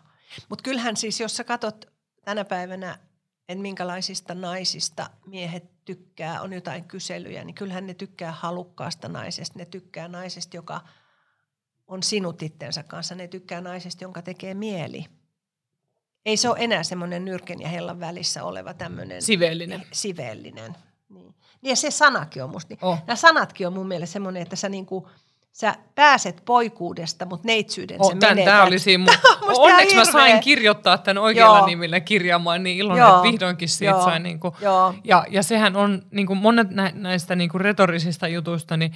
Mutta 0.48 0.62
kyllähän 0.62 0.96
siis, 0.96 1.20
jos 1.20 1.36
sä 1.36 1.44
katot 1.44 1.84
tänä 2.24 2.44
päivänä, 2.44 2.98
että 3.48 3.62
minkälaisista 3.62 4.34
naisista 4.34 5.10
miehet 5.26 5.84
tykkää, 5.84 6.42
on 6.42 6.52
jotain 6.52 6.84
kyselyjä, 6.84 7.44
niin 7.44 7.54
kyllähän 7.54 7.86
ne 7.86 7.94
tykkää 7.94 8.32
halukkaasta 8.32 9.08
naisesta. 9.08 9.58
Ne 9.58 9.64
tykkää 9.64 10.08
naisesta, 10.08 10.56
joka 10.56 10.80
on 11.86 12.02
sinut 12.02 12.42
itsensä 12.42 12.82
kanssa. 12.82 13.14
Ne 13.14 13.28
tykkää 13.28 13.60
naisesta, 13.60 14.04
jonka 14.04 14.22
tekee 14.22 14.54
mieli. 14.54 15.04
Ei 16.26 16.36
se 16.36 16.48
ole 16.48 16.56
enää 16.60 16.82
semmoinen 16.82 17.24
nyrken 17.24 17.60
ja 17.60 17.68
hellan 17.68 18.00
välissä 18.00 18.44
oleva 18.44 18.74
tämmöinen 18.74 19.22
Siveellinen. 19.22 19.82
siveellinen. 19.92 20.76
Niin. 21.08 21.34
niin 21.62 21.70
ja 21.70 21.76
se 21.76 21.90
sanakin 21.90 22.44
on 22.44 22.50
musta. 22.50 22.74
Niin. 22.74 22.84
Oh. 22.84 22.98
Nämä 23.06 23.16
sanatkin 23.16 23.66
on 23.66 23.72
mun 23.72 23.88
mielestä 23.88 24.12
semmoinen, 24.12 24.42
että 24.42 24.56
sä, 24.56 24.68
niinku, 24.68 25.08
sä 25.56 25.74
pääset 25.94 26.42
poikuudesta, 26.44 27.26
mutta 27.26 27.46
neitsyyden 27.46 27.96
Oh, 28.00 28.12
se 28.12 28.16
tän, 28.18 28.30
menetät. 28.30 28.54
tää 28.54 28.64
oli 28.64 28.78
siinä 28.78 29.04
mun... 29.04 29.14
Onneksi 29.56 29.96
mä 29.96 30.04
sain 30.04 30.40
kirjoittaa 30.40 30.98
tämän 30.98 31.22
oikealla 31.22 31.58
Joo. 31.58 31.66
nimellä 31.66 32.00
kirjaamaan, 32.00 32.62
niin 32.62 32.76
iloinen, 32.76 33.02
Joo. 33.02 33.16
että 33.16 33.22
vihdoinkin 33.22 33.68
siitä 33.68 33.90
Joo. 33.90 34.04
sain 34.04 34.22
niinku... 34.22 34.56
Joo. 34.60 34.94
Ja, 35.04 35.24
ja 35.30 35.42
sehän 35.42 35.76
on 35.76 36.02
niinku 36.10 36.34
monet 36.34 36.70
nä, 36.70 36.92
näistä 36.94 37.36
niinku 37.36 37.58
retorisista 37.58 38.28
jutuista, 38.28 38.76
niin 38.76 38.92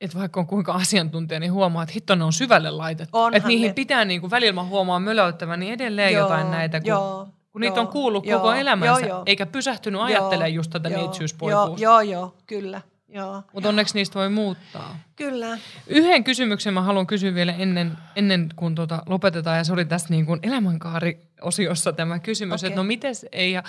että 0.00 0.18
vaikka 0.18 0.40
on 0.40 0.46
kuinka 0.46 0.72
asiantuntija, 0.72 1.40
niin 1.40 1.52
huomaa, 1.52 1.82
että 1.82 1.92
hitto 1.92 2.14
ne 2.14 2.24
on 2.24 2.32
syvälle 2.32 2.70
laitettu. 2.70 3.18
Onhan 3.18 3.34
Että 3.34 3.48
niihin 3.48 3.68
ne. 3.68 3.74
pitää, 3.74 4.04
niinku, 4.04 4.30
välillä 4.30 4.52
mä 4.52 4.64
huomaan 4.64 5.02
mölöittävän, 5.02 5.60
niin 5.60 5.72
edelleen 5.72 6.12
Joo, 6.12 6.22
jotain 6.22 6.50
näitä, 6.50 6.80
kun, 6.80 6.88
joo, 6.88 7.28
kun 7.52 7.60
niitä 7.60 7.76
joo, 7.76 7.86
on 7.86 7.92
kuullut 7.92 8.26
joo, 8.26 8.40
koko 8.40 8.54
elämänsä, 8.54 9.00
joo, 9.00 9.08
joo. 9.08 9.22
eikä 9.26 9.46
pysähtynyt 9.46 10.00
ajattelemaan 10.00 10.54
just 10.54 10.70
tätä 10.70 10.88
joo, 10.88 11.00
neitsyyspoikuusta. 11.00 11.82
Joo, 11.84 12.00
joo, 12.00 12.20
joo, 12.20 12.34
kyllä. 12.46 12.80
Joo. 13.12 13.42
Mutta 13.52 13.68
onneksi 13.68 13.94
niistä 13.94 14.18
voi 14.18 14.28
muuttaa. 14.28 14.98
Kyllä. 15.16 15.58
Yhden 15.86 16.24
kysymyksen 16.24 16.74
mä 16.74 16.82
haluan 16.82 17.06
kysyä 17.06 17.34
vielä 17.34 17.52
ennen, 17.52 17.92
ennen 18.16 18.48
kuin 18.56 18.74
tota 18.74 19.02
lopetetaan, 19.06 19.58
ja 19.58 19.64
se 19.64 19.72
oli 19.72 19.84
tässä 19.84 20.08
niin 20.10 20.26
kuin 20.26 20.40
elämänkaari-osiossa 20.42 21.92
tämä 21.92 22.18
kysymys, 22.18 22.62
Okei. 22.62 22.68
että 22.68 22.80
no 22.80 22.84
mites 22.84 23.26
ei, 23.32 23.52
ja 23.52 23.62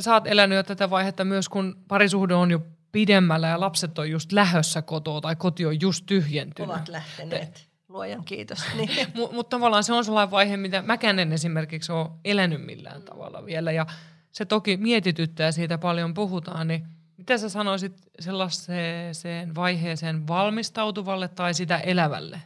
sä 0.00 0.14
oot 0.14 0.26
elänyt 0.26 0.56
jo 0.56 0.62
tätä 0.62 0.90
vaihetta 0.90 1.24
myös, 1.24 1.48
kun 1.48 1.76
parisuhde 1.88 2.34
on 2.34 2.50
jo 2.50 2.60
pidemmällä 2.92 3.48
ja 3.48 3.60
lapset 3.60 3.98
on 3.98 4.10
just 4.10 4.32
lähössä 4.32 4.82
kotoa 4.82 5.20
tai 5.20 5.36
koti 5.36 5.66
on 5.66 5.80
just 5.80 6.06
tyhjentynyt. 6.06 6.70
Ovat 6.70 6.88
lähteneet. 6.88 7.68
Luojan 7.88 8.24
kiitos. 8.24 8.64
Niin. 8.76 9.06
Mutta 9.14 9.34
mut 9.36 9.48
tavallaan 9.48 9.84
se 9.84 9.92
on 9.92 10.04
sellainen 10.04 10.30
vaihe, 10.30 10.56
mitä 10.56 10.82
mäkään 10.82 11.18
en 11.18 11.32
esimerkiksi 11.32 11.92
ole 11.92 12.10
elänyt 12.24 12.66
millään 12.66 13.02
tavalla 13.02 13.46
vielä. 13.46 13.72
Ja 13.72 13.86
se 14.32 14.44
toki 14.44 14.76
mietityttää 14.76 15.52
siitä 15.52 15.78
paljon 15.78 16.14
puhutaan, 16.14 16.68
niin 16.68 16.86
mitä 17.22 17.38
sä 17.38 17.48
sanoisit 17.48 17.96
sellaiseen 18.20 19.54
vaiheeseen 19.54 20.28
valmistautuvalle 20.28 21.28
tai 21.28 21.54
sitä 21.54 21.78
elävälle? 21.78 22.42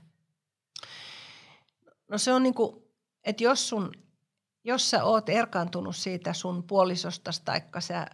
No 2.09 2.19
se 2.19 2.33
on 2.33 2.43
niinku, 2.43 2.93
että 3.25 3.45
jos, 3.45 3.69
sun, 3.69 3.93
jos 4.65 4.91
sä 4.91 5.05
oot 5.05 5.29
erkaantunut 5.29 5.97
siitä 5.97 6.33
sun 6.33 6.63
puolisosta, 6.63 7.31
taikka 7.45 7.81
sä 7.81 8.07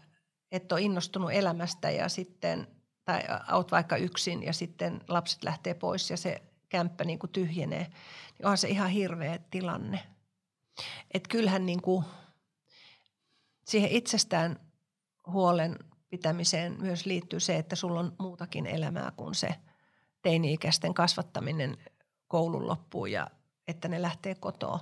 et 0.53 0.73
ole 0.73 0.81
innostunut 0.81 1.33
elämästä 1.33 1.91
ja 1.91 2.09
sitten, 2.09 2.69
tai 3.05 3.21
oot 3.53 3.73
vaikka 3.73 3.97
yksin 3.97 4.43
ja 4.43 4.53
sitten 4.53 5.01
lapset 5.09 5.45
lähtee 5.45 5.75
pois 5.75 6.11
ja 6.11 6.17
se 6.17 6.43
kämppä 6.69 7.05
niinku 7.05 7.29
tyhjenee, 7.29 7.87
niin 8.39 8.47
onhan 8.47 8.59
se 8.59 8.69
ihan 8.69 8.91
hirveä 8.91 9.39
tilanne. 9.51 10.01
Että 11.15 11.29
kyllähän 11.29 11.67
niinku, 11.67 12.05
siihen 13.65 13.91
itsestään 13.91 14.61
huolen 15.27 15.79
pitämiseen 16.13 16.77
myös 16.81 17.07
liittyy 17.07 17.41
se, 17.41 17.57
että 17.57 17.77
sulla 17.77 18.01
on 18.01 18.13
muutakin 18.19 18.67
elämää 18.67 19.13
kuin 19.17 19.35
se 19.35 19.55
teini-ikäisten 20.23 20.95
kasvattaminen 20.95 21.77
koulun 22.29 22.67
loppuun 22.67 23.13
ja 23.13 23.27
että 23.69 23.89
ne 23.89 24.03
lähtee 24.03 24.35
kotoa. 24.35 24.81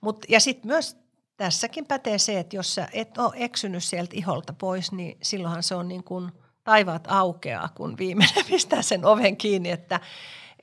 Mut, 0.00 0.26
ja 0.28 0.40
sitten 0.40 0.66
myös 0.66 0.96
tässäkin 1.36 1.86
pätee 1.86 2.18
se, 2.18 2.38
että 2.38 2.56
jos 2.56 2.74
sä 2.74 2.88
et 2.92 3.18
ole 3.18 3.32
eksynyt 3.36 3.84
sieltä 3.84 4.16
iholta 4.16 4.52
pois, 4.52 4.92
niin 4.92 5.18
silloinhan 5.22 5.62
se 5.62 5.74
on 5.74 5.88
niin 5.88 6.04
kuin 6.04 6.32
taivaat 6.64 7.06
aukeaa, 7.10 7.68
kun 7.68 7.98
viimeinen 7.98 8.44
pistää 8.50 8.82
sen 8.82 9.04
oven 9.04 9.36
kiinni, 9.36 9.70
että 9.70 10.00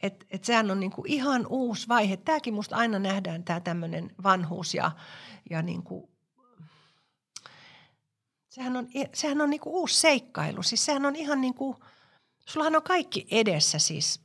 et, 0.02 0.26
et 0.30 0.44
sehän 0.44 0.72
on 0.72 0.80
niin 0.80 0.92
kuin 0.92 1.12
ihan 1.12 1.48
uusi 1.50 1.88
vaihe. 1.88 2.18
Tämäkin 2.18 2.54
musta 2.54 2.76
aina 2.76 3.00
nähdään 3.00 3.44
tämä 3.44 3.60
tämmöinen 3.60 4.12
vanhuus 4.24 4.74
ja, 4.74 4.92
ja 5.50 5.62
niin 5.62 5.84
kuin, 5.84 6.11
sehän 8.52 8.78
on, 8.78 8.88
sehän 9.14 9.42
on 9.42 9.50
niin 9.50 9.60
kuin 9.62 9.74
uusi 9.74 10.00
seikkailu. 10.00 10.64
Siis 10.64 10.86
sehän 10.86 11.06
on 11.06 11.16
ihan 11.16 11.42
niin 11.42 11.54
kuin, 11.54 11.78
sullahan 12.46 12.76
on 12.76 12.84
kaikki 12.84 13.28
edessä 13.32 13.80
siis 13.80 14.22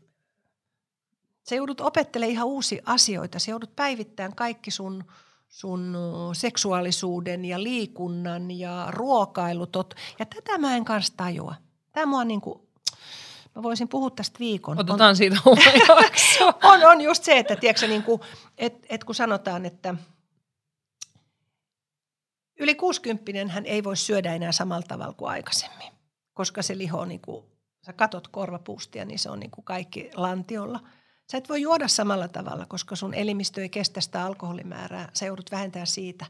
Sä 1.48 1.54
joudut 1.54 1.80
opettelemaan 1.80 2.32
ihan 2.32 2.46
uusia 2.46 2.82
asioita. 2.86 3.38
Sä 3.38 3.50
joudut 3.50 3.76
päivittämään 3.76 4.34
kaikki 4.34 4.70
sun, 4.70 5.04
sun 5.48 5.96
seksuaalisuuden 6.32 7.44
ja 7.44 7.62
liikunnan 7.62 8.50
ja 8.50 8.86
ruokailutot. 8.90 9.94
Ja 10.18 10.26
tätä 10.26 10.58
mä 10.58 10.76
en 10.76 10.84
kanssa 10.84 11.14
tajua. 11.16 11.54
Tämä 11.92 12.06
mua 12.06 12.24
niinku, 12.24 12.68
mä 13.54 13.62
voisin 13.62 13.88
puhua 13.88 14.10
tästä 14.10 14.38
viikon. 14.38 14.78
Otetaan 14.78 15.16
siitä 15.16 15.36
oma 15.44 15.62
jakso. 15.88 16.46
on, 16.72 16.84
on 16.84 17.00
just 17.00 17.24
se, 17.24 17.38
että 17.38 17.56
tiedätkö, 17.56 17.86
niin 17.86 18.02
kuin, 18.02 18.20
et, 18.58 18.86
et 18.88 19.04
kun 19.04 19.14
sanotaan, 19.14 19.66
että 19.66 19.94
yli 22.58 22.74
60 22.74 23.52
hän 23.52 23.66
ei 23.66 23.84
voi 23.84 23.96
syödä 23.96 24.34
enää 24.34 24.52
samalla 24.52 24.86
tavalla 24.88 25.12
kuin 25.12 25.30
aikaisemmin, 25.30 25.92
koska 26.34 26.62
se 26.62 26.78
liho, 26.78 27.04
niin 27.04 27.20
kuin, 27.20 27.44
sä 27.86 27.92
katot 27.92 28.28
korvapuustia, 28.28 29.04
niin 29.04 29.18
se 29.18 29.30
on 29.30 29.40
niin 29.40 29.50
kuin 29.50 29.64
kaikki 29.64 30.10
lantiolla. 30.14 30.80
Sä 31.32 31.38
et 31.38 31.48
voi 31.48 31.62
juoda 31.62 31.88
samalla 31.88 32.28
tavalla, 32.28 32.66
koska 32.66 32.96
sun 32.96 33.14
elimistö 33.14 33.62
ei 33.62 33.68
kestä 33.68 34.00
sitä 34.00 34.24
alkoholimäärää. 34.24 35.08
Sä 35.14 35.26
joudut 35.26 35.50
vähentämään 35.50 35.86
siitä. 35.86 36.26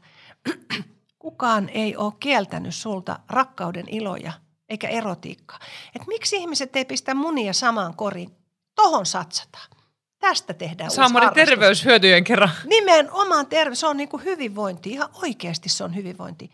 Kukaan 1.19 1.69
ei 1.69 1.95
ole 1.95 2.13
kieltänyt 2.19 2.75
sulta 2.75 3.19
rakkauden 3.29 3.85
iloja 3.89 4.33
eikä 4.69 4.87
erotiikkaa. 4.87 5.59
Et 5.95 6.07
miksi 6.07 6.35
ihmiset 6.35 6.75
ei 6.75 6.85
pistä 6.85 7.13
munia 7.13 7.53
samaan 7.53 7.95
koriin? 7.95 8.31
Tohon 8.75 9.05
satsataan. 9.05 9.76
Tästä 10.19 10.53
tehdään 10.53 10.87
uusi 10.87 10.95
Saamari 10.95 11.27
terveyshyötyjen 11.33 12.23
kerran. 12.23 12.49
Nimenomaan 12.65 13.47
terveys, 13.47 13.79
se 13.79 13.87
on 13.87 13.97
niin 13.97 14.09
kuin 14.09 14.23
hyvinvointi, 14.23 14.89
ihan 14.89 15.09
oikeasti 15.21 15.69
se 15.69 15.83
on 15.83 15.95
hyvinvointi. 15.95 16.51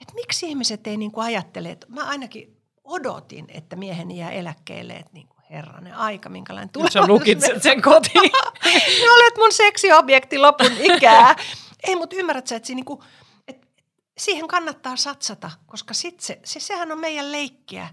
Et 0.00 0.14
miksi 0.14 0.46
ihmiset 0.46 0.86
ei 0.86 0.96
niin 0.96 1.12
kuin 1.12 1.24
ajattele, 1.24 1.70
että 1.70 1.86
mä 1.90 2.04
ainakin 2.04 2.56
odotin, 2.84 3.46
että 3.48 3.76
mieheni 3.76 4.18
jää 4.18 4.30
eläkkeelle, 4.30 4.92
että 4.92 5.10
niin 5.12 5.28
kuin 5.28 5.42
herranen 5.50 5.94
aika, 5.94 6.28
minkälainen 6.28 6.68
tulevaisuus. 6.68 7.04
sä 7.04 7.12
lukitset 7.12 7.62
sen 7.62 7.82
kotiin. 7.82 8.32
Ne 8.64 9.10
olet 9.16 9.36
mun 9.38 9.52
seksiobjekti 9.52 10.38
lopun 10.38 10.72
ikää. 10.80 11.36
ei, 11.86 11.96
mutta 11.96 12.16
ymmärrät 12.16 12.46
sä, 12.46 12.56
että, 12.56 12.66
siinä 12.66 12.76
niinku, 12.76 13.04
että 13.48 13.66
siihen 14.18 14.48
kannattaa 14.48 14.96
satsata, 14.96 15.50
koska 15.66 15.94
sit 15.94 16.20
se, 16.20 16.38
se, 16.44 16.60
sehän 16.60 16.92
on 16.92 16.98
meidän 16.98 17.32
leikkiä. 17.32 17.88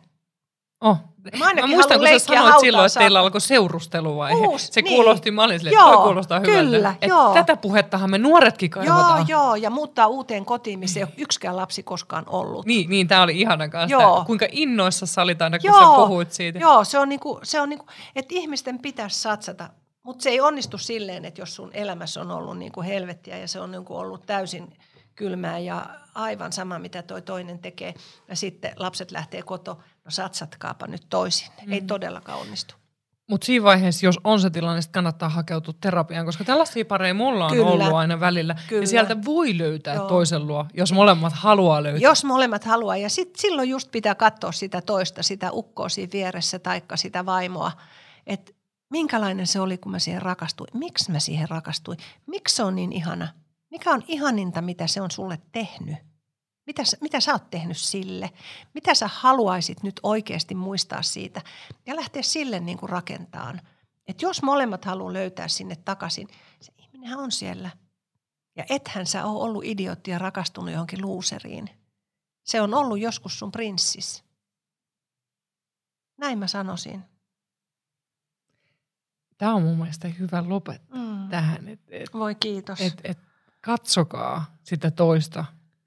Oh. 0.81 0.97
Mä 1.39 1.53
Mä 1.53 1.68
muistan, 1.68 1.99
kun 1.99 2.07
sä 2.07 2.19
sanoit 2.19 2.60
silloin, 2.60 2.85
että 2.85 2.99
teillä 2.99 3.19
alkoi 3.19 3.41
seurusteluvaihe. 3.41 4.47
Uusi, 4.47 4.68
se 4.72 4.81
niin. 4.81 4.95
kuulosti, 4.95 5.31
mä 5.31 5.43
olin 5.43 5.60
silleen, 5.60 5.73
Joo, 5.73 5.85
että 5.88 5.95
toi 5.95 6.03
kuulostaa 6.06 6.39
hyvältä. 6.39 6.61
kyllä, 6.72 6.89
Että 6.91 7.06
joo. 7.06 7.34
Tätä 7.34 7.56
puhettahan 7.56 8.10
me 8.11 8.18
nuoretkin 8.18 8.72
Joo, 8.76 8.85
kaivataan. 8.85 9.27
joo, 9.27 9.56
ja 9.56 9.69
muuttaa 9.69 10.07
uuteen 10.07 10.45
kotiin, 10.45 10.80
missä 10.80 10.99
ei 10.99 11.03
ole 11.03 11.14
yksikään 11.18 11.56
lapsi 11.57 11.84
koskaan 11.84 12.23
ollut. 12.27 12.65
Niin, 12.65 12.89
niin 12.89 13.07
tämä 13.07 13.22
oli 13.23 13.39
ihana 13.41 13.69
kanssa. 13.69 13.91
Joo. 14.01 14.15
Tää, 14.15 14.26
kuinka 14.26 14.47
innoissa 14.51 15.06
sä 15.06 15.22
olit 15.22 15.41
aina, 15.41 15.60
kun 15.60 15.73
sä 15.73 15.85
puhuit 15.95 16.31
siitä. 16.31 16.60
Joo, 16.60 16.84
se 16.84 16.99
on, 16.99 17.10
niinku, 17.10 17.39
se 17.43 17.61
on 17.61 17.69
niinku, 17.69 17.85
että 18.15 18.35
ihmisten 18.35 18.80
pitäisi 18.80 19.22
satsata, 19.22 19.69
mutta 20.03 20.23
se 20.23 20.30
ei 20.30 20.41
onnistu 20.41 20.77
silleen, 20.77 21.26
että 21.26 21.41
jos 21.41 21.56
sun 21.56 21.69
elämässä 21.73 22.22
on 22.22 22.31
ollut 22.31 22.57
niinku 22.57 22.81
helvettiä 22.81 23.38
ja 23.38 23.47
se 23.47 23.60
on 23.60 23.72
niinku 23.72 23.95
ollut 23.95 24.26
täysin 24.26 24.73
kylmää 25.20 25.60
ja 25.60 25.86
aivan 26.16 26.54
sama, 26.54 26.80
mitä 26.80 27.04
toi 27.04 27.22
toinen 27.22 27.60
tekee, 27.60 27.94
ja 28.28 28.36
sitten 28.36 28.72
lapset 28.76 29.12
lähtee 29.12 29.41
koto, 29.41 29.80
no 30.06 30.12
satsatkaapa 30.12 30.88
nyt 30.88 31.06
toisin. 31.10 31.48
Mm. 31.66 31.74
Ei 31.74 31.82
todellakaan 31.82 32.40
onnistu. 32.40 32.76
Mutta 33.30 33.46
siinä 33.46 33.64
vaiheessa, 33.64 34.06
jos 34.06 34.20
on 34.24 34.40
se 34.40 34.50
tilanne, 34.50 34.82
sitten 34.82 34.94
kannattaa 34.94 35.30
hakeutua 35.30 35.74
terapiaan, 35.82 36.26
koska 36.26 36.44
tällaisia 36.44 36.86
pareja 36.86 37.14
mulla 37.14 37.46
on 37.46 37.52
Kyllä. 37.52 37.70
ollut 37.72 37.94
aina 37.94 38.20
välillä. 38.20 38.56
Kyllä. 38.68 38.84
Ja 38.84 38.88
sieltä 38.88 39.26
voi 39.26 39.58
löytää 39.58 39.96
Joo. 39.96 40.08
toisen 40.08 40.48
luo, 40.48 40.66
jos 40.74 40.94
molemmat 40.94 41.34
haluaa 41.34 41.84
löytää. 41.84 42.10
Jos 42.10 42.24
molemmat 42.24 42.64
haluaa, 42.64 42.98
ja 42.98 43.10
sit, 43.10 43.36
silloin 43.36 43.70
just 43.70 43.91
pitää 43.91 44.16
katsoa 44.16 44.52
sitä 44.52 44.82
toista, 44.82 45.24
sitä 45.24 45.52
ukkoa 45.52 45.90
siinä 45.90 46.10
vieressä, 46.14 46.60
taikka 46.60 46.98
sitä 46.98 47.26
vaimoa, 47.26 47.72
että 48.28 48.52
minkälainen 48.90 49.48
se 49.48 49.60
oli, 49.60 49.78
kun 49.78 49.91
mä 49.91 50.00
siihen 50.00 50.22
rakastuin. 50.22 50.70
Miksi 50.74 51.12
mä 51.12 51.20
siihen 51.20 51.50
rakastuin? 51.50 51.98
Miksi 52.28 52.56
se 52.56 52.64
on 52.64 52.76
niin 52.76 52.94
ihana? 52.94 53.28
Mikä 53.72 53.91
on 53.91 54.04
ihaninta, 54.08 54.62
mitä 54.62 54.88
se 54.88 55.02
on 55.02 55.12
sulle 55.12 55.40
tehnyt? 55.52 55.98
Mitä, 56.66 56.84
mitä 57.02 57.20
sä 57.20 57.32
oot 57.32 57.50
tehnyt 57.50 57.78
sille? 57.78 58.30
Mitä 58.74 58.94
sä 58.94 59.08
haluaisit 59.08 59.84
nyt 59.84 60.00
oikeasti 60.04 60.56
muistaa 60.56 61.02
siitä? 61.02 61.41
Ja 61.86 61.96
lähteä 61.96 62.22
sille 62.22 62.60
niin 62.60 62.78
kuin 62.78 62.90
rakentamaan. 62.90 63.62
Että 64.08 64.26
jos 64.26 64.41
molemmat 64.41 64.86
haluaa 64.86 65.14
löytää 65.14 65.48
sinne 65.48 65.76
takaisin, 65.76 66.28
se 66.62 66.74
ihminenhän 66.78 67.20
on 67.20 67.32
siellä. 67.32 67.70
Ja 68.56 68.66
ethän 68.70 69.06
sä 69.06 69.26
ole 69.26 69.44
ollut 69.44 69.64
idiootti 69.66 70.12
ja 70.12 70.20
rakastunut 70.20 70.72
johonkin 70.72 71.02
luuseriin. 71.02 71.70
Se 72.44 72.62
on 72.62 72.74
ollut 72.74 73.00
joskus 73.00 73.40
sun 73.40 73.52
prinssis. 73.52 74.24
Näin 76.18 76.40
mä 76.40 76.48
sanoisin. 76.48 77.04
Tämä 79.38 79.54
on 79.54 79.62
mun 79.62 79.78
mielestä 79.78 80.08
hyvä 80.08 80.44
lopettaa 80.48 81.00
mm. 81.00 81.30
tähän. 81.30 81.68
Et, 81.68 81.80
et, 81.88 82.14
Voi 82.14 82.36
kiitos. 82.36 82.82
et, 82.82 83.02
et, 83.04 83.18
katsokaa 83.61 84.57
sitä 84.64 84.91
toista 84.91 85.45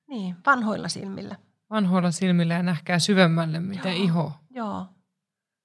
niin, 0.08 0.36
vanhoilla 0.46 0.88
silmillä. 0.88 1.36
vanhoilla 1.70 2.10
silmillä 2.10 2.54
ja 2.54 2.62
nähkää 2.62 2.98
syvemmälle, 2.98 3.60
mitä 3.60 3.88
Joo. 3.88 4.04
iho. 4.04 4.32
Joo. 4.50 4.86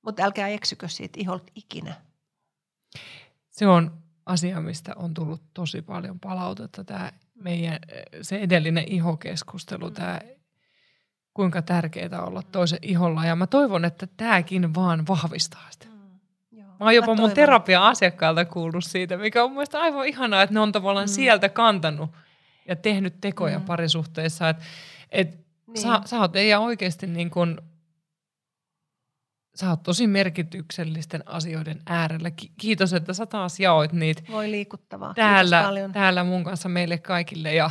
Mutta 0.01 0.23
älkää 0.23 0.47
eksykö 0.47 0.87
siitä 0.87 1.19
iholta 1.21 1.51
ikinä. 1.55 1.93
Se 3.49 3.67
on 3.67 3.91
asia, 4.25 4.61
mistä 4.61 4.93
on 4.95 5.13
tullut 5.13 5.41
tosi 5.53 5.81
paljon 5.81 6.19
palautetta. 6.19 6.83
Tämä 6.83 7.11
meidän, 7.35 7.79
se 8.21 8.37
edellinen 8.37 8.83
ihokeskustelu, 8.87 9.91
tämä 9.91 10.19
kuinka 11.33 11.61
tärkeää 11.61 12.21
olla 12.21 12.41
toisen 12.43 12.79
iholla. 12.81 13.25
Ja 13.25 13.35
mä 13.35 13.47
toivon, 13.47 13.85
että 13.85 14.07
tämäkin 14.17 14.75
vaan 14.75 15.07
vahvistaa 15.07 15.67
sitä. 15.71 15.85
Joo. 15.85 15.96
Mä 16.79 16.85
oon 16.85 16.95
jopa 16.95 17.07
mun 17.07 17.17
toivon. 17.17 17.35
terapia-asiakkaalta 17.35 18.45
kuullut 18.45 18.83
siitä, 18.83 19.17
mikä 19.17 19.43
on 19.43 19.49
mun 19.49 19.55
mielestä 19.55 19.79
aivan 19.81 20.07
ihanaa, 20.07 20.41
että 20.41 20.53
ne 20.53 20.59
on 20.59 20.71
tavallaan 20.71 21.05
mm. 21.07 21.11
sieltä 21.13 21.49
kantanut 21.49 22.09
ja 22.67 22.75
tehnyt 22.75 23.21
tekoja 23.21 23.59
mm. 23.59 23.65
parisuhteessa. 23.65 24.49
Että 24.49 24.63
et 25.11 25.47
Niin. 25.67 25.77
sä, 25.81 26.01
sä 26.05 26.19
oot 26.19 26.35
Eija 26.35 26.59
oikeasti 26.59 27.07
niin 27.07 27.29
kuin, 27.29 27.57
sä 29.55 29.69
oot 29.69 29.83
tosi 29.83 30.07
merkityksellisten 30.07 31.23
asioiden 31.25 31.81
äärellä. 31.85 32.31
Ki- 32.31 32.51
Kiitos, 32.57 32.93
että 32.93 33.13
sä 33.13 33.25
taas 33.25 33.59
jaoit 33.59 33.93
niitä 33.93 34.21
Voi 34.31 34.51
liikuttavaa. 34.51 35.13
täällä, 35.13 35.65
täällä 35.93 36.23
mun 36.23 36.43
kanssa 36.43 36.69
meille 36.69 36.97
kaikille. 36.97 37.53
Ja, 37.53 37.69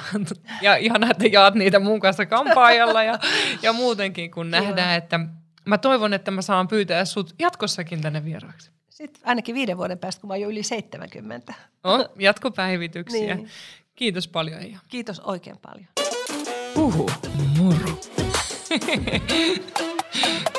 ja 0.62 0.76
ihanaa, 0.76 1.10
että 1.10 1.26
jaat 1.26 1.54
niitä 1.54 1.78
mun 1.78 2.00
kanssa 2.00 2.26
kampaajalla 2.26 3.02
ja, 3.02 3.18
ja 3.62 3.72
muutenkin, 3.72 4.30
kun 4.30 4.50
nähdään, 4.50 4.96
että 4.96 5.20
mä 5.64 5.78
toivon, 5.78 6.14
että 6.14 6.30
mä 6.30 6.42
saan 6.42 6.68
pyytää 6.68 7.04
sut 7.04 7.34
jatkossakin 7.38 8.00
tänne 8.00 8.24
vieraaksi. 8.24 8.70
Sitten 8.96 9.22
ainakin 9.24 9.54
viiden 9.54 9.76
vuoden 9.76 9.98
päästä, 9.98 10.20
kun 10.20 10.28
mä 10.28 10.34
oon 10.34 10.40
jo 10.40 10.48
yli 10.48 10.62
70. 10.62 11.54
On 11.84 12.08
jatkopäivityksiä. 12.18 13.34
Niin. 13.34 13.48
Kiitos 13.94 14.28
paljon 14.28 14.60
Eija. 14.60 14.78
Kiitos 14.88 15.20
oikein 15.20 15.58
paljon. 15.58 15.86
Puhu 16.74 17.10
moro. 17.58 18.00